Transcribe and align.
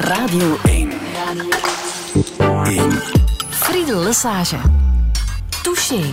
Radio 0.00 0.58
1. 0.64 0.92
Radio 1.14 1.48
1. 2.38 3.00
Friedel 3.50 4.02
Lesage. 4.02 4.56
Touché. 5.62 6.10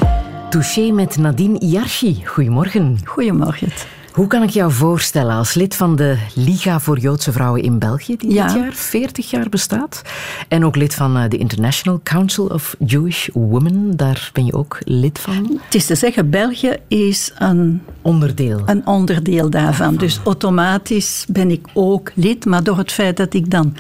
Touché 0.50 0.92
met 0.92 1.18
Nadine 1.18 1.58
Iarchi. 1.58 2.24
Goedemorgen. 2.36 3.00
Goedemorgen. 3.04 3.72
Hoe 4.12 4.28
kan 4.28 4.44
ik 4.44 4.50
jou 4.50 4.72
voorstellen 4.72 5.36
als 5.36 5.54
lid 5.54 5.76
van 5.76 5.96
de 5.96 6.18
Liga 6.36 6.80
voor 6.80 7.00
Joodse 7.00 7.32
Vrouwen 7.32 7.62
in 7.62 7.80
België, 7.80 8.16
die 8.18 8.34
Ja. 8.34 8.46
dit 8.48 8.56
jaar 8.56 8.74
40 8.74 9.30
jaar 9.30 9.50
bestaat? 9.50 10.02
En 10.48 10.66
ook 10.66 10.76
lid 10.76 10.96
van 10.96 11.18
eh, 11.18 11.30
de 11.30 11.38
International 11.38 12.00
Council 12.04 12.46
of 12.46 12.76
Jewish 12.86 13.28
Women, 13.34 13.98
daar 13.98 14.30
ben 14.34 14.46
je 14.46 14.54
ook 14.54 14.78
lid 14.84 15.20
van. 15.20 15.60
Het 15.66 15.76
is 15.76 15.86
te 15.86 15.96
zeggen, 15.96 16.30
België 16.30 16.76
is 16.88 17.32
een, 17.38 17.82
Onderdeel. 18.02 18.62
een 18.66 18.88
onderdeel 18.88 19.50
daarvan. 19.50 19.96
Dus 19.96 20.20
automatisch 20.24 21.26
ben 21.30 21.52
ik 21.52 21.68
ook 21.74 22.12
lid. 22.16 22.46
Maar 22.46 22.64
door 22.64 22.78
het 22.78 22.92
feit 22.92 23.18
dat 23.18 23.34
ik 23.34 23.50
dan 23.52 23.76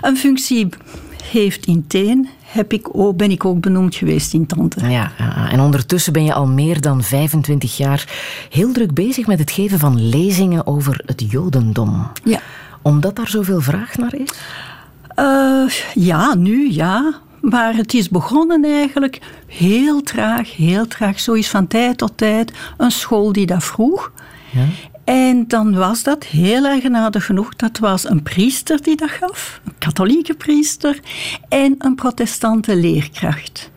een 0.00 0.16
functie 0.16 0.68
heeft 1.38 1.66
in 1.66 1.84
Teen, 1.86 2.28
heb 2.44 2.72
ik 2.72 2.88
ook, 2.92 3.16
ben 3.16 3.30
ik 3.30 3.44
ook 3.44 3.60
benoemd 3.60 3.94
geweest 3.94 4.34
in 4.34 4.46
Tante. 4.46 4.88
Ja, 4.88 5.12
en 5.50 5.60
ondertussen 5.60 6.12
ben 6.12 6.24
je 6.24 6.34
al 6.34 6.46
meer 6.46 6.80
dan 6.80 7.02
25 7.02 7.76
jaar 7.76 8.08
heel 8.50 8.72
druk 8.72 8.94
bezig 8.94 9.26
met 9.26 9.38
het 9.38 9.50
geven 9.50 9.78
van 9.78 10.08
lezingen 10.08 10.66
over 10.66 11.02
het 11.06 11.24
Jodendom. 11.30 12.06
Ja. 12.24 12.40
Omdat 12.82 13.16
daar 13.16 13.28
zoveel 13.28 13.60
vraag 13.60 13.96
naar 13.96 14.14
is? 14.14 14.30
Eh, 15.14 15.66
ja, 15.94 16.34
nu 16.34 16.72
ja. 16.72 17.14
Maar 17.40 17.74
het 17.74 17.94
is 17.94 18.08
begonnen 18.08 18.64
eigenlijk 18.64 19.20
heel 19.46 20.02
traag, 20.02 20.56
heel 20.56 20.86
traag. 20.86 21.20
Zo 21.20 21.32
is 21.32 21.48
van 21.48 21.66
tijd 21.66 21.98
tot 21.98 22.12
tijd 22.16 22.52
een 22.76 22.90
school 22.90 23.32
die 23.32 23.46
dat 23.46 23.64
vroeg. 23.64 24.12
Ja. 24.50 24.64
En 25.04 25.44
dan 25.48 25.74
was 25.74 26.02
dat 26.02 26.24
heel 26.24 26.64
eigenaardig 26.64 27.26
genoeg. 27.26 27.56
Dat 27.56 27.78
was 27.78 28.08
een 28.08 28.22
priester 28.22 28.82
die 28.82 28.96
dat 28.96 29.10
gaf, 29.10 29.60
een 29.64 29.74
katholieke 29.78 30.34
priester 30.34 31.00
en 31.48 31.74
een 31.78 31.94
protestante 31.94 32.76
leerkracht. 32.76 33.70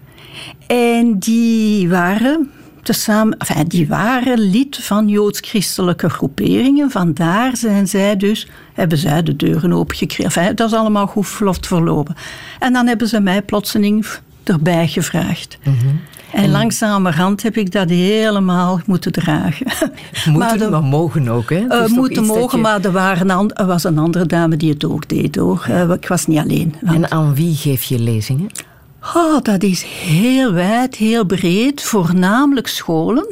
En 0.68 1.20
die 1.20 1.90
waren 1.90 2.52
tezamen, 2.84 3.38
enfin, 3.38 3.68
die 3.68 3.88
waren 3.88 4.40
lid 4.40 4.78
van 4.78 5.08
joods-christelijke 5.08 6.10
groeperingen. 6.10 6.92
Vandaar 6.92 7.58
zijn 7.58 7.88
zij 7.88 8.18
dus, 8.18 8.48
hebben 8.74 8.98
zij 8.98 9.24
de 9.24 9.36
deuren 9.36 9.74
opengekregen. 9.74 10.24
Enfin, 10.24 10.56
dat 10.56 10.72
is 10.72 10.78
allemaal 10.78 11.08
goed 11.08 11.28
vlot 11.28 11.68
verlopen. 11.68 12.16
En 12.60 12.74
dan 12.74 12.88
hebben 12.88 13.08
ze 13.08 13.20
mij 13.20 13.42
plotseling 13.42 14.06
erbij 14.44 14.88
gevraagd. 14.88 15.58
En 16.34 16.52
langzamerhand 16.52 17.44
heb 17.44 17.58
ik 17.58 17.72
dat 17.72 17.90
helemaal 17.90 18.80
moeten 18.86 19.12
dragen. 19.12 19.66
Moeten, 20.32 20.72
Maar 20.72 20.84
mogen 20.84 21.28
ook, 21.30 21.50
hè? 21.50 21.70
Toch 21.70 21.88
moeten 21.90 22.26
mogen, 22.26 22.58
je- 22.58 22.64
maar 22.64 22.82
er, 22.86 22.92
waren 22.92 23.30
an- 23.30 23.54
er 23.54 23.66
was 23.66 23.84
een 23.84 23.98
andere 23.98 24.26
dame 24.26 24.58
die 24.58 24.70
het 24.74 24.86
ook 24.86 25.08
deed 25.10 25.36
hoor. 25.36 25.66
Eh, 25.70 25.90
ik 25.92 26.08
was 26.08 26.26
niet 26.28 26.40
alleen. 26.40 26.76
Want- 26.82 26.96
En 27.04 27.12
aan 27.12 27.36
wie 27.36 27.56
geef 27.56 27.84
je 27.84 28.00
lezingen? 28.00 28.50
Oh, 29.16 29.42
dat 29.42 29.64
is 29.64 29.82
heel 29.84 30.52
wijd, 30.54 30.96
heel 30.96 31.26
breed. 31.26 31.82
Voornamelijk 31.84 32.68
scholen. 32.68 33.28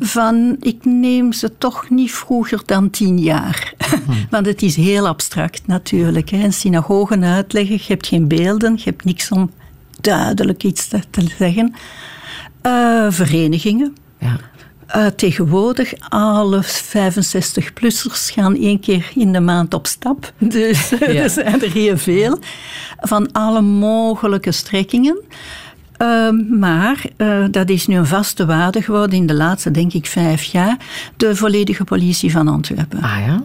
Van, 0.00 0.56
ik 0.60 0.84
neem 0.84 1.32
ze 1.32 1.52
toch 1.58 1.90
niet 1.90 2.12
vroeger 2.12 2.62
dan 2.66 2.90
tien 2.90 3.18
jaar. 3.18 3.74
Want 4.30 4.46
het 4.46 4.62
is 4.62 4.76
heel 4.76 5.06
abstract 5.08 5.62
natuurlijk. 5.66 6.30
Hè. 6.30 6.50
Synagogen 6.50 7.24
uitleggen, 7.24 7.74
je 7.74 7.84
hebt 7.86 8.06
geen 8.06 8.28
beelden, 8.28 8.74
je 8.76 8.82
hebt 8.84 9.04
niks 9.04 9.30
om 9.30 9.50
duidelijk 10.00 10.64
iets 10.64 10.88
te, 10.88 11.00
te 11.10 11.26
zeggen. 11.38 11.74
Eh, 12.64 13.06
verenigingen. 13.08 13.96
Ja. 14.18 14.36
Eh, 14.86 15.06
tegenwoordig, 15.06 15.92
alle 16.08 16.62
65-plussers 16.62 18.30
gaan 18.30 18.56
één 18.56 18.80
keer 18.80 19.10
in 19.14 19.32
de 19.32 19.40
maand 19.40 19.74
op 19.74 19.86
stap. 19.86 20.32
Dus 20.38 20.92
er 21.00 21.30
zijn 21.30 21.62
er 21.62 21.72
heel 21.72 21.98
veel. 21.98 22.38
Van 23.00 23.32
alle 23.32 23.60
mogelijke 23.60 24.52
strekkingen. 24.52 25.20
Ehm, 25.96 26.58
maar 26.58 27.04
eh, 27.16 27.44
dat 27.50 27.68
is 27.68 27.86
nu 27.86 27.96
een 27.96 28.06
vaste 28.06 28.46
waarde 28.46 28.82
geworden 28.82 29.18
in 29.18 29.26
de 29.26 29.34
laatste, 29.34 29.70
denk 29.70 29.92
ik, 29.92 30.06
vijf 30.06 30.42
jaar. 30.42 30.76
De 31.16 31.36
volledige 31.36 31.84
politie 31.84 32.30
van 32.30 32.48
Antwerpen. 32.48 33.02
Ah 33.02 33.18
ja? 33.26 33.42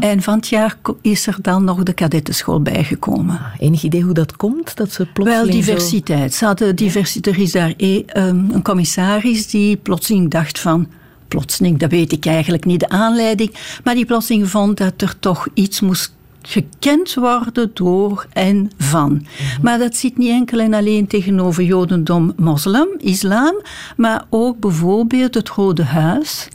En 0.00 0.22
van 0.22 0.36
het 0.36 0.48
jaar 0.48 0.76
is 1.00 1.26
er 1.26 1.36
dan 1.42 1.64
nog 1.64 1.82
de 1.82 1.92
kadettenschool 1.92 2.62
bijgekomen. 2.62 3.40
Enig 3.58 3.82
idee 3.82 4.02
hoe 4.02 4.14
dat 4.14 4.36
komt? 4.36 4.76
Dat 4.76 4.92
ze 4.92 5.06
plotseling 5.06 5.44
Wel, 5.44 5.52
zo- 5.52 5.58
diversiteit. 5.58 6.34
Ze 6.34 6.44
hadden 6.44 6.76
diversi- 6.76 7.20
er 7.20 7.38
is 7.38 7.52
daar 7.52 7.74
e- 7.76 8.02
ehm, 8.06 8.50
een 8.50 8.62
commissaris 8.62 9.46
die 9.46 9.76
plotseling 9.76 10.30
dacht 10.30 10.58
van... 10.58 10.88
Plotseling, 11.28 11.78
dat 11.78 11.90
weet 11.90 12.12
ik 12.12 12.26
eigenlijk 12.26 12.64
niet, 12.64 12.80
de 12.80 12.88
aanleiding. 12.88 13.54
Maar 13.84 13.94
die 13.94 14.04
plotseling 14.04 14.48
vond 14.50 14.76
dat 14.76 14.92
er 15.02 15.18
toch 15.20 15.48
iets 15.54 15.80
moest 15.80 16.12
gekend 16.42 17.14
worden 17.14 17.70
door 17.74 18.26
en 18.32 18.70
van. 18.78 19.26
Maar 19.62 19.78
dat 19.78 19.96
zit 19.96 20.18
niet 20.18 20.30
enkel 20.30 20.58
en 20.60 20.74
alleen 20.74 21.06
tegenover 21.06 21.62
jodendom, 21.62 22.32
moslim, 22.36 22.88
islam... 22.98 23.62
maar 23.96 24.24
ook 24.30 24.60
bijvoorbeeld 24.60 25.34
het 25.34 25.48
Rode 25.48 25.84
Huis... 25.84 26.48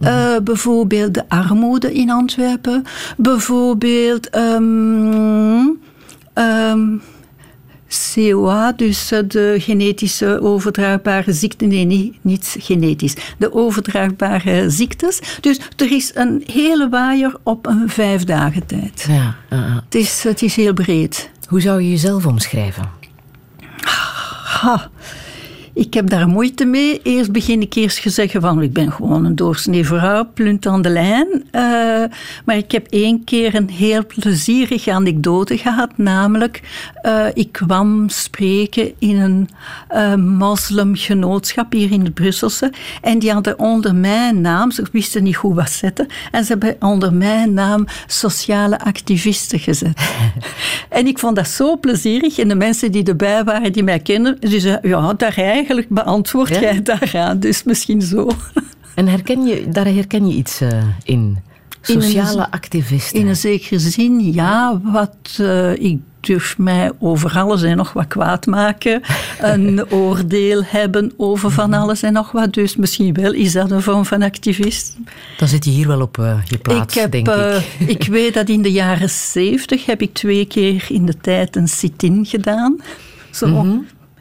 Eh, 0.00 0.36
bijvoorbeeld 0.44 1.14
de 1.14 1.28
armoede 1.28 1.92
in 1.92 2.10
Antwerpen. 2.10 2.84
Bijvoorbeeld 3.16 4.30
ehm, 4.30 5.66
ehm, 6.32 6.96
COA, 7.88 8.72
dus 8.72 9.10
eh, 9.10 9.18
de 9.26 9.56
genetische 9.58 10.40
overdraagbare 10.40 11.32
ziekten. 11.32 11.68
Nee, 11.68 11.84
niet, 11.84 12.16
niet 12.20 12.56
genetisch. 12.58 13.14
De 13.38 13.52
overdraagbare 13.52 14.70
ziektes. 14.70 15.20
Dus 15.40 15.60
er 15.76 15.92
is 15.92 16.10
een 16.14 16.42
hele 16.52 16.88
waaier 16.88 17.34
op 17.42 17.66
een 17.66 17.88
vijf 17.88 18.24
dagen 18.24 18.66
tijd. 18.66 19.06
Ja. 19.08 19.36
Het 19.84 19.94
is, 19.94 20.22
het 20.22 20.42
is 20.42 20.56
heel 20.56 20.72
breed. 20.72 21.30
Hoe 21.48 21.60
zou 21.60 21.82
je 21.82 21.90
jezelf 21.90 22.26
omschrijven? 22.26 22.90
Ha, 24.42 24.90
ik 25.78 25.94
heb 25.94 26.10
daar 26.10 26.28
moeite 26.28 26.64
mee. 26.64 27.00
Eerst 27.02 27.32
begin 27.32 27.60
ik 27.60 27.74
eerst 27.74 28.02
te 28.02 28.10
zeggen 28.10 28.40
van 28.40 28.62
ik 28.62 28.72
ben 28.72 28.92
gewoon 28.92 29.24
een 29.24 29.36
doorsnee 29.36 29.84
vrouw, 29.84 30.28
plunt 30.34 30.66
aan 30.66 30.82
de 30.82 30.88
lijn. 30.88 31.44
Eh, 31.50 31.62
maar 32.44 32.56
ik 32.56 32.72
heb 32.72 32.86
één 32.86 33.24
keer 33.24 33.54
een 33.54 33.70
heel 33.70 34.06
plezierige 34.06 34.92
anekdote 34.92 35.58
gehad. 35.58 35.90
Namelijk, 35.96 36.62
eh, 37.02 37.26
ik 37.34 37.52
kwam 37.52 38.08
spreken 38.08 38.92
in 38.98 39.16
een 39.16 39.48
eh, 39.88 40.14
moslimgenootschap 40.14 41.72
hier 41.72 41.92
in 41.92 42.04
het 42.04 42.14
Brusselse. 42.14 42.72
En 43.02 43.18
die 43.18 43.32
hadden 43.32 43.58
onder 43.58 43.94
mijn 43.94 44.40
naam, 44.40 44.70
ze 44.70 44.84
wisten 44.92 45.22
niet 45.22 45.36
goed 45.36 45.54
wat 45.54 45.70
zetten. 45.70 46.06
En 46.30 46.44
ze 46.44 46.52
hebben 46.52 46.76
onder 46.80 47.12
mijn 47.12 47.52
naam 47.52 47.86
sociale 48.06 48.80
activisten 48.80 49.58
gezet. 49.58 50.10
en 50.88 51.06
ik 51.06 51.18
vond 51.18 51.36
dat 51.36 51.48
zo 51.48 51.76
plezierig. 51.76 52.38
En 52.38 52.48
de 52.48 52.54
mensen 52.54 52.92
die 52.92 53.04
erbij 53.04 53.44
waren, 53.44 53.72
die 53.72 53.82
mij 53.82 54.00
kennen, 54.00 54.36
die 54.40 54.60
zeiden, 54.60 54.90
ja, 54.90 55.14
daar 55.14 55.32
eigenlijk 55.68 55.88
beantwoord 55.88 56.48
Ja? 56.48 56.60
jij 56.60 56.82
daaraan. 56.82 57.38
Dus 57.38 57.62
misschien 57.62 58.02
zo. 58.02 58.30
En 58.94 59.08
herken 59.08 59.46
je, 59.46 59.68
daar 59.68 59.86
herken 59.86 60.28
je 60.28 60.34
iets 60.34 60.60
eh, 60.60 60.82
in? 61.04 61.38
Sociale 61.80 62.50
activisten. 62.50 63.20
In 63.20 63.26
een 63.26 63.36
zekere 63.36 63.78
zin, 63.78 64.32
ja, 64.32 64.80
wat 64.82 65.36
eh, 65.38 65.72
ik 65.72 65.98
durf 66.20 66.58
mij 66.58 66.92
over 66.98 67.32
alles 67.38 67.62
en 67.62 67.76
nog 67.76 67.92
wat 67.92 68.06
kwaad 68.06 68.46
maken. 68.46 69.02
Een 69.40 69.90
oordeel 69.90 70.62
hebben 70.64 71.12
over 71.16 71.50
van 71.50 71.72
alles 71.72 72.02
en 72.02 72.12
nog 72.12 72.32
wat. 72.32 72.52
Dus 72.52 72.76
misschien 72.76 73.14
wel 73.14 73.32
is 73.32 73.52
dat 73.52 73.70
een 73.70 73.82
vorm 73.82 74.04
van 74.04 74.22
activist. 74.22 74.96
Dan 75.38 75.48
zit 75.48 75.64
je 75.64 75.70
hier 75.70 75.86
wel 75.86 76.00
op 76.00 76.18
eh, 76.18 76.38
je 76.44 76.58
plaats, 76.58 76.96
ik, 76.96 77.00
heb, 77.02 77.12
denk 77.12 77.28
ik. 77.28 77.62
ik 77.98 78.06
weet 78.06 78.34
dat 78.34 78.48
in 78.48 78.62
de 78.62 78.72
jaren 78.72 79.10
zeventig 79.10 79.86
heb 79.86 80.02
ik 80.02 80.14
twee 80.14 80.44
keer 80.44 80.86
in 80.88 81.06
de 81.06 81.16
tijd 81.20 81.56
een 81.56 81.68
sit-in 81.68 82.26
gedaan. 82.26 82.80
Zo. 83.30 83.46
Mhm. 83.46 83.76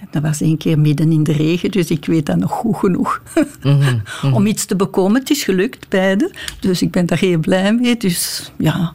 Dat 0.10 0.22
was 0.22 0.42
één 0.42 0.58
keer 0.58 0.80
midden 0.80 1.12
in 1.12 1.24
de 1.24 1.32
regen, 1.32 1.72
dus 1.72 1.90
ik 1.90 2.06
weet 2.06 2.26
dat 2.26 2.38
nog 2.38 2.52
goed 2.52 2.78
genoeg. 2.78 3.22
Mhm, 3.64 4.00
Om 4.36 4.46
iets 4.46 4.66
te 4.66 4.76
bekomen. 4.76 5.20
Het 5.20 5.30
is 5.30 5.44
gelukt, 5.44 5.90
beide. 5.90 6.32
Dus 6.60 6.82
ik 6.82 6.92
ben 6.92 7.06
daar 7.06 7.18
heel 7.20 7.40
blij 7.40 7.74
mee. 7.74 7.98
Dus 7.98 8.52
ja, 8.58 8.94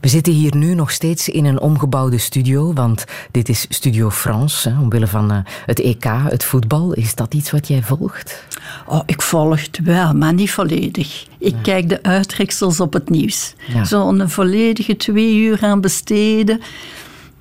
We 0.00 0.08
zitten 0.08 0.32
hier 0.32 0.56
nu 0.56 0.74
nog 0.74 0.90
steeds 0.90 1.28
in 1.28 1.44
een 1.44 1.60
omgebouwde 1.60 2.18
studio, 2.18 2.72
want 2.72 3.04
dit 3.30 3.48
is 3.48 3.66
Studio 3.68 4.10
France, 4.10 4.68
hè, 4.68 4.78
omwille 4.80 5.06
van 5.06 5.30
eh, 5.30 5.38
het 5.66 5.80
EK, 5.80 6.04
het 6.04 6.44
voetbal. 6.44 6.92
Is 6.92 7.14
dat 7.14 7.34
iets 7.34 7.50
wat 7.50 7.68
jij 7.68 7.82
volgt? 7.82 8.44
Oh, 8.86 9.00
ik 9.06 9.22
volg 9.22 9.62
het 9.62 9.80
wel, 9.84 10.14
maar 10.14 10.34
niet 10.34 10.50
volledig. 10.50 11.26
Ik 11.38 11.54
kijk 11.62 11.88
de 11.88 12.02
uittreksels 12.02 12.80
op 12.80 12.92
het 12.92 13.10
nieuws. 13.10 13.54
Ja. 13.72 13.84
Zo'n 13.84 14.28
volledige 14.28 14.96
twee 14.96 15.36
uur 15.36 15.58
aan 15.60 15.80
besteden, 15.80 16.60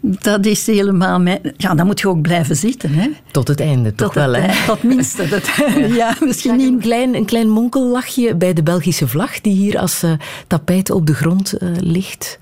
dat 0.02 0.46
is 0.46 0.66
helemaal 0.66 1.20
mijn... 1.20 1.40
Ja, 1.58 1.76
dan 1.76 1.86
moet 1.86 2.00
je 2.00 2.08
ook 2.08 2.22
blijven 2.22 2.56
zitten, 2.56 2.94
hè. 2.94 3.10
Tot 3.32 3.48
het 3.48 3.60
einde, 3.60 3.96
toch 3.96 4.14
Tot 4.14 4.24
wel, 4.24 4.34
het 4.34 4.46
hè? 4.46 4.66
Tot 4.66 4.84
minste. 4.84 5.28
Dat, 5.28 5.50
ja. 6.02 6.16
misschien 6.20 6.60
Een 6.60 6.80
klein, 6.80 7.16
een 7.16 7.26
klein 7.26 7.50
monkellachje 7.50 8.36
bij 8.36 8.54
de 8.54 8.64
Belgische 8.64 9.08
vlag, 9.08 9.42
die 9.42 9.54
hier 9.54 9.80
als 9.80 10.04
eh, 10.04 10.12
tapijt 10.48 10.90
op 10.92 11.06
de 11.06 11.14
grond 11.14 11.54
eh, 11.54 11.70
ligt. 11.80 12.40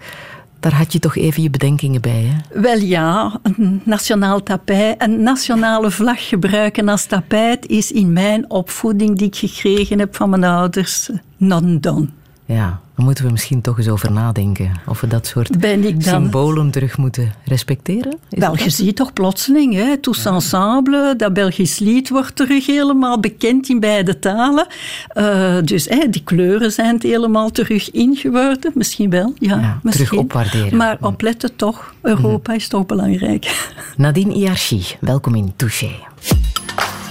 Daar 0.59 0.74
had 0.74 0.94
je 0.94 1.00
toch 1.00 1.15
even 1.15 1.44
je 1.44 1.50
bedenkingen 1.50 2.01
bij, 2.01 2.31
hè? 2.33 2.62
Wel 2.62 2.77
ja, 2.77 3.39
een 3.44 3.81
nationaal 3.83 4.44
tapijt, 4.44 5.01
een 5.01 5.24
nationale 5.24 5.92
vlag 5.92 6.27
gebruiken 6.27 6.89
als 6.89 7.06
tapijt 7.06 7.65
is 7.65 7.92
in 7.92 8.13
mijn 8.13 8.50
opvoeding 8.50 9.18
die 9.18 9.27
ik 9.27 9.36
gekregen 9.36 10.00
heb 10.00 10.15
van 10.15 10.30
mijn 10.30 10.44
ouders 10.44 11.09
non 11.38 11.80
done. 11.80 12.07
Ja, 12.45 12.80
daar 12.97 13.05
moeten 13.05 13.25
we 13.25 13.31
misschien 13.31 13.61
toch 13.61 13.77
eens 13.77 13.88
over 13.88 14.11
nadenken. 14.11 14.71
Of 14.85 15.01
we 15.01 15.07
dat 15.07 15.27
soort 15.27 15.49
symbolen 15.97 16.71
terug 16.71 16.97
moeten 16.97 17.33
respecteren. 17.45 18.17
Wel, 18.29 18.57
je 18.57 18.69
ziet 18.69 18.95
toch 18.95 19.13
plotseling, 19.13 19.73
hè, 19.73 19.97
Tous 19.97 20.25
Ensemble, 20.25 21.13
dat 21.17 21.33
Belgisch 21.33 21.79
lied 21.79 22.09
wordt 22.09 22.35
terug 22.35 22.65
helemaal 22.65 23.19
bekend 23.19 23.69
in 23.69 23.79
beide 23.79 24.19
talen. 24.19 24.67
Uh, 25.15 25.55
dus 25.63 25.85
hè, 25.85 26.09
die 26.09 26.23
kleuren 26.23 26.71
zijn 26.71 26.97
helemaal 27.01 27.51
terug 27.51 27.91
ingeworden. 27.91 28.71
Misschien 28.75 29.09
wel, 29.09 29.33
ja. 29.39 29.59
ja 29.59 29.79
misschien. 29.83 30.05
Terug 30.05 30.19
opwaarderen. 30.19 30.77
Maar 30.77 30.97
opletten 31.01 31.55
toch, 31.55 31.94
Europa 32.01 32.53
is 32.53 32.67
toch 32.67 32.85
belangrijk. 32.85 33.69
Nadine 33.97 34.33
Iarchi, 34.33 34.83
welkom 34.99 35.35
in 35.35 35.53
Touché. 35.55 35.91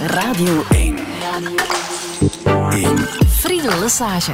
Radio 0.01 0.63
1. 0.69 0.95
Radio 2.43 2.69
1. 2.69 2.97
Friedel 3.27 3.79
Lesage. 3.79 4.33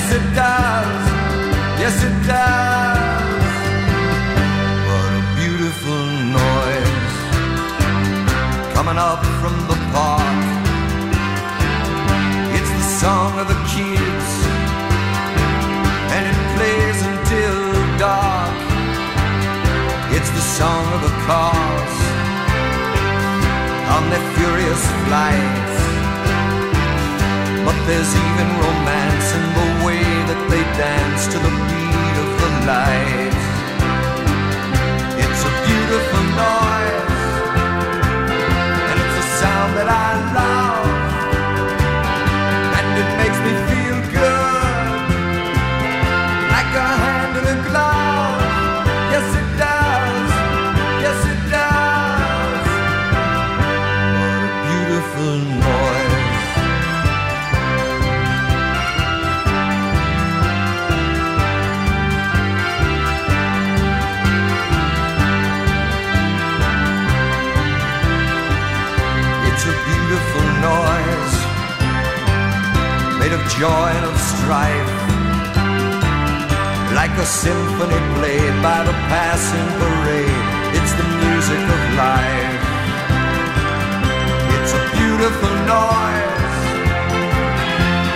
Yes, 0.00 0.12
it 0.12 0.34
does. 0.34 1.02
Yes, 1.82 1.96
it 2.08 2.16
does. 2.26 3.52
What 4.88 5.10
a 5.20 5.24
beautiful 5.36 6.02
noise 6.40 7.16
coming 8.72 8.96
up 8.96 9.22
from 9.40 9.54
the 9.68 9.78
park. 9.92 10.40
It's 12.56 12.72
the 12.80 12.86
song 13.02 13.32
of 13.42 13.46
the 13.52 13.60
kids, 13.76 14.28
and 16.16 16.22
it 16.32 16.38
plays 16.56 16.98
until 17.12 17.58
dark. 18.00 18.56
It's 20.16 20.30
the 20.30 20.46
song 20.58 20.84
of 20.96 21.00
the 21.04 21.14
cars 21.28 21.96
on 23.94 24.02
their 24.08 24.26
furious 24.34 24.82
flights. 25.04 25.78
But 27.66 27.76
there's 27.86 28.12
even 28.16 28.48
romance 28.64 29.28
in 29.36 29.49
to 31.26 31.38
the 31.38 31.50
beat 31.68 32.16
of 32.18 32.40
the 32.40 32.66
lights. 32.66 33.19
Joy 73.58 73.92
of 74.08 74.16
strife. 74.20 74.94
Like 76.94 77.14
a 77.18 77.26
symphony 77.26 78.00
played 78.16 78.56
by 78.62 78.84
the 78.84 78.92
passing 79.10 79.68
parade 79.78 80.60
it's 80.76 80.92
the 80.94 81.08
music 81.24 81.62
of 81.76 81.82
life. 82.04 82.62
It's 84.56 84.72
a 84.80 84.82
beautiful 84.96 85.54
noise 85.66 86.58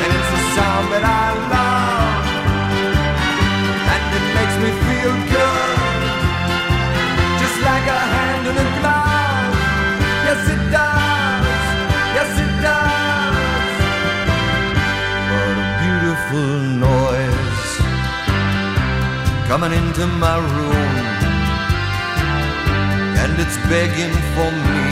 and 0.02 0.10
it's 0.18 0.32
a 0.38 0.42
sound 0.54 0.86
that 0.94 1.04
I 1.04 1.26
love 1.54 2.24
and 3.92 4.02
it 4.18 4.26
makes 4.38 4.56
me 4.62 4.70
feel 4.86 5.14
good. 5.34 5.78
Just 7.40 7.58
like 7.68 7.86
a 7.98 8.00
hand 8.14 8.44
in 8.50 8.56
a 8.64 8.68
glove. 8.78 9.54
Yes 10.26 10.42
it 10.54 10.62
does 10.72 11.03
beautiful 16.34 16.58
noise 16.80 17.76
coming 19.48 19.72
into 19.72 20.06
my 20.06 20.36
room, 20.38 20.96
and 23.22 23.32
it's 23.38 23.56
begging 23.68 24.14
for 24.34 24.50
me 24.68 24.86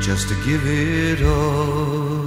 just 0.00 0.28
to 0.28 0.34
give 0.44 0.62
it 0.66 1.20
a 1.20 2.25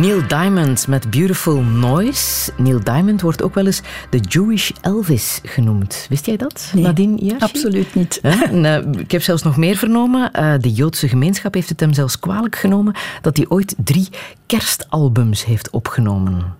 Neil 0.00 0.26
Diamond 0.28 0.86
met 0.86 1.10
Beautiful 1.10 1.62
Noise. 1.62 2.52
Neil 2.56 2.80
Diamond 2.84 3.20
wordt 3.20 3.42
ook 3.42 3.54
wel 3.54 3.66
eens 3.66 3.80
de 4.10 4.18
Jewish 4.18 4.70
Elvis 4.80 5.40
genoemd. 5.42 6.06
Wist 6.08 6.26
jij 6.26 6.36
dat, 6.36 6.70
nee, 6.74 6.84
Nadine 6.84 7.36
absoluut 7.38 7.94
niet. 7.94 8.20
En, 8.22 8.64
uh, 8.64 9.00
ik 9.00 9.10
heb 9.10 9.22
zelfs 9.22 9.42
nog 9.42 9.56
meer 9.56 9.76
vernomen. 9.76 10.30
Uh, 10.36 10.54
de 10.60 10.72
Joodse 10.72 11.08
gemeenschap 11.08 11.54
heeft 11.54 11.68
het 11.68 11.80
hem 11.80 11.92
zelfs 11.92 12.18
kwalijk 12.18 12.56
genomen 12.56 12.94
dat 13.20 13.36
hij 13.36 13.46
ooit 13.48 13.74
drie 13.84 14.08
kerstalbums 14.46 15.44
heeft 15.44 15.70
opgenomen. 15.70 16.54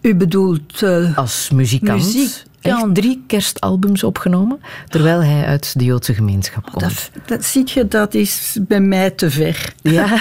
U 0.00 0.14
bedoelt... 0.14 0.82
Uh, 0.82 1.18
Als 1.18 1.50
muzikant. 1.50 2.04
Muziek 2.04 2.42
echt 2.66 2.94
drie 2.94 3.24
kerstalbums 3.26 4.02
opgenomen, 4.02 4.60
terwijl 4.88 5.22
hij 5.22 5.44
uit 5.44 5.78
de 5.78 5.84
Joodse 5.84 6.14
gemeenschap 6.14 6.70
komt. 6.72 6.80
Dat, 6.80 7.10
dat 7.26 7.44
ziet 7.44 7.70
je, 7.70 7.88
dat 7.88 8.14
is 8.14 8.58
bij 8.60 8.80
mij 8.80 9.10
te 9.10 9.30
ver. 9.30 9.72
Ja? 9.82 10.20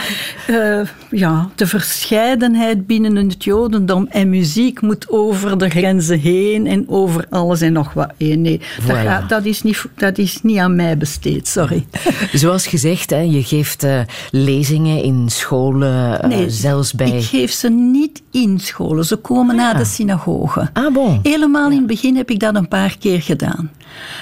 uh, 0.50 0.82
ja, 1.24 1.50
de 1.56 1.68
verscheidenheid 1.68 2.88
binnen 2.88 3.16
het 3.16 3.44
Jodendom 3.44 4.08
en 4.10 4.30
muziek 4.30 4.82
moet 4.82 5.10
over 5.10 5.58
de 5.58 5.70
grenzen 5.70 6.20
heen 6.20 6.68
en 6.68 6.90
over 6.90 7.26
alles 7.30 7.62
en 7.62 7.74
nog 7.74 7.94
wat. 7.94 8.14
Nee, 8.18 8.62
dat, 8.88 9.30
dat, 9.30 9.46
is 9.46 9.64
niet, 9.64 9.86
dat 9.96 10.18
is 10.18 10.42
niet 10.42 10.58
aan 10.58 10.76
mij 10.76 10.98
besteed, 10.98 11.48
sorry. 11.48 11.86
Zoals 12.34 12.68
gezegd, 12.68 13.10
hè, 13.10 13.20
je 13.20 13.44
geeft 13.44 13.84
uh, 13.84 14.00
lezingen 14.32 15.04
in 15.04 15.30
scholen, 15.30 16.20
uh, 16.24 16.30
nee, 16.30 16.50
zelfs 16.50 16.94
bij... 16.94 17.08
ik 17.08 17.24
geef 17.24 17.52
ze 17.52 17.70
niet 17.70 18.22
in 18.32 18.60
scholen. 18.60 19.06
Ze 19.06 19.16
komen 19.16 19.56
naar 19.56 19.78
de 19.78 19.86
synagoge. 19.86 20.70
Ah, 20.74 20.94
bon. 20.94 21.20
Helemaal 21.24 21.72
in 21.72 21.78
het 21.78 21.88
begin 21.88 22.16
heb 22.16 22.30
ik 22.30 22.35
ik 22.36 22.42
dat 22.42 22.56
een 22.56 22.68
paar 22.68 22.98
keer 22.98 23.22
gedaan. 23.22 23.72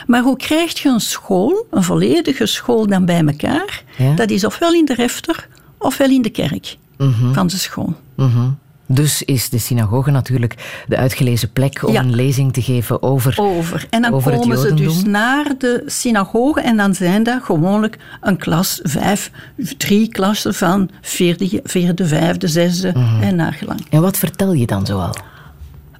Maar 0.07 0.21
hoe 0.21 0.37
krijg 0.37 0.81
je 0.81 0.89
een 0.89 0.99
school, 0.99 1.67
een 1.71 1.83
volledige 1.83 2.45
school 2.45 2.87
dan 2.87 3.05
bij 3.05 3.25
elkaar? 3.25 3.83
Dat 4.15 4.29
is 4.29 4.45
ofwel 4.45 4.73
in 4.73 4.85
de 4.85 4.93
refter 4.93 5.47
ofwel 5.83 6.09
in 6.09 6.21
de 6.21 6.29
kerk 6.29 6.77
mhm. 6.97 7.33
van 7.33 7.47
de 7.47 7.57
school. 7.57 7.95
Mhm. 8.15 8.49
Dus 8.87 9.23
is 9.23 9.49
de 9.49 9.57
synagoge 9.57 10.11
natuurlijk 10.11 10.83
de 10.87 10.97
uitgelezen 10.97 11.51
plek 11.51 11.87
om 11.87 11.95
een 11.95 12.15
lezing 12.15 12.53
te 12.53 12.61
geven 12.61 13.01
over 13.01 13.35
Over. 13.37 13.87
En 13.89 14.01
dan 14.01 14.21
komen 14.21 14.57
ze 14.57 14.73
dus 14.73 15.03
naar 15.03 15.53
de 15.57 15.83
synagoge 15.85 16.61
en 16.61 16.77
dan 16.77 16.95
zijn 16.95 17.23
dat 17.23 17.43
gewoonlijk 17.43 17.97
een 18.21 18.37
klas, 18.37 18.79
vijf, 18.83 19.31
drie 19.77 20.07
klassen 20.07 20.53
van 20.53 20.89
vierde, 21.01 21.61
vierde 21.63 22.05
vijfde, 22.05 22.47
zesde 22.47 22.91
mm 22.95 23.21
en 23.21 23.35
naargelang. 23.35 23.85
En 23.89 24.01
wat 24.01 24.17
vertel 24.17 24.53
je 24.53 24.65
dan 24.65 24.85
zoal? 24.85 25.15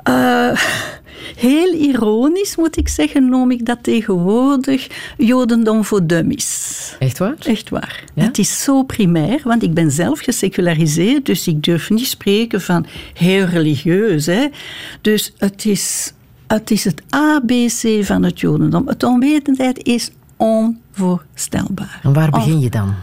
Uh, 0.10 0.60
heel 1.36 1.74
ironisch 1.74 2.55
moet 2.55 2.77
ik 2.77 2.88
zeggen, 2.88 3.29
noem 3.29 3.51
ik 3.51 3.65
dat 3.65 3.77
tegenwoordig 3.82 4.88
Jodendom 5.17 5.84
voor 5.84 6.08
dummies. 6.08 6.96
Echt 7.00 7.17
waar? 7.17 7.36
Echt 7.39 7.70
waar. 7.70 8.03
Ja? 8.13 8.24
Het 8.24 8.38
is 8.38 8.63
zo 8.63 8.84
primair, 8.84 9.41
want 9.43 9.63
ik 9.63 9.74
ben 9.74 9.91
zelf 9.91 10.20
geseculariseerd, 10.20 11.25
dus 11.25 11.48
ik 11.48 11.63
durf 11.63 11.89
niet 11.89 12.08
spreken 12.08 12.62
van 12.62 12.86
heel 13.13 13.46
religieus. 13.46 14.25
Hè. 14.25 14.48
Dus 15.01 15.34
het 15.38 15.65
is, 15.65 16.13
het 16.48 16.72
is 16.72 16.84
het 16.84 17.01
ABC 17.10 18.05
van 18.05 18.24
het 18.24 18.39
Jodendom. 18.39 18.88
Het 18.88 19.03
onwetendheid 19.03 19.84
is 19.84 20.12
onvoorstelbaar. 20.38 22.00
En 22.03 22.13
waar 22.13 22.29
begin 22.29 22.60
je 22.60 22.70
dan? 22.70 22.93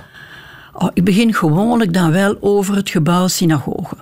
Oh, 0.73 0.89
ik 0.95 1.05
begin 1.05 1.35
gewoonlijk 1.35 1.93
dan 1.93 2.13
wel 2.13 2.37
over 2.41 2.77
het 2.77 2.91
gebouw 2.91 3.29
synagoge. 3.29 3.97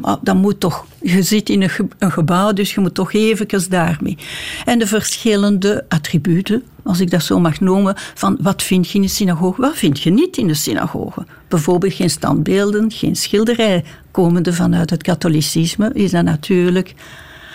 Maar 0.00 0.16
dat 0.22 0.34
moet 0.36 0.60
toch, 0.60 0.86
je 1.02 1.22
zit 1.22 1.48
in 1.48 1.62
een, 1.62 1.68
ge- 1.70 1.88
een 1.98 2.12
gebouw, 2.12 2.52
dus 2.52 2.74
je 2.74 2.80
moet 2.80 2.94
toch 2.94 3.12
even 3.12 3.70
daarmee. 3.70 4.18
En 4.64 4.78
de 4.78 4.86
verschillende 4.86 5.84
attributen, 5.88 6.62
als 6.82 7.00
ik 7.00 7.10
dat 7.10 7.22
zo 7.22 7.40
mag 7.40 7.60
noemen, 7.60 7.94
van 8.14 8.38
wat 8.40 8.62
vind 8.62 8.90
je 8.90 8.98
in 8.98 9.02
een 9.04 9.10
synagoge, 9.10 9.60
wat 9.60 9.76
vind 9.76 10.00
je 10.00 10.10
niet 10.10 10.36
in 10.36 10.48
een 10.48 10.56
synagoge. 10.56 11.26
Bijvoorbeeld 11.48 11.92
geen 11.94 12.10
standbeelden, 12.10 12.90
geen 12.92 13.16
schilderij, 13.16 13.84
komende 14.10 14.52
vanuit 14.52 14.90
het 14.90 15.02
katholicisme, 15.02 15.90
is 15.92 16.10
dat 16.10 16.24
natuurlijk. 16.24 16.94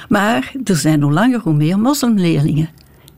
Maar 0.09 0.51
er 0.63 0.75
zijn 0.75 1.01
hoe 1.01 1.13
langer 1.13 1.39
hoe 1.39 1.53
meer 1.53 1.79
moslimleerlingen. 1.79 2.69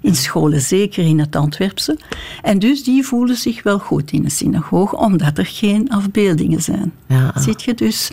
In 0.02 0.16
scholen, 0.16 0.62
zeker 0.62 1.04
in 1.04 1.20
het 1.20 1.36
Antwerpse. 1.36 1.98
En 2.42 2.60
dus 2.60 2.84
die 2.84 3.04
voelen 3.06 3.36
zich 3.36 3.64
wel 3.64 3.80
goed 3.80 4.12
in 4.12 4.24
een 4.24 4.32
synagoge, 4.32 4.98
omdat 4.98 5.38
er 5.38 5.46
geen 5.46 5.90
afbeeldingen 5.90 6.62
zijn. 6.62 6.94
Ja. 7.08 7.32
Zit 7.36 7.64
je 7.64 7.74
dus 7.74 8.12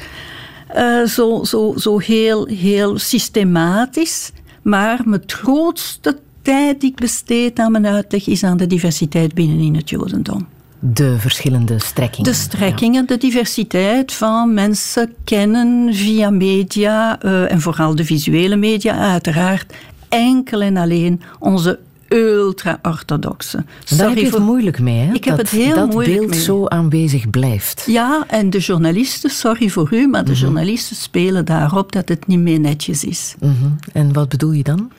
eh, 0.75 1.07
zo, 1.07 1.45
zo, 1.45 1.75
zo 1.76 1.99
heel, 1.99 2.47
heel 2.47 2.99
systematisch. 2.99 4.33
Maar 4.62 5.00
mijn 5.05 5.23
grootste 5.26 6.19
tijd 6.43 6.81
die 6.81 6.91
ik 6.91 6.97
besteed 6.97 7.59
aan 7.59 7.73
mijn 7.73 7.87
uitleg 7.87 8.26
is 8.26 8.45
aan 8.45 8.57
de 8.57 8.67
diversiteit 8.67 9.35
binnenin 9.35 9.75
het 9.75 9.91
Jodendom. 9.91 10.47
De 10.79 11.19
verschillende 11.19 11.79
strekkingen. 11.79 12.31
De 12.31 12.37
strekkingen, 12.37 13.07
de 13.07 13.17
diversiteit 13.17 14.12
van 14.12 14.55
mensen 14.55 15.14
kennen 15.25 15.95
via 15.95 16.31
media 16.31 17.21
eh, 17.21 17.52
en 17.52 17.61
vooral 17.61 17.95
de 17.95 18.05
visuele 18.05 18.57
media 18.57 18.99
uiteraard 18.99 19.75
enkel 20.09 20.61
en 20.61 20.76
alleen 20.76 21.23
onze 21.38 21.79
ultra-orthodoxe. 22.12 23.57
En 23.88 23.97
daar 23.97 24.09
heb 24.09 24.16
je 24.19 24.25
het 24.25 24.33
voor- 24.35 24.42
moeilijk 24.42 24.81
mee, 24.81 24.99
hè? 25.07 25.12
Ik 25.14 25.25
heb 25.25 25.37
dat, 25.37 25.50
het 25.50 25.61
heel 25.61 25.75
dat 25.75 25.90
moeilijk 25.90 26.16
beeld 26.19 26.31
mee. 26.31 26.40
zo 26.40 26.66
aanwezig 26.66 27.31
blijft. 27.31 27.85
Ja, 27.87 28.25
en 28.28 28.50
de 28.50 28.59
journalisten, 28.59 29.31
sorry 29.31 29.69
voor 29.69 29.88
u, 29.95 30.07
maar 30.09 30.25
de 30.25 30.31
Mhm. 30.31 30.40
journalisten 30.40 30.97
spelen 30.97 31.45
daarop 31.45 31.92
dat 31.92 32.09
het 32.09 32.26
niet 32.26 32.38
meer 32.38 32.61
netjes 32.61 33.04
is. 33.04 33.35
Mhm. 33.40 33.52
En 33.92 34.12
wat 34.12 34.28
bedoel 34.28 34.52
je 34.52 34.62
dan? 34.62 34.90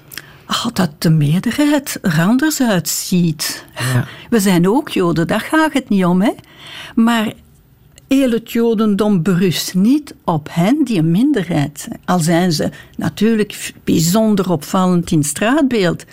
Ah, 0.45 0.65
dat 0.73 0.89
de 0.97 1.09
meerderheid 1.09 1.99
er 2.01 2.19
anders 2.19 2.61
uitziet. 2.61 3.65
Ja. 3.93 4.05
We 4.29 4.39
zijn 4.39 4.69
ook 4.69 4.89
Joden, 4.89 5.27
daar 5.27 5.39
gaat 5.41 5.73
het 5.73 5.89
niet 5.89 6.05
om. 6.05 6.21
Hè? 6.21 6.31
Maar 6.95 7.33
heel 8.07 8.31
het 8.31 8.51
Jodendom 8.51 9.21
berust 9.23 9.73
niet 9.73 10.13
op 10.23 10.47
hen 10.51 10.81
die 10.83 10.97
een 10.97 11.11
minderheid 11.11 11.79
zijn. 11.79 11.99
Al 12.05 12.19
zijn 12.19 12.51
ze 12.51 12.69
natuurlijk 12.97 13.73
bijzonder 13.83 14.51
opvallend 14.51 15.11
in 15.11 15.23
straatbeeld 15.23 16.05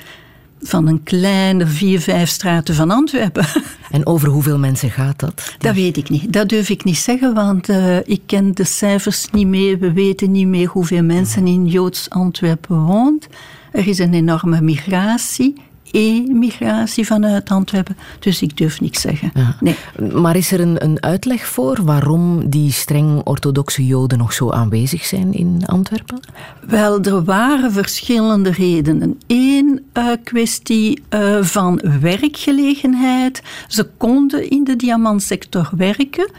van 0.63 0.87
een 0.87 1.03
kleine 1.03 1.67
vier, 1.67 2.01
vijf 2.01 2.29
straten 2.29 2.75
van 2.75 2.91
Antwerpen. 2.91 3.47
En 3.91 4.07
over 4.07 4.29
hoeveel 4.29 4.59
mensen 4.59 4.91
gaat 4.91 5.19
dat? 5.19 5.55
Dat 5.59 5.75
weet 5.75 5.97
ik 5.97 6.09
niet. 6.09 6.33
Dat 6.33 6.49
durf 6.49 6.69
ik 6.69 6.85
niet 6.85 6.99
zeggen, 6.99 7.35
want 7.35 7.69
eh, 7.69 7.97
ik 7.97 8.21
ken 8.27 8.55
de 8.55 8.65
cijfers 8.65 9.29
niet 9.33 9.47
meer. 9.47 9.79
We 9.79 9.93
weten 9.93 10.31
niet 10.31 10.47
meer 10.47 10.69
hoeveel 10.69 11.03
mensen 11.03 11.47
in 11.47 11.67
Joods 11.67 12.11
Antwerpen 12.11 12.85
woont. 12.85 13.27
Er 13.73 13.89
is 13.89 13.99
een 13.99 14.15
enorme 14.15 14.61
migratie, 14.61 15.55
emigratie 15.91 17.07
vanuit 17.07 17.51
Antwerpen. 17.51 17.97
Dus 18.19 18.43
ik 18.43 18.57
durf 18.57 18.81
niks 18.81 19.01
zeggen. 19.01 19.31
Ja. 19.35 19.57
Nee. 19.61 19.77
Maar 20.13 20.37
is 20.37 20.53
er 20.53 20.61
een, 20.61 20.85
een 20.85 21.03
uitleg 21.03 21.47
voor 21.47 21.79
waarom 21.85 22.49
die 22.49 22.73
streng 22.73 23.21
orthodoxe 23.25 23.87
Joden 23.87 24.19
nog 24.19 24.33
zo 24.33 24.51
aanwezig 24.51 25.05
zijn 25.05 25.33
in 25.33 25.63
Antwerpen? 25.67 26.21
Wel, 26.67 27.01
er 27.01 27.25
waren 27.25 27.73
verschillende 27.73 28.51
redenen. 28.51 29.21
Eén 29.27 29.85
eh, 29.93 30.07
kwestie 30.25 31.03
eh, 31.09 31.43
van 31.43 31.83
werkgelegenheid. 32.01 33.43
Ze 33.69 33.89
konden 33.97 34.51
in 34.51 34.65
de 34.65 34.77
diamantsector 34.77 35.71
werken, 35.77 36.31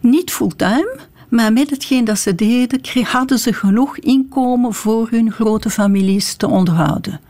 niet 0.00 0.30
fulltime. 0.30 1.10
Maar 1.32 1.52
met 1.52 1.70
hetgeen 1.70 2.04
dat 2.04 2.18
ze 2.18 2.34
deden, 2.34 2.80
hadden 3.04 3.38
ze 3.38 3.52
genoeg 3.52 3.98
inkomen 3.98 4.74
voor 4.74 5.08
hun 5.10 5.32
grote 5.32 5.70
families 5.70 6.34
te 6.34 6.48
onderhouden. 6.48 7.20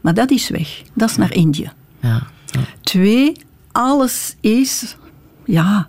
Maar 0.00 0.14
dat 0.14 0.30
is 0.30 0.48
weg. 0.48 0.82
Dat 0.94 1.10
is 1.10 1.16
naar 1.16 1.34
Indië. 1.34 1.72
Ja. 2.00 2.22
ja. 2.46 2.60
Twee, 2.80 3.36
alles 3.72 4.36
is 4.40 4.96
ja, 5.44 5.88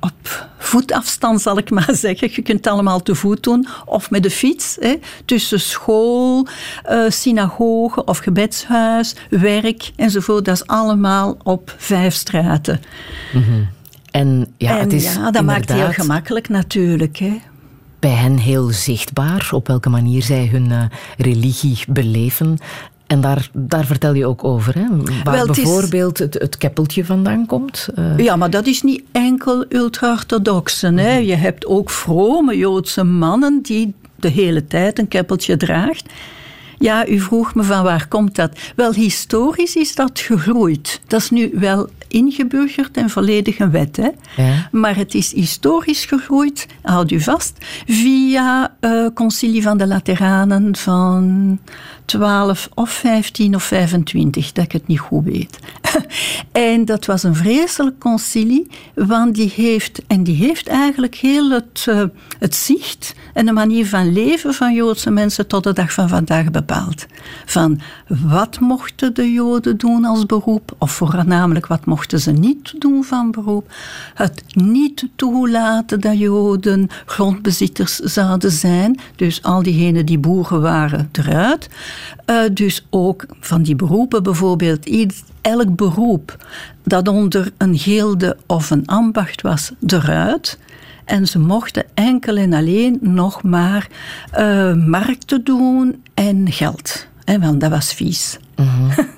op 0.00 0.48
voetafstand, 0.58 1.40
zal 1.40 1.58
ik 1.58 1.70
maar 1.70 1.94
zeggen. 2.06 2.30
Je 2.32 2.42
kunt 2.42 2.64
het 2.64 2.66
allemaal 2.66 3.02
te 3.02 3.14
voet 3.14 3.42
doen 3.42 3.66
of 3.84 4.10
met 4.10 4.22
de 4.22 4.30
fiets. 4.30 4.76
Hè, 4.80 4.94
tussen 5.24 5.60
school, 5.60 6.46
eh, 6.82 7.04
synagoge 7.08 8.04
of 8.04 8.18
gebedshuis, 8.18 9.14
werk 9.30 9.90
enzovoort. 9.96 10.44
Dat 10.44 10.54
is 10.54 10.66
allemaal 10.66 11.36
op 11.42 11.74
vijf 11.78 12.14
straten. 12.14 12.80
En 14.18 14.46
ja, 14.56 14.70
en 14.74 14.78
het 14.80 14.92
is 14.92 15.14
ja, 15.14 15.30
dat 15.30 15.44
maakt 15.44 15.68
het 15.68 15.78
heel 15.78 15.92
gemakkelijk 15.92 16.48
natuurlijk. 16.48 17.16
Hè. 17.16 17.40
bij 17.98 18.10
hen 18.10 18.36
heel 18.38 18.68
zichtbaar 18.70 19.48
op 19.52 19.66
welke 19.66 19.88
manier 19.88 20.22
zij 20.22 20.48
hun 20.52 20.70
eh, 20.70 20.82
religie 21.16 21.78
beleven. 21.88 22.58
En 23.06 23.20
daar, 23.20 23.50
daar 23.52 23.84
vertel 23.84 24.14
je 24.14 24.26
ook 24.26 24.44
over, 24.44 24.74
hè? 24.74 24.86
waar 25.24 25.34
Wel, 25.34 25.46
het 25.46 25.56
is- 25.56 25.62
bijvoorbeeld 25.64 26.18
het, 26.18 26.34
het 26.34 26.56
keppeltje 26.56 27.04
vandaan 27.04 27.46
komt. 27.46 27.88
Eh, 27.94 28.18
Ja, 28.18 28.36
maar 28.36 28.50
dat 28.50 28.66
is 28.66 28.82
niet 28.82 29.02
enkel 29.12 29.64
ultra-orthodoxen. 29.68 30.96
hè. 30.98 31.16
Je 31.16 31.34
hebt 31.34 31.66
ook 31.66 31.90
vrome 31.90 32.56
Joodse 32.56 33.04
mannen 33.04 33.62
die 33.62 33.94
de 34.16 34.28
hele 34.28 34.66
tijd 34.66 34.98
een 34.98 35.08
keppeltje 35.08 35.56
draagt. 35.56 36.12
Ja, 36.78 37.08
u 37.08 37.20
vroeg 37.20 37.54
me 37.54 37.62
van 37.62 37.82
waar 37.82 38.08
komt 38.08 38.34
dat? 38.34 38.58
Wel, 38.76 38.92
historisch 38.92 39.76
is 39.76 39.94
dat 39.94 40.20
gegroeid. 40.20 41.00
Dat 41.06 41.20
is 41.20 41.30
nu 41.30 41.50
wel 41.54 41.88
ingeburgerd 42.08 42.96
en 42.96 43.10
volledig 43.10 43.58
een 43.58 43.70
wet. 43.70 43.96
Hè? 43.96 44.08
Ja. 44.42 44.68
Maar 44.72 44.96
het 44.96 45.14
is 45.14 45.32
historisch 45.32 46.04
gegroeid, 46.04 46.66
houd 46.82 47.10
u 47.10 47.20
vast, 47.20 47.58
via 47.86 48.76
eh 48.80 49.06
Concilie 49.14 49.62
van 49.62 49.78
de 49.78 49.86
Lateranen 49.86 50.76
van 50.76 51.58
12 52.08 52.68
of 52.74 52.90
15 52.90 53.54
of 53.54 53.62
25, 53.62 54.52
dat 54.52 54.64
ik 54.64 54.72
het 54.72 54.86
niet 54.86 54.98
goed 54.98 55.24
weet. 55.24 55.58
en 56.52 56.84
dat 56.84 57.06
was 57.06 57.22
een 57.22 57.34
vreselijk 57.34 57.98
concilie, 57.98 58.66
want 58.94 59.34
die 59.34 59.52
heeft, 59.54 60.02
en 60.06 60.24
die 60.24 60.36
heeft 60.36 60.68
eigenlijk 60.68 61.14
heel 61.14 61.50
het, 61.50 61.84
eh, 61.88 62.02
het 62.38 62.54
zicht 62.54 63.14
en 63.34 63.46
de 63.46 63.52
manier 63.52 63.86
van 63.86 64.12
leven 64.12 64.54
van 64.54 64.74
Joodse 64.74 65.10
mensen 65.10 65.46
tot 65.46 65.64
de 65.64 65.72
dag 65.72 65.92
van 65.92 66.08
vandaag 66.08 66.50
bepaald. 66.50 67.06
Van 67.46 67.80
wat 68.08 68.60
mochten 68.60 69.14
de 69.14 69.32
Joden 69.32 69.76
doen 69.76 70.04
als 70.04 70.26
beroep, 70.26 70.74
of 70.78 70.92
voornamelijk 70.92 71.66
wat 71.66 71.86
mochten 71.86 72.20
ze 72.20 72.32
niet 72.32 72.80
doen 72.80 73.04
van 73.04 73.30
beroep. 73.30 73.72
Het 74.14 74.42
niet 74.54 75.08
toelaten 75.16 76.00
dat 76.00 76.18
Joden 76.18 76.88
grondbezitters 77.06 77.96
zouden 77.96 78.50
zijn, 78.50 78.98
dus 79.16 79.42
al 79.42 79.62
diegenen 79.62 80.06
die 80.06 80.18
boeren 80.18 80.60
waren 80.60 81.08
eruit. 81.12 81.68
Eh, 82.24 82.42
dus 82.52 82.86
ook 82.90 83.26
van 83.40 83.62
die 83.62 83.76
beroepen 83.76 84.22
bijvoorbeeld, 84.22 84.90
elk 85.40 85.76
beroep 85.76 86.36
dat 86.84 87.08
onder 87.08 87.50
een 87.58 87.78
gilde 87.78 88.36
of 88.46 88.70
een 88.70 88.86
ambacht 88.86 89.42
was, 89.42 89.72
eruit. 89.86 90.58
En 91.04 91.26
ze 91.26 91.38
mochten 91.38 91.84
enkel 91.94 92.36
en 92.36 92.52
alleen 92.52 92.98
nog 93.00 93.42
maar 93.42 93.88
eh, 94.30 94.74
markten 94.74 95.44
doen 95.44 96.02
en 96.14 96.52
geld. 96.52 97.06
Hè, 97.24 97.38
want 97.38 97.60
dat 97.60 97.70
was 97.70 97.92
vies. 97.92 98.38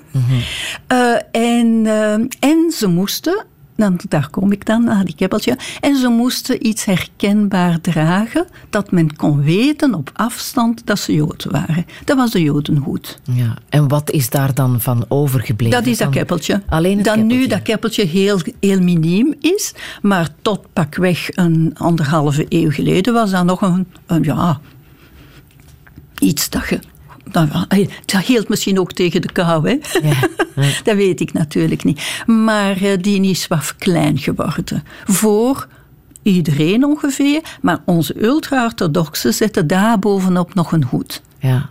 Eh, 0.87 1.15
en, 1.31 1.85
eh, 1.85 2.13
en 2.39 2.71
ze 2.71 2.87
moesten, 2.87 3.45
dan, 3.81 3.99
daar 4.07 4.29
kom 4.29 4.51
ik 4.51 4.65
dan 4.65 4.83
naar 4.83 5.05
die 5.05 5.15
keppeltje, 5.15 5.57
en 5.79 5.95
ze 5.95 6.07
moesten 6.07 6.67
iets 6.67 6.85
herkenbaar 6.85 7.81
dragen 7.81 8.47
dat 8.69 8.91
men 8.91 9.15
kon 9.15 9.43
weten 9.43 9.93
op 9.93 10.11
afstand 10.13 10.81
dat 10.85 10.99
ze 10.99 11.13
Jood 11.13 11.43
waren. 11.49 11.85
Dat 12.05 12.17
was 12.17 12.31
de 12.31 12.41
Jodenhoed. 12.41 13.19
ja. 13.23 13.57
En 13.69 13.87
wat 13.87 14.11
is 14.11 14.29
daar 14.29 14.53
dan 14.53 14.81
van 14.81 15.05
overgebleven? 15.07 15.79
Dat 15.79 15.87
is 15.87 15.97
dat 15.97 16.09
keppeltje. 16.09 16.61
Alleen 16.69 16.97
het 16.97 17.05
dat 17.05 17.17
nu 17.17 17.47
dat 17.47 17.61
keppeltje 17.61 18.05
heel, 18.05 18.39
heel 18.59 18.81
miniem 18.81 19.33
is, 19.39 19.73
maar 20.01 20.29
tot 20.41 20.73
pakweg 20.73 21.29
een 21.35 21.75
anderhalve 21.77 22.45
eeuw 22.49 22.71
geleden 22.71 23.13
was 23.13 23.31
dat 23.31 23.45
nog 23.45 23.61
een, 23.61 23.87
een 24.05 24.23
ja, 24.23 24.59
iets 26.19 26.49
dat 26.49 26.69
je... 26.69 26.79
Dat, 27.31 27.49
dat 28.05 28.21
hield 28.21 28.49
misschien 28.49 28.79
ook 28.79 28.91
tegen 28.91 29.21
de 29.21 29.31
kou, 29.31 29.69
hè? 29.69 29.77
Ja, 30.07 30.29
dat 30.83 30.95
weet 30.95 31.19
ik 31.19 31.33
natuurlijk 31.33 31.83
niet. 31.83 32.23
Maar 32.25 32.81
eh, 32.81 32.97
die 33.01 33.21
is 33.21 33.47
wat 33.47 33.75
klein 33.75 34.17
geworden. 34.17 34.83
Voor 35.05 35.67
iedereen 36.23 36.85
ongeveer, 36.85 37.41
maar 37.61 37.79
onze 37.85 38.23
ultra-orthodoxen 38.23 39.33
zetten 39.33 39.67
daar 39.67 39.99
bovenop 39.99 40.53
nog 40.53 40.71
een 40.71 40.83
hoed. 40.83 41.21
Ja. 41.39 41.69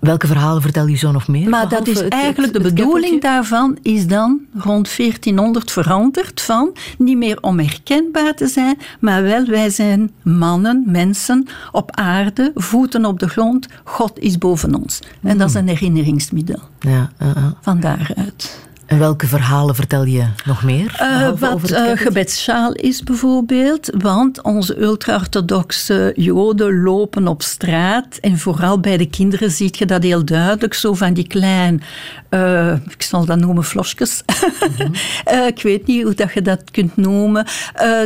Welke 0.00 0.26
verhalen 0.26 0.62
vertel 0.62 0.86
je 0.86 0.96
zo 0.96 1.12
nog 1.12 1.28
meer? 1.28 1.48
Maar 1.48 1.68
dat 1.68 1.86
is 1.86 2.08
eigenlijk 2.08 2.52
de 2.52 2.60
bedoeling 2.60 3.20
daarvan 3.20 3.78
is 3.82 4.06
dan 4.06 4.40
rond 4.54 4.96
1400 4.96 5.70
veranderd 5.70 6.40
van 6.40 6.76
niet 6.98 7.16
meer 7.16 7.38
om 7.40 7.58
herkenbaar 7.58 8.34
te 8.34 8.46
zijn, 8.46 8.78
maar 9.00 9.22
wel 9.22 9.44
wij 9.44 9.70
zijn 9.70 10.10
mannen, 10.22 10.84
mensen 10.86 11.46
op 11.72 11.90
aarde, 11.90 12.52
voeten 12.54 13.04
op 13.04 13.18
de 13.18 13.28
grond, 13.28 13.66
God 13.84 14.18
is 14.18 14.38
boven 14.38 14.74
ons. 14.74 15.00
En 15.22 15.38
dat 15.38 15.48
is 15.48 15.54
een 15.54 15.68
herinneringsmiddel. 15.68 16.58
Ja, 16.80 17.10
uh, 17.22 17.28
uh. 17.28 17.46
Van 17.60 17.80
daaruit. 17.80 18.68
En 18.90 18.98
welke 18.98 19.26
verhalen 19.26 19.74
vertel 19.74 20.04
je 20.04 20.24
nog 20.44 20.62
meer? 20.62 20.98
Uh, 21.00 21.30
wat 21.38 21.70
uh, 21.70 21.90
gebedsschaal 21.94 22.72
is 22.72 23.02
bijvoorbeeld, 23.02 23.90
want 23.98 24.42
onze 24.42 24.80
ultra-orthodoxe 24.80 26.12
joden 26.16 26.82
lopen 26.82 27.28
op 27.28 27.42
straat 27.42 28.16
en 28.20 28.38
vooral 28.38 28.80
bij 28.80 28.96
de 28.96 29.06
kinderen 29.06 29.50
zie 29.50 29.68
je 29.72 29.86
dat 29.86 30.02
heel 30.02 30.24
duidelijk, 30.24 30.74
zo 30.74 30.94
van 30.94 31.14
die 31.14 31.26
klein, 31.26 31.82
uh, 32.30 32.72
ik 32.72 33.02
zal 33.02 33.24
dat 33.24 33.38
noemen 33.38 33.64
flosjes, 33.64 34.22
mm 34.26 34.74
-hmm. 34.76 35.46
ik 35.46 35.62
weet 35.62 35.86
niet 35.86 36.02
hoe 36.02 36.14
dat 36.14 36.32
je 36.32 36.42
dat 36.42 36.70
kunt 36.70 36.96
noemen, 36.96 37.46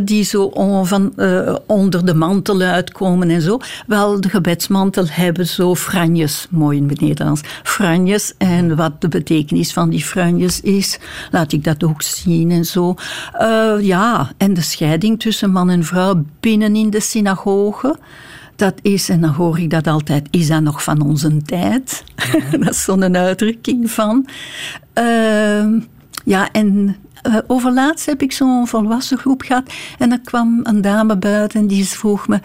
die 0.03 0.25
zo 0.25 0.43
on, 0.45 0.87
van, 0.87 1.13
onder 1.67 2.07
de 2.07 2.15
mantel 2.15 2.61
uitkomen 2.61 3.31
en 3.31 3.43
zo. 3.43 3.59
Wel, 3.87 4.21
de 4.21 4.29
gebedsmantel 4.29 5.05
hebben 5.09 5.47
zo 5.47 5.75
franjes, 5.75 6.47
mooi 6.51 6.79
in 6.79 6.89
het 6.89 7.01
Nederlands, 7.01 7.41
franjes 7.63 8.33
en 8.39 8.77
wat 8.77 9.01
de 9.01 9.09
betekenis 9.09 9.73
van 9.73 9.91
die 9.91 10.05
franjes 10.05 10.61
is 10.61 10.73
is. 10.77 10.99
Laat 11.31 11.53
ik 11.53 11.65
dat 11.65 11.85
ook 11.85 12.03
zien 12.03 12.51
en 12.51 12.65
zo. 12.65 12.95
Uh, 13.41 13.75
ja, 13.81 14.33
en 14.37 14.55
de 14.55 14.61
scheiding 14.61 15.21
tussen 15.21 15.51
man 15.51 15.71
en 15.71 15.85
vrouw 15.85 16.25
binnen 16.41 16.77
in 16.77 16.91
de 16.91 17.01
synagoge. 17.01 17.99
Dat 18.57 18.75
is, 18.83 19.09
en 19.09 19.21
dan 19.21 19.31
hoor 19.31 19.59
ik 19.59 19.71
dat 19.71 19.87
altijd, 19.87 20.29
is 20.31 20.47
dat 20.47 20.63
nog 20.63 20.83
van 20.83 21.01
onze 21.01 21.43
tijd? 21.43 22.05
Ja. 22.17 22.59
dat 22.59 22.71
is 22.71 22.83
zo'n 22.83 23.17
uitdrukking 23.17 23.91
van. 23.91 24.27
Uh, 24.99 25.65
ja, 26.25 26.51
en 26.53 26.97
uh, 27.29 27.37
overlaatst 27.47 28.07
heb 28.07 28.23
ik 28.23 28.33
zo'n 28.33 28.67
volwassen 28.67 29.19
groep 29.19 29.43
gehad. 29.43 29.73
En 29.99 30.13
er 30.13 30.21
kwam 30.21 30.61
een 30.63 30.81
dame 30.81 31.17
buiten 31.17 31.61
en 31.61 31.67
die 31.67 31.85
vroeg 31.85 32.29
me: 32.29 32.41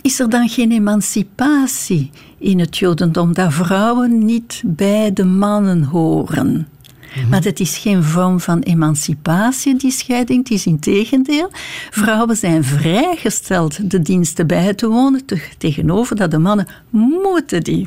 Is 0.00 0.20
er 0.20 0.30
dan 0.30 0.48
geen 0.48 0.72
emancipatie 0.72 2.10
in 2.38 2.58
het 2.58 2.78
Jodendom? 2.78 3.34
Dat 3.34 3.52
vrouwen 3.52 4.24
niet 4.24 4.62
bij 4.64 5.12
de 5.12 5.24
mannen 5.24 5.82
horen? 5.82 6.68
Mm-hmm. 7.14 7.30
Maar 7.30 7.42
het 7.42 7.60
is 7.60 7.76
geen 7.76 8.02
vorm 8.02 8.40
van 8.40 8.60
emancipatie, 8.60 9.76
die 9.76 9.90
scheiding. 9.90 10.38
Het 10.38 10.50
is 10.52 10.66
in 10.66 10.78
tegendeel. 10.78 11.50
Vrouwen 11.90 12.36
zijn 12.36 12.64
vrijgesteld 12.64 13.90
de 13.90 14.02
diensten 14.02 14.46
bij 14.46 14.74
te 14.74 14.88
wonen, 14.88 15.22
tegenover 15.58 16.16
dat 16.16 16.30
de 16.30 16.38
mannen 16.38 16.66
moeten 16.90 17.62
die. 17.62 17.86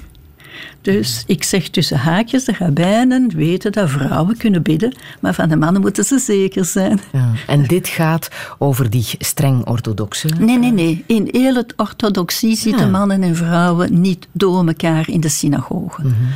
Dus 0.81 1.23
ik 1.27 1.43
zeg 1.43 1.67
tussen 1.69 1.97
haakjes, 1.97 2.43
de 2.43 2.55
rabbijnen 2.59 3.35
weten 3.35 3.71
dat 3.71 3.89
vrouwen 3.89 4.37
kunnen 4.37 4.61
bidden, 4.61 4.95
maar 5.19 5.33
van 5.33 5.49
de 5.49 5.55
mannen 5.55 5.81
moeten 5.81 6.03
ze 6.03 6.19
zeker 6.19 6.65
zijn. 6.65 6.99
Ja. 7.11 7.31
En 7.47 7.63
dit 7.63 7.87
gaat 7.87 8.29
over 8.57 8.89
die 8.89 9.05
streng 9.19 9.65
orthodoxe? 9.65 10.27
Nee, 10.39 10.57
nee, 10.57 10.71
nee. 10.71 11.03
In 11.07 11.27
heel 11.31 11.55
het 11.55 11.73
orthodoxie 11.77 12.55
zitten 12.55 12.91
mannen 12.91 13.23
en 13.23 13.35
vrouwen 13.35 14.01
niet 14.01 14.27
door 14.31 14.67
elkaar 14.67 15.09
in 15.09 15.19
de 15.19 15.29
synagoge. 15.29 16.01
Mm-hmm. 16.01 16.27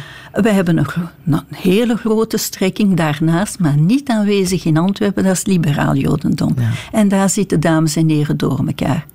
We 0.42 0.50
hebben 0.50 0.78
een, 0.78 0.88
een, 1.26 1.42
hele 1.56 1.96
grote 1.96 2.38
strekking 2.38 2.96
daarnaast, 2.98 3.60
maar 3.60 3.78
niet 3.78 4.10
aanwezig 4.10 4.66
in 4.66 4.78
Antwerpen, 4.78 5.24
dat 5.24 5.34
is 5.34 5.46
liberaal 5.46 5.96
Jodendom. 5.96 6.54
Ja. 6.58 6.70
En 6.92 7.08
daar 7.08 7.30
zitten 7.30 7.60
dames 7.60 7.96
en 7.96 8.10
heren 8.10 8.38
door 8.38 8.64
elkaar. 8.68 9.06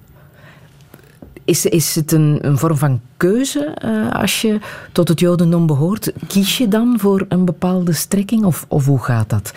Is, 1.44 1.66
is 1.66 1.94
het 1.94 2.12
een, 2.12 2.38
een 2.40 2.58
vorm 2.58 2.76
van 2.76 3.00
keuze 3.16 3.76
uh, 3.84 4.12
als 4.12 4.40
je 4.40 4.58
tot 4.92 5.08
het 5.08 5.20
Jodendom 5.20 5.66
behoort? 5.66 6.12
Kies 6.26 6.58
je 6.58 6.68
dan 6.68 6.94
voor 6.98 7.24
een 7.28 7.44
bepaalde 7.44 7.92
strekking 7.92 8.44
of, 8.44 8.64
of 8.68 8.86
hoe 8.86 9.02
gaat 9.02 9.30
dat? 9.30 9.52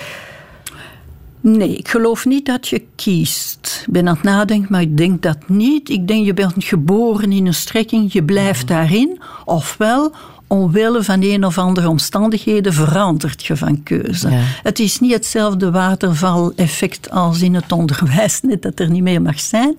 Nee, 1.48 1.75
ik 1.75 1.88
geloof 1.88 2.25
niet 2.25 2.45
dat 2.45 2.67
je 2.67 2.84
kiest. 2.95 3.84
Ik 3.88 3.93
ben 3.93 4.07
aan 4.07 4.13
het 4.13 4.24
nadenken, 4.24 4.72
maar 4.72 4.81
ik 4.81 4.98
denk 4.98 5.22
dat 5.22 5.38
niet. 5.48 5.89
Ik 5.89 6.07
denk 6.07 6.25
je 6.25 6.34
bent 6.34 6.53
geboren 6.57 7.31
in 7.31 7.45
een 7.45 7.53
strekking, 7.53 8.13
je 8.13 8.24
blijft 8.24 8.67
daarin. 8.67 9.21
Ofwel, 9.45 10.12
omwille 10.47 11.03
van 11.03 11.23
een 11.23 11.45
of 11.45 11.58
andere 11.58 11.89
omstandigheden 11.89 12.73
verandert 12.73 13.45
je 13.45 13.58
van 13.58 13.84
keuze. 13.84 14.29
Ja. 14.29 14.41
Het 14.63 14.79
is 14.79 14.99
niet 14.99 15.13
hetzelfde 15.13 15.71
watervaleffect 15.71 17.10
als 17.12 17.41
in 17.41 17.53
het 17.53 17.71
onderwijs, 17.71 18.41
net 18.41 18.62
dat 18.62 18.79
er 18.79 18.89
niet 18.89 19.03
meer 19.03 19.21
mag 19.21 19.39
zijn. 19.39 19.77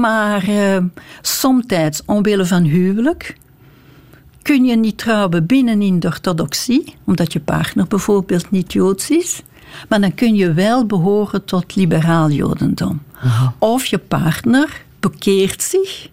Maar 0.00 0.48
uh, 0.48 0.76
somtijds 1.20 2.02
omwille 2.04 2.46
van 2.46 2.62
huwelijk 2.62 3.36
kun 4.42 4.64
je 4.64 4.76
niet 4.76 4.98
trouwen 4.98 5.46
binnenin 5.46 6.00
de 6.00 6.06
orthodoxie, 6.06 6.94
omdat 7.04 7.32
je 7.32 7.40
partner 7.40 7.86
bijvoorbeeld 7.86 8.50
niet 8.50 8.72
joods 8.72 9.10
is. 9.10 9.42
Maar 9.88 10.00
dan 10.00 10.14
kun 10.14 10.34
je 10.34 10.52
wel 10.52 10.86
behoren 10.86 11.44
tot 11.44 11.74
liberaal 11.74 12.30
jodendom. 12.30 13.02
Of 13.58 13.86
je 13.86 13.98
partner 13.98 14.84
bekeert 15.00 15.62
zich 15.62 16.08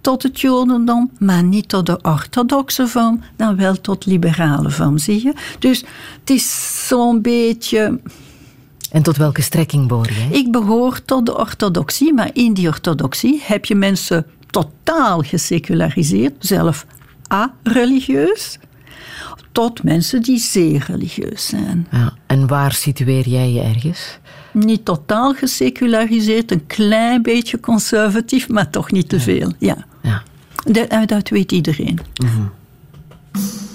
tot 0.00 0.22
het 0.22 0.40
Jodendom, 0.40 1.10
maar 1.18 1.42
niet 1.42 1.68
tot 1.68 1.86
de 1.86 1.98
orthodoxe 2.02 2.86
vorm, 2.86 3.20
dan 3.36 3.56
wel 3.56 3.80
tot 3.80 4.06
liberale 4.06 4.70
vorm, 4.70 4.98
zie 4.98 5.22
je? 5.22 5.32
Dus 5.58 5.84
het 6.20 6.30
is 6.30 6.86
zo'n 6.88 7.22
beetje. 7.22 8.00
En 8.90 9.02
tot 9.02 9.16
welke 9.16 9.42
strekking 9.42 9.88
behoor 9.88 10.08
je? 10.08 10.38
Ik 10.38 10.52
behoor 10.52 11.04
tot 11.04 11.26
de 11.26 11.38
orthodoxie, 11.38 12.12
maar 12.12 12.30
in 12.32 12.54
die 12.54 12.68
orthodoxie 12.68 13.40
heb 13.42 13.64
je 13.64 13.74
mensen 13.74 14.26
totaal 14.50 15.20
geseculariseerd, 15.20 16.34
zelf 16.38 16.86
a-religieus, 17.32 18.58
tot 19.52 19.82
mensen 19.82 20.22
die 20.22 20.38
zeer 20.38 20.84
religieus 20.86 21.46
zijn. 21.46 21.86
Ja, 21.90 22.14
en 22.26 22.46
waar 22.46 22.72
situeer 22.72 23.28
jij 23.28 23.52
je 23.52 23.60
ergens? 23.60 24.18
Niet 24.52 24.84
totaal 24.84 25.34
geseculariseerd, 25.34 26.50
een 26.50 26.66
klein 26.66 27.22
beetje 27.22 27.60
conservatief, 27.60 28.48
maar 28.48 28.70
toch 28.70 28.90
niet 28.90 29.08
te 29.08 29.20
veel. 29.20 29.52
Ja. 29.58 29.86
Ja. 30.02 30.22
Dat, 30.64 31.08
dat 31.08 31.28
weet 31.28 31.52
iedereen. 31.52 31.98
Musik 32.14 33.69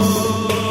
Oh. 0.00 0.67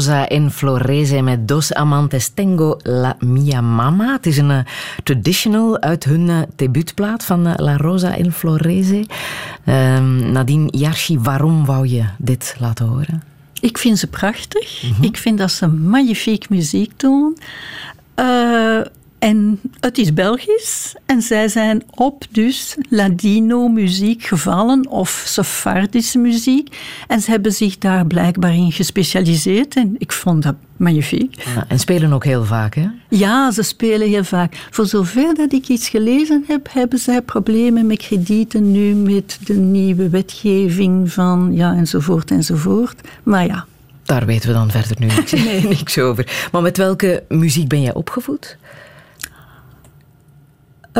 Rosa 0.00 0.28
in 0.28 0.50
Florese 0.50 1.20
met 1.20 1.48
Dos 1.48 1.72
Amantes 1.74 2.28
Tengo 2.28 2.76
La 2.82 3.16
Mia 3.18 3.60
Mama. 3.60 4.12
Het 4.12 4.26
is 4.26 4.36
een 4.36 4.50
uh, 4.50 4.58
traditional 5.02 5.80
uit 5.80 6.04
hun 6.04 6.28
uh, 6.28 6.38
debuutplaat 6.56 7.24
van 7.24 7.46
uh, 7.46 7.52
La 7.56 7.76
Rosa 7.76 8.14
in 8.14 8.32
Florese. 8.32 9.06
Ehm, 9.64 10.32
Nadine 10.32 10.68
Yarshi, 10.70 11.18
waarom 11.18 11.64
wou 11.64 11.86
je 11.88 12.04
dit 12.18 12.56
laten 12.58 12.86
horen? 12.86 13.22
Ik 13.60 13.78
vind 13.78 13.98
ze 13.98 14.06
prachtig. 14.06 14.82
Mm 14.82 14.92
-hmm. 14.92 15.04
Ik 15.04 15.16
vind 15.16 15.38
dat 15.38 15.50
ze 15.50 15.66
magnifiek 15.66 16.48
muziek 16.48 17.00
doen. 17.00 17.36
En 19.20 19.60
het 19.80 19.98
is 19.98 20.12
Belgisch 20.12 20.94
en 21.06 21.22
zij 21.22 21.48
zijn 21.48 21.82
op 21.90 22.24
dus 22.30 22.76
Ladino-muziek 22.88 24.22
gevallen 24.22 24.88
of 24.88 25.22
Sephardische 25.26 26.18
muziek. 26.18 26.76
En 27.08 27.20
ze 27.20 27.30
hebben 27.30 27.52
zich 27.52 27.78
daar 27.78 28.06
blijkbaar 28.06 28.54
in 28.54 28.72
gespecialiseerd 28.72 29.76
en 29.76 29.94
ik 29.98 30.12
vond 30.12 30.42
dat 30.42 30.54
magnifiek. 30.76 31.42
Ja, 31.54 31.64
en 31.68 31.78
spelen 31.78 32.12
ook 32.12 32.24
heel 32.24 32.44
vaak, 32.44 32.74
hè? 32.74 32.86
Ja, 33.08 33.50
ze 33.50 33.62
spelen 33.62 34.08
heel 34.08 34.24
vaak. 34.24 34.66
Voor 34.70 34.86
zover 34.86 35.34
dat 35.34 35.52
ik 35.52 35.68
iets 35.68 35.88
gelezen 35.88 36.44
heb, 36.46 36.68
hebben 36.72 36.98
zij 36.98 37.22
problemen 37.22 37.86
met 37.86 37.98
kredieten 37.98 38.72
nu 38.72 38.94
met 38.94 39.38
de 39.44 39.54
nieuwe 39.54 40.08
wetgeving 40.08 41.12
van 41.12 41.50
ja, 41.52 41.74
enzovoort 41.74 42.30
enzovoort. 42.30 43.00
Maar 43.22 43.46
ja. 43.46 43.66
Daar 44.02 44.26
weten 44.26 44.48
we 44.48 44.54
dan 44.54 44.70
verder 44.70 44.96
nu 44.98 45.06
niks, 45.06 45.32
nee. 45.32 45.62
niks 45.78 45.98
over. 45.98 46.48
Maar 46.52 46.62
met 46.62 46.76
welke 46.76 47.22
muziek 47.28 47.68
ben 47.68 47.82
jij 47.82 47.94
opgevoed? 47.94 48.56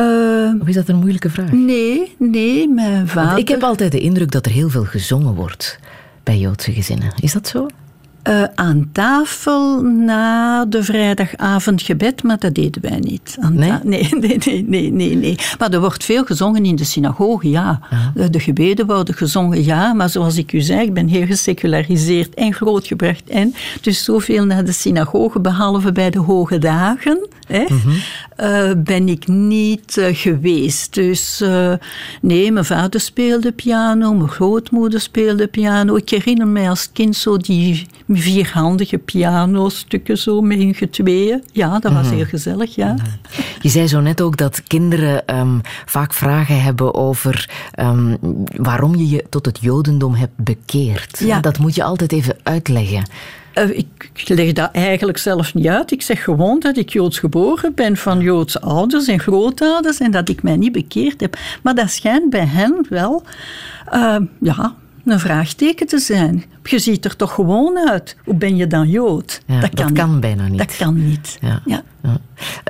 Uh, 0.01 0.61
of 0.61 0.67
is 0.67 0.75
dat 0.75 0.87
een 0.87 0.95
moeilijke 0.95 1.29
vraag? 1.29 1.51
Nee, 1.51 2.15
nee, 2.17 2.69
mijn 2.69 3.07
vader... 3.07 3.25
Want 3.29 3.39
ik 3.39 3.47
heb 3.47 3.63
altijd 3.63 3.91
de 3.91 3.99
indruk 3.99 4.31
dat 4.31 4.45
er 4.45 4.51
heel 4.51 4.69
veel 4.69 4.85
gezongen 4.85 5.33
wordt 5.33 5.79
bij 6.23 6.37
Joodse 6.37 6.71
gezinnen. 6.71 7.11
Is 7.19 7.33
dat 7.33 7.47
zo? 7.47 7.67
Uh, 8.29 8.43
aan 8.55 8.89
tafel 8.91 9.81
na 9.81 10.65
de 10.65 10.83
vrijdagavondgebed, 10.83 12.23
maar 12.23 12.39
dat 12.39 12.53
deden 12.53 12.81
wij 12.81 12.99
niet. 12.99 13.37
Nee? 13.49 13.71
nee? 13.83 14.09
nee? 14.19 14.37
Nee, 14.37 14.63
nee, 14.67 14.91
nee, 14.91 15.15
nee, 15.15 15.35
Maar 15.59 15.71
er 15.71 15.79
wordt 15.79 16.03
veel 16.03 16.25
gezongen 16.25 16.65
in 16.65 16.75
de 16.75 16.83
synagoge, 16.83 17.49
ja. 17.49 17.79
ja. 18.15 18.27
De 18.27 18.39
gebeden 18.39 18.87
worden 18.87 19.15
gezongen, 19.15 19.63
ja. 19.63 19.93
Maar 19.93 20.09
zoals 20.09 20.37
ik 20.37 20.53
u 20.53 20.59
zei, 20.59 20.81
ik 20.81 20.93
ben 20.93 21.07
heel 21.07 21.25
geseculariseerd 21.25 22.33
en 22.33 22.53
grootgebracht. 22.53 23.29
En 23.29 23.53
dus 23.81 24.03
zoveel 24.03 24.45
naar 24.45 24.65
de 24.65 24.71
synagoge, 24.71 25.39
behalve 25.39 25.91
bij 25.91 26.09
de 26.09 26.19
hoge 26.19 26.57
dagen, 26.57 27.27
hè, 27.51 27.63
Mhm. 27.69 27.89
uh, 28.39 28.71
ben 28.83 29.07
ik 29.09 29.27
niet 29.27 29.97
uh, 29.97 30.05
geweest. 30.11 30.93
Dus 30.93 31.41
uh, 31.41 31.73
nee, 32.21 32.51
mijn 32.51 32.65
vader 32.65 32.99
speelde 32.99 33.51
piano, 33.51 34.13
mijn 34.13 34.29
grootmoeder 34.29 34.99
speelde 34.99 35.47
piano. 35.47 35.95
Ik 35.95 36.09
herinner 36.09 36.47
mij 36.47 36.69
als 36.69 36.89
kind 36.93 37.15
zo 37.15 37.37
die 37.37 37.85
vierhandige 38.09 38.97
pianostukken 38.97 40.17
zo 40.17 40.41
met 40.41 40.57
hun 40.57 40.73
getweeën. 40.75 41.43
Ja, 41.51 41.79
dat 41.79 41.91
was 41.93 42.05
Mhm. 42.05 42.15
heel 42.15 42.25
gezellig, 42.25 42.75
ja. 42.75 42.95
Je 43.61 43.69
zei 43.69 43.87
zo 43.87 43.99
net 43.99 44.21
ook 44.21 44.37
dat 44.37 44.63
kinderen 44.67 45.37
um, 45.39 45.61
vaak 45.85 46.13
vragen 46.13 46.61
hebben 46.63 46.93
over 46.93 47.49
um, 47.79 48.17
waarom 48.55 48.95
je 48.95 49.09
je 49.09 49.25
tot 49.29 49.45
het 49.45 49.57
jodendom 49.61 50.13
hebt 50.15 50.35
bekeerd. 50.35 51.19
Ja. 51.19 51.39
Dat 51.39 51.57
moet 51.57 51.75
je 51.75 51.83
altijd 51.83 52.11
even 52.11 52.35
uitleggen. 52.43 53.03
Uh, 53.55 53.77
ik 53.77 54.23
leg 54.27 54.51
dat 54.51 54.69
eigenlijk 54.71 55.17
zelf 55.17 55.53
niet 55.53 55.67
uit. 55.67 55.91
Ik 55.91 56.01
zeg 56.01 56.23
gewoon 56.23 56.59
dat 56.59 56.77
ik 56.77 56.89
Joods 56.89 57.19
geboren 57.19 57.73
ben 57.73 57.97
van 57.97 58.19
Joodse 58.19 58.61
ouders 58.61 59.07
en 59.07 59.19
grootouders 59.19 59.99
en 59.99 60.11
dat 60.11 60.29
ik 60.29 60.43
mij 60.43 60.55
niet 60.55 60.71
bekeerd 60.71 61.21
heb. 61.21 61.37
Maar 61.63 61.75
dat 61.75 61.89
schijnt 61.89 62.29
bij 62.29 62.45
hen 62.45 62.85
wel 62.89 63.23
uh, 63.93 64.17
ja, 64.39 64.75
een 65.05 65.19
vraagteken 65.19 65.87
te 65.87 65.99
zijn. 65.99 66.43
Je 66.63 66.79
ziet 66.79 67.05
er 67.05 67.15
toch 67.15 67.33
gewoon 67.33 67.89
uit. 67.89 68.15
Hoe 68.25 68.35
ben 68.35 68.55
je 68.55 68.67
dan 68.67 68.89
Jood? 68.89 69.41
Ja, 69.45 69.59
dat, 69.59 69.69
kan, 69.73 69.87
dat 69.87 70.05
kan, 70.05 70.19
bijna 70.19 70.47
niet. 70.47 70.57
Dat 70.57 70.75
kan 70.75 71.07
niet. 71.07 71.37
Ja. 71.41 71.61
Ja. 71.65 71.83
Ja. 72.03 72.19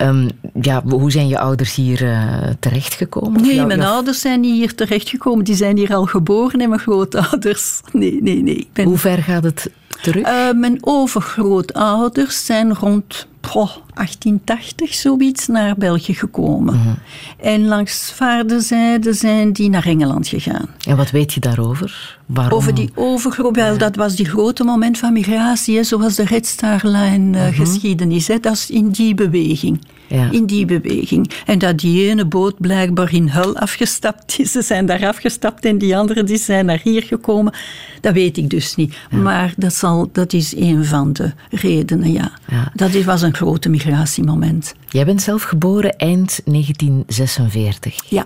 Um, 0.07 0.29
ja, 0.61 0.83
hoe 0.83 1.11
zijn 1.11 1.27
je 1.27 1.39
ouders 1.39 1.75
hier 1.75 2.01
uh, 2.01 2.33
terechtgekomen? 2.59 3.41
Nee, 3.41 3.65
mijn 3.65 3.81
ouders 3.81 4.21
zijn 4.21 4.39
niet 4.39 4.55
hier 4.55 4.75
terechtgekomen. 4.75 5.45
Die 5.45 5.55
zijn 5.55 5.77
hier 5.77 5.93
al 5.93 6.05
geboren 6.05 6.61
en 6.61 6.69
mijn 6.69 6.81
grootouders. 6.81 7.81
Nee, 7.91 8.21
nee, 8.21 8.43
nee. 8.43 8.69
Ben... 8.73 8.85
Hoe 8.85 8.97
ver 8.97 9.17
gaat 9.17 9.43
het 9.43 9.71
terug? 10.01 10.27
Uh, 10.27 10.51
mijn 10.51 10.77
overgrootouders 10.81 12.45
zijn 12.45 12.75
rond 12.75 13.27
oh, 13.53 13.69
1880 13.93 14.93
zoiets 14.93 15.47
naar 15.47 15.75
België 15.77 16.13
gekomen. 16.13 16.73
Mhm. 16.73 16.83
Mm 16.83 16.89
-hmm. 16.89 17.45
En 17.45 17.65
langs 17.67 18.11
vaderzijde 18.15 19.13
zijn 19.13 19.53
die 19.53 19.69
naar 19.69 19.85
Engeland 19.85 20.27
gegaan. 20.27 20.67
En 20.87 20.97
wat 20.97 21.11
weet 21.11 21.33
je 21.33 21.39
daarover? 21.39 22.19
Waarom? 22.25 22.57
Over 22.57 22.73
die 22.75 22.91
overgroep, 22.95 23.55
wel, 23.55 23.77
dat 23.77 23.95
was 23.95 24.15
die 24.15 24.25
grote 24.25 24.63
moment 24.63 24.97
van 24.97 25.13
migratie, 25.13 25.75
hè, 25.75 25.83
zoals 25.83 26.15
de 26.15 26.23
Red 26.25 26.47
Star 26.47 26.79
Line 26.83 27.37
uh, 27.37 27.45
Mhm. 27.45 27.53
geschiedenis. 27.53 28.27
Hè, 28.27 28.39
dat 28.39 28.53
is 28.53 28.69
in 28.69 28.89
die 28.89 29.15
beweging. 29.15 29.81
Ja. 30.11 30.31
In 30.31 30.45
die 30.45 30.65
beweging. 30.65 31.31
En 31.45 31.59
dat 31.59 31.79
die 31.79 32.09
ene 32.09 32.25
boot 32.25 32.59
blijkbaar 32.59 33.13
in 33.13 33.29
Hull 33.29 33.53
afgestapt 33.53 34.39
is. 34.39 34.51
Ze 34.51 34.61
zijn 34.61 34.85
daar 34.85 35.07
afgestapt 35.07 35.65
en 35.65 35.77
die 35.77 35.97
anderen 35.97 36.25
die 36.25 36.37
zijn 36.37 36.65
naar 36.65 36.79
hier 36.83 37.03
gekomen. 37.03 37.53
Dat 38.01 38.13
weet 38.13 38.37
ik 38.37 38.49
dus 38.49 38.75
niet. 38.75 38.97
Ja. 39.09 39.17
Maar 39.17 39.53
dat, 39.57 39.73
zal, 39.73 40.09
dat 40.11 40.33
is 40.33 40.55
een 40.55 40.85
van 40.85 41.13
de 41.13 41.31
redenen, 41.49 42.11
ja. 42.11 42.31
ja. 42.47 42.71
Dat 42.73 43.03
was 43.03 43.21
een 43.21 43.35
grote 43.35 43.69
migratiemoment. 43.69 44.73
Jij 44.89 45.05
bent 45.05 45.21
zelf 45.21 45.43
geboren 45.43 45.97
eind 45.97 46.41
1946. 46.45 48.09
Ja, 48.09 48.25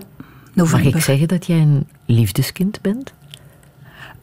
november. 0.52 0.84
Mag 0.84 0.94
ik 0.94 1.02
zeggen 1.02 1.28
dat 1.28 1.46
jij 1.46 1.58
een 1.58 1.86
liefdeskind 2.06 2.80
bent? 2.80 3.12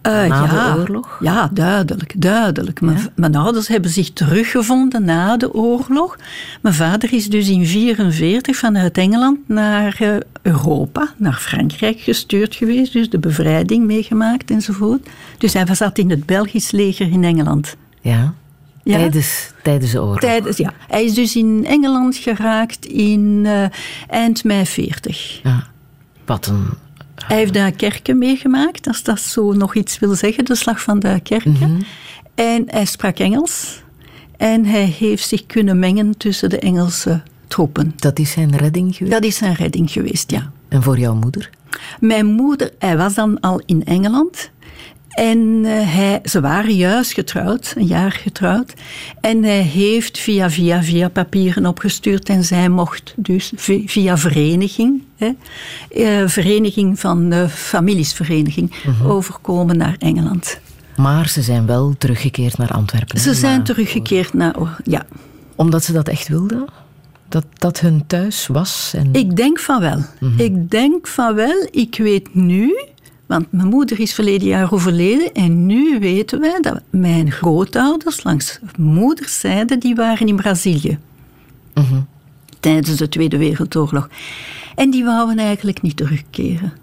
Uh, 0.07 0.13
na 0.13 0.25
ja, 0.25 0.73
de 0.73 0.79
oorlog? 0.79 1.17
Ja, 1.19 1.49
duidelijk, 1.53 2.13
duidelijk. 2.17 2.79
Ja? 2.79 2.85
Mijn, 2.85 3.09
mijn, 3.15 3.35
ouders 3.35 3.67
hebben 3.67 3.91
zich 3.91 4.13
teruggevonden 4.13 5.05
na 5.05 5.37
de 5.37 5.53
oorlog. 5.53 6.17
Mijn 6.61 6.75
vader 6.75 7.13
is 7.13 7.29
dus 7.29 7.47
in 7.47 7.63
1944 7.63 8.57
vanuit 8.57 8.97
Engeland 8.97 9.39
naar 9.47 9.97
uh, 10.01 10.15
Europa, 10.41 11.13
naar 11.17 11.33
Frankrijk 11.33 11.99
gestuurd 11.99 12.55
geweest. 12.55 12.93
Dus 12.93 13.09
de 13.09 13.19
bevrijding 13.19 13.85
meegemaakt 13.85 14.51
enzovoort. 14.51 15.07
Dus 15.37 15.53
hij 15.53 15.75
zat 15.75 15.97
in 15.97 16.09
het 16.09 16.25
Belgisch 16.25 16.71
leger 16.71 17.11
in 17.11 17.23
Engeland. 17.23 17.75
Ja, 18.01 18.33
ja? 18.83 18.97
Tijdens, 18.97 19.51
tijdens 19.63 19.91
de 19.91 20.01
oorlog? 20.01 20.19
Tijdens, 20.19 20.57
ja. 20.57 20.73
Hij 20.87 21.03
is 21.03 21.13
dus 21.13 21.35
in 21.35 21.65
Engeland 21.65 22.15
geraakt 22.15 22.85
in 22.85 23.41
uh, 23.43 23.65
eind 24.09 24.43
mei 24.43 24.65
40. 24.65 25.39
Ja. 25.43 25.67
Wat 26.25 26.45
een 26.45 26.67
hij 27.15 27.37
heeft 27.37 27.53
Duinkerke 27.53 28.13
meegemaakt, 28.13 28.87
als 28.87 29.03
dat 29.03 29.19
zo 29.19 29.51
nog 29.53 29.75
iets 29.75 29.99
wil 29.99 30.15
zeggen, 30.15 30.45
de 30.45 30.55
slag 30.55 30.81
van 30.81 30.99
Duinkerke. 30.99 31.49
Mm 31.49 31.55
Mhm. 31.55 31.63
-hmm. 31.63 31.83
En 32.35 32.63
hij 32.67 32.85
sprak 32.85 33.19
Engels. 33.19 33.81
En 34.37 34.65
hij 34.65 34.85
heeft 34.85 35.27
zich 35.27 35.45
kunnen 35.45 35.79
mengen 35.79 36.17
tussen 36.17 36.49
de 36.49 36.59
Engelse 36.59 37.21
troepen. 37.47 37.93
Dat 37.95 38.19
is 38.19 38.31
zijn 38.31 38.57
redding 38.57 38.95
geweest? 38.95 39.13
Dat 39.15 39.23
is 39.23 39.35
zijn 39.37 39.53
redding 39.53 39.91
geweest, 39.91 40.31
ja. 40.31 40.51
En 40.67 40.83
voor 40.83 40.99
jouw 40.99 41.15
moeder? 41.15 41.49
Mijn 41.99 42.25
moeder, 42.25 42.71
hij 42.79 42.97
was 42.97 43.13
dan 43.13 43.39
al 43.39 43.61
in 43.65 43.85
Engeland. 43.85 44.49
En 45.13 45.37
uh, 45.37 45.71
hij, 45.95 46.19
ze 46.23 46.41
waren 46.41 46.75
juist 46.75 47.13
getrouwd, 47.13 47.73
een 47.77 47.85
jaar 47.85 48.11
getrouwd. 48.11 48.73
En 49.21 49.43
hij 49.43 49.61
heeft 49.61 50.19
via, 50.19 50.49
via, 50.49 50.83
via 50.83 51.09
papieren 51.09 51.65
opgestuurd. 51.65 52.29
En 52.29 52.43
zij 52.43 52.69
mocht 52.69 53.13
dus 53.17 53.51
via 53.85 54.17
vereniging, 54.17 55.03
hè, 55.15 55.31
uh, 55.95 56.27
vereniging 56.27 56.99
van 56.99 57.49
familiesvereniging, 57.49 58.69
Mhm. 58.69 58.89
uh 58.89 58.99
-huh. 58.99 59.09
overkomen 59.09 59.77
naar 59.77 59.95
Engeland. 59.99 60.59
Maar 60.95 61.27
ze 61.29 61.41
zijn 61.41 61.65
wel 61.65 61.95
teruggekeerd 61.97 62.57
naar 62.57 62.71
Antwerpen. 62.71 63.19
Ze 63.19 63.33
zijn 63.33 63.55
maar, 63.55 63.65
teruggekeerd 63.65 64.33
naar, 64.33 64.55
oh, 64.59 64.69
ja. 64.83 65.05
Omdat 65.55 65.83
ze 65.83 65.93
dat 65.93 66.07
echt 66.07 66.27
wilden? 66.27 66.65
Dat 67.29 67.45
dat 67.53 67.79
hun 67.79 68.03
thuis 68.07 68.47
was? 68.47 68.93
En... 68.95 69.09
Ik 69.11 69.35
denk 69.35 69.59
van 69.59 69.79
wel. 69.79 69.97
Mhm. 69.97 70.07
Mm 70.19 70.29
-hmm. 70.29 70.39
Ik 70.39 70.69
denk 70.69 71.07
van 71.07 71.35
wel. 71.35 71.67
Ik 71.71 71.97
weet 71.97 72.35
nu 72.35 72.75
want 73.25 73.51
mijn 73.51 73.67
moeder 73.67 73.99
is 73.99 74.13
verleden 74.13 74.47
jaar 74.47 74.73
overleden 74.73 75.33
en 75.33 75.65
nu 75.65 75.99
weten 75.99 76.39
wij 76.39 76.57
dat 76.61 76.81
mijn 76.89 77.31
grootouders 77.31 78.23
langs 78.23 78.59
moederszijde, 78.77 79.77
die 79.77 79.95
waren 79.95 80.27
in 80.27 80.35
Brazilië. 80.35 80.97
-hmm. 81.73 82.07
Tijdens 82.59 82.97
de 82.97 83.09
Tweede 83.09 83.37
Wereldoorlog. 83.37 84.09
En 84.75 84.89
die 84.89 85.03
wouden 85.03 85.37
eigenlijk 85.37 85.81
niet 85.81 85.97
terugkeren. 85.97 86.73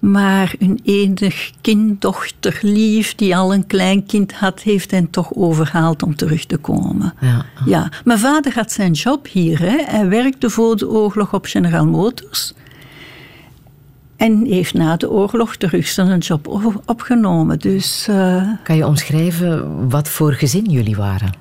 Maar 0.00 0.54
hun 0.58 0.80
enig 0.84 1.50
kinddochter 1.60 2.58
lief, 2.62 3.14
die 3.14 3.36
al 3.36 3.54
een 3.54 3.66
klein 3.66 4.06
kind 4.06 4.32
had, 4.32 4.60
heeft 4.60 4.90
hen 4.90 5.10
toch 5.10 5.34
overhaald 5.34 6.02
om 6.02 6.16
terug 6.16 6.44
te 6.44 6.56
komen. 6.56 7.14
Ja, 7.20 7.46
ja. 7.64 7.90
Mijn 8.04 8.18
vader 8.18 8.54
had 8.54 8.72
zijn 8.72 8.92
job 8.92 9.28
hier. 9.28 9.58
Hè. 9.58 9.76
Hij 9.84 10.08
werkte 10.08 10.50
voor 10.50 10.76
de 10.76 10.88
oorlog 10.88 11.34
op 11.34 11.44
General 11.44 11.86
Motors. 11.86 12.54
En 14.16 14.44
heeft 14.44 14.74
na 14.74 14.96
de 14.96 15.10
oorlog 15.10 15.56
terug 15.56 15.86
zijn 15.86 16.18
job 16.18 16.46
opgenomen. 16.84 17.58
Dus, 17.58 18.06
uh... 18.10 18.48
Kan 18.62 18.76
je 18.76 18.86
omschrijven 18.86 19.88
wat 19.90 20.08
voor 20.08 20.32
gezin 20.32 20.64
jullie 20.64 20.96
waren? 20.96 21.32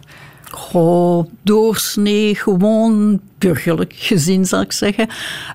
Goh, 0.52 1.28
doorsnee, 1.42 2.36
gewoon 2.36 3.20
burgerlijk 3.38 3.94
gezin, 3.96 4.46
zal 4.46 4.62
ik 4.62 4.72
zeggen. 4.72 5.08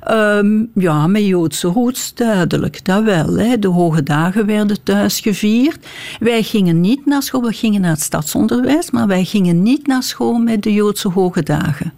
Ehm, 0.02 0.64
ja, 0.74 1.06
met 1.06 1.26
Joodse 1.26 1.68
roots 1.68 2.14
duidelijk, 2.14 2.84
dat 2.84 3.04
wel. 3.04 3.38
Hè. 3.38 3.58
De 3.58 3.68
hoge 3.68 4.02
dagen 4.02 4.46
werden 4.46 4.82
thuis 4.82 5.20
gevierd. 5.20 5.86
Wij 6.20 6.42
gingen 6.42 6.80
niet 6.80 7.06
naar 7.06 7.22
school, 7.22 7.42
we 7.42 7.52
gingen 7.52 7.80
naar 7.80 7.90
het 7.90 8.00
stadsonderwijs, 8.00 8.90
maar 8.90 9.06
wij 9.06 9.24
gingen 9.24 9.62
niet 9.62 9.86
naar 9.86 10.02
school 10.02 10.38
met 10.38 10.62
de 10.62 10.72
Joodse 10.72 11.08
hoge 11.08 11.42
dagen. 11.42 11.92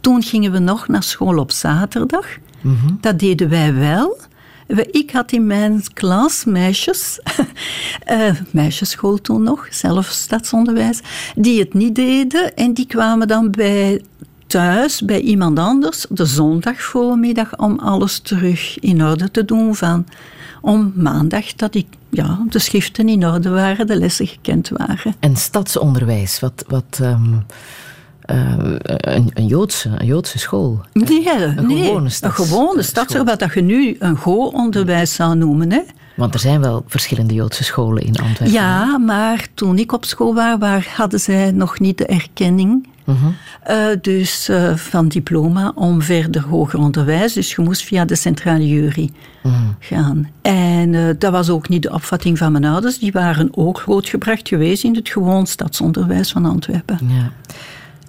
Toen 0.00 0.22
gingen 0.22 0.52
we 0.52 0.58
nog 0.58 0.88
naar 0.88 1.02
school 1.02 1.38
op 1.38 1.50
zaterdag. 1.50 2.26
Dat 3.00 3.18
deden 3.18 3.48
wij 3.48 3.74
wel. 3.74 4.18
Ik 4.76 5.10
had 5.10 5.32
in 5.32 5.46
mijn 5.46 5.82
klas 5.92 6.44
meisjes, 6.44 7.20
uh, 8.10 8.30
meisjesschool 8.50 9.20
toen 9.20 9.42
nog, 9.42 9.66
zelf 9.70 10.06
stadsonderwijs, 10.06 11.00
die 11.36 11.60
het 11.60 11.74
niet 11.74 11.94
deden 11.94 12.54
en 12.54 12.74
die 12.74 12.86
kwamen 12.86 13.28
dan 13.28 13.50
bij 13.50 14.02
thuis 14.46 15.02
bij 15.02 15.20
iemand 15.20 15.58
anders 15.58 16.06
de 16.10 16.26
zondag 16.26 16.80
voormiddag 16.80 17.58
om 17.58 17.78
alles 17.78 18.18
terug 18.18 18.78
in 18.78 19.04
orde 19.04 19.30
te 19.30 19.44
doen 19.44 19.74
van 19.74 20.06
om 20.60 20.92
maandag 20.94 21.54
dat 21.54 21.74
ik, 21.74 21.86
ja, 22.10 22.44
de 22.48 22.58
schriften 22.58 23.08
in 23.08 23.26
orde 23.26 23.48
waren, 23.48 23.86
de 23.86 23.96
lessen 23.96 24.26
gekend 24.26 24.68
waren. 24.68 25.14
En 25.20 25.36
stadsonderwijs, 25.36 26.40
wat, 26.40 26.64
wat 26.66 26.98
um, 27.02 27.44
uh, 28.32 28.54
een, 28.84 29.30
een, 29.34 29.46
Joodse, 29.46 29.90
een 29.96 30.06
Joodse 30.06 30.38
school? 30.38 30.80
Nee, 30.92 31.28
een 31.32 31.66
nee, 31.66 31.84
gewone 31.84 32.08
stads, 32.08 32.38
een 32.38 32.46
gewone 32.46 32.82
wat 33.24 33.54
je 33.54 33.62
nu 33.62 33.96
een 33.98 34.16
go-onderwijs 34.16 35.14
zou 35.14 35.36
noemen. 35.36 35.72
Hè. 35.72 35.80
Want 36.16 36.34
er 36.34 36.40
zijn 36.40 36.60
wel 36.60 36.84
verschillende 36.86 37.34
Joodse 37.34 37.64
scholen 37.64 38.02
in 38.02 38.16
Antwerpen. 38.18 38.50
Ja, 38.50 38.98
maar 38.98 39.48
toen 39.54 39.78
ik 39.78 39.92
op 39.92 40.04
school 40.04 40.34
was, 40.34 40.58
waar 40.58 40.92
hadden 40.96 41.20
zij 41.20 41.50
nog 41.50 41.78
niet 41.78 41.98
de 41.98 42.06
erkenning 42.06 42.88
uh, 43.70 43.86
dus 44.00 44.48
uh, 44.48 44.74
van 44.76 45.08
diploma 45.08 45.72
om 45.74 46.02
verder 46.02 46.42
hoger 46.42 46.78
onderwijs. 46.78 47.32
Dus 47.32 47.54
je 47.54 47.62
moest 47.62 47.82
via 47.82 48.04
de 48.04 48.14
centrale 48.14 48.68
jury 48.68 49.10
gaan. 49.78 50.30
En 50.42 51.16
dat 51.18 51.32
was 51.32 51.50
ook 51.50 51.68
niet 51.68 51.82
de 51.82 51.92
opvatting 51.92 52.38
van 52.38 52.52
mijn 52.52 52.64
ouders. 52.64 52.98
Die 52.98 53.12
waren 53.12 53.48
ook 53.50 53.80
grootgebracht 53.80 54.48
geweest 54.48 54.84
in 54.84 54.94
het 54.94 55.08
gewoon 55.08 55.46
stadsonderwijs 55.46 56.32
van 56.32 56.44
Antwerpen. 56.44 56.98
Ja. 57.08 57.32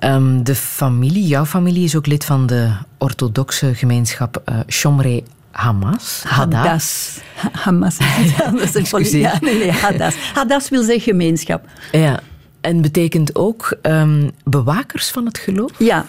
Um, 0.04 0.44
de 0.44 0.56
familie, 0.56 1.28
jouw 1.28 1.46
familie, 1.46 1.84
is 1.84 1.96
ook 1.96 2.06
lid 2.06 2.26
van 2.26 2.48
de 2.48 2.72
orthodoxe 2.98 3.76
gemeenschap 3.76 4.42
uh, 4.50 4.60
Shomrei 4.68 5.24
Hamas. 5.52 6.24
Hadas. 6.26 7.18
Hamas. 7.52 7.98
dat 8.56 8.76
is 8.76 8.92
een 8.92 9.20
ja, 9.20 9.38
nee, 9.42 9.58
nee, 9.58 9.72
Hadas. 9.72 10.16
Hadas 10.34 10.70
wil 10.70 10.84
zeggen 10.84 11.02
gemeenschap. 11.02 11.66
Ja. 11.92 12.20
En 12.62 12.82
betekent 12.82 13.36
ook 13.36 13.78
um, 13.82 14.32
bewakers 14.44 15.10
van 15.10 15.26
het 15.26 15.38
geloof? 15.38 15.72
Ja, 15.78 16.06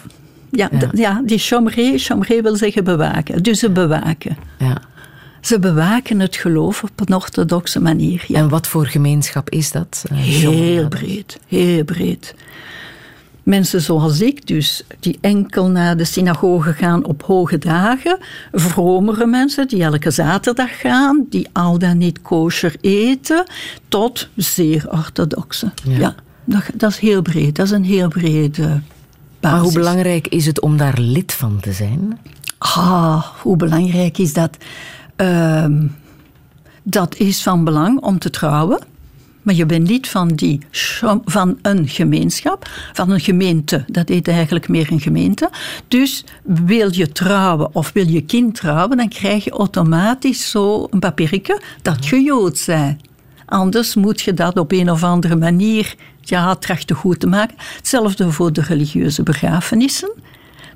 ja, 0.51 0.69
ja. 0.79 0.89
ja 0.93 1.21
die 1.25 1.37
Shomrei, 1.37 1.97
Shomrei 1.97 2.41
wil 2.41 2.55
zeggen 2.55 2.83
bewaken. 2.83 3.43
Dus 3.43 3.59
ze 3.59 3.69
bewaken. 3.69 4.37
Ja. 4.57 4.77
Ze 5.41 5.59
bewaken 5.59 6.19
het 6.19 6.35
geloof 6.35 6.83
op 6.83 6.91
een 6.95 7.15
orthodoxe 7.15 7.79
manier. 7.79 8.23
Ja. 8.27 8.37
En 8.37 8.49
wat 8.49 8.67
voor 8.67 8.85
gemeenschap 8.85 9.49
is 9.49 9.71
dat? 9.71 10.03
Uh, 10.11 10.17
heel 10.17 10.87
breed, 10.87 11.39
heel 11.47 11.83
breed. 11.83 12.35
Mensen 13.43 13.81
zoals 13.81 14.21
ik 14.21 14.47
dus, 14.47 14.83
die 14.99 15.17
enkel 15.21 15.69
naar 15.69 15.97
de 15.97 16.03
synagoge 16.03 16.73
gaan 16.73 17.05
op 17.05 17.23
hoge 17.23 17.57
dagen. 17.57 18.17
Vromere 18.51 19.25
mensen 19.25 19.67
die 19.67 19.83
elke 19.83 20.11
zaterdag 20.11 20.79
gaan, 20.79 21.25
die 21.29 21.47
al 21.51 21.77
dan 21.77 21.97
niet 21.97 22.21
kosher 22.21 22.75
eten, 22.81 23.43
tot 23.87 24.29
zeer 24.35 24.85
orthodoxe. 24.89 25.71
Ja. 25.83 25.97
ja 25.97 26.15
dat, 26.43 26.63
dat, 26.73 26.91
is 26.91 26.99
heel 26.99 27.21
breed, 27.21 27.55
dat 27.55 27.65
is 27.65 27.71
een 27.71 27.83
heel 27.83 28.07
brede 28.07 28.81
basis. 29.39 29.39
Maar 29.39 29.59
hoe 29.59 29.73
belangrijk 29.73 30.27
is 30.27 30.45
het 30.45 30.59
om 30.59 30.77
daar 30.77 30.97
lid 30.99 31.33
van 31.33 31.59
te 31.59 31.73
zijn? 31.73 32.19
Ah, 32.57 33.25
hoe 33.25 33.55
belangrijk 33.55 34.17
is 34.17 34.33
dat? 34.33 34.57
Uh, 35.17 35.65
dat 36.83 37.15
is 37.15 37.43
van 37.43 37.63
belang 37.63 38.01
om 38.01 38.19
te 38.19 38.29
trouwen. 38.29 38.79
Maar 39.41 39.55
je 39.55 39.65
bent 39.65 39.87
lid 39.87 40.07
van, 40.07 40.27
die, 40.27 40.59
van 41.25 41.59
een 41.61 41.87
gemeenschap, 41.87 42.69
van 42.93 43.09
een 43.09 43.19
gemeente. 43.19 43.83
Dat 43.87 44.09
heet 44.09 44.27
eigenlijk 44.27 44.67
meer 44.67 44.91
een 44.91 44.99
gemeente. 44.99 45.49
Dus 45.87 46.23
wil 46.43 46.93
je 46.93 47.11
trouwen 47.11 47.75
of 47.75 47.91
wil 47.93 48.07
je 48.07 48.21
kind 48.21 48.55
trouwen, 48.55 48.97
dan 48.97 49.09
krijg 49.09 49.43
je 49.43 49.51
automatisch 49.51 50.49
zo 50.49 50.87
een 50.89 50.99
papiertje 50.99 51.61
dat 51.81 52.07
je 52.07 52.21
Jood 52.21 52.63
bent. 52.65 53.01
Anders 53.45 53.95
moet 53.95 54.21
je 54.21 54.33
dat 54.33 54.57
op 54.57 54.71
een 54.71 54.91
of 54.91 55.03
andere 55.03 55.35
manier 55.35 55.95
ja, 56.21 56.55
trachten 56.55 56.95
goed 56.95 57.19
te 57.19 57.27
maken. 57.27 57.55
Hetzelfde 57.57 58.31
voor 58.31 58.53
de 58.53 58.61
religieuze 58.61 59.23
begrafenissen. 59.23 60.11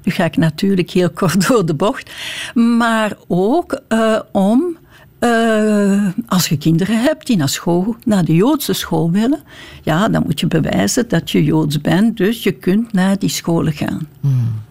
Nu 0.04 0.12
ga 0.12 0.26
ik 0.26 0.38
natuurlijk 0.38 0.90
heel 0.90 1.10
kort 1.10 1.42
door 1.48 1.66
de 1.66 1.74
bocht. 1.74 2.12
Maar 2.54 3.14
ook 3.28 3.82
uh, 3.90 4.20
om 4.32 4.78
uh, 5.20 6.08
als 6.28 6.48
je 6.48 6.58
kinderen 6.58 7.02
hebt 7.02 7.28
die 7.28 7.38
naar 7.38 7.50
school, 7.50 7.96
naar 8.06 8.26
de 8.26 8.36
Joodse 8.36 8.74
school 8.74 9.12
willen, 9.12 9.40
ja, 9.84 10.10
dan 10.10 10.24
moet 10.26 10.40
je 10.40 10.48
bewijzen 10.48 11.08
dat 11.08 11.32
je 11.32 11.44
Joods 11.44 11.82
bent, 11.82 12.18
dus 12.18 12.44
je 12.44 12.52
kunt 12.52 12.94
naar 12.94 13.20
die 13.20 13.30
scholen 13.30 13.74
gaan. 13.74 14.08
Mm 14.20 14.64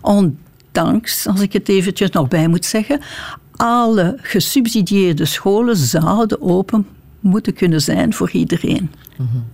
Ondanks, 0.00 1.26
als 1.26 1.40
ik 1.40 1.52
het 1.52 1.68
eventjes 1.68 2.10
nog 2.10 2.28
bij 2.28 2.48
moet 2.48 2.64
zeggen, 2.64 3.00
alle 3.56 4.16
gesubsidieerde 4.20 5.24
scholen 5.24 5.76
zouden 5.76 6.42
open 6.42 6.86
moeten 7.20 7.54
kunnen 7.54 7.80
zijn 7.80 8.14
voor 8.14 8.30
iedereen. 8.30 8.90
Mm 9.16 9.28
-hmm. 9.32 9.44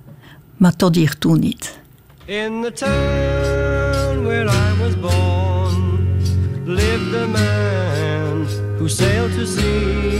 Maar 0.56 0.76
tot 0.76 0.94
hiertoe 0.94 1.38
niet. 1.38 1.78
In 2.24 2.62
the 2.62 2.72
town 2.72 4.24
where 4.24 4.46
I 4.46 4.78
was 4.78 5.00
born 5.00 6.04
lived 6.64 7.14
a 7.14 7.26
man 7.26 7.83
who 8.84 8.90
sailed 8.90 9.32
to 9.32 9.46
sea 9.46 10.18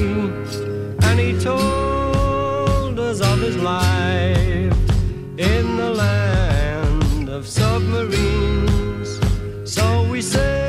and 1.07 1.21
he 1.21 1.39
told 1.39 2.99
us 2.99 3.21
of 3.21 3.39
his 3.39 3.59
life 3.59 4.73
in 5.37 5.77
the 5.77 5.91
land 5.91 7.29
of 7.29 7.47
submarines. 7.47 9.21
So 9.71 10.09
we 10.11 10.23
sailed 10.23 10.64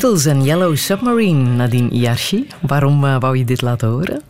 Beatles 0.00 0.26
en 0.26 0.42
Yellow 0.42 0.76
Submarine, 0.76 1.56
Nadine 1.56 1.90
Iarchi. 1.90 2.46
Waarom 2.60 3.04
uh, 3.04 3.20
wou 3.20 3.36
je 3.36 3.44
dit 3.44 3.62
laten 3.62 3.88
horen? 3.88 4.22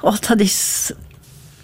Oh, 0.00 0.18
dat 0.28 0.40
is 0.40 0.92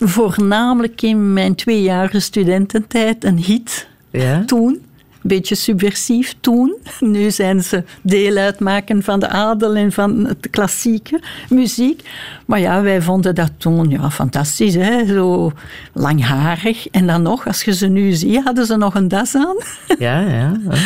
voornamelijk 0.01 1.03
in 1.03 1.33
mijn 1.33 1.55
tweejarige 1.55 2.21
studententijd 2.21 3.25
een 3.25 3.39
hit. 3.39 3.89
Ja? 4.11 4.45
Toen 4.45 4.83
beetje 5.23 5.55
subversief 5.55 6.35
toen. 6.41 6.77
Nu 7.01 7.31
zijn 7.31 7.63
ze 7.63 7.85
deel 8.03 8.37
uitmaken 8.37 9.03
van 9.03 9.21
de 9.21 9.29
adel 9.29 9.77
en 9.77 9.93
van 9.93 10.23
de 10.41 10.49
klassieke 10.49 11.21
muziek. 11.49 12.03
Maar 12.47 12.61
ja, 12.61 12.83
wij 12.83 13.03
vonden 13.03 13.35
dat 13.35 13.51
toen 13.57 13.91
ja, 13.91 14.11
fantastisch. 14.11 14.75
Hè? 14.75 15.07
Zo 15.07 15.53
langharig. 15.93 16.89
En 16.89 17.07
dan 17.07 17.23
nog, 17.23 17.47
als 17.47 17.63
je 17.63 17.75
ze 17.75 17.87
nu 17.87 18.13
ziet, 18.13 18.45
hadden 18.45 18.67
ze 18.67 18.77
nog 18.77 18.95
een 18.95 19.09
das 19.09 19.35
aan. 19.35 19.57
Ja, 19.99 20.21
ja. 20.21 20.57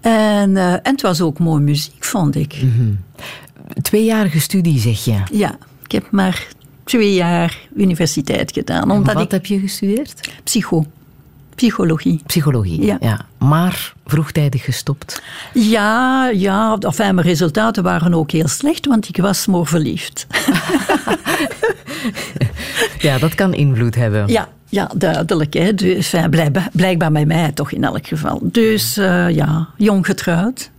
En, 0.00 0.50
uh, 0.50 0.72
en 0.72 0.80
het 0.82 1.02
was 1.02 1.20
ook 1.20 1.38
mooie 1.38 1.60
muziek, 1.60 2.04
vond 2.04 2.36
ik. 2.36 2.62
Mm 2.62 2.72
-hmm. 2.76 2.98
Tweejarige 3.82 4.40
studie, 4.40 4.78
zeg 4.78 5.04
je? 5.04 5.22
Ja, 5.32 5.58
ik 5.84 5.92
heb 5.92 6.10
maar 6.10 6.46
twee 6.84 7.14
jaar 7.14 7.58
universiteit 7.76 8.52
gedaan. 8.52 8.90
Omdat 8.90 9.14
wat 9.14 9.22
ik... 9.22 9.30
heb 9.30 9.46
je 9.46 9.58
gestudeerd? 9.58 10.30
Psycho. 10.44 10.84
Psychologie. 11.58 12.20
Psychologie, 12.26 12.84
ja. 12.84 12.96
ja. 13.00 13.20
Maar 13.38 13.92
vroegtijdig 14.06 14.64
gestopt? 14.64 15.22
Ja, 15.54 16.28
ja. 16.28 16.76
Enfin, 16.80 17.14
mijn 17.14 17.26
resultaten 17.26 17.82
waren 17.82 18.14
ook 18.14 18.30
heel 18.30 18.48
slecht, 18.48 18.86
want 18.86 19.08
ik 19.08 19.16
was 19.16 19.46
verliefd. 19.50 20.26
ja, 23.06 23.18
dat 23.18 23.34
kan 23.34 23.54
invloed 23.54 23.94
hebben. 23.94 24.28
Ja, 24.28 24.48
ja 24.68 24.90
duidelijk. 24.96 25.54
Hè. 25.54 25.74
Dus, 25.74 26.14
blijkbaar, 26.30 26.68
blijkbaar 26.72 27.12
bij 27.12 27.26
mij 27.26 27.52
toch 27.52 27.72
in 27.72 27.84
elk 27.84 28.06
geval. 28.06 28.38
Dus 28.42 28.98
uh, 28.98 29.30
ja, 29.30 29.68
jong 29.76 30.06
getrouwd. 30.06 30.70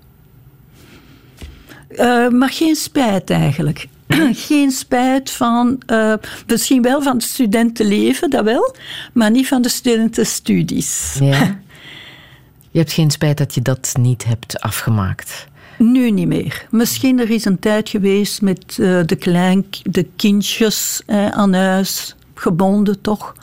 Uh, 1.92 2.30
maar 2.30 2.50
geen 2.50 2.76
spijt 2.76 3.30
eigenlijk. 3.30 3.88
geen 4.48 4.72
spijt 4.72 5.32
van, 5.32 5.82
uh, 5.88 6.13
misschien 6.48 6.82
wel 6.82 7.02
van 7.02 7.13
het 7.13 7.24
studentenleven, 7.24 8.30
dat 8.30 8.43
wel, 8.43 8.76
maar 9.13 9.32
niet 9.32 9.48
van 9.48 9.62
de 9.62 9.69
studentenstudies. 9.69 11.17
Ja. 11.19 11.60
Je 12.72 12.80
hebt 12.80 12.91
geen 12.91 13.12
spijt 13.12 13.38
dat 13.38 13.54
je 13.54 13.62
dat 13.62 13.93
niet 14.00 14.26
hebt 14.26 14.62
afgemaakt? 14.62 15.48
Nu 15.78 16.12
niet 16.12 16.28
meer. 16.28 16.67
Misschien 16.69 17.19
er 17.19 17.30
is 17.30 17.45
een 17.45 17.60
tijd 17.60 17.89
geweest 17.89 18.41
met 18.41 18.78
uh, 18.80 19.00
de, 19.06 19.15
klein, 19.15 19.65
de 19.84 20.08
kindjes 20.15 21.02
uh, 21.08 21.28
aan 21.28 21.54
huis, 21.54 22.15
gebonden 22.34 23.02
toch. 23.02 23.36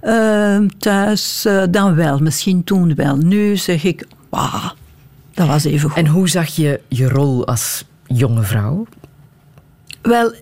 Ehm, 0.00 0.68
thuis 0.78 1.46
dan 1.70 1.94
wel, 1.94 2.18
misschien 2.18 2.64
toen 2.64 2.94
wel. 2.94 3.16
Nu 3.16 3.56
zeg 3.56 3.84
ik, 3.84 4.06
wauw, 4.28 4.72
dat 5.34 5.46
was 5.46 5.64
even 5.64 5.90
goed. 5.90 5.98
En 5.98 6.06
hoe 6.06 6.28
zag 6.28 6.56
je 6.56 6.80
je 6.88 7.08
rol 7.08 7.46
als 7.46 7.84
jonge 8.06 8.42
vrouw? 8.42 8.86
Wel, 10.06 10.32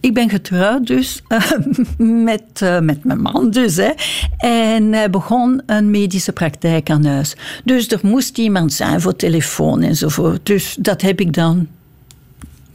ik 0.00 0.14
ben 0.14 0.28
getrouwd 0.28 0.86
dus 0.86 1.22
uh, 1.28 1.50
met, 2.24 2.42
uh, 2.62 2.80
met 2.80 3.04
mijn 3.04 3.20
man 3.20 3.50
dus. 3.50 3.76
Hè. 3.76 3.90
En 4.38 4.92
hij 4.92 5.10
begon 5.10 5.62
een 5.66 5.90
medische 5.90 6.32
praktijk 6.32 6.90
aan 6.90 7.04
huis. 7.04 7.36
Dus 7.64 7.88
er 7.88 7.98
moest 8.02 8.38
iemand 8.38 8.72
zijn 8.72 9.00
voor 9.00 9.16
telefoon 9.16 9.82
enzovoort. 9.82 10.46
Dus 10.46 10.76
dat 10.78 11.02
heb 11.02 11.20
ik 11.20 11.32
dan, 11.32 11.66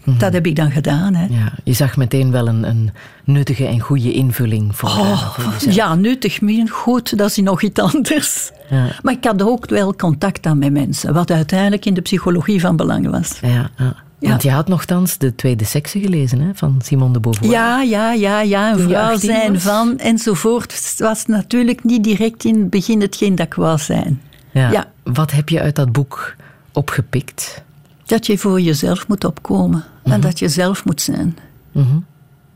mm-hmm. 0.03 0.19
dat 0.19 0.33
heb 0.33 0.45
ik 0.45 0.55
dan 0.55 0.71
gedaan. 0.71 1.15
Hè. 1.15 1.25
Ja, 1.25 1.53
je 1.63 1.73
zag 1.73 1.97
meteen 1.97 2.31
wel 2.31 2.47
een, 2.47 2.63
een 2.63 2.91
nuttige 3.23 3.65
en 3.65 3.79
goede 3.79 4.13
invulling 4.13 4.75
voor, 4.75 4.89
oh, 4.89 5.29
voor 5.29 5.71
Ja, 5.71 5.95
nuttig, 5.95 6.41
maar 6.41 6.67
goed, 6.69 7.17
dat 7.17 7.29
is 7.29 7.37
nog 7.37 7.61
iets 7.61 7.79
anders. 7.79 8.51
Ja. 8.69 8.87
Maar 9.01 9.13
ik 9.13 9.23
had 9.23 9.41
ook 9.41 9.69
wel 9.69 9.95
contact 9.95 10.45
aan 10.45 10.57
met 10.57 10.71
mensen. 10.71 11.13
Wat 11.13 11.31
uiteindelijk 11.31 11.85
in 11.85 11.93
de 11.93 12.01
psychologie 12.01 12.59
van 12.59 12.75
belang 12.75 13.09
was. 13.09 13.39
Ja, 13.41 13.69
ja. 13.77 14.04
Want 14.19 14.43
je 14.43 14.51
had 14.51 14.67
nogthans 14.67 15.17
de 15.17 15.35
tweede 15.35 15.65
sekse 15.65 15.99
gelezen 15.99 16.39
hè, 16.39 16.49
van 16.53 16.79
Simone 16.83 17.13
de 17.13 17.19
Beauvoir. 17.19 17.51
Ja, 17.51 17.81
ja, 17.81 18.11
ja, 18.11 18.41
ja. 18.41 18.71
Een 18.71 18.79
vrouw 18.79 19.17
zijn 19.17 19.61
van 19.61 19.97
enzovoort. 19.97 20.73
Het 20.73 20.99
was 20.99 21.25
natuurlijk 21.25 21.83
niet 21.83 22.03
direct 22.03 22.43
in 22.43 22.59
het 22.59 22.69
begin 22.69 23.01
hetgeen 23.01 23.35
dat 23.35 23.45
ik 23.45 23.53
wou 23.53 23.77
zijn. 23.77 24.21
Ja. 24.51 24.71
ja. 24.71 24.91
Wat 25.03 25.31
heb 25.31 25.49
je 25.49 25.61
uit 25.61 25.75
dat 25.75 25.91
boek 25.91 26.35
opgepikt? 26.71 27.63
Dat 28.05 28.25
je 28.25 28.37
voor 28.37 28.61
jezelf 28.61 29.07
moet 29.07 29.23
opkomen. 29.23 29.83
En 30.03 30.11
mhm. 30.11 30.21
dat 30.21 30.39
je 30.39 30.49
zelf 30.49 30.85
moet 30.85 31.01
zijn. 31.01 31.37
Mm 31.71 32.05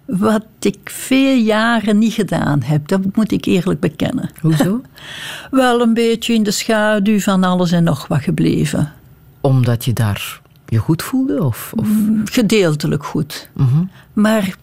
Wat 0.05 0.45
ik 0.59 0.79
veel 0.83 1.37
jaren 1.37 1.97
niet 1.97 2.13
gedaan 2.13 2.61
heb, 2.63 2.87
dat 2.87 3.15
moet 3.15 3.31
ik 3.31 3.45
eerlijk 3.45 3.79
bekennen. 3.79 4.29
Hoezo? 4.41 4.81
Wel 5.51 5.81
een 5.81 5.93
beetje 5.93 6.33
in 6.33 6.43
de 6.43 6.51
schaduw 6.51 7.19
van 7.19 7.43
alles 7.43 7.71
en 7.71 7.83
nog 7.83 8.07
wat 8.07 8.21
gebleven. 8.21 8.93
Omdat 9.41 9.85
je 9.85 9.93
daar 9.93 10.41
je 10.69 10.77
goed 10.77 11.03
voelde? 11.03 11.43
Of, 11.43 11.73
of? 11.75 11.87
Mm, 11.87 12.21
gedeeltelijk 12.25 13.05
goed. 13.05 13.49
Mhm. 13.53 13.83
Maar 14.13 14.55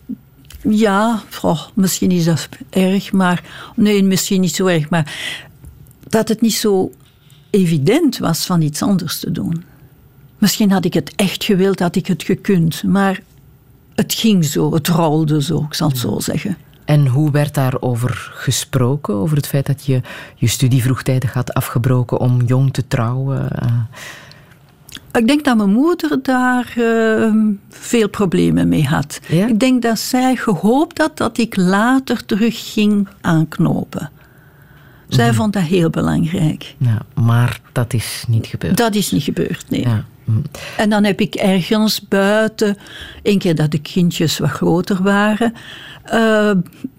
ja, 0.63 1.23
oh, 1.43 1.63
misschien 1.75 2.11
is 2.11 2.25
dat 2.25 2.49
erg, 2.71 3.13
maar 3.13 3.45
nee, 3.77 4.03
misschien 4.03 4.41
niet 4.41 4.55
zo 4.55 4.67
erg, 4.67 4.89
maar 4.89 5.15
dat 6.09 6.29
het 6.29 6.41
niet 6.41 6.55
zo 6.55 6.93
evident 7.51 8.19
was 8.19 8.47
van 8.47 8.63
iets 8.63 8.83
anders 8.83 9.21
te 9.21 9.33
doen. 9.33 9.65
Misschien 10.39 10.71
had 10.71 10.85
ik 10.85 10.95
het 10.95 11.13
echt 11.17 11.45
gewild, 11.45 11.79
had 11.79 11.97
ik 11.97 12.07
het 12.07 12.23
gekund, 12.23 12.83
maar 12.83 13.21
het 13.95 14.15
ging 14.15 14.45
zo, 14.45 14.75
het 14.75 14.89
rolde 14.89 15.43
zo, 15.43 15.65
ik 15.69 15.75
zal 15.75 15.89
het 15.89 15.99
zo 15.99 16.19
zeggen. 16.21 16.57
En 16.85 17.07
hoe 17.07 17.31
werd 17.31 17.55
daarover 17.55 18.31
gesproken? 18.35 19.15
Over 19.15 19.37
het 19.37 19.47
feit 19.47 19.67
dat 19.67 19.87
je 19.87 20.01
je 20.35 20.47
studie 20.47 20.83
vroegtijdig 20.83 21.33
had 21.33 21.55
afgebroken 21.55 22.19
om 22.19 22.43
jong 22.43 22.73
te 22.73 22.87
trouwen? 22.89 23.49
Ik 25.17 25.27
denk 25.27 25.45
dat 25.45 25.57
mijn 25.57 25.73
moeder 25.73 26.19
daar 26.23 26.75
uh, 26.79 27.35
veel 27.69 28.09
problemen 28.09 28.69
mee 28.69 28.85
had. 28.85 29.21
Ja? 29.29 29.47
Ik 29.47 29.59
denk 29.59 29.83
dat 29.83 29.99
zij 29.99 30.37
gehoopt 30.37 30.99
had 30.99 31.17
dat 31.17 31.39
ik 31.39 31.57
later 31.57 32.25
terug 32.25 32.73
ging 32.73 33.09
aanknopen. 33.21 34.11
Zij 35.09 35.29
mm. 35.29 35.35
vond 35.35 35.53
dat 35.53 35.63
heel 35.63 35.91
belangrijk. 35.91 36.75
Ja, 36.79 36.99
maar 37.15 37.61
dat 37.73 37.95
is 37.95 38.25
niet 38.29 38.47
gebeurd. 38.47 38.77
Dat 38.77 38.95
is 38.95 39.11
niet 39.11 39.23
gebeurd, 39.23 39.65
nee. 39.69 39.81
Ja. 39.81 40.05
Mm. 40.25 40.43
En 40.77 40.91
dan 40.91 41.05
heb 41.05 41.21
ik 41.21 41.35
ergens 41.35 42.09
buiten, 42.09 42.77
een 43.23 43.39
keer 43.39 43.55
dat 43.55 43.71
de 43.71 43.79
kindjes 43.79 44.39
wat 44.39 44.51
groter 44.51 45.03
waren, 45.03 45.55
uh, 46.13 46.51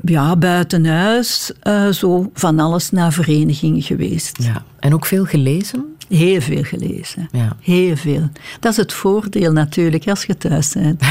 ja, 0.01 0.35
buiten 0.35 0.85
huis, 0.85 1.51
uh, 1.63 1.89
zo 1.89 2.29
van 2.33 2.59
alles 2.59 2.91
naar 2.91 3.13
verenigingen 3.13 3.81
geweest. 3.81 4.43
Ja. 4.43 4.63
En 4.79 4.93
ook 4.93 5.05
veel 5.05 5.25
gelezen? 5.25 5.96
Heel 6.07 6.41
veel 6.41 6.63
gelezen. 6.63 7.29
Ja. 7.31 7.55
Heel 7.61 7.95
veel. 7.95 8.29
Dat 8.59 8.71
is 8.71 8.77
het 8.77 8.93
voordeel 8.93 9.51
natuurlijk 9.51 10.07
als 10.07 10.23
je 10.23 10.37
thuis 10.37 10.73
bent. 10.73 11.01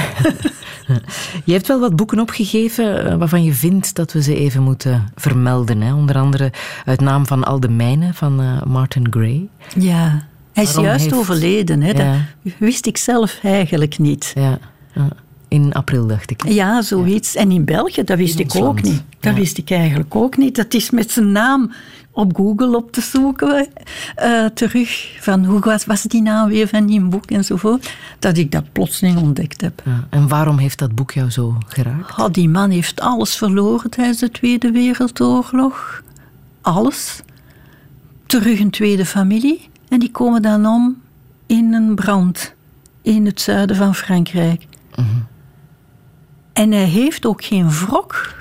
je 1.45 1.53
hebt 1.53 1.67
wel 1.67 1.81
wat 1.81 1.97
boeken 1.97 2.21
opgegeven 2.21 3.11
eh, 3.11 3.17
waarvan 3.17 3.45
je 3.45 3.53
vindt 3.53 3.95
dat 3.95 4.13
we 4.13 4.23
ze 4.23 4.37
even 4.37 4.63
moeten 4.63 5.09
vermelden. 5.15 5.81
Hè? 5.81 5.95
Onder 5.95 6.17
andere 6.17 6.53
uit 6.85 7.01
naam 7.01 7.27
van 7.27 7.45
Al 7.45 7.61
de 7.61 7.69
Mijnen 7.69 8.15
van 8.15 8.41
uh, 8.41 8.63
Martin 8.63 9.07
Gray. 9.11 9.49
Ja, 9.79 10.27
hij 10.53 10.65
is 10.65 10.75
juist 10.75 11.13
overleden. 11.13 11.83
Hè? 11.83 11.93
Dat 11.93 12.55
wist 12.59 12.87
ik 12.87 12.97
zelf 12.97 13.39
eigenlijk 13.43 13.99
niet. 13.99 14.33
Ja. 14.35 14.59
In 15.49 15.73
april, 15.73 16.07
dacht 16.07 16.31
ik. 16.31 16.49
Ja, 16.49 16.83
zoiets. 16.83 17.35
En 17.35 17.51
in 17.51 17.65
België, 17.65 18.05
dat 18.05 18.19
wist 18.19 18.39
ik 18.39 18.55
ook 18.55 18.83
niet. 18.83 19.03
Dat 19.21 19.35
wist 19.35 19.59
ik 19.59 19.71
eigenlijk 19.71 20.15
ook 20.15 20.37
niet. 20.37 20.57
Dat 20.57 20.75
is 20.75 20.91
met 20.91 21.11
zijn 21.11 21.33
naam 21.33 21.73
op 22.17 22.37
Google 22.37 22.77
op 22.77 22.93
te 22.93 23.01
zoeken 23.01 23.69
uh, 24.23 24.45
terug. 24.45 25.17
Van 25.21 25.45
hoe 25.45 25.61
was, 25.61 25.85
was 25.85 26.03
die 26.03 26.23
naam 26.23 26.49
weer 26.49 26.69
van 26.69 26.87
die 26.87 27.01
boek 27.01 27.31
enzovoort. 27.31 27.95
Dat 28.19 28.37
ik 28.37 28.53
dat 28.53 28.73
plotseling 28.73 29.19
ontdekt 29.19 29.61
heb. 29.61 29.83
Ja, 29.85 30.07
en 30.11 30.29
waarom 30.29 30.59
heeft 30.59 30.79
dat 30.79 30.95
boek 30.95 31.12
jou 31.12 31.31
zo 31.31 31.59
geraakt? 31.67 32.19
Oh, 32.19 32.33
die 32.33 32.49
man 32.49 32.71
heeft 32.71 33.01
alles 33.01 33.37
verloren 33.37 33.91
tijdens 33.91 34.19
de 34.19 34.31
Tweede 34.31 34.71
Wereldoorlog. 34.71 36.03
Alles. 36.61 37.21
Terug 38.27 38.61
een 38.61 38.71
tweede 38.71 39.07
familie. 39.07 39.69
En 39.89 39.99
die 39.99 40.11
komen 40.11 40.43
dan 40.43 40.67
om 40.67 40.97
in 41.47 41.75
een 41.75 41.95
brand 41.95 42.55
in 43.03 43.27
het 43.27 43.41
zuiden 43.41 43.77
van 43.77 43.95
Frankrijk. 43.95 44.67
Mhm. 44.95 45.07
En 46.53 46.73
hij 46.73 46.85
heeft 46.85 47.27
ook 47.27 47.45
geen 47.45 47.71
wrok 47.71 48.35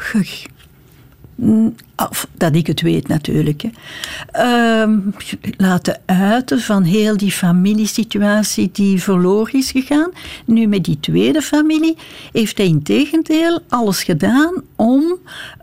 of 1.96 2.28
dat 2.38 2.56
ik 2.56 2.68
het 2.68 2.82
weet 2.82 3.08
natuurlijk, 3.08 3.62
hè, 3.62 4.86
uh, 4.86 4.98
laten 5.58 6.00
uiten 6.06 6.60
van 6.60 6.84
heel 6.84 7.18
die 7.18 7.32
familiesituatie 7.32 8.70
die 8.74 9.02
verloren 9.02 9.54
is 9.54 9.72
gegaan. 9.72 10.12
Nu 10.46 10.68
met 10.68 10.84
die 10.84 11.00
tweede 11.00 11.42
familie 11.42 11.98
heeft 12.32 12.58
hij 12.58 12.68
in 12.68 12.84
tegendeel 12.84 13.60
alles 13.70 14.04
gedaan 14.04 14.54
om 14.76 15.18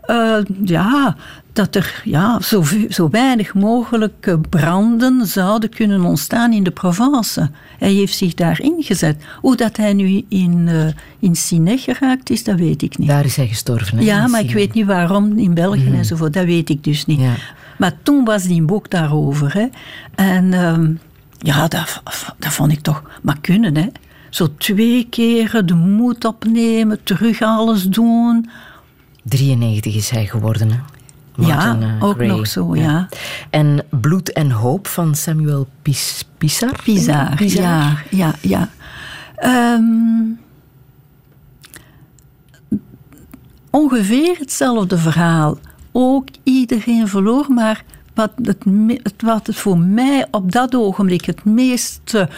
uh, 0.07 0.37
ja, 0.63 1.15
dat 1.53 1.75
er 1.75 2.01
ja, 2.03 2.39
zo, 2.41 2.63
zo 2.89 3.09
weinig 3.09 3.53
mogelijk 3.53 4.35
branden 4.49 5.27
zouden 5.27 5.69
kunnen 5.69 6.01
ontstaan 6.01 6.53
in 6.53 6.63
de 6.63 6.71
Provence. 6.71 7.49
Hij 7.77 7.91
heeft 7.91 8.15
zich 8.15 8.33
daar 8.33 8.61
ingezet. 8.61 9.23
Hoe 9.41 9.55
dat 9.55 9.77
hij 9.77 9.93
nu 9.93 10.25
in, 10.29 10.67
uh, 11.19 11.35
in 11.65 11.77
geraakt 11.77 12.29
is, 12.29 12.43
dat 12.43 12.59
weet 12.59 12.81
ik 12.81 12.97
niet. 12.97 13.07
Daar 13.07 13.25
is 13.25 13.35
hij 13.35 13.47
gestorven. 13.47 13.97
Hè, 13.97 14.03
ja, 14.03 14.27
maar 14.27 14.41
ik 14.41 14.53
weet 14.53 14.73
niet 14.73 14.85
waarom 14.85 15.37
in 15.37 15.53
België 15.53 15.89
mm. 15.89 15.95
enzovoort. 15.95 16.33
Dat 16.33 16.45
weet 16.45 16.69
ik 16.69 16.83
dus 16.83 17.05
niet. 17.05 17.19
Ja. 17.19 17.33
Maar 17.77 17.93
toen 18.03 18.25
was 18.25 18.43
die 18.43 18.61
boek 18.61 18.89
daarover. 18.89 19.53
Hè. 19.53 19.67
En... 20.15 20.45
Uh, 20.45 20.89
ja, 21.43 21.67
dat, 21.67 22.01
dat 22.37 22.53
vond 22.53 22.71
ik 22.71 22.79
toch 22.79 23.03
maar 23.21 23.37
kunnen, 23.41 23.75
hè. 23.75 23.87
Zo 24.29 24.47
twee 24.57 25.07
keren 25.09 25.65
de 25.65 25.73
moed 25.73 26.25
opnemen, 26.25 27.03
terug 27.03 27.41
alles 27.41 27.83
doen. 27.83 28.49
93 29.23 29.95
is 29.95 30.09
hij 30.09 30.25
geworden, 30.25 30.71
hè? 30.71 30.77
Ja, 31.35 31.77
uh, 31.79 32.03
ook 32.03 32.17
nog 32.17 32.47
zo, 32.47 32.75
ja. 32.75 33.09
En 33.49 33.85
Bloed 33.89 34.31
en 34.31 34.51
Hoop 34.51 34.87
van 34.87 35.15
Samuel 35.15 35.67
Pis 35.81 36.25
Pizar? 36.37 36.79
Pizar, 36.83 37.43
ja, 37.45 37.97
ja, 38.09 38.35
ja. 38.41 38.69
Um, 39.75 40.39
ongeveer 43.69 44.35
hetzelfde 44.39 44.97
verhaal. 44.97 45.57
Ook 45.91 46.27
iedereen 46.43 47.07
verloor, 47.07 47.45
maar 47.49 47.83
wat 48.13 48.31
het, 48.43 48.63
wat 49.17 49.47
het 49.47 49.55
voor 49.55 49.77
mij 49.77 50.27
op 50.31 50.51
dat 50.51 50.75
ogenblik 50.75 51.25
het 51.25 51.43
meeste 51.45 52.29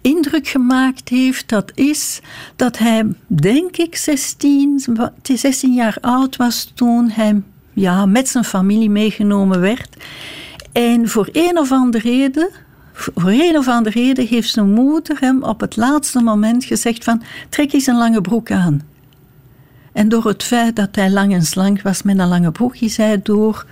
indruk 0.00 0.48
gemaakt 0.48 1.08
heeft, 1.08 1.48
dat 1.48 1.72
is 1.74 2.20
dat 2.56 2.78
hij, 2.78 3.06
denk 3.26 3.76
ik, 3.76 3.96
16, 3.96 4.84
16 5.22 5.74
jaar 5.74 5.96
oud 6.00 6.36
was 6.36 6.72
toen 6.74 7.10
hij 7.10 7.42
ja, 7.72 8.06
met 8.06 8.28
zijn 8.28 8.44
familie 8.44 8.90
meegenomen 8.90 9.60
werd. 9.60 9.96
En 10.72 11.08
voor 11.08 11.28
een 11.32 11.58
of 11.58 11.72
andere 11.72 12.08
reden, 12.08 12.50
voor 12.92 13.30
een 13.30 13.56
of 13.56 13.68
andere 13.68 14.00
reden 14.00 14.26
heeft 14.26 14.50
zijn 14.50 14.70
moeder 14.70 15.16
hem 15.20 15.42
op 15.42 15.60
het 15.60 15.76
laatste 15.76 16.20
moment 16.20 16.64
gezegd 16.64 17.04
van 17.04 17.22
trek 17.48 17.72
eens 17.72 17.86
een 17.86 17.98
lange 17.98 18.20
broek 18.20 18.50
aan. 18.50 18.82
En 19.92 20.08
door 20.08 20.26
het 20.26 20.42
feit 20.42 20.76
dat 20.76 20.96
hij 20.96 21.10
lang 21.10 21.34
en 21.34 21.42
slank 21.42 21.82
was 21.82 22.02
met 22.02 22.18
een 22.18 22.28
lange 22.28 22.50
broek, 22.50 22.76
is 22.76 22.96
hij 22.96 23.20
door 23.22 23.66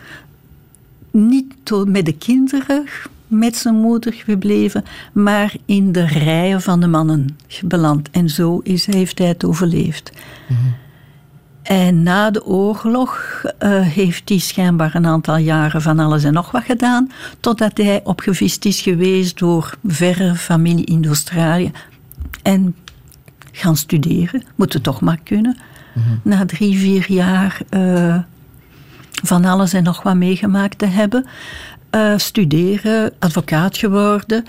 niet 1.11 1.55
met 1.87 2.05
de 2.05 2.17
kinderen 2.17 2.85
met 3.27 3.57
zijn 3.57 3.75
moeder 3.75 4.13
gebleven, 4.13 4.85
maar 5.13 5.55
in 5.65 5.93
de 5.93 6.07
rijen 6.07 6.63
van 6.63 6.81
de 6.81 6.87
mannen 6.87 7.37
beland. 7.65 8.11
En 8.11 8.29
zo 8.29 8.61
is, 8.63 8.87
heeft 8.87 9.19
hij 9.19 9.29
het 9.29 9.45
overleefd. 9.45 10.13
Mhm. 10.49 10.59
En 11.63 12.03
na 12.03 12.31
de 12.31 12.45
oorlog 12.45 13.43
uh, 13.61 13.81
heeft 13.81 14.29
hij 14.29 14.39
schijnbaar 14.39 14.95
een 14.95 15.07
aantal 15.07 15.37
jaren 15.37 15.83
van 15.83 15.99
alles 15.99 16.25
en 16.25 16.33
nog 16.33 16.51
wat 16.51 16.65
gedaan, 16.65 17.11
totdat 17.41 17.77
hij 17.77 18.01
opgevist 18.05 18.65
is 18.65 18.81
geweest 18.81 19.39
door 19.39 19.75
verre 19.85 20.35
familie 20.35 20.85
in 20.85 21.07
Australië. 21.07 21.71
En 22.43 22.77
gaan 23.53 23.77
studeren, 23.77 24.43
moet 24.55 24.73
het 24.73 24.83
toch 24.83 25.01
maar 25.01 25.21
kunnen. 25.25 25.59
Mhm. 25.95 26.17
Na 26.23 26.45
drie, 26.45 26.79
vier 26.79 27.05
jaar 27.09 27.61
uh, 27.71 28.17
van 29.23 29.45
alles 29.45 29.73
en 29.73 29.83
nog 29.83 30.03
wat 30.03 30.15
meegemaakt 30.15 30.79
te 30.79 30.87
hebben. 30.87 31.27
Uh, 31.95 32.13
studeren, 32.17 33.13
advocaat 33.19 33.77
geworden. 33.79 34.45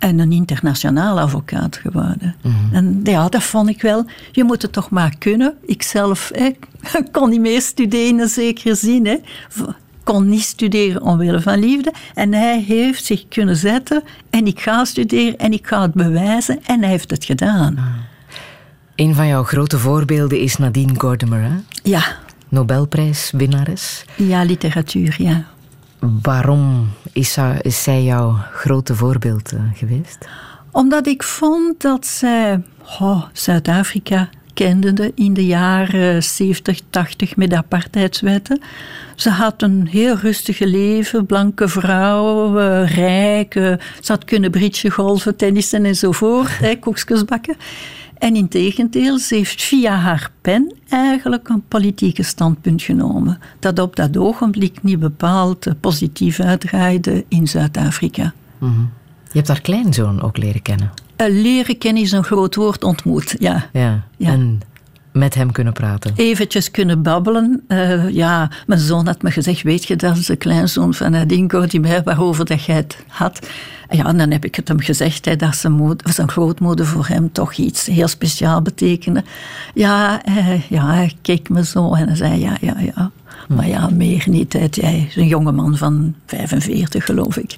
En 0.00 0.18
een 0.18 0.32
internationaal 0.32 1.20
advocaat 1.20 1.76
geworden. 1.76 2.34
Mhm. 2.42 2.74
En 2.74 3.00
ja, 3.04 3.28
dat 3.28 3.42
vond 3.42 3.68
ik 3.68 3.82
wel. 3.82 4.04
Je 4.32 4.44
moet 4.44 4.62
het 4.62 4.72
toch 4.72 4.90
maar 4.90 5.14
kunnen. 5.18 5.54
Ik 5.66 5.82
zelf 5.82 6.30
hè, 6.34 6.50
kon 7.12 7.30
niet 7.30 7.40
meer 7.40 7.60
studeren 7.60 8.28
zekere 8.28 8.74
zin. 8.74 9.06
Hè. 9.06 9.16
Kon 10.04 10.28
niet 10.28 10.42
studeren 10.42 11.02
omwille 11.02 11.40
van 11.40 11.58
liefde. 11.58 11.92
En 12.14 12.32
hij 12.32 12.60
heeft 12.60 13.04
zich 13.04 13.28
kunnen 13.28 13.56
zetten. 13.56 14.02
En 14.30 14.46
ik 14.46 14.60
ga 14.60 14.84
studeren 14.84 15.38
en 15.38 15.52
ik 15.52 15.66
ga 15.66 15.82
het 15.82 15.94
bewijzen. 15.94 16.64
En 16.64 16.80
hij 16.80 16.90
heeft 16.90 17.10
het 17.10 17.24
gedaan. 17.24 17.78
Ah. 17.78 17.84
Een 18.94 19.14
van 19.14 19.26
jouw 19.26 19.44
grote 19.44 19.78
voorbeelden 19.78 20.40
is 20.40 20.56
Nadine 20.56 20.92
Gordimer. 20.96 21.42
Hè? 21.42 21.54
Ja. 21.82 22.02
Nobelprijswinnares. 22.48 24.04
Ja, 24.16 24.42
literatuur, 24.42 25.14
ja. 25.18 25.44
Waarom 26.22 26.88
is, 27.12 27.36
zij 27.62 28.02
jouw 28.02 28.36
grote 28.52 28.94
voorbeeld 28.94 29.52
eh, 29.52 29.60
geweest? 29.74 30.28
Omdat 30.70 31.06
ik 31.06 31.22
vond 31.22 31.80
dat 31.80 32.06
zij 32.06 32.62
oh, 33.00 33.24
Zuid-Afrika 33.32 34.28
kende 34.54 35.12
in 35.14 35.34
de 35.34 35.46
jaren 35.46 36.22
70, 36.22 36.80
80 36.90 37.36
met 37.36 37.50
de 37.50 37.56
apartheidswetten. 37.56 38.60
Ze 39.14 39.30
had 39.30 39.62
een 39.62 39.88
heel 39.90 40.16
rustige 40.16 40.66
leven, 40.66 41.26
blanke 41.26 41.68
vrouw, 41.68 42.58
uh, 42.60 42.94
rijk. 42.94 43.54
Uh, 43.54 43.74
ze 44.00 44.12
had 44.12 44.24
kunnen 44.24 44.50
bridge, 44.50 44.90
golven, 44.90 45.36
tennissen 45.36 45.84
enzovoort, 45.84 46.78
koekjes 46.80 47.24
bakken. 47.24 47.56
En 48.20 48.36
in 48.36 48.48
tegendeel, 48.48 49.18
ze 49.18 49.34
heeft 49.34 49.62
via 49.62 49.94
haar 49.94 50.30
pen 50.40 50.74
eigenlijk 50.88 51.48
een 51.48 51.62
politieke 51.68 52.22
standpunt 52.22 52.82
genomen. 52.82 53.38
Dat 53.58 53.78
op 53.78 53.96
dat 53.96 54.16
ogenblik 54.16 54.82
niet 54.82 54.98
bepaald 54.98 55.66
positief 55.80 56.40
uitdraaide 56.40 57.24
in 57.28 57.48
Zuid-Afrika. 57.48 58.32
Mhm. 58.58 58.80
Je 59.24 59.36
hebt 59.36 59.48
haar 59.48 59.60
kleinzoon 59.60 60.22
ook 60.22 60.36
leren 60.36 60.62
kennen. 60.62 60.90
Uh, 61.16 61.42
leren 61.42 61.78
kennen 61.78 62.02
is 62.02 62.12
een 62.12 62.24
groot 62.24 62.54
woord, 62.54 62.84
ontmoet, 62.84 63.34
ja. 63.38 63.68
Ja, 63.72 64.04
ja. 64.16 64.30
en 64.30 64.60
met 65.12 65.34
hem 65.34 65.52
kunnen 65.52 65.72
praten? 65.72 66.12
Eventjes 66.16 66.70
kunnen 66.70 67.02
babbelen. 67.02 67.62
Uh, 67.68 68.08
ja, 68.08 68.50
mijn 68.66 68.80
zoon 68.80 69.06
had 69.06 69.22
me 69.22 69.30
gezegd, 69.30 69.62
weet 69.62 69.84
je, 69.84 69.96
dat 69.96 70.16
is 70.16 70.26
de 70.26 70.36
kleinzoon 70.36 70.94
van 70.94 71.14
Adinko, 71.14 71.66
die 71.66 71.80
mij 71.80 72.02
waarover 72.02 72.44
dat 72.44 72.64
jij 72.64 72.76
het 72.76 73.04
had. 73.08 73.48
Ja, 73.90 74.06
en 74.06 74.18
dan 74.18 74.30
heb 74.30 74.44
ik 74.44 74.54
het 74.54 74.68
hem 74.68 74.80
gezegd 74.80 75.24
hè, 75.24 75.36
dat 75.36 75.56
zijn, 75.56 75.72
moeder, 75.72 76.12
zijn 76.12 76.30
grootmoeder 76.30 76.86
voor 76.86 77.06
hem 77.06 77.32
toch 77.32 77.54
iets 77.54 77.86
heel 77.86 78.08
speciaal 78.08 78.62
betekende. 78.62 79.24
Ja, 79.74 80.26
uh, 80.28 80.68
ja, 80.68 80.86
hij 80.86 81.12
keek 81.22 81.48
me 81.48 81.64
zo 81.64 81.94
en 81.94 82.06
hij 82.06 82.16
zei 82.16 82.40
ja, 82.40 82.56
ja, 82.60 82.76
ja. 82.78 83.10
Maar 83.48 83.68
ja, 83.68 83.88
meer 83.92 84.24
niet. 84.26 84.52
Hij 84.52 85.06
is 85.08 85.16
een 85.16 85.26
jonge 85.26 85.52
man 85.52 85.76
van 85.76 86.14
45, 86.26 87.04
geloof 87.04 87.36
ik. 87.36 87.54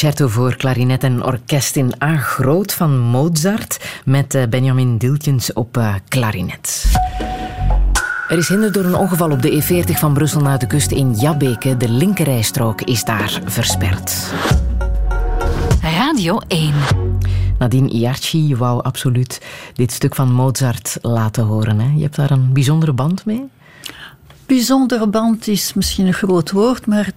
Concerto 0.00 0.28
voor 0.28 0.56
klarinet 0.56 1.04
en 1.04 1.24
orkest 1.24 1.76
in 1.76 1.92
A 2.02 2.16
groot 2.16 2.72
van 2.72 2.98
Mozart 2.98 4.00
met 4.04 4.34
eh, 4.34 4.48
Benjamin 4.48 4.98
Diltjens 4.98 5.52
op 5.52 5.76
uh, 5.76 5.94
klarinet. 6.08 6.92
Er 8.28 8.38
is 8.38 8.48
hinder 8.48 8.72
door 8.72 8.84
een 8.84 8.94
ongeval 8.94 9.30
op 9.30 9.42
de 9.42 9.62
E40 9.62 9.98
van 9.98 10.14
Brussel 10.14 10.40
naar 10.40 10.58
de 10.58 10.66
kust 10.66 10.90
in 10.90 11.14
Jabbeke. 11.14 11.76
De 11.76 11.88
linkerrijstrook 11.88 12.82
is 12.82 13.04
daar 13.04 13.40
versperd. 13.44 14.32
Radio 15.82 16.38
1. 16.48 16.72
Nadine 17.58 17.88
Iarchi, 17.88 18.48
je 18.48 18.56
wou 18.56 18.82
absoluut 18.82 19.40
dit 19.74 19.92
stuk 19.92 20.14
van 20.14 20.32
Mozart 20.32 20.98
laten 21.02 21.44
horen. 21.44 21.80
Hè? 21.80 21.92
Je 21.94 22.02
hebt 22.02 22.16
daar 22.16 22.30
een 22.30 22.52
bijzondere 22.52 22.92
band 22.92 23.24
mee? 23.24 23.48
bijzondere 24.56 25.06
band 25.06 25.48
is 25.48 25.74
misschien 25.74 26.06
een 26.06 26.12
groot 26.12 26.50
woord, 26.50 26.86
maar 26.86 27.09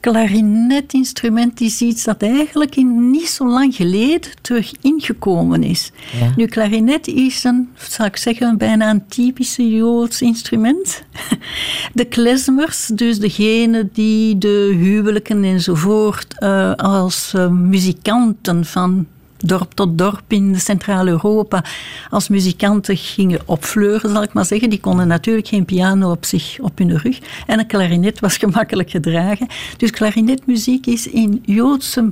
klarinetinstrument 0.00 1.60
is 1.60 1.80
iets 1.80 2.04
dat 2.04 2.22
eigenlijk 2.22 2.76
in 2.76 3.10
niet 3.10 3.28
zo 3.28 3.48
lang 3.48 3.74
geleden 3.74 4.30
terug 4.40 4.72
ingekomen 4.80 5.62
is. 5.62 5.92
Nu, 6.36 6.46
klarinet 6.46 7.06
is 7.06 7.44
een, 7.44 7.68
zal 7.76 8.06
ik 8.06 8.16
zeggen, 8.16 8.58
bijna 8.58 8.90
een 8.90 9.06
typische 9.06 9.68
Joods 9.68 10.22
instrument. 10.22 11.02
De 11.92 12.04
klezmers, 12.04 12.86
dus 12.86 13.18
degene 13.18 13.88
die 13.92 14.38
de 14.38 14.76
huwelijken 14.80 15.44
enzovoort 15.44 16.34
uh, 16.38 16.74
als 16.74 17.32
uh, 17.36 17.48
muzikanten 17.48 18.64
van 18.64 19.06
dorp 19.38 19.72
tot 19.74 19.98
dorp 19.98 20.22
in 20.28 20.60
Centraal-Europa 20.60 21.64
als 22.10 22.28
muzikanten 22.28 22.96
gingen 22.96 23.40
opfleuren, 23.44 24.10
zal 24.10 24.22
ik 24.22 24.32
maar 24.32 24.44
zeggen. 24.44 24.70
Die 24.70 24.80
konden 24.80 25.08
natuurlijk 25.08 25.48
geen 25.48 25.64
piano 25.64 26.10
op 26.10 26.24
zich 26.24 26.58
op 26.60 26.78
hun 26.78 26.98
rug. 26.98 27.18
En 27.46 27.58
een 27.58 27.66
klarinet 27.66 28.20
was 28.20 28.36
gemakkelijk 28.44 28.90
gedragen. 28.90 29.46
Dus 29.76 29.90
klarinetmuziek 29.90 30.86
is 30.86 31.06
in 31.06 31.42
Joodse 31.44 32.10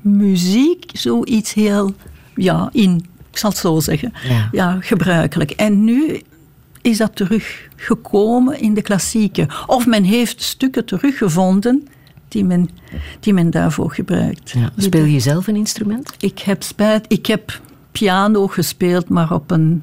muziek 0.00 0.90
zoiets 0.92 1.52
heel, 1.52 1.94
ja, 2.34 2.68
in, 2.72 3.06
ik 3.30 3.38
zal 3.38 3.50
het 3.50 3.58
zo 3.58 3.80
zeggen, 3.80 4.12
ja. 4.28 4.48
ja 4.52 4.78
gebruikelijk. 4.80 5.50
En 5.50 5.84
nu 5.84 6.22
is 6.82 6.98
dat 6.98 7.16
teruggekomen 7.16 8.60
in 8.60 8.74
de 8.74 8.82
klassieke. 8.82 9.48
Of 9.66 9.86
men 9.86 10.04
heeft 10.04 10.42
stukken 10.42 10.84
teruggevonden 10.84 11.88
die 12.34 12.44
men, 12.44 12.68
die 13.20 13.32
men 13.32 13.50
daarvoor 13.50 13.90
gebruikt. 13.90 14.50
Ja. 14.50 14.72
Speel 14.76 15.04
je 15.04 15.20
zelf 15.20 15.46
een 15.46 15.56
instrument? 15.56 16.14
Ik 16.18 16.38
heb 16.38 16.62
spijt. 16.62 17.04
Ik 17.08 17.26
heb 17.26 17.60
piano 17.92 18.46
gespeeld, 18.46 19.08
maar 19.08 19.32
op 19.32 19.50
een 19.50 19.82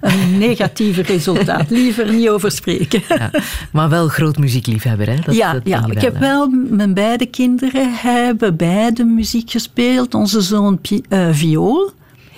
een 0.00 0.38
negatieve 0.48 1.02
resultaat. 1.02 1.70
Liever 1.70 2.12
niet 2.12 2.28
over 2.28 2.50
spreken. 2.50 3.02
Ja, 3.08 3.30
maar 3.72 3.88
wel 3.88 4.08
groot 4.08 4.38
muziekliefhebber, 4.38 5.08
hè? 5.08 5.16
Dat, 5.20 5.34
ja, 5.34 5.60
ja 5.64 5.86
ik 5.86 6.00
heb 6.00 6.18
wel... 6.18 6.48
Mijn 6.48 6.94
beide 6.94 7.26
kinderen 7.26 7.94
hebben 7.94 8.56
beide 8.56 9.04
muziek 9.04 9.50
gespeeld. 9.50 10.14
Onze 10.14 10.40
zoon 10.40 10.78
uh, 11.08 11.28
viool, 11.30 11.92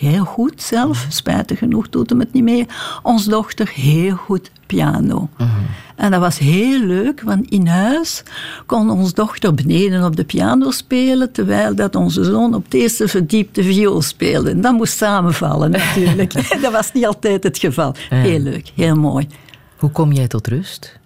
heel 0.05 0.25
goed 0.25 0.63
zelf. 0.63 1.07
Spijtig 1.09 1.59
genoeg 1.59 1.89
doet 1.89 2.11
hem 2.11 2.19
het 2.19 2.33
niet 2.33 2.43
meer. 2.43 2.67
Onze 3.03 3.31
dochter 3.31 3.71
heel 3.75 4.17
goed 4.17 4.51
piano. 4.67 5.29
Mhm. 5.39 5.51
En 5.97 6.11
dat 6.11 6.21
was 6.21 6.39
heel 6.39 6.81
leuk, 6.81 7.21
want 7.21 7.51
in 7.51 7.67
huis 7.67 8.23
kon 8.67 8.91
onze 8.91 9.15
dochter 9.15 9.55
beneden 9.55 10.05
op 10.05 10.17
de 10.17 10.25
piano 10.25 10.71
spelen, 10.71 11.33
terwijl 11.33 11.75
dat 11.75 11.97
onze 11.97 12.25
zoon 12.25 12.55
op 12.55 12.65
het 12.65 12.75
eerste 12.75 13.09
verdiepte 13.09 13.63
viool 13.63 14.03
speelde. 14.03 14.51
En 14.51 14.61
dat 14.61 14.73
moest 14.73 14.97
samenvallen 14.97 15.71
natuurlijk. 15.79 16.33
dat 16.63 16.73
was 16.73 16.93
niet 16.93 17.07
altijd 17.07 17.43
het 17.43 17.59
geval. 17.59 17.95
Heel 18.09 18.39
leuk, 18.39 18.71
heel 18.75 18.95
mooi. 18.95 19.29
Hoe 19.77 19.91
kom 19.91 20.13
jij 20.13 20.27
tot 20.27 20.47
rust? 20.47 20.99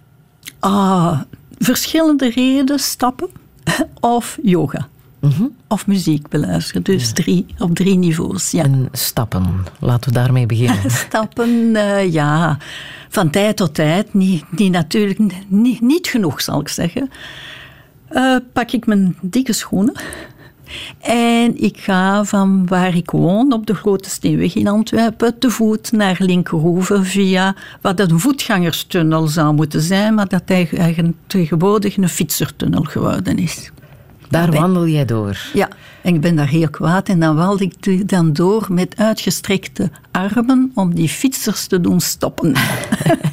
Ah, 0.59 1.19
verschillende 1.57 2.29
redenen, 2.29 2.79
stappen 2.79 3.29
of 3.99 4.37
yoga. 4.41 4.87
Mhm. 5.19 5.43
Of 5.67 5.87
muziek 5.87 6.27
beluisteren. 6.27 6.83
Dus 6.83 7.11
drie, 7.11 7.45
op 7.57 7.75
drie 7.75 7.95
niveaus. 7.95 8.51
Ja. 8.51 8.63
En 8.63 8.89
stappen, 8.91 9.65
laten 9.79 10.13
we 10.13 10.19
daarmee 10.19 10.45
beginnen. 10.45 10.91
stappen, 11.07 11.49
uh, 11.49 12.13
ja 12.13 12.57
van 13.09 13.29
tijd 13.29 13.57
tot 13.57 13.73
tijd, 13.73 14.13
niet, 14.13 14.43
niet 14.51 14.71
natuurlijk 14.71 15.19
niet, 15.47 15.81
niet 15.81 16.07
genoeg 16.07 16.41
zal 16.41 16.59
ik 16.59 16.67
zeggen, 16.67 17.09
uh, 18.11 18.35
pak 18.53 18.71
ik 18.71 18.85
mijn 18.85 19.17
dikke 19.21 19.53
schoenen. 19.53 19.93
En 20.99 21.61
ik 21.63 21.77
ga 21.77 22.23
van 22.23 22.67
waar 22.67 22.95
ik 22.95 23.11
woon, 23.11 23.53
op 23.53 23.65
de 23.65 23.73
Grote 23.73 24.09
Steenweg 24.09 24.55
in 24.55 24.67
Antwerpen, 24.67 25.39
te 25.39 25.49
voet 25.49 25.91
naar 25.91 26.15
Linkerhoeve 26.19 27.03
via 27.03 27.55
wat 27.81 27.99
een 27.99 28.19
voetgangerstunnel 28.19 29.27
zou 29.27 29.53
moeten 29.53 29.81
zijn, 29.81 30.13
maar 30.13 30.27
dat 30.27 30.41
eigenlijk 30.45 31.13
tegenwoordig 31.27 31.97
een 31.97 32.09
fietsertunnel 32.09 32.83
geworden 32.83 33.37
is. 33.37 33.71
Daar 34.29 34.51
wandel 34.51 34.87
jij 34.87 35.05
door? 35.05 35.37
Ja, 35.53 35.69
en 36.01 36.15
ik 36.15 36.21
ben 36.21 36.35
daar 36.35 36.47
heel 36.47 36.69
kwaad. 36.69 37.09
En 37.09 37.19
dan 37.19 37.35
wandel 37.35 37.61
ik 37.61 38.09
dan 38.09 38.33
door 38.33 38.67
met 38.69 38.93
uitgestrekte 38.97 39.89
armen 40.11 40.71
om 40.75 40.95
die 40.95 41.09
fietsers 41.09 41.67
te 41.67 41.81
doen 41.81 41.99
stoppen. 41.99 42.53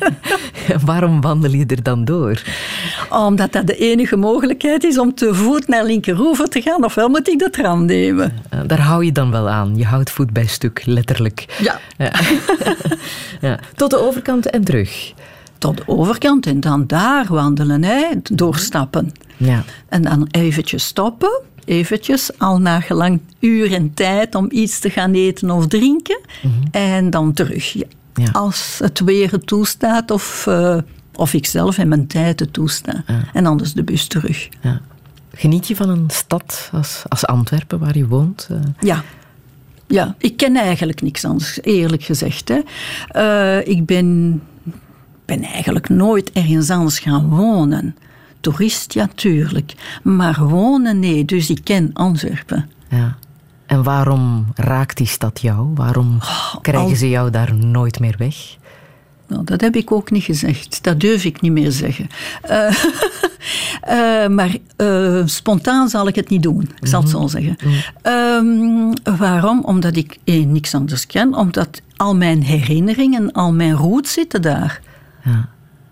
Waarom 0.85 1.21
wandel 1.21 1.51
je 1.51 1.67
er 1.67 1.83
dan 1.83 2.05
door? 2.05 2.43
Omdat 3.11 3.53
dat 3.53 3.67
de 3.67 3.77
enige 3.77 4.17
mogelijkheid 4.17 4.85
is 4.85 4.99
om 4.99 5.15
te 5.15 5.35
voet 5.35 5.69
naar 5.69 5.85
Linkeroever 5.85 6.49
te 6.49 6.63
gaan. 6.63 6.85
Ofwel 6.85 7.09
moet 7.09 7.29
ik 7.29 7.39
de 7.39 7.51
tram 7.51 7.85
nemen. 7.85 8.33
Daar 8.67 8.81
hou 8.81 9.05
je 9.05 9.13
dan 9.13 9.31
wel 9.31 9.49
aan. 9.49 9.77
Je 9.77 9.85
houdt 9.85 10.11
voet 10.11 10.33
bij 10.33 10.47
stuk, 10.47 10.83
letterlijk. 10.85 11.57
Ja. 11.59 11.81
ja. 11.97 12.13
ja. 13.49 13.59
Tot 13.75 13.91
de 13.91 13.99
overkant 13.99 14.51
en 14.51 14.65
terug 14.65 15.13
tot 15.59 15.77
de 15.77 15.83
overkant 15.87 16.47
en 16.47 16.61
dan 16.61 16.87
daar 16.87 17.27
wandelen, 17.29 17.85
hè, 17.85 18.05
doorstappen. 18.23 19.13
Ja. 19.37 19.65
En 19.89 20.03
dan 20.03 20.29
eventjes 20.31 20.85
stoppen, 20.85 21.41
eventjes, 21.65 22.39
al 22.39 22.61
na 22.61 22.81
gelang 22.81 23.21
uur 23.41 23.73
en 23.73 23.95
tijd 23.95 24.35
om 24.35 24.47
iets 24.51 24.79
te 24.79 24.91
gaan 24.91 25.13
eten 25.13 25.51
of 25.51 25.67
drinken. 25.67 26.21
Mhm. 26.43 26.53
En 26.71 27.11
dan 27.11 27.33
terug. 27.33 27.73
Ja. 27.73 28.31
Als 28.33 28.79
het 28.83 29.01
weer 29.01 29.31
het 29.31 29.47
toestaat 29.47 30.11
of, 30.11 30.47
uh, 30.49 30.79
of 31.15 31.35
ik 31.35 31.47
zelf 31.47 31.79
in 31.79 31.89
mijn 31.89 32.07
tijd 32.07 32.41
het 32.41 32.53
toesta. 32.53 33.05
En 33.33 33.47
anders 33.47 33.73
de 33.73 33.83
bus 33.83 34.07
terug. 34.07 34.49
Geniet 35.35 35.69
je 35.69 35.77
van 35.77 35.89
een 35.89 36.11
stad 36.11 36.71
als, 36.73 37.03
als 37.09 37.27
Antwerpen, 37.27 37.79
waar 37.79 37.97
je 37.97 38.07
woont? 38.07 38.49
Uh? 38.51 38.59
Ja. 38.81 39.05
Ja, 39.87 40.15
ik 40.19 40.37
ken 40.37 40.57
eigenlijk 40.57 41.03
niks 41.03 41.25
anders, 41.25 41.59
eerlijk 41.63 42.03
gezegd. 42.03 42.49
Hè. 42.49 42.61
Uh, 43.17 43.67
ik 43.67 43.87
ben 43.87 44.41
ben 45.27 45.43
eigenlijk 45.43 45.89
nooit 45.89 46.33
ergens 46.33 46.71
anders 46.71 46.99
gaan 46.99 47.29
wonen. 47.29 47.97
toerist, 48.41 48.93
ja, 48.93 49.09
tuurlijk. 49.15 49.75
Maar 50.03 50.45
wonen, 50.49 50.99
nee. 50.99 51.25
Dus 51.25 51.51
ik 51.51 51.61
ken 51.65 51.91
Antwerpen. 51.93 52.71
Ja. 52.89 53.17
En 53.67 53.83
waarom 53.83 54.47
raakt 54.55 54.97
die 54.97 55.07
stad 55.07 55.41
jou? 55.41 55.69
Waarom 55.75 56.19
krijgen 56.63 56.91
al- 56.91 56.97
ze 56.97 57.09
jou 57.09 57.31
daar 57.31 57.55
nooit 57.55 58.01
meer 58.01 58.15
weg? 58.19 58.37
Nou, 59.29 59.45
dat 59.45 59.61
heb 59.61 59.77
ik 59.77 59.93
ook 59.93 60.11
niet 60.11 60.23
gezegd. 60.23 60.79
Dat 60.83 61.01
durf 61.01 61.25
ik 61.25 61.41
niet 61.41 61.53
meer 61.53 61.71
zeggen. 61.73 62.07
Eh, 62.43 62.75
eh, 64.25 64.29
maar 64.29 64.57
eh, 64.77 65.23
spontaan 65.25 65.89
zal 65.89 66.09
ik 66.09 66.15
het 66.15 66.29
niet 66.29 66.43
doen. 66.43 66.71
Ik 66.81 66.87
zal 66.87 67.01
het 67.01 67.11
zo 67.11 67.27
zeggen. 67.27 67.57
Ehm, 68.03 69.17
waarom? 69.19 69.61
Omdat 69.65 69.97
ik 69.97 70.19
eh, 70.25 70.47
niks 70.47 70.75
anders 70.75 71.07
ken. 71.07 71.35
Omdat 71.35 71.81
al 71.97 72.17
mijn 72.17 72.43
herinneringen, 72.43 73.33
al 73.33 73.53
mijn 73.53 73.73
roots 73.75 74.13
zitten 74.13 74.43
daar. 74.43 74.81
Ja. 75.27 75.49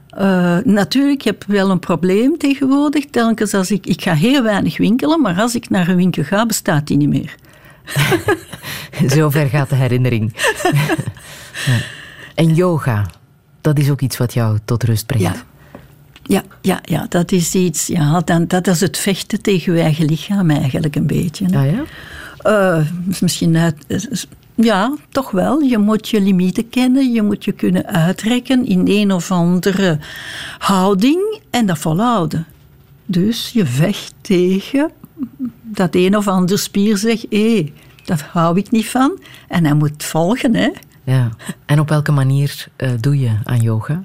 Eh, 0.09 0.65
natuurlijk, 0.65 1.19
ik 1.19 1.25
heb 1.25 1.45
wel 1.47 1.71
een 1.71 1.79
probleem 1.79 2.39
tegenwoordig. 2.39 3.05
Telkens 3.11 3.55
als 3.55 3.71
ik... 3.71 3.87
Ik 3.87 4.03
ga 4.03 4.15
heel 4.15 4.43
weinig 4.43 4.77
winkelen, 4.77 5.21
maar 5.21 5.41
als 5.41 5.55
ik 5.55 5.69
naar 5.71 5.89
een 5.89 5.97
winkel 5.97 6.23
ga, 6.23 6.47
bestaat 6.47 6.87
die 6.87 6.97
niet 6.97 7.09
meer. 7.09 7.35
Zover 9.15 9.47
gaat 9.49 9.69
de 9.69 9.75
herinnering. 9.75 10.33
Ja. 11.67 11.77
En 12.35 12.55
yoga, 12.55 13.07
dat 13.61 13.79
is 13.79 13.91
ook 13.91 14.01
iets 14.01 14.17
wat 14.17 14.35
jou 14.35 14.59
tot 14.65 14.83
rust 14.83 15.07
brengt. 15.07 15.25
Ja. 15.25 15.35
Ja, 16.23 16.43
ja, 16.61 16.81
ja, 16.85 17.07
dat 17.09 17.33
is 17.33 17.55
iets... 17.55 17.87
Ja, 17.87 18.21
dan, 18.21 18.47
dat 18.47 18.67
is 18.67 18.81
het 18.81 18.99
vechten 18.99 19.43
tegen 19.43 19.75
je 19.75 19.81
eigen 19.81 20.05
lichaam 20.05 20.51
eigenlijk 20.51 20.97
een 20.97 21.07
beetje. 21.07 21.47
Ah, 21.47 21.71
ja? 21.71 21.83
Eh, 22.39 22.87
is 23.09 23.21
misschien 23.21 23.57
uit, 23.57 23.77
is- 23.87 24.27
ja, 24.55 24.95
toch 25.09 25.31
wel. 25.31 25.61
Je 25.61 25.79
moet 25.79 26.09
je 26.09 26.21
limieten 26.21 26.69
kennen. 26.69 27.13
Je 27.13 27.23
moet 27.23 27.45
je 27.45 27.53
kunnen 27.53 27.87
uitrekken 27.87 28.67
in 28.67 28.83
een 28.85 29.13
of 29.13 29.31
andere 29.31 29.99
houding 30.59 31.41
en 31.51 31.67
dat 31.67 31.79
volhouden. 31.79 32.47
Dus 33.07 33.51
je 33.53 33.67
vecht 33.67 34.15
tegen 34.21 34.91
dat 35.63 35.95
een 35.95 36.17
of 36.17 36.29
ander 36.29 36.59
spier 36.59 36.97
zegt: 36.97 37.27
hé, 37.31 37.73
daar 38.05 38.29
hou 38.33 38.59
ik 38.59 38.71
niet 38.71 38.89
van. 38.89 39.19
En 39.49 39.65
hij 39.65 39.75
moet 39.75 40.05
volgen, 40.05 40.55
hè. 40.55 40.71
ja. 41.05 41.31
En 41.67 41.81
op 41.81 41.89
welke 41.89 42.13
manier 42.13 42.67
eh, 42.77 42.91
doe 43.01 43.19
je 43.19 43.31
aan 43.45 43.61
yoga? 43.61 44.03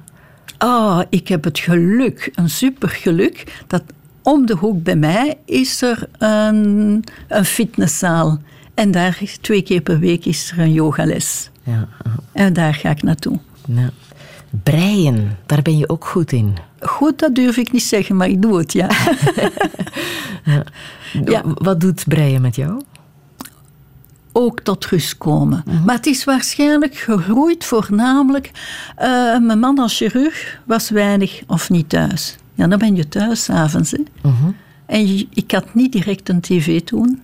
Ah, 0.58 1.02
ik 1.10 1.28
heb 1.28 1.44
het 1.44 1.60
geluk, 1.60 2.32
een 2.36 2.50
super 2.50 2.90
geluk, 2.90 3.64
dat 3.68 3.84
om 4.22 4.46
de 4.46 4.56
hoek 4.56 4.84
bij 4.84 4.96
mij 4.96 5.38
is 5.46 5.82
er 5.82 6.08
een, 6.18 7.04
een 7.28 7.46
fitnesszaal. 7.46 8.40
En 8.80 8.92
daar 8.92 9.20
twee 9.42 9.62
keer 9.62 9.82
per 9.82 10.00
week 10.00 10.26
is 10.26 10.52
er 10.52 10.60
een 10.60 10.74
yogales. 10.74 11.50
Ja. 11.64 11.88
En 12.32 12.54
daar 12.54 12.74
ga 12.74 12.90
ik 12.90 13.04
naartoe. 13.04 13.40
ja. 13.66 13.90
Breien, 14.64 15.38
daar 15.46 15.62
ben 15.62 15.78
je 15.78 15.90
ook 15.90 16.06
goed 16.06 16.32
in. 16.32 16.54
Goed, 16.80 17.20
dat 17.20 17.36
durf 17.36 17.58
ik 17.58 17.72
niet 17.72 17.84
zeggen, 17.84 18.16
maar 18.16 18.28
ik 18.30 18.42
doe 18.42 18.58
het, 18.58 18.74
ja. 18.74 18.90
Ja. 21.26 21.42
Wat 21.46 21.82
doet 21.82 22.04
breien 22.08 22.42
met 22.42 22.56
jou? 22.56 22.82
Ook 24.32 24.60
tot 24.60 24.86
rust 24.86 25.18
komen. 25.18 25.64
Maar 25.86 25.96
het 25.96 26.06
is 26.06 26.24
waarschijnlijk 26.24 26.96
gegroeid 26.96 27.66
voornamelijk... 27.66 28.52
eh, 28.96 29.38
mijn 29.40 29.60
man 29.60 29.80
als 29.80 29.98
chirurg 29.98 30.60
was 30.66 30.90
weinig 30.90 31.42
of 31.48 31.70
niet 31.70 31.90
thuis. 31.90 32.36
Ja, 32.54 32.68
dan 32.68 32.80
ben 32.80 32.96
je 32.96 33.08
thuis 33.08 33.44
s'avonds. 33.44 33.92
hè. 33.92 34.04
En 34.86 35.28
ik 35.34 35.52
had 35.52 35.74
niet 35.74 35.92
direct 35.92 36.30
een 36.30 36.42
tv 36.42 36.82
toen. 36.82 37.22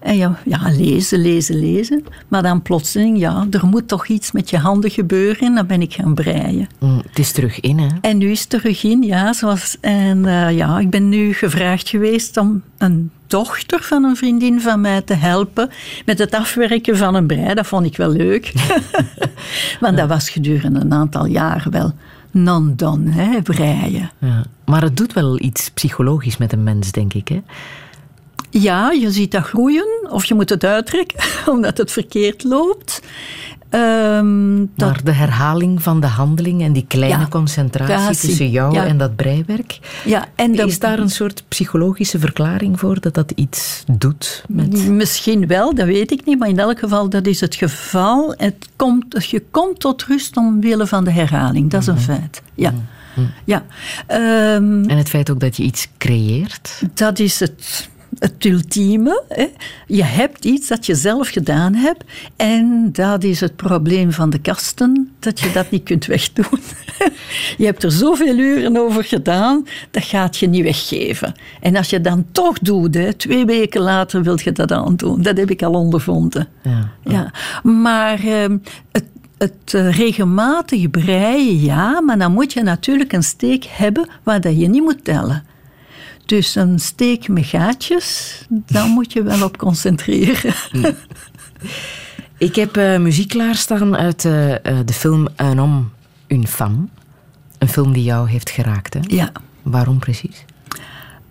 En 0.00 0.16
ja, 0.16 0.38
ja, 0.44 0.60
lezen, 0.76 1.18
lezen, 1.18 1.58
lezen. 1.58 2.04
Maar 2.28 2.42
dan 2.42 2.62
plotseling, 2.62 3.18
ja, 3.18 3.46
er 3.50 3.66
moet 3.66 3.88
toch 3.88 4.06
iets 4.06 4.32
met 4.32 4.50
je 4.50 4.58
handen 4.58 4.90
gebeuren. 4.90 5.46
En 5.46 5.54
dan 5.54 5.66
ben 5.66 5.82
ik 5.82 5.94
gaan 5.94 6.14
breien. 6.14 6.68
Mm, 6.78 7.02
het 7.08 7.18
is 7.18 7.32
terug 7.32 7.60
in, 7.60 7.78
hè? 7.78 7.88
En 8.00 8.18
nu 8.18 8.30
is 8.30 8.40
het 8.40 8.50
terug 8.50 8.84
in, 8.84 9.02
ja. 9.02 9.32
Zoals, 9.32 9.76
en 9.80 10.24
eh, 10.26 10.56
ja, 10.56 10.78
ik 10.78 10.90
ben 10.90 11.08
nu 11.08 11.32
gevraagd 11.32 11.88
geweest 11.88 12.36
om 12.36 12.62
een 12.78 13.10
dochter 13.26 13.82
van 13.82 14.04
een 14.04 14.16
vriendin 14.16 14.60
van 14.60 14.80
mij 14.80 15.02
te 15.02 15.14
helpen 15.14 15.70
met 16.06 16.18
het 16.18 16.34
afwerken 16.34 16.96
van 16.96 17.14
een 17.14 17.26
brei. 17.26 17.54
Dat 17.54 17.66
vond 17.66 17.86
ik 17.86 17.96
wel 17.96 18.10
leuk. 18.10 18.52
Want 19.80 19.96
dat 19.96 20.08
was 20.08 20.30
gedurende 20.30 20.80
een 20.80 20.92
aantal 20.92 21.26
jaren 21.26 21.72
wel 21.72 21.92
non-done, 22.30 23.10
hè, 23.10 23.42
breien. 23.42 24.10
Ja. 24.18 24.44
Maar 24.64 24.82
het 24.82 24.96
doet 24.96 25.12
wel 25.12 25.40
iets 25.40 25.70
psychologisch 25.70 26.36
met 26.36 26.52
een 26.52 26.62
mens, 26.62 26.92
denk 26.92 27.14
ik, 27.14 27.28
hè? 27.28 27.42
Ja, 28.50 28.90
je 28.90 29.10
ziet 29.10 29.30
dat 29.30 29.42
groeien, 29.44 29.86
of 30.10 30.24
je 30.24 30.34
moet 30.34 30.48
het 30.48 30.64
uittrekken, 30.64 31.18
omdat 31.54 31.78
het 31.78 31.92
verkeerd 31.92 32.44
loopt. 32.44 33.00
Ehm, 33.70 34.56
dat, 34.74 34.88
Maar 34.88 35.04
de 35.04 35.12
herhaling 35.12 35.82
van 35.82 36.00
de 36.00 36.06
handeling 36.06 36.62
en 36.62 36.72
die 36.72 36.84
kleine 36.88 37.18
Ja, 37.18 37.26
concentratie 37.28 38.28
tussen 38.28 38.50
jou 38.50 38.74
ja. 38.74 38.84
en 38.86 38.98
dat 38.98 39.16
breiwerk. 39.16 39.78
ja, 40.04 40.24
en 40.34 40.54
Is 40.54 40.78
daar 40.78 40.98
een 40.98 41.10
soort 41.10 41.44
psychologische 41.48 42.18
verklaring 42.18 42.78
voor 42.78 43.00
dat 43.00 43.14
dat 43.14 43.30
iets 43.34 43.84
doet 43.92 44.44
met... 44.48 44.88
Misschien 44.88 45.46
wel, 45.46 45.74
dat 45.74 45.86
weet 45.86 46.10
ik 46.10 46.24
niet, 46.24 46.38
maar 46.38 46.48
in 46.48 46.58
elk 46.58 46.78
geval, 46.78 47.08
dat 47.08 47.26
is 47.26 47.40
het 47.40 47.54
geval. 47.54 48.34
Het 48.36 48.68
komt, 48.76 49.26
je 49.30 49.42
komt 49.50 49.80
tot 49.80 50.02
rust 50.04 50.36
omwille 50.36 50.86
van 50.86 51.04
de 51.04 51.10
herhaling, 51.10 51.70
dat 51.70 51.80
is 51.80 51.86
een 51.86 52.00
feit. 52.00 52.42
Ja. 52.54 52.72
Ja. 53.44 53.64
Ehm, 54.06 54.82
En 54.88 54.96
het 54.96 55.08
feit 55.08 55.30
ook 55.30 55.40
dat 55.40 55.56
je 55.56 55.62
iets 55.62 55.88
creëert. 55.98 56.82
dat 56.94 57.18
is 57.18 57.40
het, 57.40 57.88
het 58.18 58.44
ultieme. 58.44 59.22
Hè. 59.28 59.46
Je 59.86 60.04
hebt 60.04 60.44
iets 60.44 60.68
dat 60.68 60.86
je 60.86 60.94
zelf 60.94 61.28
gedaan 61.28 61.74
hebt. 61.74 62.04
En 62.36 62.88
dat 62.92 63.24
is 63.24 63.40
het 63.40 63.56
probleem 63.56 64.12
van 64.12 64.30
de 64.30 64.38
kasten, 64.38 65.10
dat 65.18 65.40
je 65.40 65.52
dat 65.52 65.70
niet 65.70 65.82
kunt 65.82 66.06
wegdoen. 66.06 66.60
Je 67.56 67.64
hebt 67.64 67.82
er 67.82 67.92
zoveel 67.92 68.36
uren 68.36 68.76
over 68.76 69.04
gedaan, 69.04 69.66
dat 69.90 70.04
gaat 70.04 70.36
je 70.36 70.48
niet 70.48 70.62
weggeven. 70.62 71.34
En 71.60 71.76
als 71.76 71.90
je 71.90 72.00
dan 72.00 72.26
toch 72.32 72.58
doet, 72.58 72.94
hè, 72.94 73.12
twee 73.12 73.44
weken 73.44 73.80
later 73.80 74.22
wil 74.22 74.38
je 74.42 74.52
dat 74.52 74.72
aandoen. 74.72 75.22
Dat 75.22 75.36
heb 75.36 75.50
ik 75.50 75.62
al 75.62 75.72
ondervonden. 75.72 76.48
Ja. 76.62 76.90
Ja, 77.04 77.32
maar 77.62 78.24
ehm, 78.24 78.58
het, 78.92 79.04
het 79.38 79.74
eh, 79.74 79.96
regelmatig 79.96 80.90
breien, 80.90 81.60
ja, 81.60 82.00
maar 82.00 82.18
dan 82.18 82.32
moet 82.32 82.52
je 82.52 82.62
natuurlijk 82.62 83.12
een 83.12 83.22
steek 83.22 83.64
hebben 83.64 84.08
waar 84.22 84.40
dat 84.40 84.60
je 84.60 84.68
niet 84.68 84.82
moet 84.82 85.04
tellen. 85.04 85.44
Dus 86.28 86.54
een 86.54 86.78
steek 86.78 87.28
met 87.28 87.44
gaatjes, 87.44 88.40
daar 88.48 88.86
moet 88.96 89.12
je 89.12 89.22
wel 89.22 89.42
op 89.42 89.56
concentreren. 89.56 90.54
Ik 92.38 92.54
heb 92.54 92.76
eh, 92.76 92.98
muziek 92.98 93.28
klaarstaan 93.28 93.96
uit 93.96 94.24
eh, 94.24 94.54
eh, 94.54 94.60
de 94.84 94.92
film 94.92 95.28
Un 95.36 95.58
homme, 95.58 95.84
une 96.26 96.46
femme. 96.46 96.86
Een 97.58 97.68
film 97.68 97.92
die 97.92 98.02
jou 98.02 98.28
heeft 98.28 98.50
geraakt, 98.50 98.94
hè? 98.94 99.00
Ja. 99.06 99.32
Waarom 99.62 99.98
precies? 99.98 100.44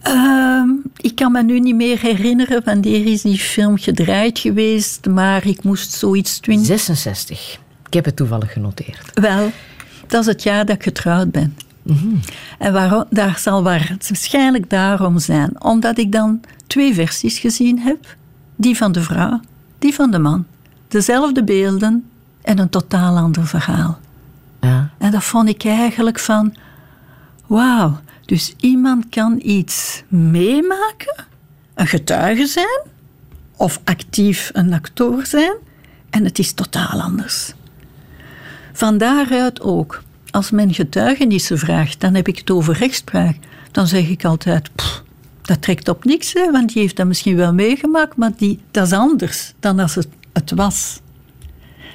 Ehm, 0.02 0.70
ik 0.98 1.16
kan 1.16 1.32
me 1.32 1.44
nu 1.44 1.60
niet 1.60 1.76
meer 1.76 2.00
herinneren 2.00 2.62
wanneer 2.66 3.06
is 3.06 3.22
die 3.22 3.40
film 3.40 3.78
gedraaid 3.78 4.40
geweest, 4.40 5.06
maar 5.06 5.48
ik 5.48 5.64
moest 5.64 5.92
zoiets 5.92 6.40
twintig 6.40 6.66
66. 6.66 7.60
Ik 7.88 7.94
heb 7.94 8.06
het 8.06 8.16
toevallig 8.16 8.54
genoteerd. 8.54 9.12
Wel, 9.14 9.52
dat 10.08 10.22
is 10.22 10.28
het 10.28 10.44
jaar 10.44 10.66
dat 10.66 10.76
ik 10.76 10.84
getrouwd 10.84 11.32
ben. 11.32 11.56
En 12.58 12.74
waarom, 12.74 13.04
daar 13.10 13.38
zal 13.38 13.64
waar, 13.64 13.90
het 13.90 14.08
waarschijnlijk 14.08 14.70
daarom 14.70 15.20
zijn. 15.20 15.64
Omdat 15.64 15.98
ik 15.98 16.12
dan 16.12 16.42
twee 16.68 16.94
versies 16.94 17.40
gezien 17.40 17.80
heb. 17.80 18.16
Die 18.56 18.78
van 18.78 18.92
de 18.92 19.02
vrouw, 19.02 19.40
die 19.80 19.94
van 19.94 20.12
de 20.12 20.20
man. 20.20 20.46
Dezelfde 20.88 21.44
beelden 21.44 22.10
en 22.42 22.60
een 22.60 22.70
totaal 22.70 23.18
ander 23.18 23.48
verhaal. 23.48 24.00
Ja. 24.62 24.90
En 24.98 25.12
dat 25.12 25.24
vond 25.24 25.50
ik 25.50 25.64
eigenlijk 25.66 26.20
van... 26.20 26.56
Wauw, 27.48 28.00
dus 28.26 28.54
iemand 28.60 29.10
kan 29.10 29.40
iets 29.44 30.04
meemaken, 30.08 31.26
een 31.74 31.88
getuige 31.88 32.46
zijn, 32.46 32.82
of 33.56 33.80
actief 33.84 34.50
een 34.54 34.74
acteur 34.74 35.26
zijn, 35.26 35.54
en 36.10 36.24
het 36.24 36.40
is 36.40 36.54
totaal 36.54 37.02
anders. 37.02 37.54
Van 38.74 38.98
daaruit 38.98 39.62
ook, 39.62 40.04
als 40.38 40.52
men 40.52 40.74
getuigenissen 40.74 41.58
vraagt, 41.58 42.00
dan 42.00 42.14
heb 42.14 42.28
ik 42.28 42.38
het 42.38 42.52
over 42.52 42.74
rechtspraak. 42.78 43.36
Dan 43.72 43.88
zeg 43.88 44.10
ik 44.10 44.26
altijd, 44.26 44.70
"Pff, 44.76 45.04
dat 45.42 45.62
trekt 45.62 45.88
op 45.90 46.06
niks, 46.06 46.34
hè, 46.34 46.52
want 46.52 46.74
die 46.74 46.82
heeft 46.82 46.96
dat 46.96 47.08
misschien 47.08 47.36
wel 47.36 47.54
meegemaakt, 47.54 48.16
maar 48.16 48.32
die, 48.38 48.60
dat 48.72 48.86
is 48.86 48.94
anders 48.94 49.54
dan 49.60 49.80
als 49.80 49.96
het, 49.96 50.08
het 50.34 50.52
was. 50.52 51.00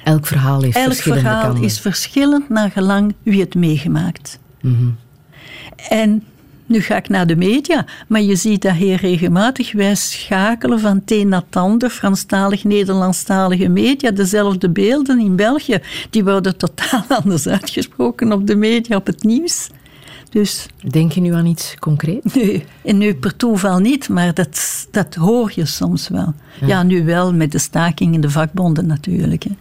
Elk 0.03 0.25
verhaal 0.25 0.61
heeft 0.61 0.75
Elk 0.75 0.85
verschillende 0.85 1.23
verhaal 1.23 1.43
kanten. 1.43 1.63
is 1.63 1.79
verschillend 1.79 2.49
naar 2.49 2.71
gelang 2.71 3.13
wie 3.23 3.39
het 3.39 3.55
meegemaakt. 3.55 4.39
En 5.89 6.23
nu 6.65 6.81
ga 6.81 6.95
ik 6.97 7.09
naar 7.09 7.27
de 7.27 7.35
media, 7.35 7.85
maar 8.07 8.21
je 8.21 8.35
ziet 8.35 8.61
dat 8.61 8.73
heel 8.73 8.95
regelmatig. 8.95 9.71
Wij 9.71 9.95
schakelen 9.95 10.79
van 10.79 10.95
het 10.95 11.11
een 11.11 11.27
naar 11.27 11.43
het 11.45 11.55
ander, 11.55 11.89
Franstalig, 11.89 12.63
Nederlandstalige 12.63 13.67
media, 13.67 14.11
dezelfde 14.11 14.69
beelden 14.69 15.19
in 15.19 15.35
België. 15.35 15.79
Die 16.09 16.23
worden 16.23 16.57
totaal 16.57 17.05
anders 17.23 17.47
uitgesproken 17.47 18.31
op 18.31 18.47
de 18.47 18.55
media, 18.55 18.95
op 18.95 19.05
het 19.05 19.23
nieuws. 19.23 19.69
Dus 20.29 20.65
Denk 20.89 21.11
je 21.11 21.21
nu 21.21 21.33
aan 21.33 21.45
iets 21.45 21.75
concreet? 21.79 22.35
nee, 22.35 22.65
en 22.83 22.97
nu 22.97 23.15
per 23.15 23.35
toeval 23.35 23.79
niet, 23.79 24.09
maar 24.09 24.33
dat, 24.33 24.87
dat 24.91 25.15
hoor 25.15 25.51
je 25.55 25.65
soms 25.65 26.07
wel. 26.07 26.33
Ja. 26.65 26.83
nu 26.83 27.05
wel 27.05 27.33
met 27.33 27.51
de 27.51 27.57
staking 27.57 28.13
in 28.13 28.21
de 28.21 28.29
vakbonden 28.29 28.85
natuurlijk. 28.85 29.43
Hè. 29.43 29.51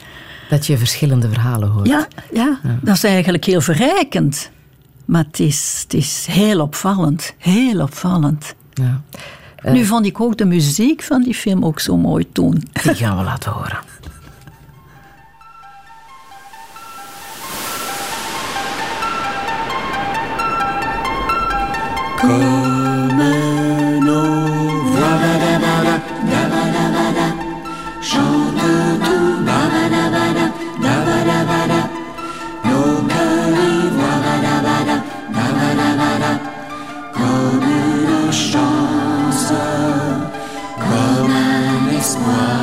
Dat 0.48 0.66
je 0.66 0.78
verschillende 0.78 1.28
verhalen 1.28 1.68
hoort. 1.68 1.88
Ja, 1.88 2.08
ja, 2.32 2.58
dat 2.82 2.94
is 2.94 3.04
eigenlijk 3.04 3.44
heel 3.44 3.60
verrijkend. 3.60 4.50
Maar 5.04 5.24
het 5.24 5.40
is, 5.40 5.80
het 5.82 5.94
is 5.94 6.26
heel 6.30 6.60
opvallend. 6.60 7.34
Heel 7.38 7.80
opvallend. 7.80 8.54
Ja. 8.72 9.02
nu 9.62 9.84
vond 9.84 10.06
ik 10.06 10.20
ook 10.20 10.36
de 10.36 10.44
muziek 10.44 11.02
van 11.02 11.22
die 11.22 11.34
film 11.34 11.64
ook 11.64 11.80
zo 11.80 11.96
mooi 11.96 12.32
toen. 12.32 12.62
Die 12.82 12.94
gaan 12.94 13.16
we 13.16 13.24
laten 13.24 13.52
horen. 13.52 13.78
one. 42.22 42.61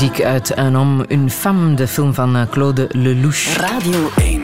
Muziek 0.00 0.24
uit 0.24 0.52
Un 0.56 0.74
homme, 0.74 1.04
une 1.08 1.30
femme, 1.30 1.74
de 1.74 1.86
film 1.86 2.14
van 2.14 2.36
eh, 2.36 2.42
Claude 2.50 2.88
Lelouch. 2.90 3.56
Radio 3.56 4.10
1. 4.16 4.42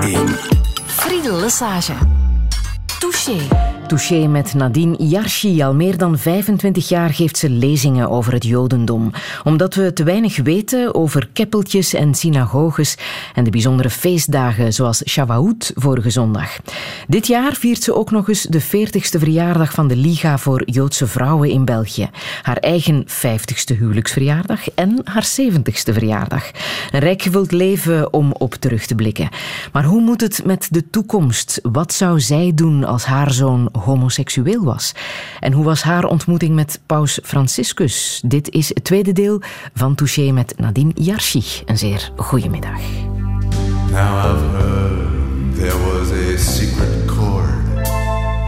1. 0.00 0.28
Friedel 0.86 1.40
Lesage. 1.40 1.92
Touché. 2.98 3.36
Touché 3.94 4.26
met 4.26 4.54
Nadine 4.54 4.96
Yarshi. 4.98 5.62
Al 5.62 5.74
meer 5.74 5.96
dan 5.96 6.18
25 6.18 6.88
jaar 6.88 7.10
geeft 7.10 7.36
ze 7.36 7.50
lezingen 7.50 8.10
over 8.10 8.32
het 8.32 8.44
Jodendom. 8.44 9.10
Omdat 9.44 9.74
we 9.74 9.92
te 9.92 10.04
weinig 10.04 10.36
weten 10.36 10.94
over 10.94 11.28
keppeltjes 11.32 11.92
en 11.92 12.14
synagoges 12.14 12.96
en 13.34 13.44
de 13.44 13.50
bijzondere 13.50 13.90
feestdagen 13.90 14.72
zoals 14.72 15.02
Shavuot 15.08 15.72
vorige 15.74 16.10
zondag. 16.10 16.56
Dit 17.08 17.26
jaar 17.26 17.54
viert 17.54 17.82
ze 17.82 17.94
ook 17.94 18.10
nog 18.10 18.28
eens 18.28 18.42
de 18.42 18.62
40ste 18.62 19.18
verjaardag 19.18 19.72
van 19.72 19.88
de 19.88 19.96
Liga 19.96 20.38
voor 20.38 20.62
Joodse 20.64 21.06
Vrouwen 21.06 21.50
in 21.50 21.64
België. 21.64 22.10
Haar 22.42 22.56
eigen 22.56 23.06
50ste 23.08 23.78
huwelijksverjaardag 23.78 24.70
en 24.74 25.00
haar 25.04 25.28
70ste 25.40 25.92
verjaardag. 25.92 26.50
Een 26.90 27.00
rijk 27.00 27.22
gevuld 27.22 27.52
leven 27.52 28.12
om 28.12 28.32
op 28.32 28.54
terug 28.54 28.86
te 28.86 28.94
blikken. 28.94 29.28
Maar 29.72 29.84
hoe 29.84 30.00
moet 30.00 30.20
het 30.20 30.44
met 30.44 30.68
de 30.70 30.90
toekomst? 30.90 31.60
Wat 31.62 31.92
zou 31.92 32.20
zij 32.20 32.52
doen 32.54 32.84
als 32.84 33.04
haar 33.04 33.32
zoon 33.32 33.68
homoseksueel 33.84 34.64
was? 34.64 34.92
En 35.40 35.52
hoe 35.52 35.64
was 35.64 35.82
haar 35.82 36.04
ontmoeting 36.04 36.54
met 36.54 36.80
paus 36.86 37.18
Franciscus? 37.22 38.22
Dit 38.26 38.50
is 38.50 38.68
het 38.68 38.84
tweede 38.84 39.12
deel 39.12 39.40
van 39.74 39.94
Touché 39.94 40.30
met 40.32 40.54
Nadine 40.56 40.92
Yarshi. 40.94 41.42
Een 41.64 41.78
zeer 41.78 42.12
goede 42.16 42.48
middag. 42.48 42.80
Now 43.90 44.16
I've 44.24 44.44
heard 44.56 45.54
there 45.56 45.78
was 45.78 46.10
a 46.10 46.36
secret 46.36 47.10
chord 47.10 47.84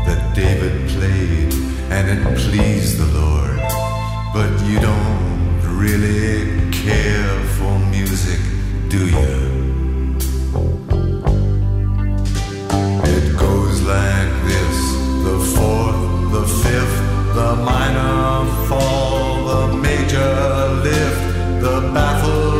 that 0.06 0.34
David 0.34 0.86
played 0.96 1.54
and 1.90 2.08
it 2.08 2.22
pleased 2.34 2.96
the 2.96 3.10
Lord. 3.12 3.60
But 4.32 4.66
you 4.68 4.80
don't 4.80 5.78
really 5.78 6.70
care 6.70 7.44
for 7.56 7.78
music, 7.90 8.40
do 8.88 9.06
you? 9.06 9.55
The 17.36 17.54
minor 17.56 18.46
fall, 18.66 19.44
the 19.44 19.76
major 19.76 20.36
lift, 20.82 21.60
the 21.60 21.90
baffled 21.92 22.55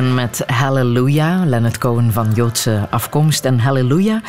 Met 0.00 0.42
Hallelujah. 0.46 1.46
Leonard 1.46 1.78
Cohen 1.78 2.12
van 2.12 2.30
Joodse 2.34 2.86
afkomst. 2.90 3.44
En 3.44 3.58
Hallelujah, 3.58 4.22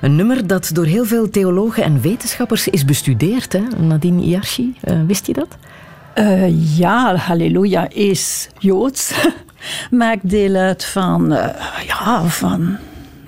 een 0.00 0.16
nummer 0.16 0.46
dat 0.46 0.70
door 0.72 0.84
heel 0.84 1.04
veel 1.04 1.30
theologen 1.30 1.82
en 1.82 2.00
wetenschappers 2.00 2.68
is 2.68 2.84
bestudeerd. 2.84 3.52
Hè? 3.52 3.60
Nadine 3.78 4.22
Iarchi, 4.22 4.74
eh, 4.80 4.96
wist 5.06 5.26
je 5.26 5.32
dat? 5.32 5.48
Eh, 6.14 6.78
ja, 6.78 7.16
halleluja 7.16 7.88
is 7.88 8.48
Joods. 8.58 9.12
Maakt 9.90 10.30
deel 10.30 10.54
uit 10.54 10.84
van, 10.84 11.32
eh, 11.32 11.86
ja, 11.86 12.22
van 12.22 12.76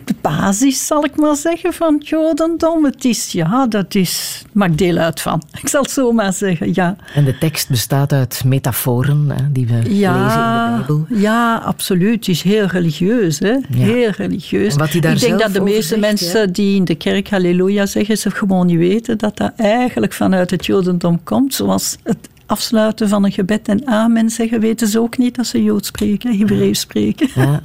de 0.04 0.14
basis, 0.20 0.86
zal 0.86 1.04
ik 1.04 1.16
maar 1.16 1.36
zeggen, 1.36 1.72
van 1.72 1.94
het 1.94 2.08
Jodendom. 2.08 2.84
Het 2.84 3.04
is, 3.04 3.32
ja, 3.32 3.66
dat 3.66 3.94
is, 3.94 4.37
maakt 4.52 4.78
deel 4.78 4.96
uit 4.96 5.20
van. 5.20 5.42
Ik 5.60 5.68
zal 5.68 5.82
het 5.82 5.90
zo 5.90 6.12
maar 6.12 6.32
zeggen, 6.32 6.74
ja. 6.74 6.96
En 7.14 7.24
de 7.24 7.38
tekst 7.38 7.68
bestaat 7.68 8.12
uit 8.12 8.42
metaforen 8.44 9.30
hè, 9.30 9.52
die 9.52 9.66
we 9.66 9.72
lezen 9.72 9.90
in 9.90 9.98
de 9.98 10.74
Bijbel. 10.76 11.06
ja, 11.08 11.56
absoluut. 11.56 12.26
Het 12.26 12.28
is 12.28 12.42
heel 12.42 12.66
religieus. 12.66 13.38
Hè? 13.38 13.56
Heel 13.72 14.10
religieus. 14.10 14.72
En 14.72 14.78
wat 14.78 14.90
hij 14.90 15.00
daar 15.00 15.12
ik 15.12 15.20
denk 15.20 15.38
dat 15.38 15.52
de 15.52 15.60
meeste 15.60 15.82
zegt, 15.82 16.00
mensen 16.00 16.52
die 16.52 16.76
in 16.76 16.84
de 16.84 16.94
kerk 16.94 17.30
halleluja 17.30 17.86
zeggen, 17.86 18.18
ze 18.18 18.30
gewoon 18.30 18.66
niet 18.66 18.78
weten 18.78 19.18
dat 19.18 19.36
dat 19.36 19.52
eigenlijk 19.56 20.12
vanuit 20.12 20.50
het 20.50 20.66
Jodendom 20.66 21.22
komt. 21.24 21.54
Zoals 21.54 21.96
het 22.02 22.28
afsluiten 22.46 23.08
van 23.08 23.24
een 23.24 23.32
gebed 23.32 23.68
en 23.68 23.86
amen 23.86 24.30
zeggen, 24.30 24.60
weten 24.60 24.88
ze 24.88 25.00
ook 25.00 25.18
niet 25.18 25.34
dat 25.36 25.46
ze 25.46 25.62
Joods 25.62 25.88
spreken, 25.88 26.38
Hebreeuws 26.38 26.80
spreken. 26.80 27.28
Ja, 27.34 27.60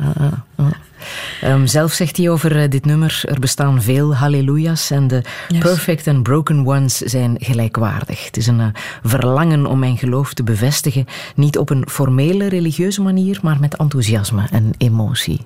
Ehm, 1.41 1.65
zelf 1.65 1.91
zegt 1.93 2.17
hij 2.17 2.29
over 2.29 2.61
eh, 2.61 2.69
dit 2.69 2.85
nummer: 2.85 3.21
er 3.25 3.39
bestaan 3.39 3.81
veel 3.81 4.15
halleluja's 4.15 4.91
en 4.91 5.07
de 5.07 5.21
Yes. 5.47 5.59
perfect 5.59 6.07
and 6.07 6.23
broken 6.23 6.65
ones 6.67 6.97
zijn 6.97 7.35
gelijkwaardig. 7.39 8.25
Het 8.25 8.37
is 8.37 8.47
een 8.47 8.59
eh, 8.59 8.67
verlangen 9.03 9.65
om 9.65 9.79
mijn 9.79 9.97
geloof 9.97 10.33
te 10.33 10.43
bevestigen, 10.43 11.05
niet 11.35 11.57
op 11.57 11.69
een 11.69 11.85
formele 11.89 12.47
religieuze 12.49 13.01
manier, 13.01 13.39
maar 13.41 13.59
met 13.59 13.75
enthousiasme 13.77 14.43
en 14.51 14.71
emotie. 14.77 15.39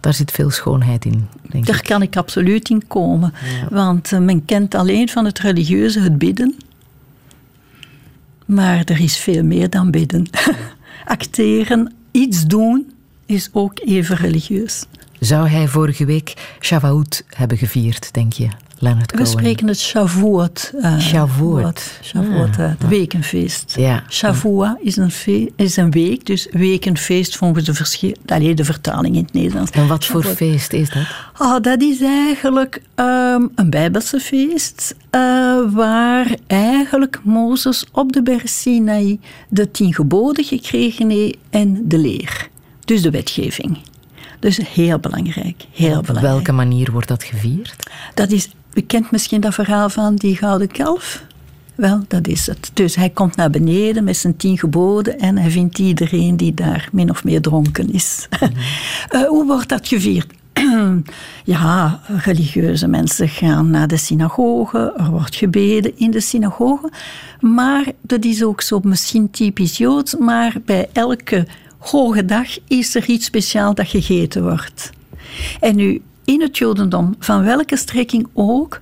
Daar 0.00 0.14
zit 0.14 0.30
veel 0.30 0.50
schoonheid 0.50 1.04
in, 1.04 1.28
denk 1.50 1.66
Daar 1.66 1.76
ik. 1.76 1.82
kan 1.84 2.02
ik 2.02 2.16
absoluut 2.16 2.68
in 2.70 2.86
komen. 2.86 3.32
Want 3.70 4.12
eh, 4.12 4.18
men 4.18 4.44
kent 4.44 4.74
alleen 4.74 5.08
van 5.08 5.24
het 5.24 5.38
religieuze 5.38 6.00
het 6.00 6.18
bidden. 6.18 6.54
Maar 8.46 8.82
er 8.84 9.00
is 9.00 9.16
veel 9.16 9.42
meer 9.42 9.70
dan 9.70 9.90
bidden. 9.90 10.26
Acteren, 11.04 11.92
iets 12.10 12.44
doen, 12.46 12.92
is 13.26 13.48
ook 13.52 13.80
even 13.84 14.16
religieus. 14.16 14.84
Zou 15.20 15.48
hij 15.48 15.68
vorige 15.68 16.04
week 16.04 16.34
Shavuot 16.60 17.22
hebben 17.36 17.58
gevierd, 17.58 18.12
denk 18.14 18.32
je, 18.32 18.48
Leonard 18.78 19.10
We 19.10 19.16
Cohen? 19.16 19.30
spreken 19.30 19.68
het 19.68 19.80
Shavuot. 19.80 20.72
eh, 20.80 20.98
Shavuot. 20.98 21.60
woord. 21.62 21.98
Shavuot, 22.02 22.56
Ah, 22.58 22.64
eh, 22.64 22.70
het 22.78 22.88
wekenfeest. 22.88 23.74
Ja. 23.78 24.02
Shavua 24.08 24.78
is 24.82 24.96
een, 24.96 25.10
is 25.56 25.76
een 25.76 25.90
week, 25.90 26.26
dus 26.26 26.46
wekenfeest 26.50 27.36
volgens 27.36 27.64
de, 27.64 27.74
verschil- 27.74 28.16
de 28.54 28.64
vertaling 28.64 29.16
in 29.16 29.22
het 29.22 29.32
Nederlands. 29.32 29.70
En 29.70 29.86
wat 29.86 30.04
voor 30.04 30.20
Shavuot. 30.22 30.36
feest 30.36 30.72
is 30.72 30.90
dat? 30.90 31.02
Ah, 31.32 31.62
dat 31.62 31.82
is 31.82 32.00
eigenlijk 32.00 32.82
ehm, 32.94 33.42
een 33.54 33.70
Bijbelse 33.70 34.20
feest 34.20 34.94
eh, 35.10 35.20
waar 35.72 36.36
eigenlijk 36.46 37.20
Mozes 37.24 37.84
op 37.92 38.12
de 38.12 38.22
berg 38.22 38.48
Sinai 38.48 39.20
de 39.48 39.70
tien 39.70 39.94
geboden 39.94 40.44
gekregen 40.44 41.10
heeft 41.10 41.36
en 41.50 41.80
de 41.88 41.98
leer. 41.98 42.48
Dus 42.84 43.02
de 43.02 43.10
wetgeving. 43.10 43.78
Dus 44.46 44.60
heel 44.68 44.98
belangrijk, 44.98 45.64
heel 45.72 45.98
Op 45.98 46.06
belangrijk. 46.06 46.34
welke 46.34 46.52
manier 46.52 46.92
wordt 46.92 47.08
dat 47.08 47.24
gevierd? 47.24 47.76
Dat 48.14 48.30
is, 48.30 48.50
u 48.74 48.80
kent 48.80 49.10
misschien 49.10 49.40
dat 49.40 49.54
verhaal 49.54 49.88
van 49.88 50.16
die 50.16 50.36
gouden 50.36 50.68
kalf? 50.68 51.24
Wel, 51.74 52.04
dat 52.08 52.26
is 52.26 52.46
het. 52.46 52.70
Dus 52.74 52.94
hij 52.94 53.10
komt 53.10 53.36
naar 53.36 53.50
beneden 53.50 54.04
met 54.04 54.16
zijn 54.16 54.36
tien 54.36 54.58
geboden 54.58 55.18
en 55.18 55.38
hij 55.38 55.50
vindt 55.50 55.78
iedereen 55.78 56.36
die 56.36 56.54
daar 56.54 56.88
min 56.92 57.10
of 57.10 57.24
meer 57.24 57.40
dronken 57.40 57.92
is. 57.92 58.28
Eh, 59.08 59.22
hoe 59.22 59.46
wordt 59.46 59.68
dat 59.68 59.88
gevierd? 59.88 60.32
ja, 61.44 62.00
religieuze 62.06 62.86
mensen 62.86 63.28
gaan 63.28 63.70
naar 63.70 63.88
de 63.88 63.96
synagoge, 63.96 64.92
er 64.96 65.10
wordt 65.10 65.36
gebeden 65.36 65.98
in 65.98 66.10
de 66.10 66.20
synagoge. 66.20 66.90
Maar 67.40 67.84
dat 68.00 68.24
is 68.24 68.44
ook 68.44 68.60
zo 68.60 68.80
misschien 68.82 69.30
typisch 69.30 69.76
Joods, 69.76 70.16
maar 70.16 70.56
bij 70.64 70.88
elke 70.92 71.46
hoge 71.88 72.24
dag 72.24 72.48
is 72.68 72.94
er 72.94 73.04
iets 73.08 73.24
speciaals 73.24 73.74
dat 73.74 73.88
gegeten 73.88 74.42
wordt. 74.42 74.90
En 75.60 75.76
nu, 75.76 76.02
in 76.24 76.40
het 76.40 76.58
Jodendom, 76.58 77.14
van 77.18 77.44
welke 77.44 77.76
strekking 77.76 78.26
ook, 78.32 78.80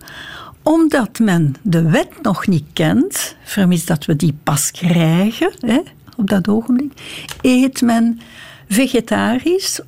omdat 0.62 1.18
men 1.18 1.54
de 1.62 1.90
wet 1.90 2.22
nog 2.22 2.46
niet 2.46 2.64
kent, 2.72 3.36
vermis 3.42 3.84
dat 3.84 4.04
we 4.04 4.16
die 4.16 4.34
pas 4.42 4.70
krijgen 4.70 5.52
hè, 5.58 5.80
op 6.16 6.28
dat 6.28 6.48
ogenblik, 6.48 6.92
eet 7.40 7.80
men 7.82 8.20
vegetarisch 8.68 9.80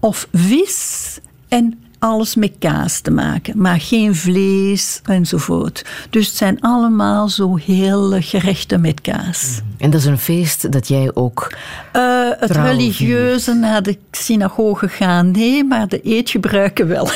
of 0.00 0.28
vis 0.32 1.18
en 1.48 1.82
alles 2.02 2.34
met 2.34 2.52
kaas 2.58 3.00
te 3.00 3.10
maken, 3.10 3.58
maar 3.58 3.80
geen 3.80 4.14
vlees 4.14 5.00
enzovoort. 5.04 5.84
Dus 6.10 6.26
het 6.26 6.36
zijn 6.36 6.60
allemaal 6.60 7.28
zo 7.28 7.56
heel 7.56 8.16
gerechten 8.20 8.80
met 8.80 9.00
kaas. 9.00 9.60
En 9.78 9.90
dat 9.90 10.00
is 10.00 10.06
een 10.06 10.18
feest 10.18 10.72
dat 10.72 10.88
jij 10.88 11.10
ook 11.14 11.52
Uh, 11.96 12.30
het 12.38 12.50
religieuze 12.50 13.52
naar 13.52 13.82
de 13.82 13.98
synagoge 14.10 14.88
gaan, 14.88 15.30
nee, 15.30 15.64
maar 15.64 15.88
de 15.88 16.00
eetgebruiken 16.00 16.88
wel. 16.88 17.08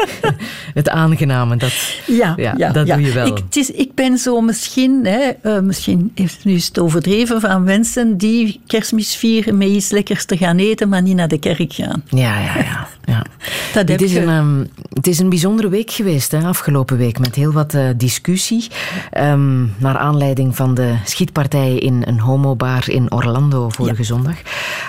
het 0.74 0.88
aangename, 0.88 1.56
dat, 1.56 1.72
Ja, 2.06 2.32
Ja, 2.36 2.54
ja, 2.56 2.70
dat 2.72 2.86
ja. 2.86 2.96
doe 2.96 3.04
je 3.04 3.12
wel. 3.12 3.26
Ik, 3.26 3.36
het 3.36 3.56
is, 3.56 3.70
ik 3.70 3.94
ben 3.94 4.18
zo 4.18 4.40
misschien, 4.40 5.06
hè, 5.06 5.30
eh, 5.42 5.60
misschien 5.60 6.10
heeft 6.14 6.44
nu 6.44 6.54
het 6.54 6.78
overdreven 6.78 7.40
van 7.40 7.62
mensen 7.62 8.16
die 8.16 8.60
kerstmis 8.66 9.16
vieren 9.16 9.58
met 9.58 9.68
iets 9.68 9.90
lekkers 9.90 10.24
te 10.24 10.36
gaan 10.36 10.58
eten, 10.58 10.88
maar 10.88 11.02
niet 11.02 11.16
naar 11.16 11.28
de 11.28 11.38
kerk 11.38 11.72
gaan. 11.72 12.02
Ja, 12.08 12.40
ja, 12.40 12.56
ja. 12.56 12.88
ja. 13.04 13.22
Dat 13.74 13.88
heb 13.88 14.00
is 14.08 14.14
je. 14.14 14.22
een, 14.22 14.28
ehm, 14.28 14.86
het 14.92 15.06
is 15.06 15.18
een 15.18 15.28
bijzondere 15.28 15.68
week 15.68 15.90
geweest, 15.90 16.32
hè, 16.32 16.44
afgelopen 16.44 16.96
week, 16.96 17.18
met 17.18 17.34
heel 17.34 17.52
wat 17.52 17.74
eh, 17.74 17.88
discussie. 17.96 18.66
Ehm, 19.10 19.66
naar 19.76 19.98
aanleiding 19.98 20.56
van 20.56 20.74
de 20.74 20.94
schietpartij 21.04 21.74
in 21.74 22.02
een 22.06 22.20
homobar 22.20 22.90
in 22.90 23.12
Orlando 23.12 23.68
vorige 23.68 24.04
zondag. 24.04 24.36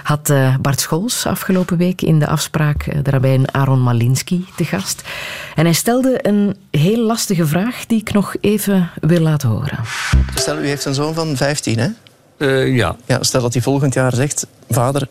Had 0.03 0.29
eh, 0.29 0.55
Bart 0.61 0.79
Scholz 0.79 1.25
afgelopen 1.25 1.77
week 1.77 2.01
in 2.01 2.19
de 2.19 2.27
afspraak 2.27 2.83
eh, 2.83 2.99
de 3.03 3.09
rabbijn 3.09 3.53
Aaron 3.53 3.81
Malinski 3.81 4.45
te 4.55 4.65
gast. 4.65 5.01
En 5.55 5.63
hij 5.63 5.73
stelde 5.73 6.19
een 6.21 6.55
heel 6.71 7.05
lastige 7.05 7.45
vraag 7.45 7.85
die 7.85 7.99
ik 7.99 8.13
nog 8.13 8.35
even 8.41 8.89
wil 9.01 9.19
laten 9.19 9.49
horen. 9.49 9.79
Stel, 10.35 10.57
u 10.57 10.67
heeft 10.67 10.85
een 10.85 10.93
zoon 10.93 11.13
van 11.13 11.35
15, 11.35 11.79
hè? 11.79 11.87
Eh, 12.37 12.75
ja, 12.75 12.95
Ja, 13.05 13.23
stel 13.23 13.41
dat 13.41 13.53
hij 13.53 13.61
volgend 13.61 13.93
jaar 13.93 14.15
zegt... 14.15 14.47
Vader, 14.69 15.07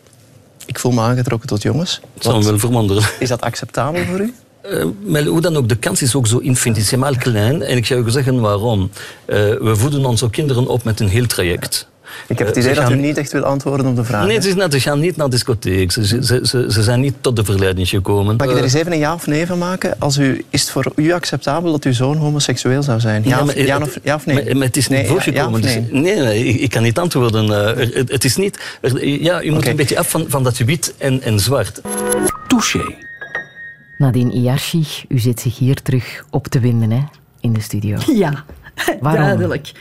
ik 0.69 0.79
voel 0.79 0.91
me 0.91 1.01
aangetrokken 1.01 1.47
tot 1.49 1.61
jongens. 1.61 1.99
hem 2.21 2.33
Wat- 2.33 2.45
wel 2.45 2.59
verwonderen. 2.59 3.03
Is 3.19 3.29
dat 3.29 3.41
acceptabel 3.41 4.03
voor 4.05 4.19
u? 4.19 4.33
Eh, 4.61 4.85
maar 5.05 5.23
hoe 5.23 5.41
dan 5.41 5.55
ook, 5.57 5.69
de 5.69 5.75
kans 5.75 6.01
is 6.01 6.15
ook 6.15 6.27
zo 6.27 6.37
infinitesimaal 6.37 7.15
klein. 7.15 7.61
En 7.61 7.77
ik 7.77 7.85
ga 7.85 7.95
u 7.95 8.09
zeggen 8.11 8.39
waarom. 8.39 8.89
Eh, 9.25 9.35
we 9.37 9.75
voeden 9.75 10.05
onze 10.05 10.29
kinderen 10.29 10.67
op 10.67 10.83
met 10.83 10.99
een 10.99 11.07
heel 11.07 11.25
traject. 11.25 11.87
Ik 12.27 12.37
heb 12.37 12.47
het 12.47 12.55
Eh, 12.57 12.61
idee 12.63 12.73
ze 12.75 12.79
dat 12.81 12.89
u 12.89 12.93
gaan- 12.93 13.01
niet 13.03 13.17
echt 13.17 13.31
wil 13.31 13.43
antwoorden 13.43 13.85
op 13.87 13.95
de 13.95 14.03
vraag. 14.03 14.25
Nee, 14.27 14.39
net, 14.55 14.71
ze 14.73 14.79
gaan 14.79 14.99
niet 14.99 15.15
naar 15.17 15.29
discotheek. 15.29 15.91
Ze, 15.91 16.05
ze, 16.07 16.39
ze, 16.43 16.65
ze 16.69 16.83
zijn 16.83 16.99
niet 16.99 17.13
tot 17.21 17.35
de 17.35 17.43
verleiding 17.43 17.87
gekomen. 17.87 18.35
Mag 18.35 18.45
ik 18.45 18.51
er 18.51 18.57
Eh, 18.57 18.63
eens 18.63 18.73
even 18.73 18.91
een 18.91 18.97
ja 18.97 19.13
of 19.13 19.27
nee 19.27 19.45
van 19.45 19.57
maken? 19.57 19.95
Als 19.99 20.17
u, 20.17 20.45
is 20.49 20.61
het 20.61 20.69
voor 20.69 20.91
u 20.95 21.11
acceptabel 21.11 21.71
dat 21.71 21.83
uw 21.83 21.93
zoon 21.93 22.17
homoseksueel 22.17 22.83
zou 22.83 22.99
zijn? 22.99 23.23
Ja, 23.23 23.29
Ja, 23.37 23.43
of, 23.43 23.55
ja, 23.55 23.77
of, 23.81 23.97
ja 24.03 24.15
of 24.15 24.25
nee? 24.25 24.43
Maar, 24.45 24.57
maar 24.57 24.67
het 24.67 24.77
is 24.77 24.87
niet 24.87 24.97
Nee, 24.99 25.07
voorgekomen. 25.07 25.61
Ja, 25.61 25.67
of 25.67 25.75
dus- 25.83 25.91
nee? 25.91 26.01
nee, 26.15 26.19
nee, 26.25 26.45
ik, 26.45 26.59
ik 26.61 26.69
kan 26.69 26.83
niet 26.83 26.97
antwoorden. 26.99 27.53
Eh, 27.77 27.89
het, 27.95 28.11
het 28.11 28.23
is 28.23 28.35
niet... 28.35 28.59
er- 28.81 29.07
ja, 29.07 29.43
u 29.43 29.51
moet 29.51 29.67
een 29.67 29.75
beetje 29.75 29.97
af 29.99 30.09
van, 30.09 30.25
van 30.27 30.43
dat 30.43 30.57
wit 30.57 30.93
en, 30.97 31.21
en 31.21 31.39
zwart. 31.39 31.81
Touché. 32.47 32.95
Nadine 33.97 34.31
Iarchi, 34.33 34.85
u 35.07 35.19
zit 35.19 35.39
zich 35.39 35.57
hier 35.57 35.75
terug 35.81 36.23
op 36.29 36.47
te 36.47 36.59
winden 36.59 36.91
hè, 36.91 37.01
in 37.39 37.53
de 37.53 37.61
studio. 37.61 37.97
Ja, 38.13 38.43
Waarom? 38.99 39.23
duidelijk. 39.23 39.71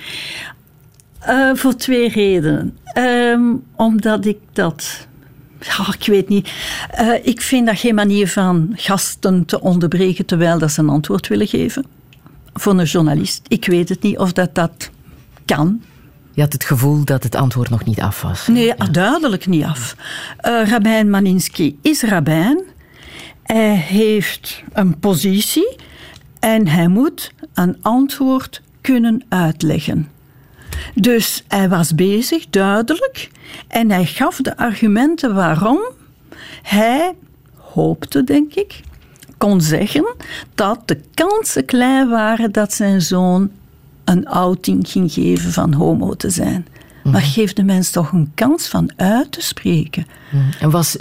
Eh, 1.18 1.50
voor 1.54 1.74
twee 1.74 2.08
redenen. 2.08 2.76
Ehm, 2.84 3.42
omdat 3.76 4.26
ik 4.26 4.38
dat. 4.52 5.06
Ja, 5.60 5.94
ik 5.98 6.06
weet 6.06 6.28
niet. 6.28 6.50
Eh, 6.90 7.26
ik 7.26 7.40
vind 7.40 7.66
dat 7.66 7.78
geen 7.78 7.94
manier 7.94 8.28
van 8.28 8.72
gasten 8.74 9.44
te 9.44 9.60
onderbreken 9.60 10.24
terwijl 10.24 10.58
dat 10.58 10.72
ze 10.72 10.80
een 10.80 10.88
antwoord 10.88 11.28
willen 11.28 11.46
geven. 11.46 11.84
Voor 12.54 12.78
een 12.78 12.84
journalist. 12.84 13.40
Ik 13.48 13.66
weet 13.66 13.88
het 13.88 14.02
niet 14.02 14.18
of 14.18 14.32
dat, 14.32 14.54
dat 14.54 14.90
kan. 15.44 15.82
Je 16.32 16.40
had 16.40 16.52
het 16.52 16.64
gevoel 16.64 17.04
dat 17.04 17.22
het 17.22 17.34
antwoord 17.34 17.70
nog 17.70 17.84
niet 17.84 18.00
af 18.00 18.22
was. 18.22 18.46
Nee, 18.46 18.74
duidelijk 18.90 19.46
niet 19.46 19.64
af. 19.64 19.96
Eh 20.36 20.68
Rabijn 20.68 21.10
Malinski 21.10 21.78
is 21.82 22.02
rabbijn. 22.02 22.62
Hij 23.42 23.74
heeft 23.74 24.62
een 24.72 24.98
positie 24.98 25.76
en 26.40 26.66
hij 26.66 26.88
moet 26.88 27.32
een 27.54 27.76
antwoord 27.82 28.62
kunnen 28.80 29.24
uitleggen. 29.28 30.08
Dus 30.94 31.44
hij 31.48 31.68
was 31.68 31.94
bezig, 31.94 32.46
duidelijk, 32.50 33.30
en 33.68 33.90
hij 33.90 34.04
gaf 34.04 34.36
de 34.36 34.56
argumenten 34.56 35.34
waarom 35.34 35.80
hij 36.62 37.14
hoopte, 37.54 38.24
denk 38.24 38.54
ik, 38.54 38.80
kon 39.38 39.60
zeggen 39.60 40.14
dat 40.54 40.80
de 40.84 41.00
kansen 41.14 41.64
klein 41.64 42.08
waren 42.08 42.52
dat 42.52 42.72
zijn 42.72 43.02
zoon 43.02 43.50
een 44.04 44.26
outing 44.26 44.88
ging 44.88 45.12
geven 45.12 45.52
van 45.52 45.72
homo 45.72 46.14
te 46.14 46.30
zijn. 46.30 46.66
Maar 47.10 47.22
geef 47.22 47.52
de 47.52 47.64
mens 47.64 47.90
toch 47.90 48.12
een 48.12 48.30
kans 48.34 48.68
van 48.68 48.90
uit 48.96 49.32
te 49.32 49.40
spreken. 49.40 50.06
En 50.60 50.70
was, 50.70 50.96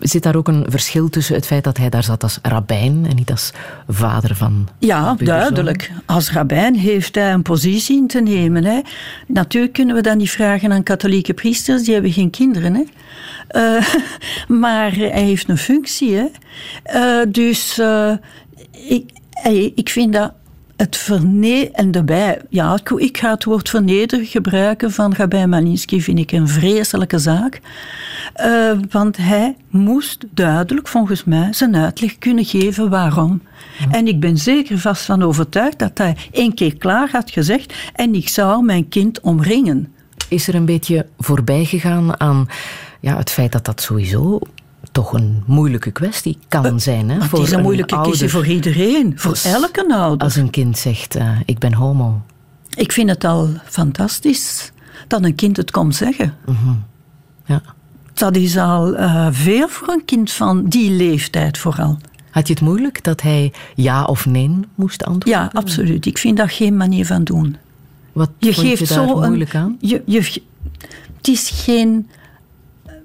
zit 0.00 0.22
daar 0.22 0.36
ook 0.36 0.48
een 0.48 0.66
verschil 0.68 1.08
tussen 1.08 1.34
het 1.34 1.46
feit 1.46 1.64
dat 1.64 1.76
hij 1.76 1.88
daar 1.88 2.02
zat 2.02 2.22
als 2.22 2.38
rabbijn 2.42 3.06
en 3.08 3.16
niet 3.16 3.30
als 3.30 3.52
vader 3.88 4.36
van 4.36 4.68
Ja, 4.78 5.14
duidelijk. 5.14 5.90
Als 6.06 6.32
rabbijn 6.32 6.74
heeft 6.74 7.14
hij 7.14 7.32
een 7.32 7.42
positie 7.42 7.96
in 7.96 8.06
te 8.06 8.20
nemen. 8.20 8.64
Hè. 8.64 8.80
Natuurlijk 9.26 9.72
kunnen 9.72 9.94
we 9.94 10.02
dat 10.02 10.16
niet 10.16 10.30
vragen 10.30 10.72
aan 10.72 10.82
katholieke 10.82 11.34
priesters, 11.34 11.82
die 11.82 11.92
hebben 11.92 12.12
geen 12.12 12.30
kinderen. 12.30 12.74
Hè. 12.74 12.84
Eh, 13.48 13.94
maar 14.62 14.94
hij 14.94 15.24
heeft 15.24 15.48
een 15.48 15.58
functie. 15.58 16.14
Hè. 16.14 16.26
Eh, 16.82 17.26
dus 17.28 17.78
eh, 17.78 18.12
ik, 18.70 19.12
ik 19.74 19.88
vind 19.88 20.12
dat 20.12 20.32
het 20.80 20.96
vernederen... 20.96 21.74
En 21.74 21.90
daarbij, 21.90 22.40
ja, 22.48 22.78
ik- 22.96 23.16
ga 23.18 23.30
het 23.30 23.44
woord 23.44 23.68
vernederen 23.68 24.26
gebruiken 24.26 24.92
van 24.92 25.14
Rabijn 25.14 25.48
Malinski, 25.48 26.02
vind 26.02 26.18
ik 26.18 26.32
een 26.32 26.48
vreselijke 26.48 27.18
zaak. 27.18 27.60
Eh, 28.34 28.70
want 28.90 29.16
hij 29.16 29.56
moest 29.70 30.24
duidelijk, 30.30 30.88
volgens 30.88 31.24
mij, 31.24 31.48
zijn 31.52 31.76
uitleg 31.76 32.18
kunnen 32.18 32.44
geven 32.44 32.90
waarom. 32.90 33.42
En 33.90 34.06
ik 34.06 34.20
ben 34.20 34.38
zeker 34.38 34.78
vast 34.78 35.04
van 35.04 35.22
overtuigd 35.22 35.78
dat 35.78 35.98
hij 35.98 36.16
één 36.32 36.54
keer 36.54 36.76
klaar 36.76 37.08
had 37.12 37.30
gezegd 37.30 37.74
en 37.94 38.14
ik 38.14 38.28
zou 38.28 38.64
mijn 38.64 38.88
kind 38.88 39.20
omringen. 39.20 39.92
Is 40.28 40.48
er 40.48 40.54
een 40.54 40.64
beetje 40.64 41.06
voorbij 41.18 41.64
gegaan 41.64 42.20
aan 42.20 42.46
ja, 43.00 43.16
het 43.16 43.30
feit 43.30 43.52
dat 43.52 43.64
dat 43.64 43.80
sowieso 43.82 44.38
toch 44.92 45.12
een 45.12 45.42
moeilijke 45.46 45.90
kwestie 45.90 46.38
kan 46.48 46.80
zijn? 46.80 47.08
Hè, 47.10 47.20
voor 47.22 47.38
het 47.38 47.48
is 47.48 47.54
een 47.54 47.62
moeilijke 47.62 48.00
keuze 48.02 48.28
voor 48.28 48.46
iedereen, 48.46 49.12
voor 49.16 49.30
Als- 49.30 49.44
elke 49.44 49.94
ouder. 49.94 50.24
Als 50.26 50.36
een 50.36 50.50
kind 50.50 50.78
zegt, 50.78 51.14
eh, 51.14 51.30
ik 51.44 51.58
ben 51.58 51.74
homo. 51.74 52.22
Ik 52.74 52.92
vind 52.92 53.08
het 53.10 53.24
al 53.24 53.48
fantastisch 53.64 54.72
dat 55.06 55.24
een 55.24 55.34
kind 55.34 55.56
het 55.56 55.70
komt 55.70 55.94
zeggen. 55.96 56.34
Ja. 57.44 57.62
Dat 58.14 58.36
is 58.36 58.56
al 58.56 58.96
eh, 58.96 59.26
veel 59.30 59.68
voor 59.68 59.88
een 59.88 60.04
kind 60.04 60.32
van 60.32 60.64
die 60.68 60.90
leeftijd 60.90 61.58
vooral. 61.58 61.98
Had 62.30 62.46
je 62.46 62.52
het 62.52 62.62
moeilijk 62.62 63.04
dat 63.04 63.20
hij 63.22 63.52
ja 63.74 64.04
of 64.04 64.26
nee 64.26 64.50
moest 64.74 65.04
antwoorden? 65.04 65.42
Ja, 65.42 65.50
absoluut. 65.52 66.06
Ik 66.06 66.18
vind 66.18 66.36
dat 66.36 66.50
geen 66.52 66.76
manier 66.76 67.06
van 67.06 67.24
doen. 67.24 67.56
Wat 68.12 68.30
Je 68.38 68.52
geeft 68.52 68.78
je 68.88 68.94
daar 68.94 69.06
zo 69.08 69.14
moeilijk 69.20 69.52
een. 69.52 69.60
aan? 69.60 69.76
Je, 69.80 70.02
je, 70.06 70.42
het 71.16 71.28
is 71.28 71.50
geen. 71.50 72.08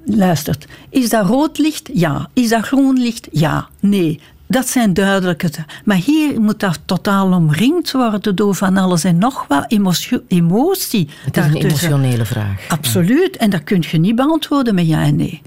Luistert. 0.06 0.66
Is 0.90 1.10
dat 1.10 1.26
rood 1.26 1.58
licht? 1.58 1.90
Ja. 1.94 2.30
Is 2.34 2.50
dat 2.50 2.66
groen 2.66 3.00
licht? 3.00 3.28
Ja. 3.32 3.68
Nee. 3.80 4.20
Dat 4.48 4.68
zijn 4.68 4.94
duidelijke. 4.94 5.50
Maar 5.86 5.98
hier 5.98 6.42
moet 6.42 6.60
dat 6.60 6.80
totaal 6.86 7.32
omringd 7.34 7.92
worden 7.92 8.36
door 8.36 8.56
van 8.56 8.78
alles 8.78 9.04
en 9.04 9.18
nog 9.18 9.46
wat 9.48 9.66
emotie. 9.68 10.22
emotie 10.28 11.10
Het 11.24 11.38
is 11.38 11.46
een 11.46 11.56
emotionele 11.56 12.26
vraag. 12.26 12.68
Absoluut. 12.68 13.38
En 13.38 13.50
dat 13.50 13.64
kun 13.64 13.84
je 13.92 13.98
niet 13.98 14.16
beantwoorden 14.16 14.76
met 14.76 14.88
ja 14.88 15.04
en 15.04 15.16
nee. 15.16 15.42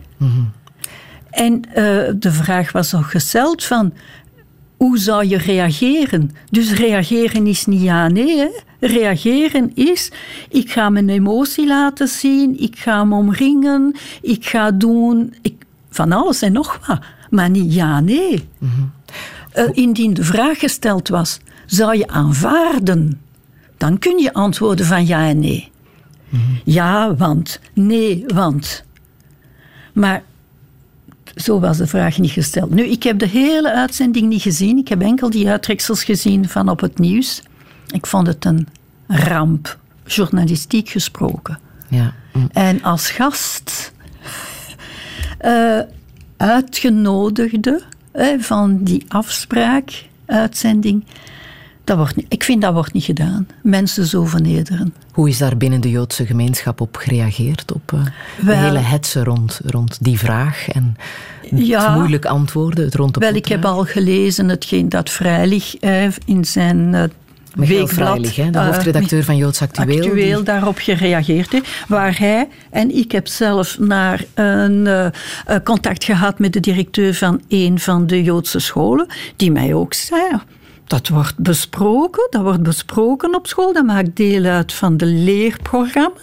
En 1.30 1.64
eh, 1.74 1.84
de 2.16 2.32
vraag 2.32 2.72
was 2.72 2.92
nog 2.92 3.11
gesteld 3.11 3.64
van... 3.64 3.92
Hoe 4.76 4.98
zou 4.98 5.26
je 5.26 5.36
reageren? 5.36 6.30
Dus 6.50 6.72
reageren 6.72 7.46
is 7.46 7.66
niet 7.66 7.82
ja, 7.82 8.09
nee. 8.09 8.38
Hè? 8.38 8.48
Reageren 8.81 9.70
is, 9.74 10.12
ik 10.49 10.70
ga 10.70 10.91
mijn 10.91 11.09
emotie 11.09 11.66
laten 11.66 12.09
zien, 12.09 12.61
ik 12.61 12.79
ga 12.79 13.05
me 13.05 13.14
omringen, 13.14 13.95
ik 14.22 14.47
ga 14.47 14.70
doen 14.70 15.35
ik, 15.43 15.55
van 15.91 16.12
alles 16.12 16.43
en 16.43 16.53
nog 16.53 16.87
wat. 16.87 16.99
Maar 17.31 17.51
niet 17.51 17.74
ja, 17.74 18.01
nee. 18.01 18.49
Eh, 19.53 19.64
indien 19.72 20.14
de 20.14 20.24
vraag 20.24 20.59
gesteld 20.59 21.09
was, 21.09 21.41
zou 21.66 21.97
je 21.97 22.09
aanvaarden? 22.09 23.20
Dan 23.76 23.99
kun 23.99 24.18
je 24.18 24.33
antwoorden 24.33 24.87
van 24.87 25.07
ja 25.07 25.29
en 25.29 25.39
nee. 25.39 25.70
Ja, 26.64 27.14
want. 27.14 27.61
Nee, 27.72 28.24
want. 28.26 28.85
Maar 29.93 30.22
zo 31.37 31.61
was 31.61 31.76
de 31.76 31.87
vraag 31.87 32.18
niet 32.18 32.31
gesteld. 32.31 32.70
Nu, 32.70 32.85
ik 32.85 33.03
heb 33.03 33.18
de 33.18 33.29
hele 33.29 33.72
uitzending 33.72 34.29
niet 34.29 34.43
gezien. 34.43 34.79
Ik 34.79 34.89
heb 34.89 35.03
enkel 35.03 35.31
die 35.31 35.49
uittreksels 35.49 36.05
gezien 36.05 36.49
van 36.49 36.68
op 36.68 36.81
het 36.81 36.99
nieuws. 36.99 37.43
Ik 37.91 38.07
vond 38.07 38.26
het 38.26 38.45
een 38.45 38.68
ramp, 39.07 39.78
journalistiek 40.07 40.89
gesproken. 40.89 41.59
Ja. 41.89 42.12
hm. 42.32 42.39
En 42.53 42.82
als 42.82 43.11
gast 43.11 43.93
eh, 45.39 45.78
uitgenodigde 46.36 47.82
van 48.39 48.82
die 48.85 49.05
afspraak, 49.09 50.05
uitzending, 50.27 51.05
Dat 51.85 51.97
wordt 51.97 52.16
niet, 52.16 52.27
ik 52.28 52.44
vind 52.44 52.62
dat 52.62 52.73
wordt 52.73 52.93
niet 52.93 53.05
gedaan. 53.05 53.47
Mensen 53.62 54.06
zo 54.06 54.24
vernederen. 54.24 54.94
Hoe 55.12 55.28
is 55.28 55.39
daar 55.39 55.56
binnen 55.56 55.81
de 55.81 55.90
Joodse 55.90 56.27
gemeenschap 56.27 56.81
op 56.81 56.97
gereageerd? 56.97 57.73
Op 57.73 57.93
uh, 57.94 58.05
de 58.05 58.10
Wel- 58.44 58.56
hele 58.56 58.78
hetze 58.78 59.24
rond, 59.24 59.60
rond 59.65 59.98
die 60.01 60.19
vraag 60.19 60.69
en 60.69 60.97
Ja. 61.55 61.86
het 61.89 61.98
moeilijk 61.98 62.24
antwoorden, 62.24 62.85
het 62.85 62.94
rond 62.94 63.15
de 63.15 63.20
Wel, 63.20 63.35
ik 63.35 63.47
heb 63.47 63.65
al 63.65 63.85
gelezen 63.85 64.48
hetgeen 64.48 64.89
dat 64.89 65.10
Vrijlich 65.10 65.77
eh, 65.77 66.05
in 66.24 66.44
zijn 66.44 67.10
Freilich, 67.89 68.37
hè, 68.37 68.51
de 68.51 68.59
eh, 68.59 68.66
hoofdredacteur 68.66 69.25
van 69.25 69.37
Joods 69.37 69.62
Actueel. 69.62 69.97
actueel 69.99 70.37
die- 70.37 70.43
daarop 70.45 70.79
gereageerd 70.79 71.53
heeft. 71.53 71.69
Waar 71.89 72.19
hij, 72.19 72.49
en 72.70 72.97
ik 72.97 73.12
heb 73.12 73.27
zelf 73.27 73.79
naar 73.79 74.25
een 74.35 74.87
eh, 74.87 75.07
eh, 75.07 75.12
contact 75.65 76.05
gehad 76.05 76.39
met 76.39 76.53
de 76.53 76.61
directeur 76.61 77.15
van 77.15 77.41
een 77.49 77.79
van 77.79 78.07
de 78.07 78.23
Joodse 78.23 78.59
scholen, 78.59 79.07
die 79.37 79.51
mij 79.53 79.75
ook 79.75 79.95
zei. 79.95 80.23
Dat 80.89 81.09
wordt 81.09 81.39
besproken, 81.39 82.27
dat 82.31 82.43
wordt 82.43 82.62
besproken 82.62 83.35
op 83.35 83.47
school, 83.47 83.73
dat 83.73 83.85
maakt 83.85 84.16
deel 84.16 84.44
uit 84.44 84.73
van 84.73 84.97
de 84.97 85.06
leerprogramma. 85.06 86.16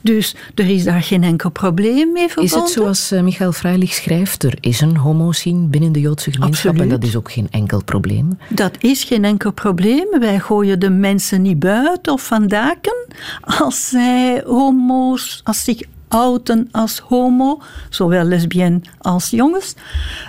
Dus 0.00 0.34
er 0.54 0.68
is 0.68 0.84
daar 0.84 1.02
geen 1.02 1.22
enkel 1.22 1.50
probleem 1.50 2.12
mee 2.12 2.28
verbonden. 2.28 2.58
Is 2.58 2.62
het 2.62 2.70
zoals 2.70 3.10
eh, 3.10 3.22
Michael 3.22 3.52
Freilich 3.52 3.92
schrijft, 3.92 4.42
er 4.42 4.56
is 4.60 4.80
een 4.80 4.96
homoscene 4.96 5.66
binnen 5.66 5.92
de 5.92 6.00
Joodse 6.00 6.32
gemeenschap 6.32 6.78
en 6.78 6.88
dat 6.88 7.04
is 7.04 7.16
ook 7.16 7.32
geen 7.32 7.48
enkel 7.50 7.84
probleem? 7.84 8.38
Dat 8.48 8.76
is 8.80 9.04
geen 9.04 9.24
enkel 9.24 9.52
probleem. 9.52 10.06
Wij 10.20 10.38
gooien 10.38 10.80
de 10.80 10.90
mensen 10.90 11.42
niet 11.42 11.58
buiten 11.58 12.12
of 12.12 12.26
van 12.26 12.46
daken 12.46 13.06
als 13.40 13.88
zij 13.88 14.42
homo's, 14.46 15.40
als 15.44 15.64
zich 15.64 15.82
outen 16.12 16.68
als 16.70 16.98
homo, 16.98 17.62
zowel 17.90 18.24
lesbienne 18.24 18.80
als 18.98 19.30
jongens. 19.30 19.74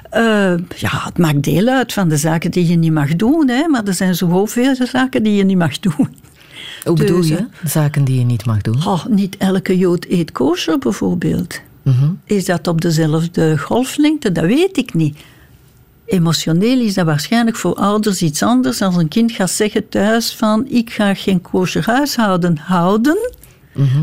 Eh, 0.09 0.53
ja, 0.75 1.03
het 1.03 1.17
maakt 1.17 1.43
deel 1.43 1.67
uit 1.67 1.93
van 1.93 2.09
de 2.09 2.17
zaken 2.17 2.51
die 2.51 2.67
je 2.67 2.75
niet 2.75 2.91
mag 2.91 3.15
doen, 3.15 3.49
hè, 3.49 3.67
maar 3.67 3.83
er 3.83 3.93
zijn 3.93 4.15
zoveel 4.15 4.75
zaken 4.91 5.23
die 5.23 5.35
je 5.35 5.43
niet 5.43 5.57
mag 5.57 5.79
doen. 5.79 6.07
Hoe 6.83 6.95
bedoel 6.95 7.17
Dus, 7.17 7.27
je? 7.27 7.45
Zaken 7.65 8.03
die 8.03 8.19
je 8.19 8.25
niet 8.25 8.45
mag 8.45 8.61
doen? 8.61 8.85
Oh, 8.85 9.05
niet 9.05 9.37
elke 9.37 9.77
Jood 9.77 10.05
eet 10.09 10.31
kosher 10.31 10.77
bijvoorbeeld. 10.77 11.61
Mhm. 11.81 12.11
Is 12.25 12.45
dat 12.45 12.67
op 12.67 12.81
dezelfde 12.81 13.57
golflengte? 13.57 14.31
Dat 14.31 14.45
weet 14.45 14.77
ik 14.77 14.93
niet. 14.93 15.17
Emotioneel 16.05 16.79
is 16.79 16.93
dat 16.93 17.05
waarschijnlijk 17.05 17.57
voor 17.57 17.75
ouders 17.75 18.21
iets 18.21 18.43
anders 18.43 18.81
als 18.81 18.95
een 18.95 19.07
kind 19.07 19.31
gaat 19.31 19.49
zeggen 19.49 19.89
thuis 19.89 20.35
van 20.35 20.65
ik 20.67 20.89
ga 20.89 21.13
geen 21.13 21.41
kosher 21.41 21.85
huishouden 21.85 22.57
houden 22.57 23.17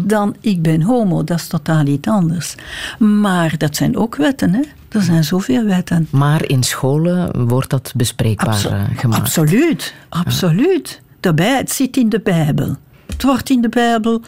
dan 0.05 0.37
ik 0.41 0.63
ben 0.63 0.83
homo. 0.83 1.25
Dat 1.25 1.39
is 1.39 1.47
totaal 1.47 1.87
iets 1.87 2.09
anders. 2.09 2.55
Maar 2.99 3.59
dat 3.59 3.77
zijn 3.77 3.97
ook 3.97 4.17
wetten. 4.17 4.55
Hè? 4.55 4.61
Er 4.89 5.03
zijn 5.03 5.25
zoveel 5.25 5.65
wetten. 5.65 6.09
Maar 6.11 6.49
in 6.49 6.63
scholen 6.63 7.47
wordt 7.49 7.71
dat 7.71 7.93
bespreekbaar 7.97 8.65
eh, 8.65 8.83
gemaakt. 8.97 9.21
Absoluut, 9.21 9.95
absoluut. 10.09 11.01
Daarbij, 11.21 11.57
het 11.57 11.71
zit 11.71 11.97
in 11.97 12.09
de 12.09 12.21
Bijbel. 12.21 12.77
Het 13.07 13.23
wordt 13.23 13.51
in 13.51 13.61
de 13.61 13.69
Bijbel 13.69 14.23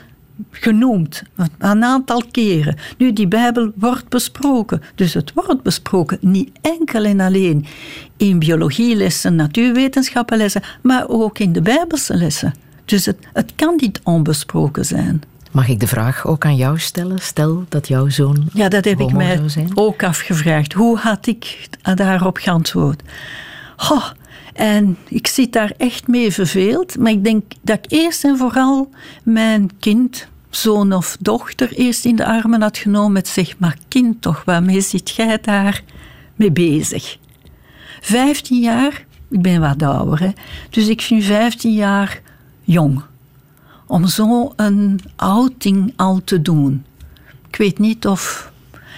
genoemd, 0.50 1.22
een 1.58 1.84
aantal 1.84 2.22
keren. 2.30 2.76
Nu, 2.98 3.12
die 3.12 3.28
Bijbel 3.28 3.72
wordt 3.74 4.08
besproken. 4.08 4.82
Dus 4.94 5.14
het 5.14 5.32
wordt 5.34 5.62
besproken, 5.62 6.18
niet 6.20 6.50
enkel 6.60 7.04
en 7.04 7.20
alleen 7.20 7.66
in 8.16 8.38
biologielessen, 8.38 9.34
natuurwetenschappenlessen, 9.34 10.62
maar 10.82 11.08
ook 11.08 11.38
in 11.38 11.52
de 11.52 11.62
Bijbelse 11.62 12.14
lessen. 12.14 12.54
Dus 12.84 13.06
het, 13.06 13.16
het 13.32 13.52
kan 13.54 13.74
niet 13.76 14.00
onbesproken 14.02 14.84
zijn. 14.84 15.22
Mag 15.52 15.68
ik 15.68 15.80
de 15.80 15.86
vraag 15.86 16.26
ook 16.26 16.44
aan 16.44 16.56
jou 16.56 16.78
stellen? 16.78 17.18
Stel 17.18 17.64
dat 17.68 17.88
jouw 17.88 18.08
zoon 18.08 18.48
Ja, 18.52 18.68
dat 18.68 18.84
heb 18.84 19.00
ik 19.00 19.12
mij 19.12 19.40
ook 19.74 20.02
afgevraagd. 20.02 20.72
Hoe 20.72 20.98
had 20.98 21.26
ik 21.26 21.68
daarop 21.94 22.36
geantwoord? 22.36 23.02
En 24.52 24.96
ik 25.08 25.26
zit 25.26 25.52
daar 25.52 25.72
echt 25.76 26.06
mee 26.06 26.32
verveeld. 26.32 26.98
Maar 26.98 27.12
ik 27.12 27.24
denk 27.24 27.52
dat 27.62 27.78
ik 27.78 27.92
eerst 27.92 28.24
en 28.24 28.36
vooral 28.36 28.90
mijn 29.22 29.70
kind, 29.78 30.28
zoon 30.50 30.92
of 30.92 31.16
dochter, 31.20 31.72
eerst 31.72 32.04
in 32.04 32.16
de 32.16 32.26
armen 32.26 32.62
had 32.62 32.78
genomen 32.78 33.12
met 33.12 33.28
zeg, 33.28 33.58
maar 33.58 33.76
kind 33.88 34.22
toch, 34.22 34.42
waarmee 34.44 34.80
zit 34.80 35.10
jij 35.10 35.38
daar 35.42 35.82
mee 36.36 36.52
bezig? 36.52 37.18
15 38.00 38.60
jaar, 38.60 39.04
ik 39.30 39.42
ben 39.42 39.60
wat 39.60 39.82
ouder, 39.82 40.20
hè? 40.20 40.30
dus 40.70 40.88
ik 40.88 41.00
vind 41.00 41.24
15 41.24 41.72
jaar 41.72 42.20
jong. 42.60 43.02
Om 43.92 44.06
zo 44.06 44.52
een 44.56 45.00
outing 45.16 45.92
al 45.96 46.20
te 46.24 46.42
doen. 46.42 46.84
Ik 47.48 47.56
weet 47.56 47.78
niet 47.78 48.06
of. 48.06 48.52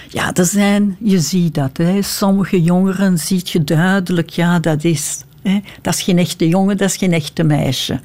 Ja, 0.09 0.33
er 0.33 0.45
zijn, 0.45 0.97
je 0.99 1.19
ziet 1.19 1.53
dat. 1.53 1.77
Hè. 1.77 2.01
Sommige 2.01 2.61
jongeren 2.61 3.17
ziet 3.17 3.49
je 3.49 3.63
duidelijk, 3.63 4.29
ja, 4.29 4.59
dat 4.59 4.83
is. 4.83 5.23
Hè. 5.43 5.61
Dat 5.81 5.93
is 5.93 6.01
geen 6.01 6.17
echte 6.17 6.47
jongen, 6.47 6.77
dat 6.77 6.89
is 6.89 6.97
geen 6.97 7.13
echte 7.13 7.43
meisje. 7.43 7.99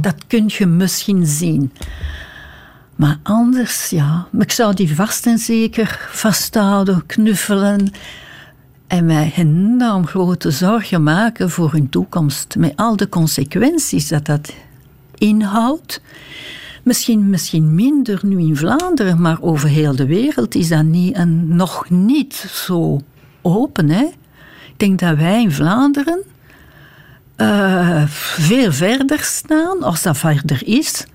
Dat 0.00 0.14
kun 0.26 0.44
je 0.46 0.66
misschien 0.66 1.26
zien. 1.26 1.72
Maar 2.96 3.18
anders, 3.22 3.90
ja. 3.90 4.26
Ik 4.38 4.52
zou 4.52 4.74
die 4.74 4.94
vast 4.94 5.26
en 5.26 5.38
zeker 5.38 6.08
vasthouden, 6.10 7.06
knuffelen. 7.06 7.92
En 8.86 9.06
mij 9.06 9.32
enorm 9.36 10.06
grote 10.06 10.50
zorgen 10.50 11.02
maken 11.02 11.50
voor 11.50 11.72
hun 11.72 11.88
toekomst. 11.88 12.56
Met 12.58 12.72
al 12.76 12.96
de 12.96 13.08
consequenties 13.08 14.08
dat 14.08 14.26
dat 14.26 14.52
inhoudt. 15.18 16.00
Misschien, 16.82 17.30
misschien 17.30 17.74
minder 17.74 18.20
nu 18.22 18.38
in 18.38 18.56
Vlaanderen, 18.56 19.20
maar 19.20 19.40
over 19.40 19.68
heel 19.68 19.96
de 19.96 20.06
wereld 20.06 20.54
is 20.54 20.68
dat 20.68 20.84
niet, 20.84 21.14
en 21.14 21.56
nog 21.56 21.90
niet 21.90 22.34
zo 22.34 23.00
open. 23.42 23.88
Hè? 23.88 24.04
Ik 24.68 24.74
denk 24.76 24.98
dat 24.98 25.16
wij 25.16 25.42
in 25.42 25.52
Vlaanderen 25.52 26.22
eh, 27.36 28.02
veel 28.06 28.72
verder 28.72 29.20
staan, 29.20 29.82
als 29.82 30.02
dat 30.02 30.16
verder 30.16 30.66
is, 30.66 31.06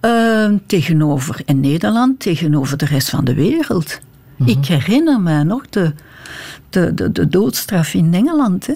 eh, 0.00 0.50
tegenover 0.66 1.40
in 1.44 1.60
Nederland, 1.60 2.20
tegenover 2.20 2.76
de 2.76 2.84
rest 2.84 3.10
van 3.10 3.24
de 3.24 3.34
wereld. 3.34 3.98
Ik 4.44 4.66
herinner 4.66 5.20
me 5.20 5.44
nog 5.44 5.68
de, 5.68 5.92
de, 6.70 6.94
de, 6.94 7.12
de 7.12 7.28
doodstraf 7.28 7.94
in 7.94 8.14
Engeland. 8.14 8.66
Hè? 8.66 8.74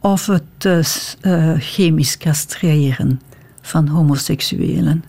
Of 0.00 0.26
het 0.26 0.88
eh, 1.20 1.52
chemisch 1.58 2.18
castreren 2.18 3.20
van 3.62 3.88
homoseksuelen. 3.88 5.04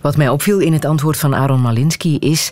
Wat 0.00 0.16
mij 0.16 0.28
opviel 0.28 0.58
in 0.58 0.72
het 0.72 0.84
antwoord 0.84 1.16
van 1.18 1.34
Aaron 1.34 1.60
Malinsky 1.60 2.16
is 2.20 2.50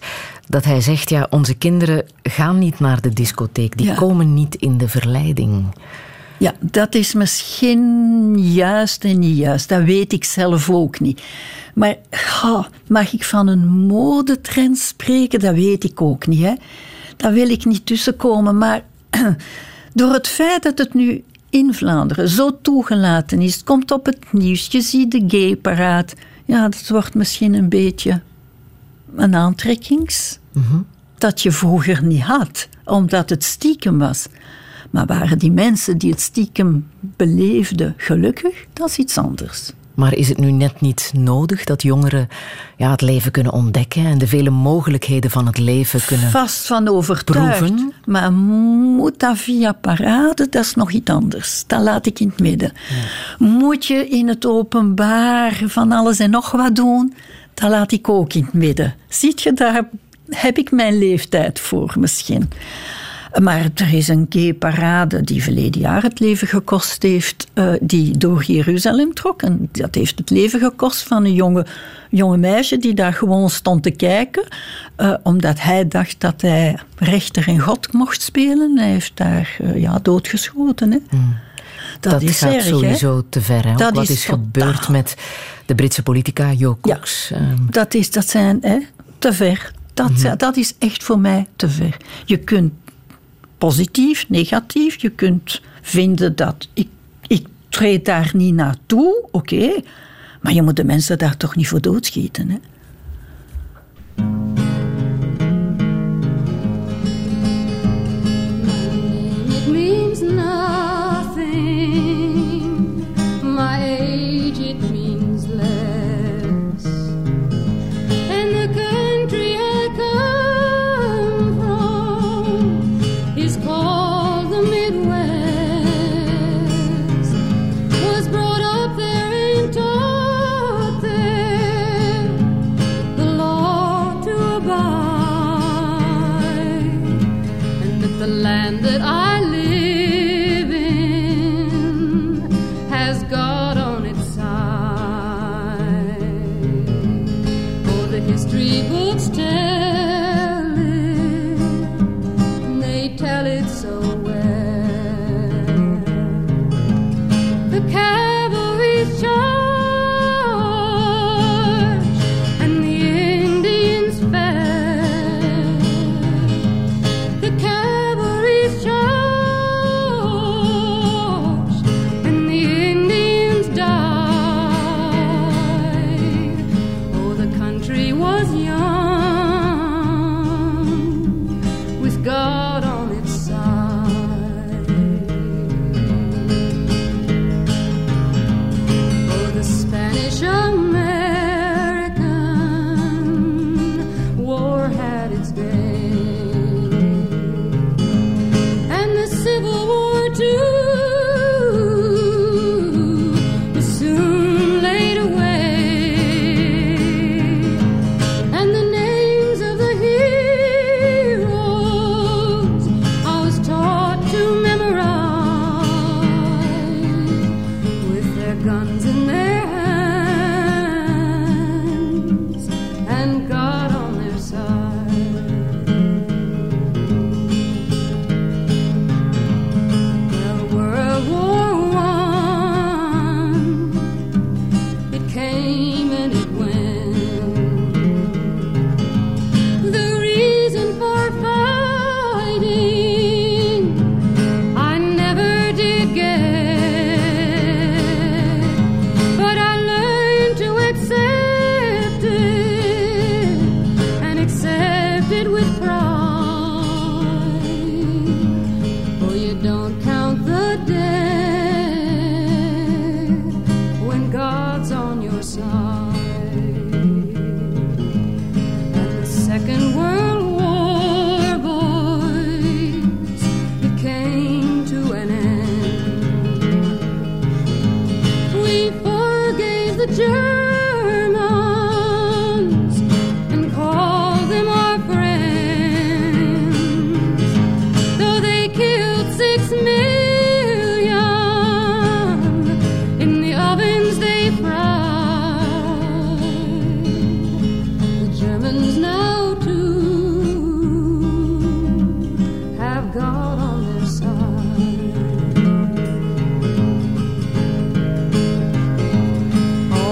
dat 0.48 0.64
hij 0.64 0.80
zegt, 0.80 1.10
ja, 1.10 1.26
onze 1.30 1.54
kinderen 1.54 2.04
gaan 2.22 2.58
niet 2.58 2.80
naar 2.80 3.00
de 3.00 3.12
discotheek, 3.12 3.76
die 3.76 3.86
Ja. 3.86 3.94
komen 3.94 4.34
niet 4.34 4.54
in 4.54 4.78
de 4.78 4.88
verleiding. 4.88 5.64
Ja, 6.38 6.54
dat 6.60 6.94
is 6.94 7.14
misschien 7.14 8.38
juist 8.52 9.04
en 9.04 9.18
niet 9.18 9.36
juist. 9.36 9.68
Dat 9.68 9.82
weet 9.82 10.12
ik 10.12 10.24
zelf 10.24 10.70
ook 10.70 11.00
niet. 11.00 11.22
Maar 11.74 11.96
ha, 12.10 12.68
mag 12.88 13.12
ik 13.12 13.24
van 13.24 13.46
een 13.46 13.68
modetrend 13.68 14.78
spreken? 14.78 15.40
Dat 15.40 15.54
weet 15.54 15.84
ik 15.84 16.00
ook 16.02 16.26
niet. 16.26 16.42
Hè? 16.42 16.52
Daar 17.16 17.32
wil 17.32 17.48
ik 17.50 17.64
niet 17.64 17.86
tussenkomen. 17.86 18.58
Maar 18.58 18.82
door 19.94 20.12
het 20.12 20.28
feit 20.28 20.62
dat 20.62 20.78
het 20.78 20.94
nu 20.94 21.24
in 21.50 21.74
Vlaanderen 21.74 22.28
zo 22.28 22.58
toegelaten 22.62 23.40
is, 23.40 23.54
het 23.54 23.64
komt 23.64 23.90
op 23.90 24.06
het 24.06 24.32
nieuws, 24.32 24.66
je 24.66 24.80
ziet 24.80 25.10
de 25.10 25.24
gay-paraat. 25.26 26.14
Ja, 26.44 26.62
dat 26.68 26.88
wordt 26.88 27.14
misschien 27.14 27.54
een 27.54 27.68
beetje 27.68 28.20
een 29.16 29.34
aantrekkings 29.34 30.38
dat 31.18 31.42
je 31.42 31.52
vroeger 31.52 32.04
niet 32.04 32.22
had, 32.22 32.68
omdat 32.84 33.30
het 33.30 33.44
stiekem 33.44 33.98
was. 33.98 34.26
Maar 34.90 35.06
waren 35.06 35.38
die 35.38 35.52
mensen 35.52 35.98
die 35.98 36.10
het 36.10 36.20
stiekem 36.20 36.88
beleefden 37.00 37.94
gelukkig? 37.96 38.64
Dat 38.72 38.88
is 38.88 38.96
iets 38.96 39.18
anders. 39.18 39.72
Maar 39.94 40.14
is 40.14 40.28
het 40.28 40.38
nu 40.38 40.50
net 40.50 40.80
niet 40.80 41.12
nodig 41.14 41.64
dat 41.64 41.82
jongeren 41.82 42.28
ja, 42.76 42.90
het 42.90 43.00
leven 43.00 43.32
kunnen 43.32 43.52
ontdekken 43.52 44.04
en 44.04 44.18
de 44.18 44.26
vele 44.26 44.50
mogelijkheden 44.50 45.30
van 45.30 45.46
het 45.46 45.58
leven 45.58 46.00
kunnen... 46.06 46.30
Vast 46.30 46.66
van 46.66 46.88
overtuigd. 46.88 47.58
Proeven. 47.58 47.92
Maar 48.04 48.32
moet 48.32 49.20
dat 49.20 49.38
via 49.38 49.72
parade? 49.72 50.48
Dat 50.50 50.64
is 50.64 50.74
nog 50.74 50.90
iets 50.90 51.10
anders. 51.10 51.64
Dat 51.66 51.80
laat 51.80 52.06
ik 52.06 52.20
in 52.20 52.28
het 52.28 52.40
midden. 52.40 52.72
Moet 53.38 53.86
je 53.86 54.08
in 54.08 54.28
het 54.28 54.46
openbaar 54.46 55.60
van 55.66 55.92
alles 55.92 56.18
en 56.18 56.30
nog 56.30 56.50
wat 56.50 56.76
doen? 56.76 57.14
Dat 57.54 57.70
laat 57.70 57.92
ik 57.92 58.08
ook 58.08 58.32
in 58.32 58.44
het 58.44 58.52
midden. 58.52 58.94
Ziet 59.08 59.42
je, 59.42 59.52
daar 59.52 59.88
heb 60.28 60.58
ik 60.58 60.70
mijn 60.70 60.98
leeftijd 60.98 61.60
voor 61.60 61.94
misschien. 61.98 62.50
Maar 63.42 63.68
er 63.74 63.94
is 63.94 64.08
een 64.08 64.26
gay-parade 64.28 65.20
die 65.22 65.42
verleden 65.42 65.80
jaar 65.80 66.02
het 66.02 66.20
leven 66.20 66.48
gekost 66.48 67.02
heeft, 67.02 67.46
eh, 67.52 67.72
die 67.80 68.18
door 68.18 68.44
Jeruzalem 68.44 69.14
trok. 69.14 69.42
En 69.42 69.68
dat 69.72 69.94
heeft 69.94 70.18
het 70.18 70.30
leven 70.30 70.60
gekost 70.60 71.02
van 71.02 71.24
een 71.24 71.34
jonge, 71.34 71.66
jonge 72.10 72.36
meisje 72.36 72.78
die 72.78 72.94
daar 72.94 73.12
gewoon 73.12 73.50
stond 73.50 73.82
te 73.82 73.90
kijken, 73.90 74.42
eh, 74.96 75.14
omdat 75.22 75.60
hij 75.60 75.88
dacht 75.88 76.20
dat 76.20 76.40
hij 76.40 76.78
rechter 76.96 77.48
en 77.48 77.58
God 77.58 77.92
mocht 77.92 78.22
spelen. 78.22 78.78
Hij 78.78 78.90
heeft 78.90 79.12
daar 79.14 79.56
eh, 79.62 79.80
ja, 79.80 79.98
doodgeschoten. 80.02 80.90
Hè. 80.92 80.98
Dat, 82.00 82.12
Dat, 82.12 82.22
is 82.22 82.38
gaat 82.38 82.52
erg, 82.52 82.64
sowieso 82.64 83.22
te 83.28 83.40
ver. 83.40 83.66
Hè? 83.66 83.74
Dat 83.74 83.94
wat 83.94 84.08
is 84.08 84.24
gebeurd 84.24 84.88
met 84.88 85.14
de 85.66 85.74
Britse 85.74 86.02
politica 86.02 86.50
Jo 86.52 86.78
Cox. 86.80 87.30
ehm, 87.30 87.56
Dat, 87.70 87.94
is, 87.94 88.10
dat 88.10 88.28
zijn 88.28 88.58
hè, 88.60 88.78
te 89.18 89.32
ver. 89.32 89.72
Dat, 89.94 90.10
Mhm. 90.10 90.36
dat 90.36 90.56
is 90.56 90.74
echt 90.78 91.02
voor 91.02 91.18
mij 91.18 91.46
te 91.56 91.68
ver. 91.68 91.96
Je 92.24 92.36
kunt 92.36 92.72
positief, 93.60 94.28
negatief, 94.28 95.00
je 95.00 95.10
kunt 95.10 95.60
vinden 95.82 96.36
dat 96.36 96.68
ik, 96.72 96.88
ik 97.26 97.46
treed 97.68 98.04
daar 98.04 98.30
niet 98.34 98.54
naartoe, 98.54 99.28
oké. 99.30 99.82
Maar 100.40 100.52
je 100.52 100.62
moet 100.62 100.76
de 100.76 100.84
mensen 100.84 101.18
daar 101.18 101.36
toch 101.36 101.56
niet 101.56 101.68
voor 101.68 101.80
doodschieten. 101.80 102.48
Hè? 102.48 102.56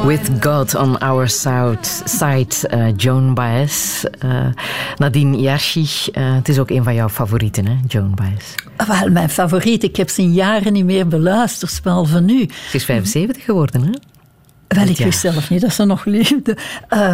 With 0.08 0.30
God 0.40 0.74
on 0.74 0.98
our 0.98 1.28
side, 1.28 2.68
eh, 2.68 2.86
Joan 2.96 3.34
Baez. 3.34 4.04
eh, 4.04 4.46
Nadine 4.96 5.36
Yashi, 5.40 5.86
eh, 6.12 6.34
het 6.34 6.48
is 6.48 6.58
ook 6.58 6.70
een 6.70 6.84
van 6.84 6.94
jouw 6.94 7.08
favorieten, 7.08 7.66
hè, 7.66 7.76
Joan 7.86 8.14
Baez. 8.14 8.54
Wel, 9.00 9.10
mijn 9.10 9.28
favoriet. 9.30 9.82
Ik 9.82 9.96
heb 9.96 10.08
ze 10.08 10.22
in 10.22 10.32
jaren 10.32 10.72
niet 10.72 10.84
meer 10.84 11.08
beluisterd, 11.08 11.80
behalve 11.82 12.20
nu. 12.20 12.48
Ze 12.70 12.76
is 12.76 12.84
75 12.84 13.44
geworden, 13.44 13.82
hè? 13.82 13.90
Wel, 14.68 14.86
ik 14.86 14.98
Ja. 14.98 15.04
wist 15.04 15.20
zelf 15.20 15.50
niet 15.50 15.60
dat 15.60 15.72
ze 15.72 15.84
nog 15.84 16.04
leefde. 16.04 16.56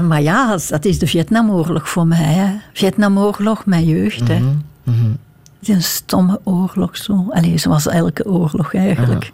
Maar 0.08 0.22
ja, 0.22 0.58
dat 0.68 0.84
is 0.84 0.98
de 0.98 1.06
Vietnamoorlog 1.06 1.88
voor 1.88 2.06
mij. 2.06 2.18
Hè. 2.32 2.54
Vietnamoorlog, 2.72 3.66
mijn 3.66 3.84
jeugd. 3.84 4.28
Hè. 4.28 4.40
Het 5.64 5.76
is 5.76 5.78
een 5.84 5.90
stomme 5.90 6.40
oorlog 6.42 6.96
zo. 6.96 7.26
Allee, 7.30 7.58
zoals 7.58 7.86
elke 7.86 8.24
oorlog 8.26 8.74
eigenlijk. 8.74 9.30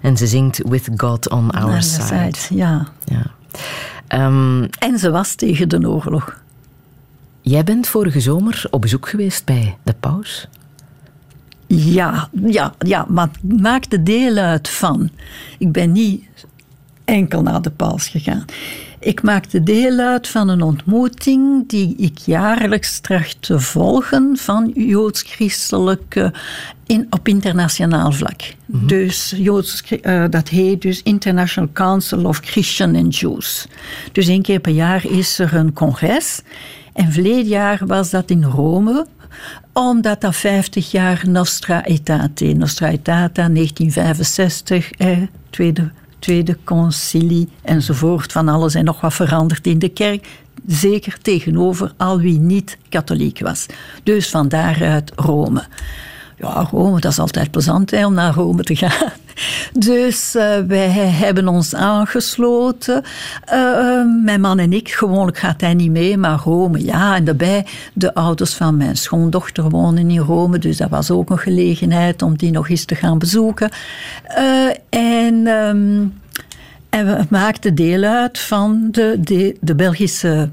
En 0.00 0.16
ze 0.16 0.26
zingt 0.26 0.58
With 0.68 0.88
God 0.96 1.28
on 1.30 1.50
our 1.50 1.82
side, 1.82 2.32
Ja. 2.50 2.86
Ja. 3.04 3.22
Ehm, 4.06 4.62
En 4.78 4.98
ze 4.98 5.10
was 5.10 5.34
tegen 5.34 5.68
de 5.68 5.88
oorlog. 5.88 6.40
jij 7.40 7.64
bent 7.64 7.86
vorige 7.88 8.20
zomer 8.20 8.64
op 8.70 8.80
bezoek 8.80 9.08
geweest 9.08 9.44
bij 9.44 9.76
de 9.82 9.94
paus. 10.00 10.48
Ja, 11.66 12.28
ja, 12.46 12.74
ja, 12.78 13.04
maar 13.08 13.28
het 13.42 13.60
maakte 13.60 14.02
deel 14.02 14.36
uit 14.36 14.68
van. 14.68 15.10
Ik 15.58 15.72
ben 15.72 15.92
niet 15.92 16.24
enkel 17.04 17.42
naar 17.42 17.62
de 17.62 17.70
paus 17.70 18.08
gegaan. 18.08 18.44
Ik 19.02 19.22
maakte 19.22 19.62
deel 19.62 19.98
uit 19.98 20.28
van 20.28 20.48
een 20.48 20.62
ontmoeting 20.62 21.68
die 21.68 21.96
ik 21.96 22.18
jaarlijks 22.18 23.00
tracht 23.00 23.36
te 23.40 23.60
volgen 23.60 24.36
van 24.36 24.72
joods-christelijke 24.74 26.32
in, 26.86 27.06
op 27.10 27.28
internationaal 27.28 28.12
vlak. 28.12 28.40
Dus 28.66 29.34
joods, 29.36 29.82
eh, 29.82 30.24
dat 30.30 30.48
heet 30.48 30.82
dus 30.82 31.02
International 31.02 31.70
Council 31.72 32.24
of 32.24 32.40
Christian 32.44 32.96
and 32.96 33.16
Jews. 33.16 33.66
Dus 34.12 34.28
één 34.28 34.42
keer 34.42 34.60
per 34.60 34.72
jaar 34.72 35.04
is 35.06 35.38
er 35.38 35.54
een 35.54 35.72
congres. 35.72 36.42
En 36.92 37.12
verleden 37.12 37.48
jaar 37.48 37.86
was 37.86 38.10
dat 38.10 38.30
in 38.30 38.44
Rome, 38.44 39.06
omdat 39.72 40.20
dat 40.20 40.36
50 40.36 40.90
jaar 40.90 41.22
Nostra 41.26 41.84
Aetate, 41.84 42.44
Nostra 42.44 42.86
Aetate 42.86 43.52
1965, 43.52 44.90
eh, 44.92 45.18
tweede, 45.50 45.90
tweede 46.22 46.58
concilie 46.64 47.48
enzovoort, 47.62 48.32
van 48.32 48.48
alles 48.48 48.74
en 48.74 48.84
nog 48.84 49.00
wat 49.00 49.14
veranderd 49.14 49.66
in 49.66 49.78
de 49.78 49.88
kerk. 49.88 50.26
Zeker 50.66 51.18
tegenover 51.22 51.92
al 51.96 52.18
wie 52.18 52.38
niet 52.38 52.78
katholiek 52.88 53.40
was. 53.40 53.66
Dus 54.02 54.30
van 54.30 54.48
daaruit 54.48 55.12
Rome. 55.16 55.66
Ja, 56.36 56.68
Rome, 56.70 57.00
dat 57.00 57.12
is 57.12 57.18
altijd 57.18 57.50
plezant 57.50 57.92
om 57.92 58.14
naar 58.14 58.34
Rome 58.34 58.62
te 58.62 58.76
gaan. 58.76 59.10
Dus 59.72 60.34
eh, 60.34 60.58
wij 60.66 60.88
hebben 60.88 61.48
ons 61.48 61.74
aangesloten. 61.74 63.02
Eh, 63.44 63.60
eh, 63.60 64.06
mijn 64.24 64.40
man 64.40 64.58
en 64.58 64.72
ik, 64.72 64.92
gewoonlijk 64.92 65.38
gaat 65.38 65.60
hij 65.60 65.74
niet 65.74 65.90
mee, 65.90 66.16
maar 66.16 66.38
Rome, 66.44 66.84
ja. 66.84 67.16
En 67.16 67.24
daarbij, 67.24 67.66
de 67.92 68.14
ouders 68.14 68.54
van 68.54 68.76
mijn 68.76 68.96
schoondochter 68.96 69.68
wonen 69.68 70.10
in 70.10 70.18
Rome, 70.18 70.58
dus 70.58 70.76
dat 70.76 70.90
was 70.90 71.10
ook 71.10 71.30
een 71.30 71.38
gelegenheid 71.38 72.22
om 72.22 72.36
die 72.36 72.50
nog 72.50 72.68
eens 72.68 72.84
te 72.84 72.94
gaan 72.94 73.18
bezoeken. 73.18 73.70
En, 74.90 75.46
ehm, 75.46 76.04
en 76.90 77.06
we 77.06 77.24
maakten 77.28 77.74
deel 77.74 78.02
uit 78.02 78.38
van 78.38 78.88
de, 78.90 79.18
de, 79.60 79.74
Belgische 79.74 80.48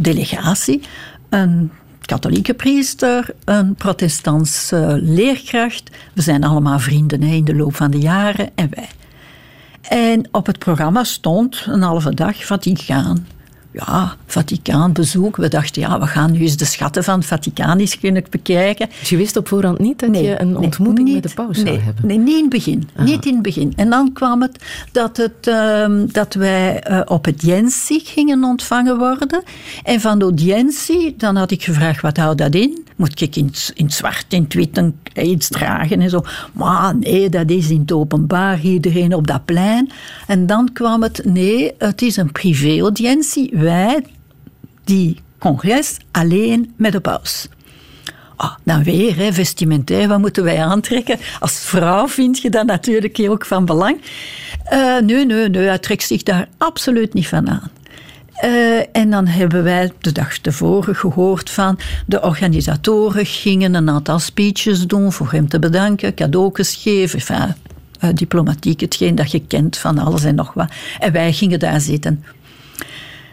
delegatie. 0.00 0.80
Een 1.28 1.70
katholieke 2.06 2.54
priester, 2.54 3.34
een 3.44 3.74
protestantse 3.74 4.98
leerkracht. 5.02 5.90
We 6.12 6.22
zijn 6.22 6.44
allemaal 6.44 6.78
vrienden 6.78 7.22
hè, 7.22 7.34
in 7.34 7.44
de 7.44 7.54
loop 7.54 7.76
van 7.76 7.90
de 7.90 7.98
jaren 7.98 8.50
en 8.54 8.70
wij. 8.70 8.88
En 9.80 10.28
op 10.30 10.46
het 10.46 10.58
programma 10.58 11.04
stond 11.04 11.64
een 11.66 11.82
halve 11.82 12.14
dag 12.14 12.44
Vaticaan. 12.44 13.26
Ja, 13.72 14.14
Vaticaanbezoek. 14.26 15.36
We 15.36 15.48
dachten, 15.48 15.82
ja, 15.82 16.00
we 16.00 16.06
gaan 16.06 16.32
nu 16.32 16.38
eens 16.38 16.56
de 16.56 16.64
schatten 16.64 17.04
van 17.04 17.18
het 17.18 17.26
Vaticaan 17.26 17.78
eens 17.78 17.98
kunnen 17.98 18.24
bekijken. 18.30 18.88
Dus 18.98 19.08
je 19.08 19.16
wist 19.16 19.36
op 19.36 19.48
voorhand 19.48 19.78
niet 19.78 19.98
dat 19.98 20.16
je 20.18 20.40
een 20.40 20.56
ontmoeting 20.56 21.06
niet- 21.06 21.14
met 21.14 21.22
de 21.22 21.34
paus 21.34 21.56
nee, 21.56 21.66
zou 21.66 21.78
hebben? 21.80 22.06
Nee, 22.06 22.18
niet 22.18 22.34
in 22.36 22.40
het 22.40 22.48
begin. 22.50 22.88
Niet 22.98 23.26
in 23.26 23.32
het 23.34 23.42
begin. 23.42 23.72
En 23.76 23.90
dan 23.90 24.12
kwam 24.12 24.42
het 24.42 24.64
dat, 24.92 25.16
het, 25.16 25.46
ehm, 25.46 26.06
dat 26.12 26.34
wij 26.34 26.80
eh, 26.80 27.00
op 27.04 27.26
audiëntie 27.26 28.00
gingen 28.04 28.44
ontvangen 28.44 28.98
worden. 28.98 29.42
En 29.84 30.00
van 30.00 30.18
de 30.18 30.24
audiëntie, 30.24 31.14
dan 31.16 31.36
had 31.36 31.50
ik 31.50 31.62
gevraagd, 31.64 32.00
wat 32.00 32.16
houdt 32.16 32.38
dat 32.38 32.54
in? 32.54 32.84
Moet 32.96 33.20
ik 33.20 33.36
in, 33.36 33.44
het- 33.46 33.70
in 33.74 33.84
het 33.84 33.94
zwart, 33.94 34.24
in 34.28 34.42
het 34.42 34.54
wit 34.54 34.76
een- 34.76 34.98
iets 35.14 35.48
dragen 35.48 36.00
en 36.00 36.10
zo? 36.10 36.22
Maar 36.52 36.96
nee, 36.96 37.28
dat 37.28 37.50
is 37.50 37.70
in 37.70 37.80
het 37.80 37.92
openbaar, 37.92 38.60
iedereen 38.60 39.14
op 39.14 39.26
dat 39.26 39.44
plein. 39.44 39.90
En 40.26 40.46
dan 40.46 40.70
kwam 40.72 41.02
het, 41.02 41.20
nee, 41.24 41.72
het 41.78 42.02
is 42.02 42.16
een 42.16 42.32
privé-audiëntie. 42.32 43.58
Wij, 43.60 44.04
die 44.84 45.20
congres, 45.38 45.96
alleen 46.10 46.72
met 46.76 46.92
de 46.92 47.00
paus. 47.00 47.48
Ah, 48.36 48.54
dan 48.64 48.82
weer, 48.82 49.32
vestimentair, 49.32 50.08
wat 50.08 50.18
moeten 50.18 50.44
wij 50.44 50.62
aantrekken? 50.62 51.18
Als 51.40 51.58
vrouw 51.58 52.08
vind 52.08 52.40
je 52.40 52.50
dat 52.50 52.66
natuurlijk 52.66 53.18
ook 53.28 53.46
van 53.46 53.64
belang. 53.64 54.00
Eh, 54.64 54.98
nee, 54.98 55.26
nee, 55.26 55.48
nee, 55.48 55.66
hij 55.66 55.78
trekt 55.78 56.02
zich 56.02 56.22
daar 56.22 56.48
absoluut 56.58 57.14
niet 57.14 57.28
van 57.28 57.48
aan. 57.48 57.70
Eh, 58.34 58.96
en 58.96 59.10
dan 59.10 59.26
hebben 59.26 59.62
wij 59.62 59.92
de 59.98 60.12
dag 60.12 60.38
tevoren 60.38 60.96
gehoord 60.96 61.50
van 61.50 61.78
de 62.06 62.22
organisatoren 62.22 63.26
gingen 63.26 63.74
een 63.74 63.90
aantal 63.90 64.18
speeches 64.18 64.86
doen 64.86 65.12
voor 65.12 65.32
hem 65.32 65.48
te 65.48 65.58
bedanken, 65.58 66.14
cadeautjes 66.14 66.74
geven, 66.74 67.18
enfin, 67.18 67.54
eh, 68.00 68.10
diplomatiek, 68.14 68.80
hetgeen 68.80 69.14
dat 69.14 69.30
je 69.30 69.46
kent 69.46 69.76
van 69.76 69.98
alles 69.98 70.24
en 70.24 70.34
nog 70.34 70.54
wat. 70.54 70.70
En 70.98 71.12
wij 71.12 71.32
gingen 71.32 71.58
daar 71.58 71.80
zitten. 71.80 72.24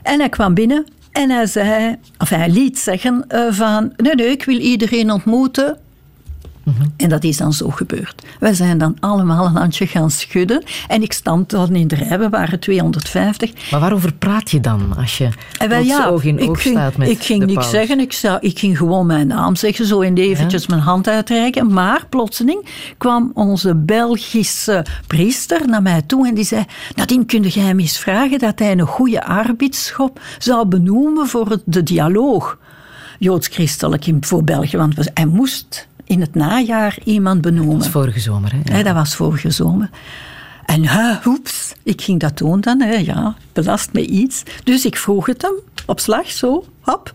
En 0.08 0.20
hij 0.20 0.30
kwam 0.30 0.54
binnen 0.54 0.86
en 1.12 1.30
hij 1.30 1.46
zei, 1.46 1.96
of 2.18 2.30
hij 2.30 2.50
liet 2.50 2.80
zeggen 2.80 3.26
eh, 3.28 3.48
van, 3.50 3.94
nee, 3.96 4.16
nee, 4.16 4.28
ik 4.28 4.44
wil 4.44 4.58
iedereen 4.58 5.12
ontmoeten. 5.12 5.78
En 6.98 7.10
dat 7.10 7.24
is 7.24 7.38
dan 7.38 7.54
zo 7.54 7.70
gebeurd. 7.70 8.24
Wij 8.40 8.54
zijn 8.54 8.78
dan 8.78 8.96
allemaal 9.00 9.46
een 9.46 9.56
handje 9.56 9.88
gaan 9.88 10.12
schudden. 10.12 10.64
En 10.88 11.02
ik 11.02 11.14
stond 11.14 11.50
dan 11.50 11.76
in 11.76 11.88
de 11.88 11.96
rij, 11.96 12.20
we 12.20 12.30
waren 12.30 12.60
250. 12.60 13.72
Maar 13.72 13.80
waarover 13.80 14.14
praat 14.14 14.52
je 14.52 14.60
dan 14.60 14.94
als 14.98 15.18
je 15.18 15.30
En 15.58 15.70
wel, 15.70 15.82
plots 15.82 15.88
ja, 15.98 16.08
oog 16.08 16.24
in 16.24 16.50
oog 16.50 16.62
ging, 16.62 16.76
staat 16.76 16.98
met 16.98 17.10
Ik 17.10 17.24
ging 17.24 17.40
de 17.40 17.46
niks 17.46 17.70
zeggen, 17.70 18.00
ik, 18.00 18.14
zou, 18.14 18.38
ik 18.42 18.60
ging 18.60 18.78
gewoon 18.78 19.06
mijn 19.06 19.28
naam 19.28 19.56
zeggen, 19.56 19.86
zo 19.86 20.02
en 20.02 20.18
eventjes 20.18 20.68
mijn 20.68 20.82
hand 20.82 21.08
uitreiken. 21.08 21.74
Maar 21.74 22.06
plotseling 22.10 22.66
kwam 22.98 23.32
onze 23.34 23.76
Belgische 23.76 24.86
priester 25.08 25.68
naar 25.68 25.82
mij 25.82 26.02
toe 26.02 26.28
en 26.28 26.34
die 26.34 26.44
zei... 26.46 26.66
Nadien 26.96 27.26
kun 27.26 27.42
jij 27.42 27.64
hem 27.64 27.80
eens 27.80 27.98
vragen 27.98 28.40
dat 28.40 28.60
hij 28.60 28.72
een 28.72 28.82
goede 28.88 29.24
arbidschop 29.24 30.20
zou 30.38 30.66
benoemen 30.68 31.28
voor 31.28 31.58
de 31.66 31.84
dialoog. 31.84 32.58
Joods-christelijk 33.20 34.08
in- 34.08 34.18
voor 34.24 34.44
België, 34.44 34.78
want 34.78 34.96
we- 34.96 35.12
hij 35.14 35.26
moest 35.26 35.88
in 36.08 36.22
het 36.22 36.36
najaar 36.36 36.98
iemand 37.04 37.42
benoemen. 37.42 37.78
Dat 37.78 37.86
is 37.86 37.92
vorige 37.92 38.20
zomer, 38.20 38.52
hè? 38.64 38.84
Dat 38.84 38.94
was 38.94 39.16
vorige 39.16 39.50
zomer. 39.52 39.90
En 40.66 40.84
ja, 40.84 41.22
oeps, 41.26 41.74
ik 41.84 42.02
ging 42.02 42.20
dat 42.20 42.38
doen 42.38 42.62
dan. 42.62 42.82
Hè, 42.82 42.96
ja, 42.96 43.36
belast 43.54 43.94
me 43.94 44.06
iets. 44.06 44.44
Dus 44.64 44.86
ik 44.86 44.98
vroeg 44.98 45.26
het 45.26 45.42
hem 45.42 45.54
op 45.86 46.00
slag, 46.00 46.32
zo, 46.32 46.66
hop. 46.82 47.14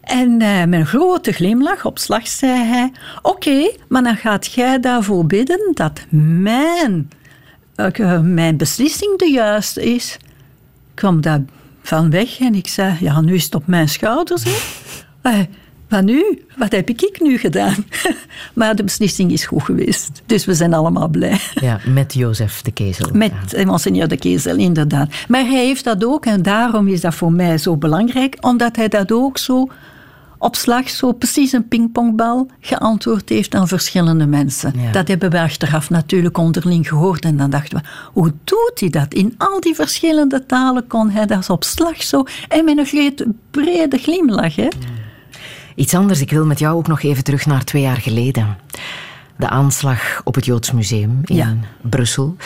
En 0.00 0.40
eh, 0.40 0.64
met 0.64 0.80
een 0.80 0.86
grote 0.86 1.32
glimlach 1.32 1.84
op 1.84 1.98
slag 1.98 2.28
zei 2.28 2.64
hij... 2.64 2.92
Oké, 3.22 3.70
maar 3.88 4.02
dan 4.02 4.16
gaat 4.16 4.46
jij 4.46 4.80
daarvoor 4.80 5.26
bidden 5.26 5.70
dat 5.74 6.00
mijn, 6.42 7.10
eh, 7.74 8.20
mijn 8.20 8.56
beslissing 8.56 9.18
de 9.18 9.30
juiste 9.30 9.94
is. 9.94 10.14
Ik 10.14 10.94
kwam 10.94 11.20
daar 11.20 11.44
van 11.82 12.10
weg 12.10 12.40
en 12.40 12.54
ik 12.54 12.68
zei... 12.68 12.96
Ja, 13.00 13.20
nu 13.20 13.34
is 13.34 13.44
het 13.44 13.54
op 13.54 13.66
mijn 13.66 13.88
schouders, 13.88 14.44
hè. 14.44 15.42
Wat 15.88 16.02
nu? 16.02 16.42
Wat 16.56 16.72
heb 16.72 16.88
ik 16.88 17.20
nu 17.20 17.38
gedaan? 17.38 17.74
maar 18.54 18.76
de 18.76 18.84
beslissing 18.84 19.32
is 19.32 19.46
goed 19.46 19.62
geweest. 19.62 20.22
Dus 20.26 20.44
we 20.44 20.54
zijn 20.54 20.74
allemaal 20.74 21.08
blij. 21.08 21.38
Ja, 21.54 21.80
met 21.84 22.14
Jozef 22.14 22.62
de 22.62 22.70
Kezel. 22.70 23.08
Met 23.12 23.64
Monseigneur 23.64 24.08
de 24.08 24.16
Kezel, 24.16 24.56
inderdaad. 24.56 25.08
Maar 25.28 25.44
hij 25.44 25.64
heeft 25.64 25.84
dat 25.84 26.04
ook, 26.04 26.26
en 26.26 26.42
daarom 26.42 26.88
is 26.88 27.00
dat 27.00 27.14
voor 27.14 27.32
mij 27.32 27.58
zo 27.58 27.76
belangrijk, 27.76 28.36
omdat 28.40 28.76
hij 28.76 28.88
dat 28.88 29.12
ook 29.12 29.38
zo 29.38 29.68
op 30.38 30.56
slag, 30.56 30.88
zo 30.88 31.12
precies 31.12 31.52
een 31.52 31.68
pingpongbal, 31.68 32.50
geantwoord 32.60 33.28
heeft 33.28 33.54
aan 33.54 33.68
verschillende 33.68 34.26
mensen. 34.26 34.72
Ja. 34.76 34.92
Dat 34.92 35.08
hebben 35.08 35.30
we 35.30 35.40
achteraf 35.40 35.90
natuurlijk 35.90 36.38
onderling 36.38 36.88
gehoord. 36.88 37.24
En 37.24 37.36
dan 37.36 37.50
dachten 37.50 37.78
we, 37.78 37.84
hoe 38.12 38.32
doet 38.44 38.72
hij 38.74 38.88
dat? 38.88 39.14
In 39.14 39.34
al 39.38 39.60
die 39.60 39.74
verschillende 39.74 40.46
talen 40.46 40.86
kon 40.86 41.10
hij 41.10 41.26
dat 41.26 41.50
op 41.50 41.64
slag 41.64 42.02
zo. 42.02 42.24
En 42.48 42.64
met 42.64 42.92
een 42.92 43.38
brede 43.50 43.98
glimlach, 43.98 44.56
hè? 44.56 44.68
Iets 45.76 45.94
anders, 45.94 46.20
ik 46.20 46.30
wil 46.30 46.44
met 46.44 46.58
jou 46.58 46.76
ook 46.76 46.86
nog 46.86 47.02
even 47.02 47.24
terug 47.24 47.46
naar 47.46 47.64
twee 47.64 47.82
jaar 47.82 47.96
geleden. 47.96 48.56
De 49.38 49.48
aanslag 49.48 50.20
op 50.24 50.34
het 50.34 50.44
Joods 50.44 50.72
Museum 50.72 51.20
in 51.24 51.36
Ja. 51.36 51.54
Brussel, 51.82 52.36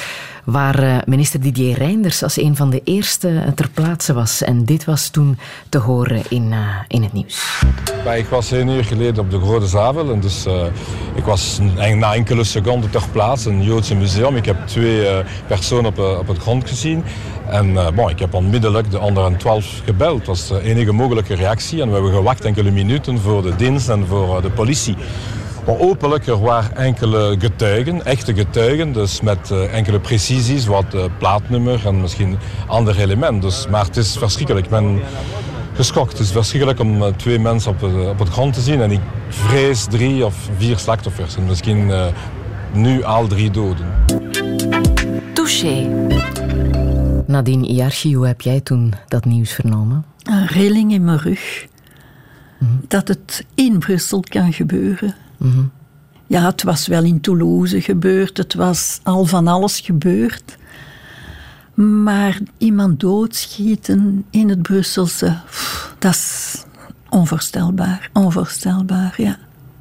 waar 0.45 0.79
eh, 0.79 0.97
minister 1.07 1.41
Didier 1.41 1.77
Reinders 1.79 2.23
als 2.23 2.37
een 2.37 2.57
van 2.57 2.71
de 2.71 2.81
eerste 2.85 3.53
ter 3.55 3.69
plaatse 3.75 4.13
was. 4.13 4.43
En 4.43 4.65
dit 4.65 4.85
was 4.85 5.09
toen 5.09 5.39
te 5.69 5.79
horen 5.79 6.23
in, 6.29 6.53
eh, 6.53 6.59
in 6.89 7.03
het 7.03 7.13
nieuws. 7.13 7.63
Ik 8.17 8.27
was 8.27 8.53
één 8.53 8.69
uur 8.69 8.85
geleden 8.85 9.23
op 9.25 9.31
de 9.31 9.41
Grote 9.41 9.67
Zavel 9.67 10.13
en 10.13 10.21
dus 10.21 10.47
eh, 10.47 10.65
ik 11.15 11.25
was 11.25 11.59
een- 11.79 11.99
na 11.99 12.15
enkele 12.15 12.45
seconden 12.45 12.91
ter 12.91 13.03
plaatse 13.13 13.51
in 13.51 13.57
het 13.57 13.67
Joodse 13.67 13.95
museum. 13.95 14.37
Ik 14.37 14.45
heb 14.45 14.67
twee 14.67 15.07
eh, 15.09 15.25
personen 15.47 15.85
op, 15.87 15.99
eh, 15.99 16.19
op 16.19 16.29
het 16.29 16.39
grond 16.39 16.69
gezien 16.69 17.05
en 17.49 17.77
eh, 17.77 17.89
bon, 17.95 18.11
ik 18.11 18.19
heb 18.19 18.35
onmiddellijk 18.35 18.91
de 18.91 18.99
andere 18.99 19.37
twaalf 19.37 19.81
gebeld. 19.85 20.19
Het 20.19 20.27
was 20.27 20.49
de 20.49 20.63
enige 20.63 20.93
mogelijke 20.93 21.35
reactie 21.35 21.81
en 21.83 21.87
we 21.89 21.93
hebben 21.95 22.13
gewacht 22.13 22.45
enkele 22.45 22.71
minuten 22.71 23.19
voor 23.19 23.43
de 23.43 23.57
dienst 23.57 23.89
en 23.89 24.07
voor 24.07 24.37
eh, 24.37 24.43
de 24.43 24.51
politie. 24.51 24.97
Maar 25.67 25.79
openlijk, 25.79 26.27
er 26.27 26.41
waren 26.41 26.77
enkele 26.77 27.37
getuigen, 27.39 28.05
echte 28.05 28.35
getuigen, 28.35 28.93
dus 28.93 29.21
met 29.21 29.51
eh, 29.51 29.75
enkele 29.75 30.01
precisies, 30.01 30.67
wat 30.67 30.95
eh, 30.95 31.05
plaatnummer 31.19 31.87
en 31.87 32.01
misschien 32.01 32.39
andere 32.67 33.01
elementen. 33.03 33.41
Dus, 33.41 33.67
maar 33.69 33.85
het 33.85 33.97
is 33.97 34.17
verschrikkelijk. 34.19 34.65
Ik 34.65 34.71
ben 34.73 35.01
geschokt. 35.75 36.13
Het 36.13 36.21
is 36.21 36.31
verschrikkelijk 36.33 36.81
om 36.81 37.03
eh, 37.03 37.09
twee 37.17 37.39
mensen 37.39 37.71
op, 37.71 37.81
het- 37.81 38.09
op 38.09 38.19
het 38.19 38.29
grond 38.29 38.55
te 38.55 38.61
zien 38.61 38.81
en 38.81 38.91
ik 38.91 39.01
vrees 39.29 39.85
drie 39.85 40.25
of 40.25 40.35
vier 40.57 40.79
slachtoffers 40.79 41.37
en 41.37 41.47
misschien 41.47 41.91
nu 42.73 43.03
al 43.03 43.27
drie 43.27 43.51
doden. 43.51 43.87
Touché. 45.35 45.89
Nadine 47.27 47.67
Iarchi, 47.67 48.15
hoe 48.15 48.27
heb 48.27 48.41
jij 48.41 48.61
toen 48.61 48.95
dat 49.09 49.25
nieuws 49.25 49.53
vernomen? 49.53 50.05
Een 50.23 50.47
rilling 50.47 50.93
in 50.93 51.05
mijn 51.05 51.19
rug. 51.19 51.67
Dat 52.89 53.09
het 53.09 53.45
in 53.55 53.79
Brussel 53.79 54.21
kan 54.29 54.53
gebeuren. 54.53 55.15
Ja, 56.27 56.45
het 56.45 56.63
was 56.63 56.87
wel 56.87 57.05
in 57.05 57.21
Toulouse 57.21 57.81
gebeurd. 57.81 58.37
Het 58.37 58.55
was 58.55 59.01
al 59.03 59.25
van 59.25 59.47
alles 59.47 59.81
gebeurd. 59.81 60.59
Maar 61.75 62.41
iemand 62.59 63.01
doodschieten 63.01 64.25
in 64.31 64.49
het 64.49 64.63
Brusselse, 64.63 65.39
pff, 65.47 65.95
dat 65.99 66.15
is 66.15 66.65
onvoorstelbaar. 67.09 68.11
Onvoorstelbaar, 68.13 69.15
ja. 69.17 69.39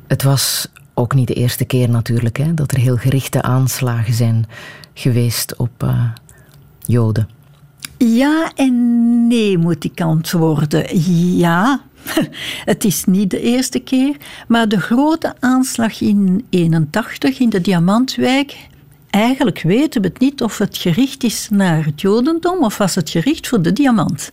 Het 0.08 0.24
was 0.24 0.68
ook 0.94 1.14
niet 1.14 1.28
de 1.28 1.34
eerste 1.34 1.66
keer 1.66 1.90
natuurlijk 1.90 2.38
hè, 2.38 2.54
dat 2.54 2.72
er 2.72 2.78
heel 2.78 2.98
gerichte 2.98 3.42
aanslagen 3.42 4.14
zijn 4.14 4.46
geweest 4.94 5.56
op 5.56 5.84
eh, 5.84 6.06
Joden. 6.80 7.30
Ja 7.98 8.52
en 8.56 9.28
nee, 9.28 9.58
moet 9.58 9.84
ik 9.84 10.02
antwoorden. 10.02 11.00
Ja, 11.38 11.82
het 12.66 12.84
is 12.84 13.06
niet 13.06 13.30
de 13.30 13.42
eerste 13.42 13.80
keer, 13.80 14.16
maar 14.48 14.68
de 14.68 14.80
grote 14.80 15.34
aanslag 15.40 16.02
in 16.02 16.46
81 16.50 17.40
in 17.40 17.50
de 17.50 17.62
Diamantwijk. 17.62 18.56
Eigenlijk 19.10 19.62
weten 19.62 20.02
we 20.02 20.08
het 20.08 20.20
niet 20.20 20.42
of 20.42 20.58
het 20.58 20.78
gericht 20.78 21.24
is 21.24 21.48
naar 21.52 21.86
het 21.86 22.02
Jodendom 22.02 22.64
of 22.64 22.78
was 22.78 22.96
het 22.96 23.10
gericht 23.10 23.48
voor 23.48 23.62
de 23.62 23.74
diamant. 23.74 24.32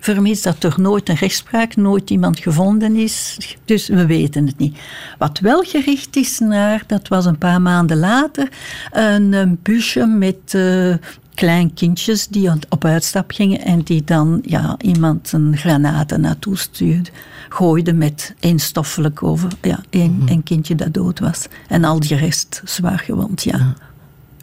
vermist, 0.00 0.44
dat 0.44 0.64
er 0.64 0.74
nooit 0.76 1.08
een 1.08 1.14
rechtspraak, 1.14 1.76
nooit 1.76 2.10
iemand 2.10 2.38
gevonden 2.38 2.96
is. 2.96 3.38
Dus 3.64 3.88
we 3.88 4.06
weten 4.06 4.46
het 4.46 4.58
niet. 4.58 4.78
Wat 5.18 5.38
wel 5.38 5.62
gericht 5.62 6.16
is 6.16 6.38
naar, 6.38 6.82
dat 6.86 7.08
was 7.08 7.24
een 7.24 7.38
paar 7.38 7.60
maanden 7.60 7.98
later, 7.98 8.48
een, 8.90 9.32
een 9.32 9.58
busje 9.62 10.06
met 10.06 10.52
uh, 10.56 10.94
klein 11.34 11.74
kindjes 11.74 12.28
die 12.28 12.50
op 12.68 12.84
uitstap 12.84 13.30
gingen 13.30 13.60
en 13.60 13.82
die 13.82 14.04
dan 14.04 14.42
ja, 14.44 14.76
iemand 14.80 15.32
een 15.32 15.56
granaat 15.56 16.16
naartoe 16.16 16.58
stuurde. 16.58 17.10
Gooide 17.48 17.92
met 17.92 18.34
één 18.40 18.58
stoffelijk 18.58 19.22
over, 19.22 19.50
ja, 19.62 19.80
één, 19.90 20.12
mm 20.12 20.28
-hmm. 20.28 20.42
kindje 20.42 20.74
dat 20.74 20.94
dood 20.94 21.18
was. 21.18 21.46
En 21.68 21.84
al 21.84 22.00
die 22.00 22.16
rest 22.16 22.62
zwaar 22.64 22.98
gewond, 22.98 23.42
ja. 23.42 23.56
ja. 23.56 23.74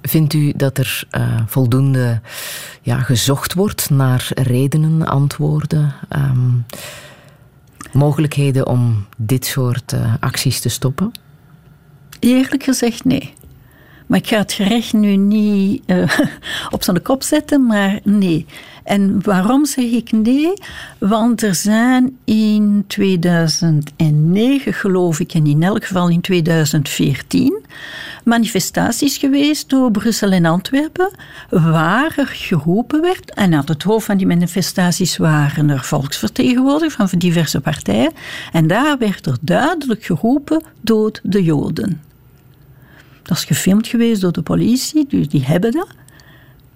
Vindt 0.01 0.33
u 0.33 0.53
dat 0.55 0.77
er 0.77 1.03
uh, 1.11 1.41
voldoende 1.45 2.21
ja, 2.81 2.99
gezocht 2.99 3.53
wordt 3.53 3.89
naar 3.89 4.29
redenen, 4.33 5.07
antwoorden, 5.07 5.93
um, 6.15 6.65
mogelijkheden 7.91 8.67
om 8.67 9.05
dit 9.17 9.45
soort 9.45 9.93
uh, 9.93 10.13
acties 10.19 10.59
te 10.59 10.69
stoppen? 10.69 11.11
Eerlijk 12.19 12.63
gezegd, 12.63 13.05
nee. 13.05 13.33
Maar 14.07 14.19
ik 14.19 14.27
ga 14.27 14.37
het 14.37 14.53
gerecht 14.53 14.93
nu 14.93 15.15
niet 15.15 15.83
uh, 15.85 16.19
op 16.75 16.83
zijn 16.83 17.01
kop 17.01 17.23
zetten, 17.23 17.65
maar 17.65 17.99
nee. 18.03 18.45
En 18.87 19.21
waarom 19.23 19.65
zeg 19.65 19.85
ik 19.85 20.11
nee? 20.11 20.53
Want 20.97 21.41
er 21.41 21.55
zijn 21.55 22.17
in 22.23 22.83
2009, 22.87 24.73
geloof 24.73 25.19
ik, 25.19 25.33
en 25.33 25.45
in 25.45 25.63
elk 25.63 25.85
geval 25.85 26.09
in 26.09 26.21
2014, 26.21 27.65
manifestaties 28.23 29.17
geweest 29.17 29.69
door 29.69 29.91
Brussel 29.91 30.31
en 30.31 30.45
Antwerpen, 30.45 31.11
waar 31.49 32.13
er 32.17 32.27
geroepen 32.27 33.01
werd, 33.01 33.33
en 33.33 33.53
aan 33.53 33.63
het 33.65 33.83
hoofd 33.83 34.05
van 34.05 34.17
die 34.17 34.27
manifestaties 34.27 35.17
waren 35.17 35.69
er 35.69 35.83
volksvertegenwoordigers 35.83 37.09
van 37.09 37.19
diverse 37.19 37.61
partijen, 37.61 38.11
en 38.51 38.67
daar 38.67 38.97
werd 38.97 39.25
er 39.25 39.37
duidelijk 39.41 40.03
geroepen: 40.03 40.63
dood 40.81 41.19
de 41.23 41.43
Joden. 41.43 42.06
Dat 43.27 43.37
is 43.37 43.43
gefilmd 43.43 43.87
geweest 43.87 44.21
door 44.21 44.31
de 44.31 44.41
politie, 44.41 45.05
dus 45.07 45.29
die 45.29 45.45
hebben 45.45 45.71
dat. 45.71 45.87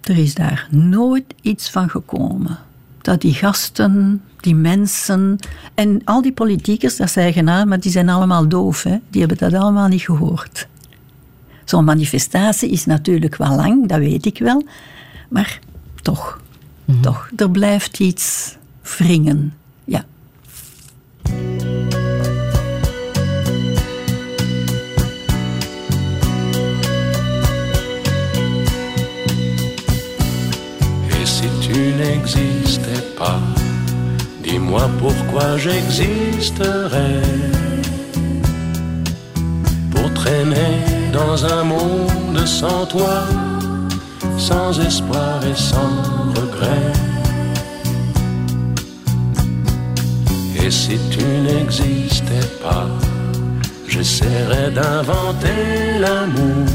Er 0.00 0.18
is 0.18 0.34
daar 0.34 0.66
nooit 0.70 1.24
iets 1.40 1.70
van 1.70 1.90
gekomen. 1.90 2.58
Dat 3.00 3.20
die 3.20 3.34
gasten, 3.34 4.22
die 4.40 4.54
mensen 4.54 5.38
en 5.74 6.00
al 6.04 6.22
die 6.22 6.32
politiekers, 6.32 6.96
dat 6.96 7.10
zeggen, 7.10 7.44
nou, 7.44 7.66
maar 7.66 7.80
die 7.80 7.90
zijn 7.90 8.08
allemaal 8.08 8.48
doof. 8.48 8.82
Hè? 8.82 8.98
Die 9.10 9.20
hebben 9.20 9.38
dat 9.38 9.60
allemaal 9.60 9.88
niet 9.88 10.02
gehoord. 10.02 10.66
Zo'n 11.64 11.84
manifestatie 11.84 12.70
is 12.70 12.84
natuurlijk 12.84 13.36
wel 13.36 13.56
lang, 13.56 13.88
dat 13.88 13.98
weet 13.98 14.26
ik 14.26 14.38
wel. 14.38 14.64
Maar 15.28 15.58
toch, 16.02 16.40
mm 16.84 16.94
-hmm. 16.94 17.02
toch, 17.02 17.30
er 17.36 17.50
blijft 17.50 18.00
iets 18.00 18.56
wringen. 18.82 19.54
Ja. 19.84 20.04
N'existais 32.02 33.04
pas, 33.18 33.40
dis-moi 34.42 34.84
pourquoi 35.02 35.56
j'existerais. 35.64 37.22
Pour 39.92 40.08
traîner 40.20 40.74
dans 41.12 41.36
un 41.56 41.62
monde 41.64 42.42
sans 42.60 42.86
toi, 42.86 43.16
sans 44.38 44.70
espoir 44.88 45.34
et 45.50 45.58
sans 45.70 45.94
regret. 46.38 46.88
Et 50.62 50.70
si 50.70 50.96
tu 51.12 51.24
n'existais 51.46 52.48
pas, 52.64 52.88
j'essaierais 53.88 54.70
d'inventer 54.78 55.60
l'amour 56.04 56.66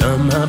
comme 0.00 0.28
un 0.42 0.48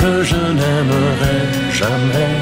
que 0.00 0.22
je 0.30 0.40
n'aimerai 0.58 1.38
jamais. 1.80 2.34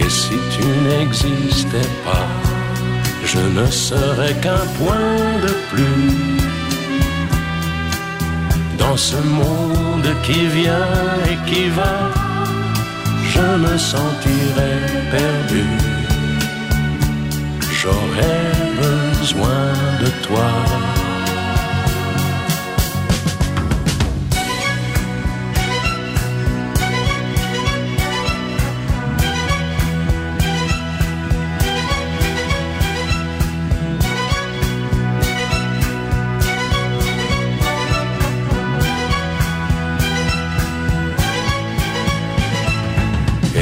Et 0.00 0.08
si 0.08 0.36
tu 0.54 0.66
n'existais 0.86 1.90
pas, 2.04 2.28
je 3.24 3.40
ne 3.58 3.66
serais 3.66 4.34
qu'un 4.42 4.66
point 4.78 5.20
de 5.46 5.52
plus 5.70 6.38
dans 8.78 8.96
ce 8.96 9.16
monde 9.16 10.10
qui 10.24 10.46
vient 10.58 10.94
et 11.30 11.36
qui 11.48 11.68
va. 11.78 11.96
Je 13.34 13.46
me 13.64 13.76
sentirais 13.76 14.80
perdu. 15.10 15.64
J'aurais 17.80 18.52
besoin 18.82 19.64
de 20.02 20.08
toi. 20.26 20.97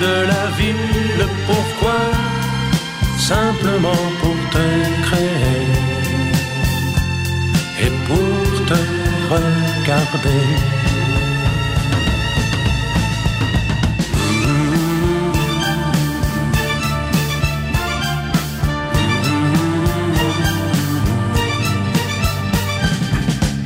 de 0.00 0.26
la 0.32 0.46
vie, 0.58 0.74
le 1.18 1.26
pourquoi, 1.46 2.00
simplement 3.18 4.02
pour 4.20 4.36
te 4.54 4.66
créer 5.06 5.66
et 7.84 7.92
pour 8.06 8.66
te 8.70 8.80
regarder. 9.32 10.44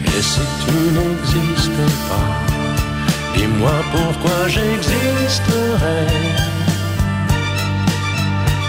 Et 0.06 0.22
si 0.22 0.40
tu 0.62 0.74
n'existais 0.96 1.92
pas, 2.08 2.29
Dis-moi 3.60 3.84
pourquoi 3.92 4.48
j'existerais 4.48 6.06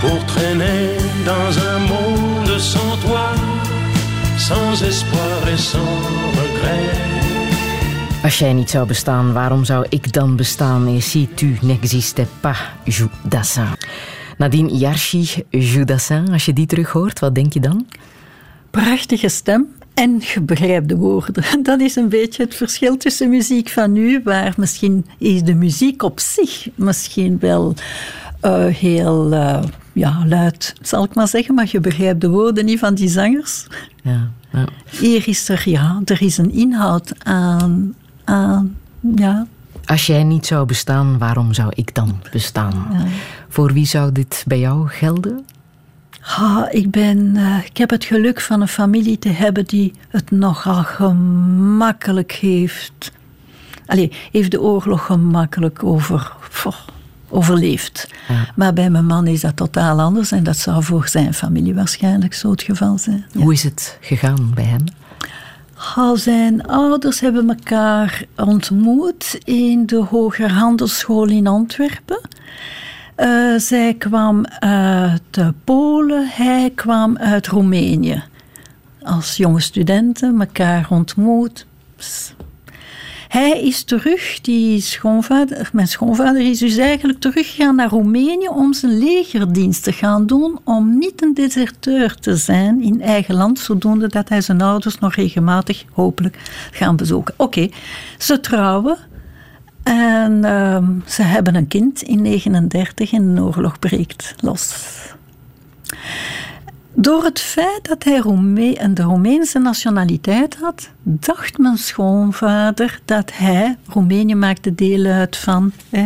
Pour 0.01 0.25
traîner 0.25 0.97
dans 1.25 1.51
un 1.71 1.79
monde 1.79 2.59
sans 2.59 2.97
toi 2.97 3.31
Sans 4.37 4.83
espoir 4.83 5.47
et 5.47 5.57
sans 5.57 5.95
regret 6.41 6.99
Als 8.23 8.37
jij 8.37 8.53
niet 8.53 8.69
zou 8.69 8.87
bestaan, 8.87 9.33
waarom 9.33 9.65
zou 9.65 9.85
ik 9.89 10.13
dan 10.13 10.35
bestaan? 10.35 10.87
Et 10.87 11.03
si 11.03 11.27
tu 11.33 11.57
n'existais 11.61 12.27
pas, 12.41 12.57
Judassin. 12.83 13.67
Nadine 14.37 14.77
Yarchi, 14.77 15.43
Judassin, 15.49 16.31
als 16.31 16.45
je 16.45 16.53
die 16.53 16.65
terug 16.65 16.91
hoort, 16.91 17.19
wat 17.19 17.35
denk 17.35 17.53
je 17.53 17.59
dan? 17.59 17.85
Prachtige 18.71 19.29
stem. 19.29 19.67
En 19.93 20.21
je 20.33 20.41
begrijpt 20.41 20.89
de 20.89 20.95
woorden. 20.95 21.43
Dat 21.63 21.79
is 21.79 21.95
een 21.95 22.09
beetje 22.09 22.43
het 22.43 22.55
verschil 22.55 22.97
tussen 22.97 23.29
muziek 23.29 23.69
van 23.69 23.91
nu, 23.91 24.21
waar 24.23 24.53
misschien 24.57 25.05
is 25.17 25.43
de 25.43 25.53
muziek 25.53 26.03
op 26.03 26.19
zich 26.19 26.67
misschien 26.75 27.37
wel 27.39 27.73
eh, 28.39 28.65
heel 28.65 29.33
eh, 29.33 29.63
ja, 29.93 30.23
luid, 30.27 30.73
zal 30.81 31.03
ik 31.03 31.15
maar 31.15 31.27
zeggen, 31.27 31.55
maar 31.55 31.67
je 31.71 31.79
begrijpt 31.79 32.21
de 32.21 32.29
woorden 32.29 32.65
niet 32.65 32.79
van 32.79 32.93
die 32.93 33.09
zangers. 33.09 33.67
Ja, 34.03 34.31
ja. 34.51 34.65
Hier 34.99 35.27
is 35.27 35.49
er, 35.49 35.61
ja, 35.65 36.01
er 36.05 36.21
is 36.21 36.37
een 36.37 36.51
inhoud 36.51 37.13
aan, 37.23 37.95
aan 38.23 38.77
ja, 39.15 39.47
Als 39.85 40.05
jij 40.05 40.23
niet 40.23 40.45
zou 40.45 40.65
bestaan, 40.65 41.17
waarom 41.17 41.53
zou 41.53 41.71
ik 41.75 41.95
dan 41.95 42.21
bestaan? 42.31 42.87
Voor 43.49 43.73
wie 43.73 43.85
zou 43.85 44.11
dit 44.11 44.43
bij 44.47 44.59
jou 44.59 44.87
gelden? 44.87 45.45
Ik, 46.71 46.91
ben, 46.91 47.35
eh, 47.35 47.65
ik 47.65 47.77
heb 47.77 47.89
het 47.89 48.03
geluk 48.03 48.41
van 48.41 48.61
een 48.61 48.67
familie 48.67 49.19
te 49.19 49.29
hebben 49.29 49.65
die 49.65 49.93
het 50.07 50.31
nogal 50.31 50.83
gemakkelijk 50.83 52.31
heeft. 52.31 53.11
Allee, 53.85 54.11
heeft 54.31 54.51
de 54.51 54.61
oorlog 54.61 55.05
gemakkelijk 55.05 55.83
over, 55.83 56.31
overleefd. 57.29 58.07
Maar 58.55 58.73
bij 58.73 58.89
mijn 58.89 59.05
man 59.05 59.27
is 59.27 59.41
dat 59.41 59.55
totaal 59.55 59.99
anders 59.99 60.31
en 60.31 60.43
dat 60.43 60.57
zou 60.57 60.83
voor 60.83 61.07
zijn 61.07 61.33
familie 61.33 61.73
waarschijnlijk 61.73 62.33
zo 62.33 62.51
het 62.51 62.61
geval 62.61 62.97
zijn. 62.97 63.25
Hoe 63.33 63.53
is 63.53 63.63
het 63.63 63.97
gegaan 64.01 64.51
bij 64.55 64.63
hem? 64.63 64.83
Ah, 65.95 66.17
zijn 66.17 66.67
ouders 66.67 67.19
hebben 67.19 67.49
elkaar 67.49 68.23
ontmoet 68.35 69.39
in 69.43 69.85
de 69.85 70.03
Hoger 70.09 70.51
Handelsschool 70.51 71.27
in 71.27 71.47
Antwerpen. 71.47 72.19
Eh, 73.21 73.55
zij 73.57 73.93
kwam 73.93 74.45
uit 74.59 75.53
Polen, 75.63 76.27
hij 76.27 76.71
kwam 76.75 77.17
uit 77.17 77.47
Roemenië. 77.47 78.23
Als 79.01 79.37
jonge 79.37 79.59
studenten 79.59 80.39
elkaar 80.39 80.87
ontmoet. 80.89 81.65
Hij 83.27 83.61
is 83.61 83.83
terug, 83.83 84.41
die 84.41 84.81
schoonvader, 84.81 85.69
mijn 85.73 85.87
schoonvader 85.87 86.41
is 86.41 86.59
dus 86.59 86.77
eigenlijk 86.77 87.19
teruggegaan 87.19 87.75
naar 87.75 87.89
Roemenië 87.89 88.47
om 88.47 88.73
zijn 88.73 88.97
legerdienst 88.97 89.83
te 89.83 89.91
gaan 89.91 90.25
doen, 90.25 90.59
om 90.63 90.97
niet 90.97 91.23
een 91.23 91.33
deserteur 91.33 92.15
te 92.15 92.35
zijn 92.35 92.81
in 92.81 93.01
eigen 93.01 93.35
land, 93.35 93.59
zodoende 93.59 94.07
dat 94.07 94.29
hij 94.29 94.41
zijn 94.41 94.61
ouders 94.61 94.99
nog 94.99 95.15
regelmatig, 95.15 95.83
hopelijk, 95.91 96.37
gaan 96.71 96.95
bezoeken. 96.95 97.33
Oké, 97.37 97.69
ze 98.17 98.39
trouwen 98.39 98.97
en 99.83 100.45
ehm, 100.45 100.85
ze 101.05 101.21
hebben 101.21 101.55
een 101.55 101.67
kind 101.67 102.01
in 102.01 102.21
39 102.21 103.11
en 103.11 103.35
de 103.35 103.41
oorlog 103.41 103.79
breekt 103.79 104.35
los. 104.39 104.75
Door 106.93 107.23
het 107.23 107.39
feit 107.39 107.79
dat 107.81 108.03
hij 108.03 108.17
Rome 108.17 108.93
de 108.93 109.01
Roemeense 109.01 109.59
nationaliteit 109.59 110.55
had, 110.55 110.89
dacht 111.03 111.57
mijn 111.57 111.77
schoonvader 111.77 112.99
dat 113.05 113.31
hij, 113.33 113.77
Roemenië 113.87 114.35
maakte 114.35 114.75
deel 114.75 115.05
uit 115.05 115.37
van 115.37 115.71
eh, 115.89 116.05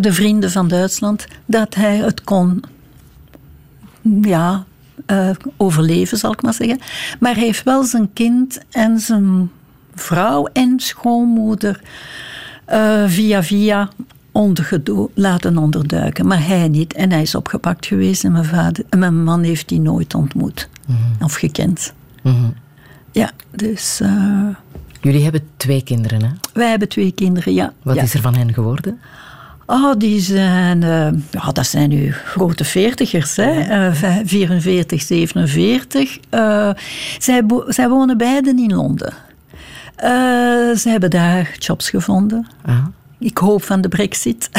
de 0.00 0.12
vrienden 0.12 0.50
van 0.50 0.68
Duitsland, 0.68 1.26
dat 1.44 1.74
hij 1.74 1.96
het 1.96 2.24
kon 2.24 2.62
ja, 4.22 4.64
eh, 5.06 5.30
overleven, 5.56 6.18
zal 6.18 6.32
ik 6.32 6.42
maar 6.42 6.54
zeggen. 6.54 6.78
Maar 7.20 7.34
hij 7.34 7.44
heeft 7.44 7.62
wel 7.62 7.84
zijn 7.84 8.12
kind 8.12 8.60
en 8.70 9.00
zijn 9.00 9.50
vrouw 9.96 10.48
en 10.52 10.80
schoonmoeder 10.80 11.80
eh, 12.64 13.04
via 13.06 13.42
via 13.42 13.88
laten 15.14 15.58
onderduiken. 15.58 16.26
Maar 16.26 16.46
hij 16.46 16.68
niet. 16.68 16.92
En 16.92 17.10
hij 17.10 17.22
is 17.22 17.34
opgepakt 17.34 17.86
geweest 17.86 18.24
en 18.24 18.32
mijn, 18.32 18.44
vader, 18.44 18.84
en 18.88 18.98
mijn 18.98 19.24
man 19.24 19.42
heeft 19.42 19.68
die 19.68 19.80
nooit 19.80 20.14
ontmoet. 20.14 20.68
Of 21.22 21.34
gekend. 21.34 21.92
Ja, 23.12 23.30
dus 23.50 24.00
eh, 24.00 24.46
Jullie 25.00 25.22
hebben 25.22 25.40
twee 25.56 25.82
kinderen, 25.82 26.22
hè? 26.22 26.28
wij 26.52 26.70
hebben 26.70 26.88
twee 26.88 27.12
kinderen, 27.12 27.54
ja. 27.54 27.72
Wat 27.82 27.94
ja. 27.96 28.02
is 28.02 28.14
er 28.14 28.20
van 28.20 28.34
hen 28.34 28.54
geworden? 28.54 29.00
Oh, 29.66 29.94
die 29.98 30.20
zijn, 30.20 30.82
eh, 30.82 31.08
ja, 31.30 31.52
dat 31.52 31.66
zijn 31.66 31.88
nu 31.88 32.12
grote 32.12 32.64
veertigers, 32.64 33.36
hè? 33.36 33.92
Vij- 33.94 34.22
44, 34.24 35.02
47. 35.02 36.18
Eh, 36.30 36.70
zij, 37.18 37.42
zij 37.68 37.88
wonen 37.88 38.16
beiden 38.16 38.58
in 38.58 38.74
Londen. 38.74 39.12
Eh, 39.96 40.10
ze 40.76 40.88
hebben 40.88 41.10
daar 41.10 41.54
jobs 41.58 41.90
gevonden. 41.90 42.46
Ah. 42.64 42.86
Ik 43.18 43.38
hoop 43.38 43.62
van 43.62 43.80
de 43.80 43.88
brexit. 43.88 44.50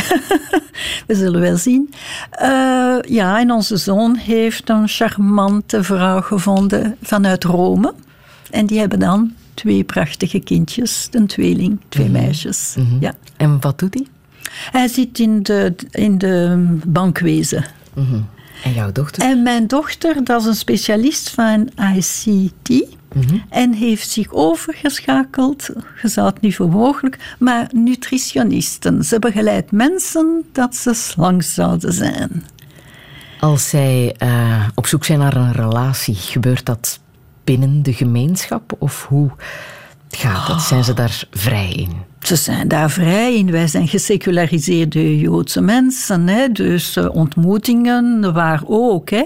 We 1.07 1.15
zullen 1.15 1.41
wel 1.41 1.57
zien. 1.57 1.93
Eh, 2.31 2.97
ja, 3.01 3.39
en 3.39 3.51
onze 3.51 3.77
zoon 3.77 4.15
heeft 4.15 4.69
een 4.69 4.87
charmante 4.87 5.83
vrouw 5.83 6.21
gevonden 6.21 6.95
vanuit 7.01 7.43
Rome. 7.43 7.93
En 8.51 8.65
die 8.65 8.79
hebben 8.79 8.99
dan 8.99 9.33
twee 9.53 9.83
prachtige 9.83 10.39
kindjes, 10.39 11.07
een 11.11 11.27
tweeling, 11.27 11.79
twee 11.89 12.09
meisjes. 12.09 12.75
Ja. 12.99 13.13
En 13.37 13.61
wat 13.61 13.79
doet 13.79 13.93
hij? 13.93 14.07
Hij 14.71 14.87
zit 14.87 15.19
in 15.19 15.43
de, 15.43 15.75
in 15.91 16.17
de 16.17 16.65
bankwezen. 16.85 17.65
En 18.63 18.73
jouw 18.73 18.91
dochter? 18.91 19.23
En 19.23 19.43
mijn 19.43 19.67
dochter, 19.67 20.23
dat 20.23 20.41
is 20.41 20.47
een 20.47 20.55
specialist 20.55 21.29
van 21.29 21.69
ICT. 21.95 22.95
En 23.49 23.73
heeft 23.73 24.09
zich 24.09 24.33
overgeschakeld, 24.33 25.69
je 26.01 26.07
zou 26.07 26.27
het 26.27 26.41
niet 26.41 26.55
voor 26.55 26.69
mogelijk, 26.69 27.35
maar 27.39 27.67
nutritionisten. 27.71 29.03
Ze 29.03 29.19
begeleidt 29.19 29.71
mensen 29.71 30.43
dat 30.51 30.75
ze 30.75 30.93
slank 30.93 31.43
zouden 31.43 31.93
zijn. 31.93 32.45
Als 33.39 33.69
zij 33.69 34.15
eh, 34.17 34.67
op 34.75 34.87
zoek 34.87 35.05
zijn 35.05 35.19
naar 35.19 35.35
een 35.35 35.51
relatie, 35.51 36.15
gebeurt 36.15 36.65
dat 36.65 36.99
binnen 37.43 37.83
de 37.83 37.93
gemeenschap? 37.93 38.75
Of 38.79 39.05
hoe 39.05 39.31
gaat 40.09 40.47
dat? 40.47 40.61
Zijn 40.61 40.83
ze 40.83 40.93
daar 40.93 41.23
vrij 41.31 41.71
in? 41.71 41.91
Ze 42.27 42.35
zijn 42.35 42.67
daar 42.67 42.91
vrij 42.91 43.35
in. 43.35 43.51
Wij 43.51 43.67
zijn 43.67 43.87
geseculariseerde 43.87 45.17
Joodse 45.19 45.61
mensen. 45.61 46.27
Hè? 46.27 46.51
Dus 46.51 46.95
eh, 46.95 47.15
ontmoetingen, 47.15 48.33
waar 48.33 48.61
ook. 48.65 49.09
Hè? 49.09 49.23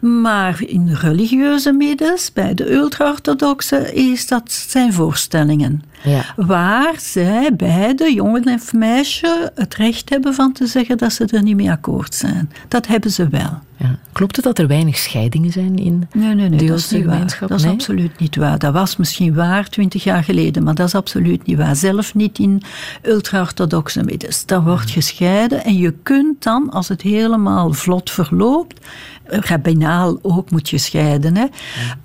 Maar 0.00 0.62
in 0.66 0.88
religieuze 0.92 1.72
middens, 1.72 2.32
bij 2.32 2.54
de 2.54 2.72
ultra-orthodoxen, 2.72 3.94
is 3.94 4.26
dat 4.26 4.52
zijn 4.52 4.92
voorstellingen. 4.92 5.82
Ja. 6.04 6.24
Waar 6.36 6.94
zij 6.98 7.50
beide, 7.56 8.14
jongen 8.14 8.44
en 8.44 8.60
meisje, 8.72 9.52
het 9.54 9.74
recht 9.74 10.10
hebben 10.10 10.34
van 10.34 10.52
te 10.52 10.66
zeggen 10.66 10.98
dat 10.98 11.12
ze 11.12 11.24
er 11.26 11.42
niet 11.42 11.56
mee 11.56 11.70
akkoord 11.70 12.14
zijn. 12.14 12.50
Dat 12.68 12.86
hebben 12.86 13.10
ze 13.10 13.28
wel. 13.28 13.58
Ja. 13.76 13.98
Klopt 14.12 14.36
het 14.36 14.44
dat 14.44 14.58
er 14.58 14.66
weinig 14.66 14.96
scheidingen 14.96 15.52
zijn 15.52 15.76
in 15.76 16.08
Nee, 16.12 16.34
nee, 16.34 16.48
nee, 16.48 16.48
de 16.48 16.50
dat 16.50 16.60
is 16.62 16.68
Joodse 16.68 16.94
niet 16.94 17.04
waar. 17.04 17.12
gemeenschap? 17.14 17.48
Dat 17.48 17.58
is 17.58 17.64
Nee? 17.64 17.72
absoluut 17.72 18.18
niet 18.18 18.36
waar. 18.36 18.58
Dat 18.58 18.72
was 18.72 18.96
misschien 18.96 19.34
waar 19.34 19.68
twintig 19.68 20.04
jaar 20.04 20.24
geleden, 20.24 20.62
maar 20.62 20.74
dat 20.74 20.86
is 20.86 20.94
absoluut 20.94 21.46
niet 21.46 21.56
waar. 21.56 21.76
Zelf 21.76 22.14
niet 22.14 22.38
in 22.38 22.62
ultra-orthodoxe 23.02 24.02
middens. 24.04 24.46
Daar 24.46 24.62
wordt 24.64 24.90
gescheiden 24.90 25.64
en 25.64 25.76
je 25.76 25.94
kunt 26.02 26.42
dan, 26.42 26.70
als 26.70 26.88
het 26.88 27.02
helemaal 27.02 27.72
vlot 27.72 28.10
verloopt, 28.10 28.86
rabbinaal 29.26 30.18
ook 30.22 30.50
moet 30.50 30.70
je 30.70 30.78
scheiden, 30.78 31.36
hè, 31.36 31.46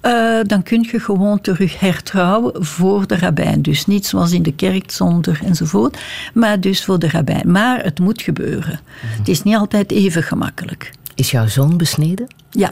eh, 0.02 0.44
dan 0.48 0.64
kun 0.64 0.88
je 0.92 1.00
gewoon 1.00 1.42
terug 1.42 1.80
hertrouwen 1.80 2.66
voor 2.66 3.08
de 3.08 3.18
rabbijn. 3.18 3.62
Dus 3.62 3.86
niet 3.86 4.06
zoals 4.06 4.32
in 4.32 4.44
de 4.44 4.54
kerk 4.54 4.92
zonder 4.92 5.40
enzovoort, 5.44 5.98
maar 6.34 6.60
dus 6.60 6.86
voor 6.86 7.00
de 7.00 7.10
rabbijn. 7.10 7.52
Maar 7.52 7.84
het 7.84 8.00
moet 8.00 8.22
gebeuren. 8.22 8.80
Het 9.18 9.28
is 9.28 9.44
niet 9.44 9.56
altijd 9.56 9.92
even 9.92 10.24
gemakkelijk. 10.24 10.92
Is 11.16 11.32
jouw 11.32 11.48
zoon 11.48 11.78
besneden? 11.78 12.28
Ja. 12.50 12.72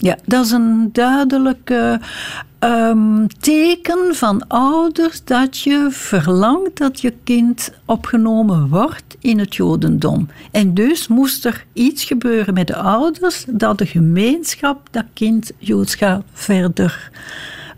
Ja, 0.00 0.16
dat 0.24 0.44
is 0.44 0.50
een 0.50 0.88
duidelijk 0.92 1.72
ehm, 2.58 3.26
teken 3.40 4.14
van 4.14 4.48
ouders 4.48 5.24
dat 5.24 5.58
je 5.58 5.86
verlangt 5.90 6.76
dat 6.76 7.00
je 7.00 7.12
kind 7.24 7.72
opgenomen 7.84 8.68
wordt 8.68 9.16
in 9.20 9.38
het 9.38 9.54
Jodendom. 9.54 10.28
En 10.50 10.74
dus 10.74 11.08
moest 11.08 11.44
er 11.44 11.64
iets 11.72 12.04
gebeuren 12.04 12.54
met 12.54 12.66
de 12.66 12.76
ouders 12.76 13.44
dat 13.48 13.78
de 13.78 13.86
gemeenschap 13.86 14.88
dat 14.90 15.04
kind 15.12 15.52
Joods 15.58 15.94
gaat 15.94 16.22
verder 16.32 17.10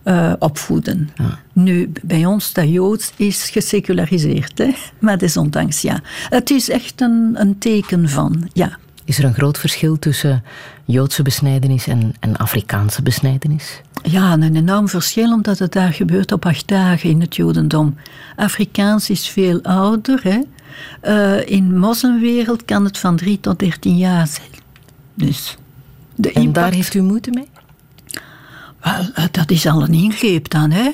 eh, 0.02 0.32
opvoeden. 0.38 1.10
Nu, 1.52 1.92
bij 2.02 2.26
ons 2.26 2.52
dat 2.52 2.68
Joods 2.68 3.12
is 3.16 3.50
geseculariseerd, 3.50 4.58
hè? 4.58 4.70
maar 4.98 5.18
desondanks 5.18 5.80
ja. 5.80 6.00
Het 6.28 6.50
is 6.50 6.68
echt 6.70 7.00
een, 7.00 7.34
een 7.34 7.58
teken 7.58 8.08
van, 8.08 8.48
ja. 8.52 8.78
Is 9.04 9.18
er 9.18 9.24
een 9.24 9.34
groot 9.34 9.58
verschil 9.58 9.98
tussen 9.98 10.44
Joodse 10.90 11.22
besnijdenis 11.22 11.86
en, 11.86 12.14
en 12.20 12.36
Afrikaanse 12.36 13.02
besnijdenis? 13.02 13.80
Ja, 14.02 14.32
een 14.32 14.56
enorm 14.56 14.88
verschil, 14.88 15.32
omdat 15.32 15.58
het 15.58 15.72
daar 15.72 15.92
gebeurt 15.92 16.32
op 16.32 16.46
acht 16.46 16.68
dagen 16.68 17.10
in 17.10 17.20
het 17.20 17.36
Jodendom. 17.36 17.96
Afrikaans 18.36 19.10
is 19.10 19.28
veel 19.28 19.62
ouder. 19.62 20.20
Hè? 20.22 20.40
Eh, 21.00 21.48
in 21.50 21.68
de 21.68 21.74
moslimwereld 21.74 22.64
kan 22.64 22.84
het 22.84 22.98
van 22.98 23.16
drie 23.16 23.40
tot 23.40 23.58
dertien 23.58 23.96
jaar 23.96 24.26
zijn. 24.26 24.48
Dus 25.14 25.56
de 26.14 26.28
En 26.32 26.34
impact- 26.42 26.54
daar 26.54 26.72
heeft 26.72 26.94
u 26.94 27.02
moeite 27.02 27.30
mee? 27.30 27.48
Wel, 28.82 29.10
eh, 29.14 29.24
dat 29.30 29.50
is 29.50 29.66
al 29.66 29.82
een 29.82 29.94
ingreep 29.94 30.48
dan, 30.50 30.70
hè? 30.70 30.90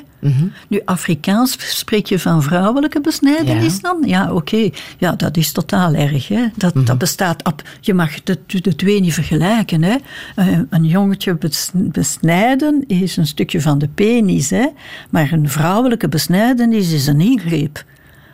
Nu, 0.69 0.81
Afrikaans 0.85 1.77
spreek 1.79 2.07
je 2.07 2.19
van 2.19 2.43
vrouwelijke 2.43 3.01
besnijdenis 3.01 3.75
Ja. 3.75 3.81
dan? 3.81 4.03
Ja, 4.07 4.33
oké. 4.33 4.69
Ja, 4.99 5.13
dat 5.13 5.37
is 5.37 5.53
totaal 5.53 5.95
erg, 5.95 6.29
hè? 6.29 6.45
Dat, 6.57 6.87
dat 6.87 6.99
bestaat... 6.99 7.45
Op, 7.45 7.63
je 7.81 7.95
mag 7.95 8.23
de, 8.23 8.39
de 8.47 8.77
twee 8.77 9.01
niet 9.01 9.15
vergelijken, 9.15 9.83
hè? 9.83 9.97
Eh, 10.37 10.47
een 10.71 10.85
jongetje 10.85 11.35
bes- 11.35 11.71
besnijden 11.75 12.85
is 12.87 13.17
een 13.17 13.27
stukje 13.27 13.61
van 13.61 13.79
de 13.79 13.89
penis, 13.89 14.51
hè? 14.51 14.67
Maar 15.11 15.33
een 15.33 15.49
vrouwelijke 15.49 16.09
besnijdenis 16.09 16.93
is 16.93 17.07
een 17.07 17.21
ingreep. 17.21 17.85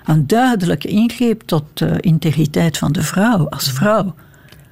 een 0.05 0.27
duidelijke 0.27 0.89
ingreep 0.89 1.43
tot 1.47 1.65
de 1.75 2.01
integriteit 2.01 2.79
van 2.79 2.93
de 2.93 3.03
vrouw 3.03 3.49
als 3.49 3.73
vrouw. 3.73 4.15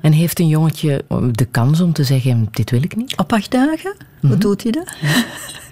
En 0.01 0.13
heeft 0.13 0.39
een 0.39 0.49
jongetje 0.49 1.05
de 1.33 1.45
kans 1.45 1.81
om 1.81 1.93
te 1.93 2.05
zeggen, 2.05 2.49
dit 2.51 2.71
wil 2.71 2.83
ik 2.83 2.97
niet? 2.97 3.17
Op 3.17 3.33
acht 3.33 3.51
dagen? 3.51 3.97
Hoe 4.21 4.39
doet 4.39 4.63
hij 4.63 4.73
dat? 4.73 4.93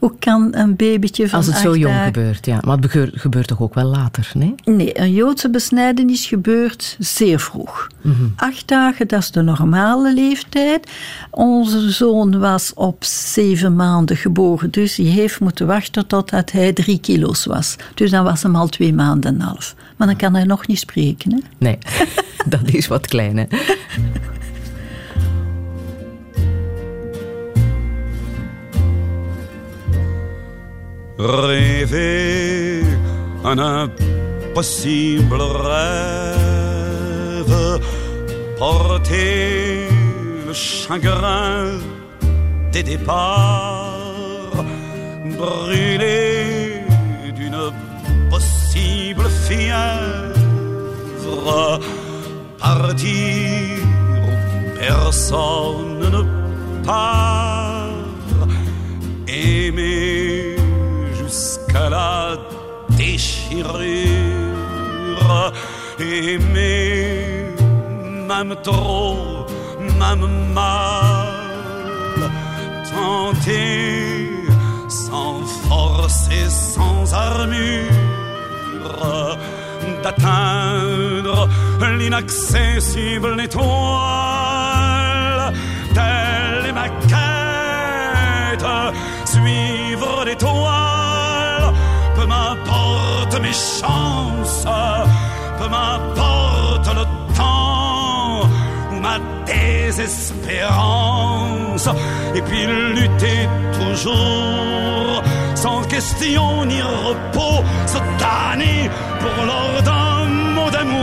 Hoe 0.00 0.12
kan 0.18 0.48
een 0.54 0.76
babytje 0.76 1.28
van 1.28 1.38
Als 1.38 1.46
het 1.46 1.56
zo 1.56 1.76
jong 1.76 1.94
dagen- 1.94 2.04
gebeurt, 2.14 2.46
ja. 2.46 2.58
Maar 2.64 2.76
het 2.76 2.90
gebeurt, 2.90 3.20
gebeurt 3.20 3.46
toch 3.46 3.60
ook 3.60 3.74
wel 3.74 3.84
later, 3.84 4.30
nee? 4.34 4.54
Nee, 4.64 5.00
een 5.00 5.12
Joodse 5.12 5.50
besnijdenis 5.50 6.26
gebeurt 6.26 6.96
zeer 6.98 7.40
vroeg. 7.40 7.86
Mhm. 8.00 8.14
Acht 8.36 8.68
dagen, 8.68 9.08
dat 9.08 9.20
is 9.20 9.30
de 9.30 9.42
normale 9.42 10.14
leeftijd. 10.14 10.90
Onze 11.30 11.90
zoon 11.90 12.38
was 12.38 12.74
op 12.74 13.04
zeven 13.04 13.76
maanden 13.76 14.16
geboren, 14.16 14.70
dus 14.70 14.96
hij 14.96 15.06
heeft 15.06 15.40
moeten 15.40 15.66
wachten 15.66 16.06
totdat 16.06 16.52
hij 16.52 16.72
drie 16.72 16.98
kilo's 17.00 17.44
was. 17.44 17.76
Dus 17.94 18.10
dan 18.10 18.24
was 18.24 18.42
hem 18.42 18.56
al 18.56 18.68
twee 18.68 18.92
maanden 18.94 19.30
en 19.34 19.40
een 19.40 19.46
half. 19.46 19.74
Maar 19.96 20.06
dan 20.06 20.16
kan 20.16 20.34
hij 20.34 20.44
nog 20.44 20.66
niet 20.66 20.78
spreken. 20.78 21.32
Hè? 21.32 21.38
Nee, 21.58 21.78
dat 22.46 22.60
is 22.72 22.86
wat 22.86 23.06
klein, 23.06 23.36
hè? 23.36 23.44
Rêver 31.26 32.82
un 33.44 33.58
impossible 33.58 35.42
rêve, 35.42 36.60
porter 38.58 39.88
le 40.46 40.52
chagrin 40.52 41.78
des 42.72 42.82
départs, 42.82 44.64
brûler 45.38 46.84
d'une 47.34 47.72
possible 48.30 49.28
fièvre, 49.46 50.40
partir 52.58 53.78
où 54.24 54.30
personne 54.78 56.00
ne 56.12 56.22
part, 56.84 57.90
aimer 59.28 60.49
jusqu'à 61.30 61.88
la 61.88 62.36
déchirure, 62.98 63.62
aimer 66.00 67.54
même 68.30 68.54
trop, 68.64 69.46
même 70.02 70.26
mal, 70.52 72.30
tenter 72.92 74.30
sans 74.88 75.44
force 75.68 76.28
et 76.32 76.50
sans 76.50 77.14
armure 77.14 77.90
d'atteindre 80.02 81.48
l'inaccessible 81.96 83.40
étoile. 83.40 83.72
Telle 85.94 86.66
est 86.70 86.72
ma 86.72 86.88
quête, 87.12 88.66
suivre 89.24 90.24
l'étoile. 90.26 90.99
Chances, 93.52 94.64
peu 95.58 95.68
m'importe 95.68 96.86
le 96.94 97.04
temps 97.34 98.46
ou 98.92 99.00
ma 99.00 99.18
désespérance. 99.44 101.88
Et 102.36 102.42
puis 102.42 102.66
lutter 102.66 103.48
toujours, 103.72 105.20
sans 105.56 105.82
question 105.82 106.64
ni 106.64 106.80
repos, 106.80 107.64
se 107.86 107.98
damner 108.20 108.88
pour 109.18 109.44
l'ordre 109.44 109.82
d'un 109.82 110.26
mot 110.54 110.70
d'amour. 110.70 111.00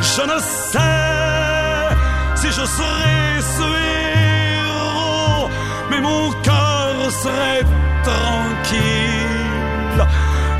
Je 0.00 0.22
ne 0.22 0.38
sais 0.70 1.96
si 2.36 2.46
je 2.46 2.64
serai 2.64 3.42
ce 3.56 3.68
héros, 4.62 5.48
mais 5.90 6.00
mon 6.00 6.30
cœur 6.42 7.10
serait 7.22 7.64
tranquille 8.04 9.23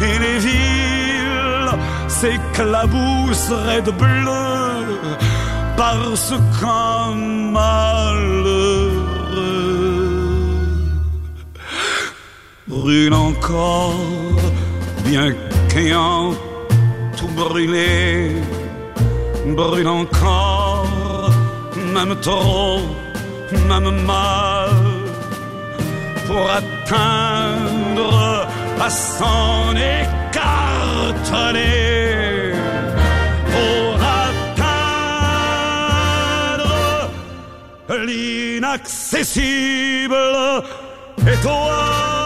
et 0.00 0.18
les 0.18 0.38
villes 0.38 1.72
s'éclabousseraient 2.08 3.82
de 3.82 3.90
bleu 3.90 4.44
parce 5.76 6.34
qu'un 6.58 7.14
malheureux. 7.56 9.04
Brûle 12.66 13.14
encore, 13.14 13.94
bien 15.04 15.32
qu'ayant 15.68 16.32
tout 17.16 17.28
brûlé, 17.28 18.32
brûle 19.46 19.88
encore, 19.88 21.30
même 21.94 22.14
trop, 22.20 22.80
même 23.68 23.90
mal, 24.06 24.70
pour 26.26 26.44
atteindre 26.50 28.46
à 28.84 28.90
s'en 28.90 29.74
écarteler, 29.74 30.52
pour 33.52 33.94
atteindre 34.26 34.70
l'inaccessible 38.06 40.16
étoile. 41.26 42.23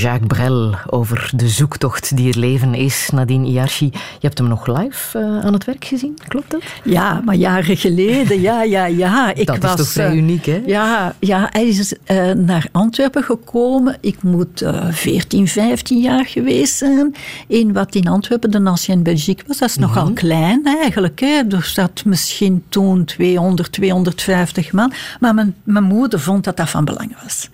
Jacques 0.00 0.26
Brel 0.26 0.74
over 0.86 1.30
de 1.34 1.48
zoektocht 1.48 2.16
die 2.16 2.26
het 2.26 2.36
leven 2.36 2.74
is. 2.74 3.08
Nadine 3.12 3.46
Iarchi, 3.48 3.84
je 3.92 3.98
hebt 4.20 4.38
hem 4.38 4.48
nog 4.48 4.66
live 4.66 5.18
eh, 5.18 5.44
aan 5.44 5.52
het 5.52 5.64
werk 5.64 5.84
gezien, 5.84 6.18
klopt 6.28 6.50
dat? 6.50 6.62
Ja, 6.84 7.20
maar 7.24 7.34
jaren 7.34 7.76
geleden, 7.76 8.40
ja, 8.40 8.62
ja, 8.62 8.84
ja. 8.86 9.32
Ik 9.34 9.46
Dat 9.46 9.56
is 9.56 9.62
was, 9.62 9.76
toch 9.76 9.88
vrij 9.88 10.06
eh, 10.10 10.16
uniek, 10.16 10.46
hè? 10.46 10.62
Ja, 10.66 11.14
ja 11.20 11.48
hij 11.52 11.66
is 11.66 11.94
eh, 12.04 12.30
naar 12.32 12.66
Antwerpen 12.72 13.22
gekomen. 13.22 13.96
Ik 14.00 14.22
moet 14.22 14.62
eh 14.62 14.86
14, 14.90 15.48
15 15.48 16.00
jaar 16.00 16.24
geweest 16.26 16.74
zijn. 16.76 17.14
In 17.48 17.72
wat 17.72 17.94
in 17.94 18.08
Antwerpen 18.08 18.50
de 18.50 18.62
Ancienne 18.64 19.02
Belgique 19.02 19.44
was. 19.46 19.58
Dat 19.58 19.68
is 19.68 19.76
Mhm. 19.76 19.86
nogal 19.86 20.12
klein 20.12 20.64
eigenlijk. 20.64 21.20
Hè. 21.20 21.42
Er 21.50 21.64
zat 21.64 22.04
misschien 22.04 22.64
toen 22.68 23.04
200, 23.04 23.72
250 23.72 24.72
man. 24.72 24.92
Maar 25.20 25.34
mijn, 25.34 25.54
mijn 25.64 25.84
moeder 25.84 26.20
vond 26.20 26.44
dat 26.44 26.56
dat 26.56 26.70
van 26.70 26.84
belang 26.84 27.16
was. 27.22 27.48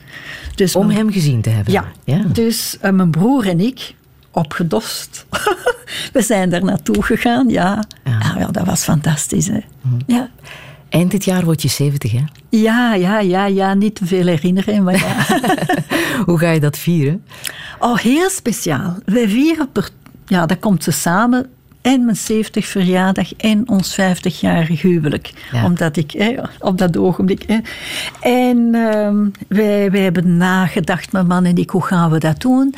Dus 0.54 0.76
Om 0.76 0.86
mijn- 0.86 0.98
hem 0.98 1.12
gezien 1.12 1.40
te 1.40 1.50
hebben. 1.50 1.72
Ja, 1.72 1.84
ja. 2.04 2.22
dus 2.32 2.78
eh, 2.80 2.90
mijn 2.92 3.10
broer 3.10 3.48
en 3.48 3.60
ik, 3.60 3.94
opgedost. 4.30 5.26
We 6.12 6.22
zijn 6.22 6.50
daar 6.50 6.64
naartoe 6.64 7.02
gegaan, 7.02 7.48
ja. 7.48 7.84
Ja, 8.04 8.34
ja, 8.38 8.46
dat 8.46 8.66
was 8.66 8.82
fantastisch. 8.84 9.46
Hè. 9.46 9.58
Ja. 10.06 10.30
Eind 10.88 11.10
dit 11.10 11.24
jaar 11.24 11.44
word 11.44 11.62
je 11.62 11.68
70, 11.68 12.12
hè? 12.12 12.24
Ja, 12.48 12.94
ja, 12.94 13.20
ja, 13.20 13.46
ja, 13.46 13.74
niet 13.74 13.94
te 13.94 14.06
veel 14.06 14.26
herinneren, 14.26 14.82
maar 14.82 14.96
ja. 14.96 15.26
Hoe 16.26 16.38
ga 16.38 16.50
je 16.50 16.60
dat 16.60 16.78
vieren? 16.78 17.24
Oh, 17.78 17.98
heel 17.98 18.30
speciaal. 18.30 18.96
Wij 19.04 19.28
vieren 19.28 19.72
per... 19.72 19.88
Ja, 20.26 20.46
dat 20.46 20.58
komt 20.58 20.84
ze 20.84 20.90
samen. 20.90 21.46
En 21.82 22.04
mijn 22.04 22.16
70 22.16 22.66
verjaardag 22.66 23.34
en 23.36 23.68
ons 23.68 24.00
50-jarig 24.00 24.82
huwelijk. 24.82 25.32
Ja. 25.52 25.64
Omdat 25.64 25.96
ik, 25.96 26.38
op 26.58 26.78
dat 26.78 26.96
ogenblik... 26.96 27.44
Hè. 27.46 27.58
En 28.20 28.74
ehm, 28.74 29.28
wij, 29.48 29.90
wij 29.90 30.00
hebben 30.00 30.36
nagedacht, 30.36 31.12
mijn 31.12 31.26
man 31.26 31.44
en 31.44 31.56
ik, 31.56 31.70
hoe 31.70 31.84
gaan 31.84 32.10
we 32.10 32.18
dat 32.18 32.40
doen? 32.40 32.74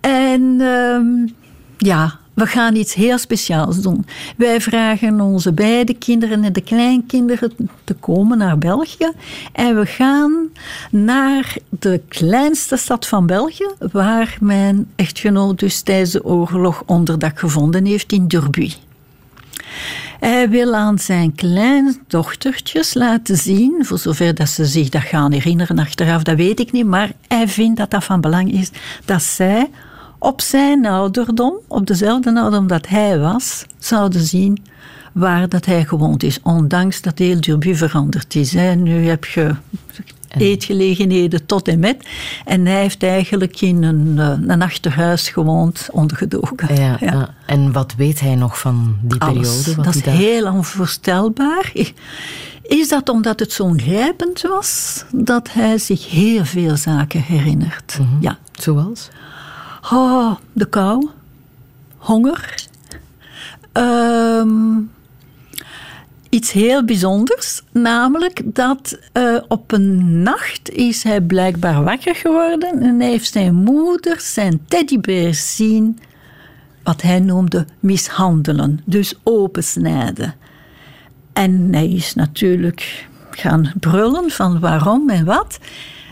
En 0.00 0.56
ehm, 0.60 1.32
ja, 1.78 2.18
we 2.34 2.46
gaan 2.46 2.76
iets 2.76 2.94
heel 2.94 3.18
speciaals 3.18 3.80
doen. 3.80 4.06
Wij 4.36 4.60
vragen 4.60 5.20
onze 5.20 5.52
beide 5.52 5.94
kinderen 5.94 6.44
en 6.44 6.52
de 6.52 6.60
kleinkinderen 6.60 7.52
te 7.84 7.94
komen 7.94 8.38
naar 8.38 8.58
België. 8.58 9.12
En 9.52 9.76
we 9.76 9.86
gaan 9.86 10.48
naar 10.90 11.56
de 11.68 12.00
kleinste 12.08 12.76
stad 12.76 13.06
van 13.06 13.26
België, 13.26 13.68
waar 13.92 14.36
mijn 14.40 14.86
echtgenoot 14.96 15.58
dus 15.58 15.80
tijdens 15.80 16.10
de 16.10 16.24
oorlog 16.24 16.82
onderdak 16.86 17.38
gevonden 17.38 17.84
heeft, 17.84 18.12
in 18.12 18.28
Durbuy. 18.28 18.72
Hij 20.20 20.48
wil 20.48 20.74
aan 20.74 20.98
zijn 20.98 21.34
kleindochtertjes 21.34 22.94
laten 22.94 23.36
zien, 23.36 23.84
voor 23.84 23.98
zover 23.98 24.34
dat 24.34 24.48
ze 24.48 24.64
zich 24.64 24.88
dat 24.88 25.02
gaan 25.02 25.32
herinneren 25.32 25.78
achteraf, 25.78 26.22
dat 26.22 26.36
weet 26.36 26.60
ik 26.60 26.72
niet, 26.72 26.86
maar 26.86 27.12
hij 27.28 27.48
vindt 27.48 27.78
dat 27.78 27.90
dat 27.90 28.04
van 28.04 28.20
belang 28.20 28.52
is 28.52 28.70
dat 29.04 29.22
zij 29.22 29.70
op 30.22 30.40
zijn 30.40 30.86
ouderdom, 30.86 31.54
op 31.68 31.86
dezelfde 31.86 32.34
ouderdom 32.34 32.66
dat 32.66 32.88
hij 32.88 33.18
was, 33.18 33.64
zouden 33.78 34.20
zien 34.20 34.64
waar 35.12 35.48
dat 35.48 35.64
hij 35.64 35.84
gewoond 35.84 36.22
is. 36.22 36.38
Ondanks 36.42 37.00
dat 37.00 37.18
heel 37.18 37.40
Durbu 37.40 37.74
veranderd 37.74 38.34
is. 38.34 38.52
Hè. 38.52 38.74
Nu 38.74 39.06
heb 39.06 39.24
je 39.24 39.54
eetgelegenheden 40.36 41.46
tot 41.46 41.68
en 41.68 41.78
met. 41.78 42.06
En 42.44 42.66
hij 42.66 42.80
heeft 42.80 43.02
eigenlijk 43.02 43.60
in 43.60 43.82
een, 43.82 44.18
eh, 44.18 44.50
een 44.52 44.62
achterhuis 44.62 45.28
gewoond, 45.28 45.88
ondergedoken. 45.90 46.74
Ja, 46.74 46.96
ja. 47.00 47.34
En 47.46 47.72
wat 47.72 47.94
weet 47.96 48.20
hij 48.20 48.34
nog 48.34 48.58
van 48.58 48.96
die 49.02 49.18
periode? 49.18 49.74
Wat 49.76 49.84
Dat 49.84 49.94
is 49.94 50.02
daar- 50.02 50.14
heel 50.14 50.52
onvoorstelbaar. 50.52 51.72
Is 52.62 52.88
dat 52.88 53.08
omdat 53.08 53.40
het 53.40 53.52
zo 53.52 53.72
grijpend 53.76 54.40
was, 54.40 55.04
dat 55.12 55.52
hij 55.52 55.78
zich 55.78 56.10
heel 56.10 56.44
veel 56.44 56.76
zaken 56.76 57.22
herinnert? 57.22 57.98
Ja. 58.20 58.30
Mhm. 58.30 58.62
Zoals? 58.62 59.08
Oh, 59.90 60.34
de 60.52 60.66
kou, 60.66 61.08
honger. 61.96 62.54
Ehm, 63.72 64.78
iets 66.28 66.52
heel 66.52 66.84
bijzonders, 66.84 67.62
namelijk 67.72 68.40
dat 68.44 68.98
eh, 69.12 69.36
op 69.48 69.72
een 69.72 70.22
nacht 70.22 70.70
is 70.70 71.02
hij 71.02 71.20
blijkbaar 71.20 71.84
wakker 71.84 72.14
geworden 72.14 72.82
en 72.82 73.00
heeft 73.00 73.32
zijn 73.32 73.54
moeder 73.54 74.20
zijn 74.20 74.60
teddybeer 74.68 75.34
zien, 75.34 75.98
wat 76.82 77.02
hij 77.02 77.20
noemde 77.20 77.66
mishandelen, 77.80 78.80
dus 78.84 79.14
opensnijden. 79.22 80.34
En 81.32 81.68
hij 81.70 81.88
is 81.88 82.14
natuurlijk 82.14 83.06
gaan 83.30 83.72
brullen 83.80 84.30
van 84.30 84.60
waarom 84.60 85.10
en 85.10 85.24
wat. 85.24 85.58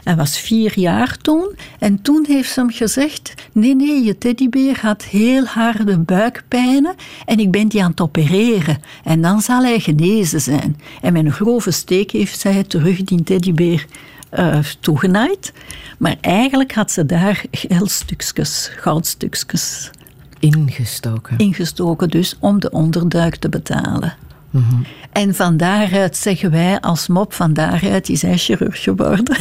Hij 0.04 0.16
was 0.16 0.38
vier 0.38 0.72
jaar 0.78 1.16
toen. 1.16 1.56
En 1.78 2.02
toen 2.02 2.24
heeft 2.28 2.52
ze 2.52 2.60
hem 2.60 2.70
gezegd... 2.70 3.34
Nee, 3.52 3.76
nee, 3.76 4.04
je 4.04 4.18
teddybeer 4.18 4.78
had 4.80 5.04
heel 5.04 5.44
harde 5.44 5.98
buikpijnen... 5.98 6.94
en 7.26 7.38
ik 7.38 7.50
ben 7.50 7.68
die 7.68 7.82
aan 7.82 7.90
het 7.90 8.00
opereren. 8.00 8.78
En 9.04 9.22
dan 9.22 9.40
zal 9.40 9.62
hij 9.62 9.80
genezen 9.80 10.40
zijn. 10.40 10.80
En 11.02 11.12
met 11.12 11.24
een 11.24 11.32
grove 11.32 11.70
steek 11.70 12.10
heeft 12.10 12.40
zij 12.40 12.64
terug 12.64 13.02
die 13.02 13.22
teddybeer 13.22 13.86
eh, 14.30 14.58
toegenaaid. 14.80 15.52
Maar 15.98 16.16
eigenlijk 16.20 16.72
had 16.72 16.90
ze 16.90 17.06
daar 17.06 17.44
geldstukjes, 17.50 18.70
goudstukjes... 18.76 19.90
Ingestoken. 20.38 21.38
Ingestoken, 21.38 22.08
dus 22.08 22.36
om 22.38 22.60
de 22.60 22.70
onderduik 22.70 23.36
te 23.36 23.48
betalen. 23.48 24.14
Mhm. 24.50 24.82
En 25.12 25.34
van 25.34 25.56
daaruit 25.56 26.16
zeggen 26.16 26.50
wij 26.50 26.80
als 26.80 27.08
mop, 27.08 27.32
van 27.32 27.52
daaruit 27.52 28.08
is 28.08 28.22
hij 28.22 28.36
chirurg 28.36 28.82
geworden. 28.82 29.36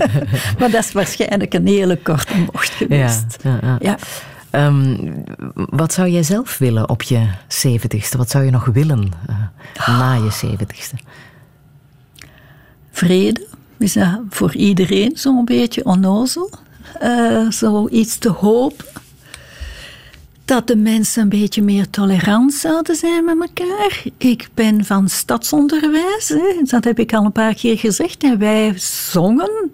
maar 0.58 0.70
dat 0.70 0.84
is 0.84 0.92
waarschijnlijk 0.92 1.54
een 1.54 1.66
hele 1.66 1.98
korte 2.02 2.34
bocht 2.52 2.70
geweest. 2.70 3.36
Ja, 3.42 3.58
ja, 3.62 3.76
ja. 3.80 3.98
Ehm, 4.50 4.96
wat 5.54 5.92
zou 5.92 6.08
jij 6.08 6.22
zelf 6.22 6.58
willen 6.58 6.88
op 6.88 7.02
je 7.02 7.26
zeventigste? 7.48 8.16
Wat 8.16 8.30
zou 8.30 8.44
je 8.44 8.50
nog 8.50 8.64
willen 8.64 9.12
eh, 9.26 9.98
na 9.98 10.14
je 10.14 10.30
zeventigste? 10.30 10.96
Vrede 12.90 13.46
is 13.78 13.92
dat 13.92 14.20
voor 14.30 14.54
iedereen 14.54 15.12
zo'n 15.14 15.44
beetje 15.44 15.84
onnozel. 15.84 16.50
Eh 17.00 17.46
zoiets 17.48 18.18
te 18.18 18.30
hopen. 18.30 18.86
Dat 20.46 20.66
de 20.66 20.76
mensen 20.76 21.22
een 21.22 21.28
beetje 21.28 21.62
meer 21.62 21.90
tolerant 21.90 22.54
zouden 22.54 22.96
zijn 22.96 23.24
met 23.24 23.36
elkaar. 23.40 24.02
Ik 24.16 24.48
ben 24.54 24.84
van 24.84 25.08
stadsonderwijs, 25.08 26.28
hè. 26.28 26.62
dat 26.62 26.84
heb 26.84 26.98
ik 26.98 27.14
al 27.14 27.24
een 27.24 27.32
paar 27.32 27.54
keer 27.54 27.78
gezegd. 27.78 28.22
En 28.22 28.38
wij 28.38 28.74
zongen 29.10 29.70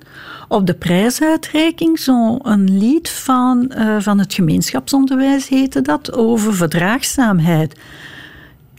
op 0.49 0.66
de 0.66 0.74
prijsuitreiking 0.74 1.99
zo'n 1.99 2.78
lied 2.78 3.11
van, 3.11 3.70
eh, 3.70 3.97
van 3.99 4.19
het 4.19 4.35
gemeenschapsonderwijs, 4.35 5.49
heette 5.49 5.82
dat, 5.82 6.12
over 6.12 6.55
verdraagzaamheid. 6.55 7.74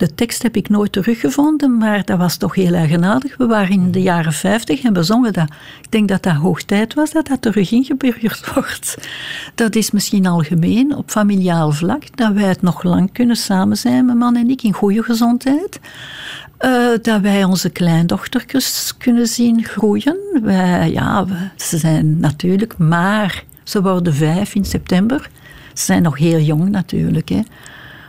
De 0.03 0.15
tekst 0.15 0.43
heb 0.43 0.55
ik 0.55 0.69
nooit 0.69 0.91
teruggevonden, 0.91 1.77
maar 1.77 2.05
dat 2.05 2.17
was 2.17 2.37
toch 2.37 2.55
heel 2.55 2.73
eigenaardig. 2.73 3.37
We 3.37 3.45
waren 3.45 3.69
in 3.69 3.91
de 3.91 4.01
jaren 4.01 4.33
50 4.33 4.83
en 4.83 4.93
we 4.93 5.03
zongen 5.03 5.33
dat. 5.33 5.49
Ik 5.81 5.91
denk 5.91 6.07
dat 6.07 6.23
dat 6.23 6.33
hoog 6.33 6.63
tijd 6.63 6.93
was 6.93 7.11
dat 7.11 7.27
dat 7.27 7.41
terug 7.41 7.71
ingeburgerd 7.71 8.47
wordt. 8.53 8.97
Dat 9.55 9.75
is 9.75 9.91
misschien 9.91 10.25
algemeen 10.25 10.95
op 10.95 11.09
familiaal 11.09 11.71
vlak, 11.71 12.17
dat 12.17 12.33
wij 12.33 12.43
het 12.43 12.61
nog 12.61 12.83
lang 12.83 13.11
kunnen 13.11 13.35
samen 13.35 13.77
zijn, 13.77 14.05
mijn 14.05 14.17
man 14.17 14.35
en 14.35 14.49
ik, 14.49 14.63
in 14.63 14.73
goede 14.73 15.03
gezondheid. 15.03 15.79
Eh, 16.57 16.87
dat 17.01 17.21
wij 17.21 17.43
onze 17.43 17.69
kleindochtertjes 17.69 18.93
kunnen 18.97 19.27
zien 19.27 19.63
groeien. 19.63 20.17
Wij, 20.41 20.91
ja, 20.91 21.25
ze 21.55 21.77
zijn 21.77 22.19
natuurlijk 22.19 22.77
maar, 22.77 23.43
ze 23.63 23.81
worden 23.81 24.13
vijf 24.13 24.55
in 24.55 24.65
september. 24.65 25.29
Ze 25.73 25.83
zijn 25.83 26.01
nog 26.01 26.17
heel 26.17 26.39
jong 26.39 26.69
natuurlijk, 26.69 27.29
hè. 27.29 27.41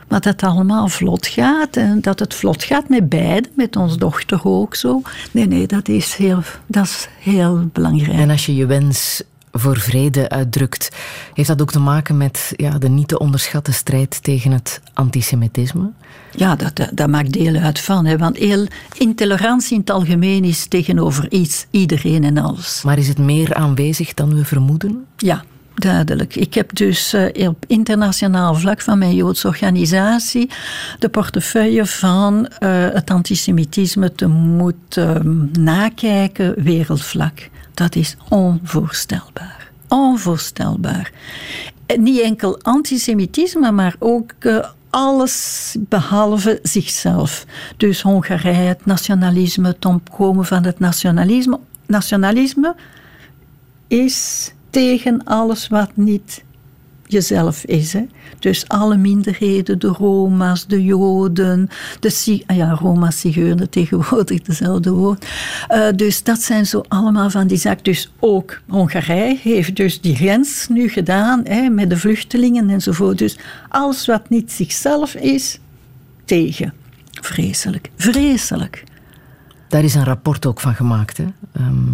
Maar 0.07 0.21
dat 0.21 0.41
het 0.41 0.43
allemaal 0.43 0.87
vlot 0.87 1.27
gaat 1.27 1.77
en 1.77 2.01
dat 2.01 2.19
het 2.19 2.33
vlot 2.33 2.63
gaat 2.63 2.89
met 2.89 3.09
beiden, 3.09 3.51
met 3.55 3.75
onze 3.75 3.97
dochter 3.97 4.39
ook 4.43 4.75
zo. 4.75 5.01
Nee, 5.31 5.47
nee, 5.47 5.67
dat 5.67 5.87
is 5.87 6.15
heel, 6.15 6.41
dat 6.67 6.83
is 6.83 7.07
heel 7.19 7.69
belangrijk. 7.73 8.17
En 8.17 8.29
als 8.29 8.45
je 8.45 8.55
je 8.55 8.65
wens 8.65 9.23
voor 9.51 9.77
vrede 9.77 10.29
uitdrukt, 10.29 10.95
heeft 11.33 11.47
dat 11.47 11.61
ook 11.61 11.71
te 11.71 11.79
maken 11.79 12.17
met 12.17 12.53
ja, 12.55 12.77
de 12.77 12.89
niet 12.89 13.07
te 13.07 13.19
onderschatte 13.19 13.71
strijd 13.71 14.23
tegen 14.23 14.51
het 14.51 14.81
antisemitisme? 14.93 15.91
Ja, 16.31 16.55
dat, 16.55 16.75
dat, 16.75 16.89
dat 16.93 17.09
maakt 17.09 17.33
deel 17.33 17.55
uit 17.55 17.79
van. 17.79 18.05
Hè, 18.05 18.17
want 18.17 18.37
heel, 18.37 18.65
intolerantie 18.97 19.73
in 19.73 19.79
het 19.79 19.89
algemeen 19.89 20.43
is 20.43 20.67
tegenover 20.67 21.31
iets, 21.31 21.65
iedereen 21.71 22.23
en 22.23 22.37
alles. 22.37 22.81
Maar 22.83 22.97
is 22.97 23.07
het 23.07 23.17
meer 23.17 23.53
aanwezig 23.53 24.13
dan 24.13 24.35
we 24.35 24.45
vermoeden? 24.45 25.05
Ja, 25.17 25.43
duidelijk. 25.75 26.35
Ik 26.35 26.53
heb 26.53 26.75
dus 26.75 27.13
eh, 27.13 27.47
op 27.47 27.65
internationaal 27.67 28.55
vlak 28.55 28.81
van 28.81 28.97
mijn 28.97 29.15
Joodse 29.15 29.47
organisatie 29.47 30.49
de 30.99 31.09
portefeuille 31.09 31.85
van 31.85 32.47
eh, 32.47 32.69
het 32.89 33.09
antisemitisme 33.09 34.11
te 34.11 34.27
moeten 34.27 35.49
nakijken 35.59 36.63
wereldvlak. 36.63 37.49
Dat 37.73 37.95
is 37.95 38.15
onvoorstelbaar. 38.29 39.69
Onvoorstelbaar. 39.87 41.11
En 41.85 42.03
niet 42.03 42.21
enkel 42.21 42.59
antisemitisme, 42.61 43.71
maar 43.71 43.95
ook 43.99 44.31
eh, 44.39 44.65
alles 44.89 45.75
behalve 45.79 46.59
zichzelf. 46.63 47.45
Dus 47.77 48.01
Hongarije, 48.01 48.67
het 48.67 48.85
nationalisme, 48.85 49.67
het 49.67 49.85
omkomen 49.85 50.45
van 50.45 50.63
het 50.63 50.79
nationalisme. 50.79 51.59
Nationalisme 51.85 52.75
is 53.87 54.51
tegen 54.75 55.23
alles 55.23 55.67
wat 55.67 55.89
niet 55.93 56.43
jezelf 57.07 57.65
is. 57.65 57.93
Hè? 57.93 58.05
Dus 58.39 58.67
alle 58.67 58.97
minderheden, 58.97 59.79
de 59.79 59.87
Roma's, 59.87 60.67
de 60.67 60.83
Joden, 60.83 61.69
de 61.99 62.43
ah 62.45 62.55
ja, 62.55 62.71
Roma's, 62.71 63.19
Zigeuner, 63.19 63.69
tegenwoordig 63.69 64.41
dezelfde 64.51 64.91
woord. 64.91 65.25
Eh, 65.67 65.87
dus 65.95 66.23
dat 66.23 66.41
zijn 66.41 66.65
zo 66.65 66.83
allemaal 66.87 67.29
van 67.29 67.47
die 67.47 67.57
zaken. 67.57 67.83
Dus 67.83 68.11
ook 68.19 68.61
Hongarije 68.67 69.37
heeft 69.41 69.75
dus 69.75 70.01
die 70.01 70.15
grens 70.15 70.67
nu 70.69 70.89
gedaan 70.89 71.41
hè, 71.45 71.69
met 71.69 71.89
de 71.89 71.97
vluchtelingen 71.97 72.69
enzovoort. 72.69 73.17
Dus 73.17 73.37
alles 73.69 74.05
wat 74.05 74.29
niet 74.29 74.51
zichzelf 74.51 75.15
is, 75.15 75.59
tegen. 76.25 76.73
Vreselijk, 77.11 77.89
vreselijk. 77.95 78.83
Daar 79.67 79.83
is 79.83 79.95
een 79.95 80.05
rapport 80.05 80.45
ook 80.45 80.59
van 80.59 80.75
gemaakt. 80.75 81.17
Hè? 81.17 81.25
Ehm, 81.51 81.91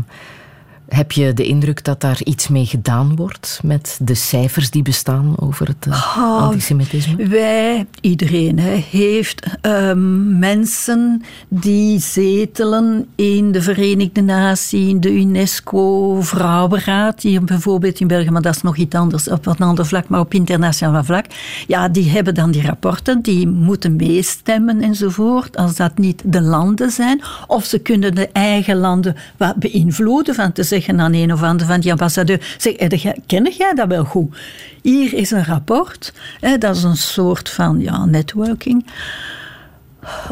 heb 0.93 1.11
je 1.11 1.34
de 1.34 1.45
indruk 1.45 1.84
dat 1.84 2.01
daar 2.01 2.19
iets 2.23 2.47
mee 2.47 2.65
gedaan 2.65 3.15
wordt 3.15 3.59
met 3.63 3.99
de 4.01 4.13
cijfers 4.13 4.69
die 4.69 4.81
bestaan 4.81 5.34
over 5.39 5.68
het 5.68 5.85
eh, 5.85 6.15
Oh, 6.18 6.41
antisemitisme? 6.41 7.27
Wij, 7.27 7.85
iedereen, 8.01 8.59
hè, 8.59 8.84
heeft 8.89 9.45
ehm, 9.61 10.39
mensen 10.39 11.22
die 11.47 11.99
zetelen 11.99 13.07
in 13.15 13.51
de 13.51 13.61
Verenigde 13.61 14.22
Naties, 14.22 14.73
in 14.88 14.99
de 14.99 15.13
UNESCO, 15.13 16.22
Vrouwenraad, 16.22 17.22
hier 17.22 17.43
bijvoorbeeld 17.43 17.99
in 17.99 18.07
België, 18.07 18.30
maar 18.30 18.41
dat 18.41 18.55
is 18.55 18.61
nog 18.61 18.77
iets 18.77 18.95
anders, 18.95 19.30
op 19.30 19.45
een 19.45 19.57
ander 19.57 19.85
vlak, 19.85 20.07
maar 20.07 20.19
op 20.19 20.34
internationaal 20.34 21.03
vlak. 21.03 21.26
Ja, 21.68 21.89
die 21.89 22.09
hebben 22.09 22.35
dan 22.35 22.51
die 22.51 22.61
rapporten, 22.61 23.22
die 23.22 23.47
moeten 23.47 23.95
meestemmen 23.95 24.81
enzovoort, 24.81 25.57
als 25.57 25.76
dat 25.76 25.97
niet 25.97 26.22
de 26.26 26.41
landen 26.41 26.91
zijn. 26.91 27.22
Of 27.47 27.65
ze 27.65 27.80
kunnen 27.80 28.15
de 28.15 28.30
eigen 28.31 28.77
landen 28.77 29.15
wat 29.38 29.55
beïnvloeden, 29.55 30.35
van 30.35 30.51
te 30.51 30.63
zeggen 30.63 30.80
aan 30.89 31.13
een 31.13 31.33
of 31.33 31.43
ander 31.43 31.67
van 31.67 31.79
die 31.79 31.91
ambassadeur, 31.91 32.55
zeg, 32.57 32.75
ken 33.25 33.51
jij 33.57 33.73
dat 33.73 33.87
wel 33.87 34.03
goed? 34.03 34.37
Hier 34.81 35.13
is 35.13 35.31
een 35.31 35.45
rapport, 35.45 36.13
hè, 36.39 36.57
dat 36.57 36.75
is 36.75 36.83
een 36.83 36.97
soort 36.97 37.49
van 37.49 37.79
ja, 37.79 38.05
networking. 38.05 38.85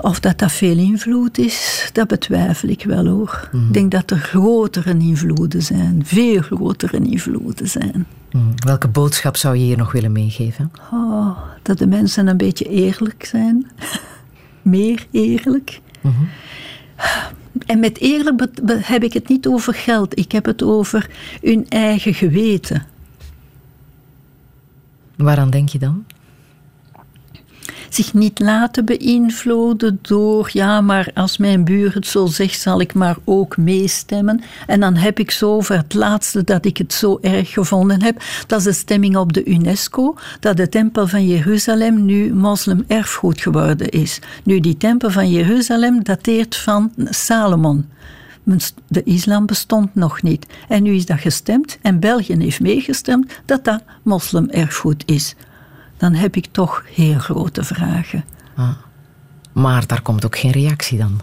Of 0.01 0.19
dat 0.19 0.37
dat 0.37 0.51
veel 0.51 0.77
invloed 0.77 1.37
is, 1.37 1.89
dat 1.93 2.07
betwijfel 2.07 2.69
ik 2.69 2.83
wel 2.83 3.05
hoor. 3.05 3.49
Ik 3.51 3.73
denk 3.73 3.91
dat 3.91 4.11
er 4.11 4.17
grotere 4.17 4.97
invloeden 4.97 5.61
zijn, 5.61 6.01
veel 6.05 6.41
grotere 6.41 6.97
invloeden 6.97 7.67
zijn. 7.67 8.05
Hmm, 8.29 8.53
Welke 8.65 8.87
boodschap 8.87 9.37
zou 9.37 9.55
je 9.55 9.63
hier 9.63 9.77
nog 9.77 9.91
willen 9.91 10.11
meegeven? 10.11 10.71
Oh, 10.91 11.37
dat 11.61 11.77
de 11.77 11.87
mensen 11.87 12.27
een 12.27 12.37
beetje 12.37 12.65
eerlijk 12.65 13.25
zijn. 13.25 13.67
Meer 14.61 15.07
eerlijk. 15.11 15.79
En 17.65 17.79
met 17.79 17.97
eerlijk 17.97 18.45
heb 18.67 19.03
ik 19.03 19.13
het 19.13 19.27
niet 19.27 19.47
over 19.47 19.73
geld, 19.73 20.17
ik 20.17 20.31
heb 20.31 20.45
het 20.45 20.63
over 20.63 21.09
hun 21.41 21.67
eigen 21.69 22.13
geweten. 22.13 22.85
Waaraan 25.15 25.49
denk 25.49 25.69
je 25.69 25.79
dan? 25.79 26.05
Zich 27.95 28.13
niet 28.13 28.39
laten 28.39 28.85
beïnvloeden 28.85 29.99
door, 30.01 30.49
ja, 30.53 30.81
maar 30.81 31.11
als 31.13 31.37
mijn 31.37 31.63
buur 31.63 31.93
het 31.93 32.07
zo 32.07 32.25
zegt, 32.25 32.61
zal 32.61 32.81
ik 32.81 32.93
maar 32.93 33.17
ook 33.23 33.57
meestemmen. 33.57 34.41
En 34.67 34.79
dan 34.79 34.95
heb 34.95 35.19
ik 35.19 35.31
zo 35.31 35.61
het 35.67 35.93
laatste 35.93 36.43
dat 36.43 36.65
ik 36.65 36.77
het 36.77 36.93
zo 36.93 37.17
erg 37.21 37.51
gevonden 37.51 38.01
heb, 38.01 38.21
dat 38.47 38.59
is 38.59 38.65
de 38.65 38.73
stemming 38.73 39.17
op 39.17 39.33
de 39.33 39.45
UNESCO, 39.45 40.15
dat 40.39 40.57
de 40.57 40.69
tempel 40.69 41.07
van 41.07 41.27
Jeruzalem 41.27 42.05
nu 42.05 42.33
moslim-erfgoed 42.33 43.41
geworden 43.41 43.89
is. 43.89 44.19
Nu, 44.43 44.59
die 44.59 44.77
tempel 44.77 45.11
van 45.11 45.31
Jeruzalem 45.31 46.03
dateert 46.03 46.55
van 46.55 46.91
Salomon. 47.09 47.85
De 48.87 49.03
islam 49.03 49.45
bestond 49.45 49.95
nog 49.95 50.21
niet. 50.21 50.45
En 50.67 50.83
nu 50.83 50.93
is 50.93 51.05
dat 51.05 51.19
gestemd 51.19 51.77
en 51.81 51.99
België 51.99 52.35
heeft 52.37 52.59
meegestemd 52.59 53.31
dat 53.45 53.63
dat 53.63 53.83
moslim-erfgoed 54.03 55.03
is. 55.05 55.35
Dan 55.99 56.13
heb 56.13 56.35
ik 56.35 56.45
toch 56.51 56.83
heel 56.95 57.19
grote 57.19 57.63
vragen. 57.63 58.23
Ah. 58.55 58.69
Maar 59.53 59.87
daar 59.87 60.01
komt 60.01 60.25
ook 60.25 60.37
geen 60.37 60.51
reactie 60.51 60.97
dan. 60.97 61.19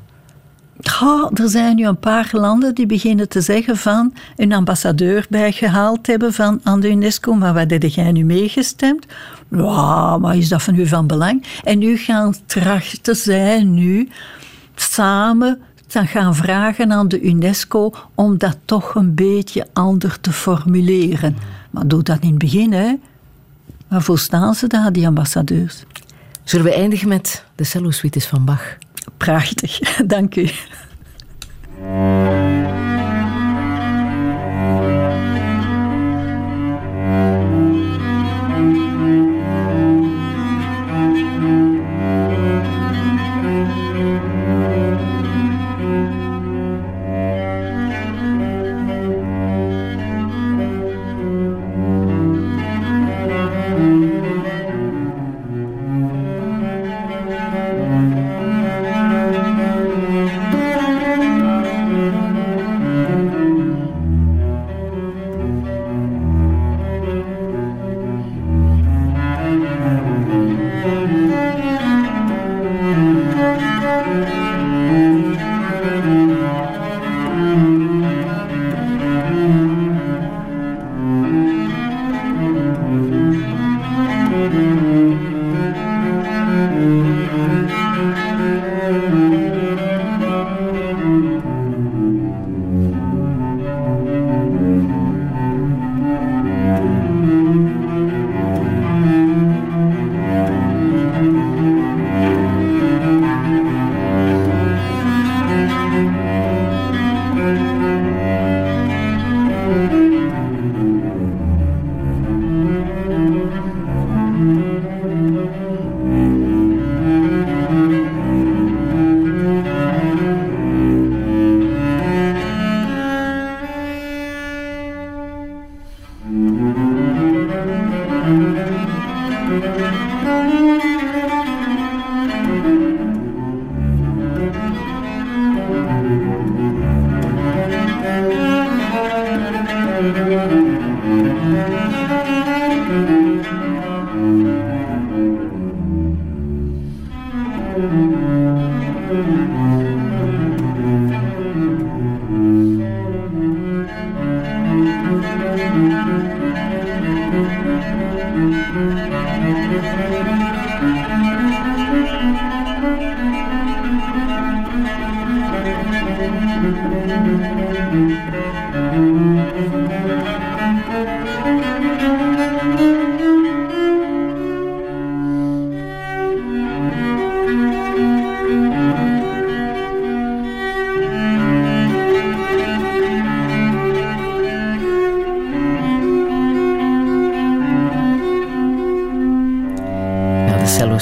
Ja, 0.80 1.30
er 1.34 1.48
zijn 1.48 1.76
nu 1.76 1.86
een 1.86 1.98
paar 1.98 2.28
landen 2.32 2.74
die 2.74 2.86
beginnen 2.86 3.28
te 3.28 3.40
zeggen 3.40 3.76
van 3.76 4.14
een 4.36 4.52
ambassadeur 4.52 5.26
bijgehaald 5.28 6.06
hebben 6.06 6.32
van, 6.32 6.60
aan 6.62 6.80
de 6.80 6.90
UNESCO, 6.90 7.34
maar 7.34 7.54
wat 7.54 7.70
heb 7.70 7.82
jij 7.82 8.12
nu 8.12 8.24
meegestemd? 8.24 9.06
Ja, 9.50 10.18
maar 10.18 10.36
is 10.36 10.48
dat 10.48 10.62
van 10.62 10.74
u 10.74 10.86
van 10.86 11.06
belang? 11.06 11.44
En 11.64 11.78
nu 11.78 11.96
gaan 11.96 12.34
trachten 12.46 13.16
zij 13.16 13.62
nu 13.62 14.08
samen 14.74 15.60
dan 15.86 16.06
gaan 16.06 16.34
vragen 16.34 16.92
aan 16.92 17.08
de 17.08 17.20
UNESCO 17.20 17.92
om 18.14 18.38
dat 18.38 18.58
toch 18.64 18.94
een 18.94 19.14
beetje 19.14 19.66
anders 19.72 20.18
te 20.20 20.32
formuleren. 20.32 21.36
Maar 21.70 21.88
doe 21.88 22.02
dat 22.02 22.18
in 22.20 22.28
het 22.28 22.38
begin, 22.38 22.72
hè. 22.72 22.94
Waarvoor 23.88 24.18
staan 24.18 24.54
ze 24.54 24.66
daar, 24.66 24.92
die 24.92 25.06
ambassadeurs? 25.06 25.84
Zullen 26.44 26.66
we 26.66 26.74
eindigen 26.74 27.08
met 27.08 27.44
de 27.54 27.64
cello-suites 27.64 28.26
van 28.26 28.44
Bach? 28.44 28.76
Prachtig, 29.16 29.78
dank 30.06 30.36
u. 30.36 30.50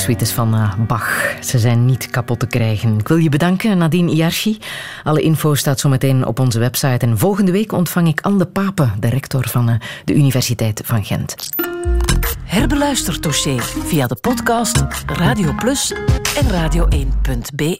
Cello-suites 0.04 0.32
van 0.32 0.54
eh, 0.54 0.86
Bach. 0.86 1.34
Ze 1.40 1.58
zijn 1.58 1.84
niet 1.84 2.10
kapot 2.10 2.38
te 2.38 2.46
krijgen. 2.46 2.98
Ik 2.98 3.08
wil 3.08 3.16
je 3.16 3.28
bedanken, 3.28 3.78
Nadine 3.78 4.12
Iarchi. 4.12 4.58
Alle 5.04 5.20
info 5.20 5.54
staat 5.54 5.80
zometeen 5.80 6.26
op 6.26 6.38
onze 6.38 6.58
website. 6.58 7.06
En 7.06 7.18
volgende 7.18 7.52
week 7.52 7.72
ontvang 7.72 8.08
ik 8.08 8.20
Anne 8.20 8.38
de 8.38 8.46
Pape, 8.46 8.88
de 8.98 9.08
rector 9.08 9.48
van 9.48 9.68
eh, 9.68 9.74
de 10.04 10.14
Universiteit 10.14 10.82
van 10.84 11.04
Gent. 11.04 11.34
Herbeluister 12.44 13.20
Touché 13.20 13.56
via 13.60 14.06
de 14.06 14.16
podcast 14.20 14.84
Radio 15.06 15.52
Plus 15.52 15.92
en 16.36 16.50
radio1.be. 16.50 17.78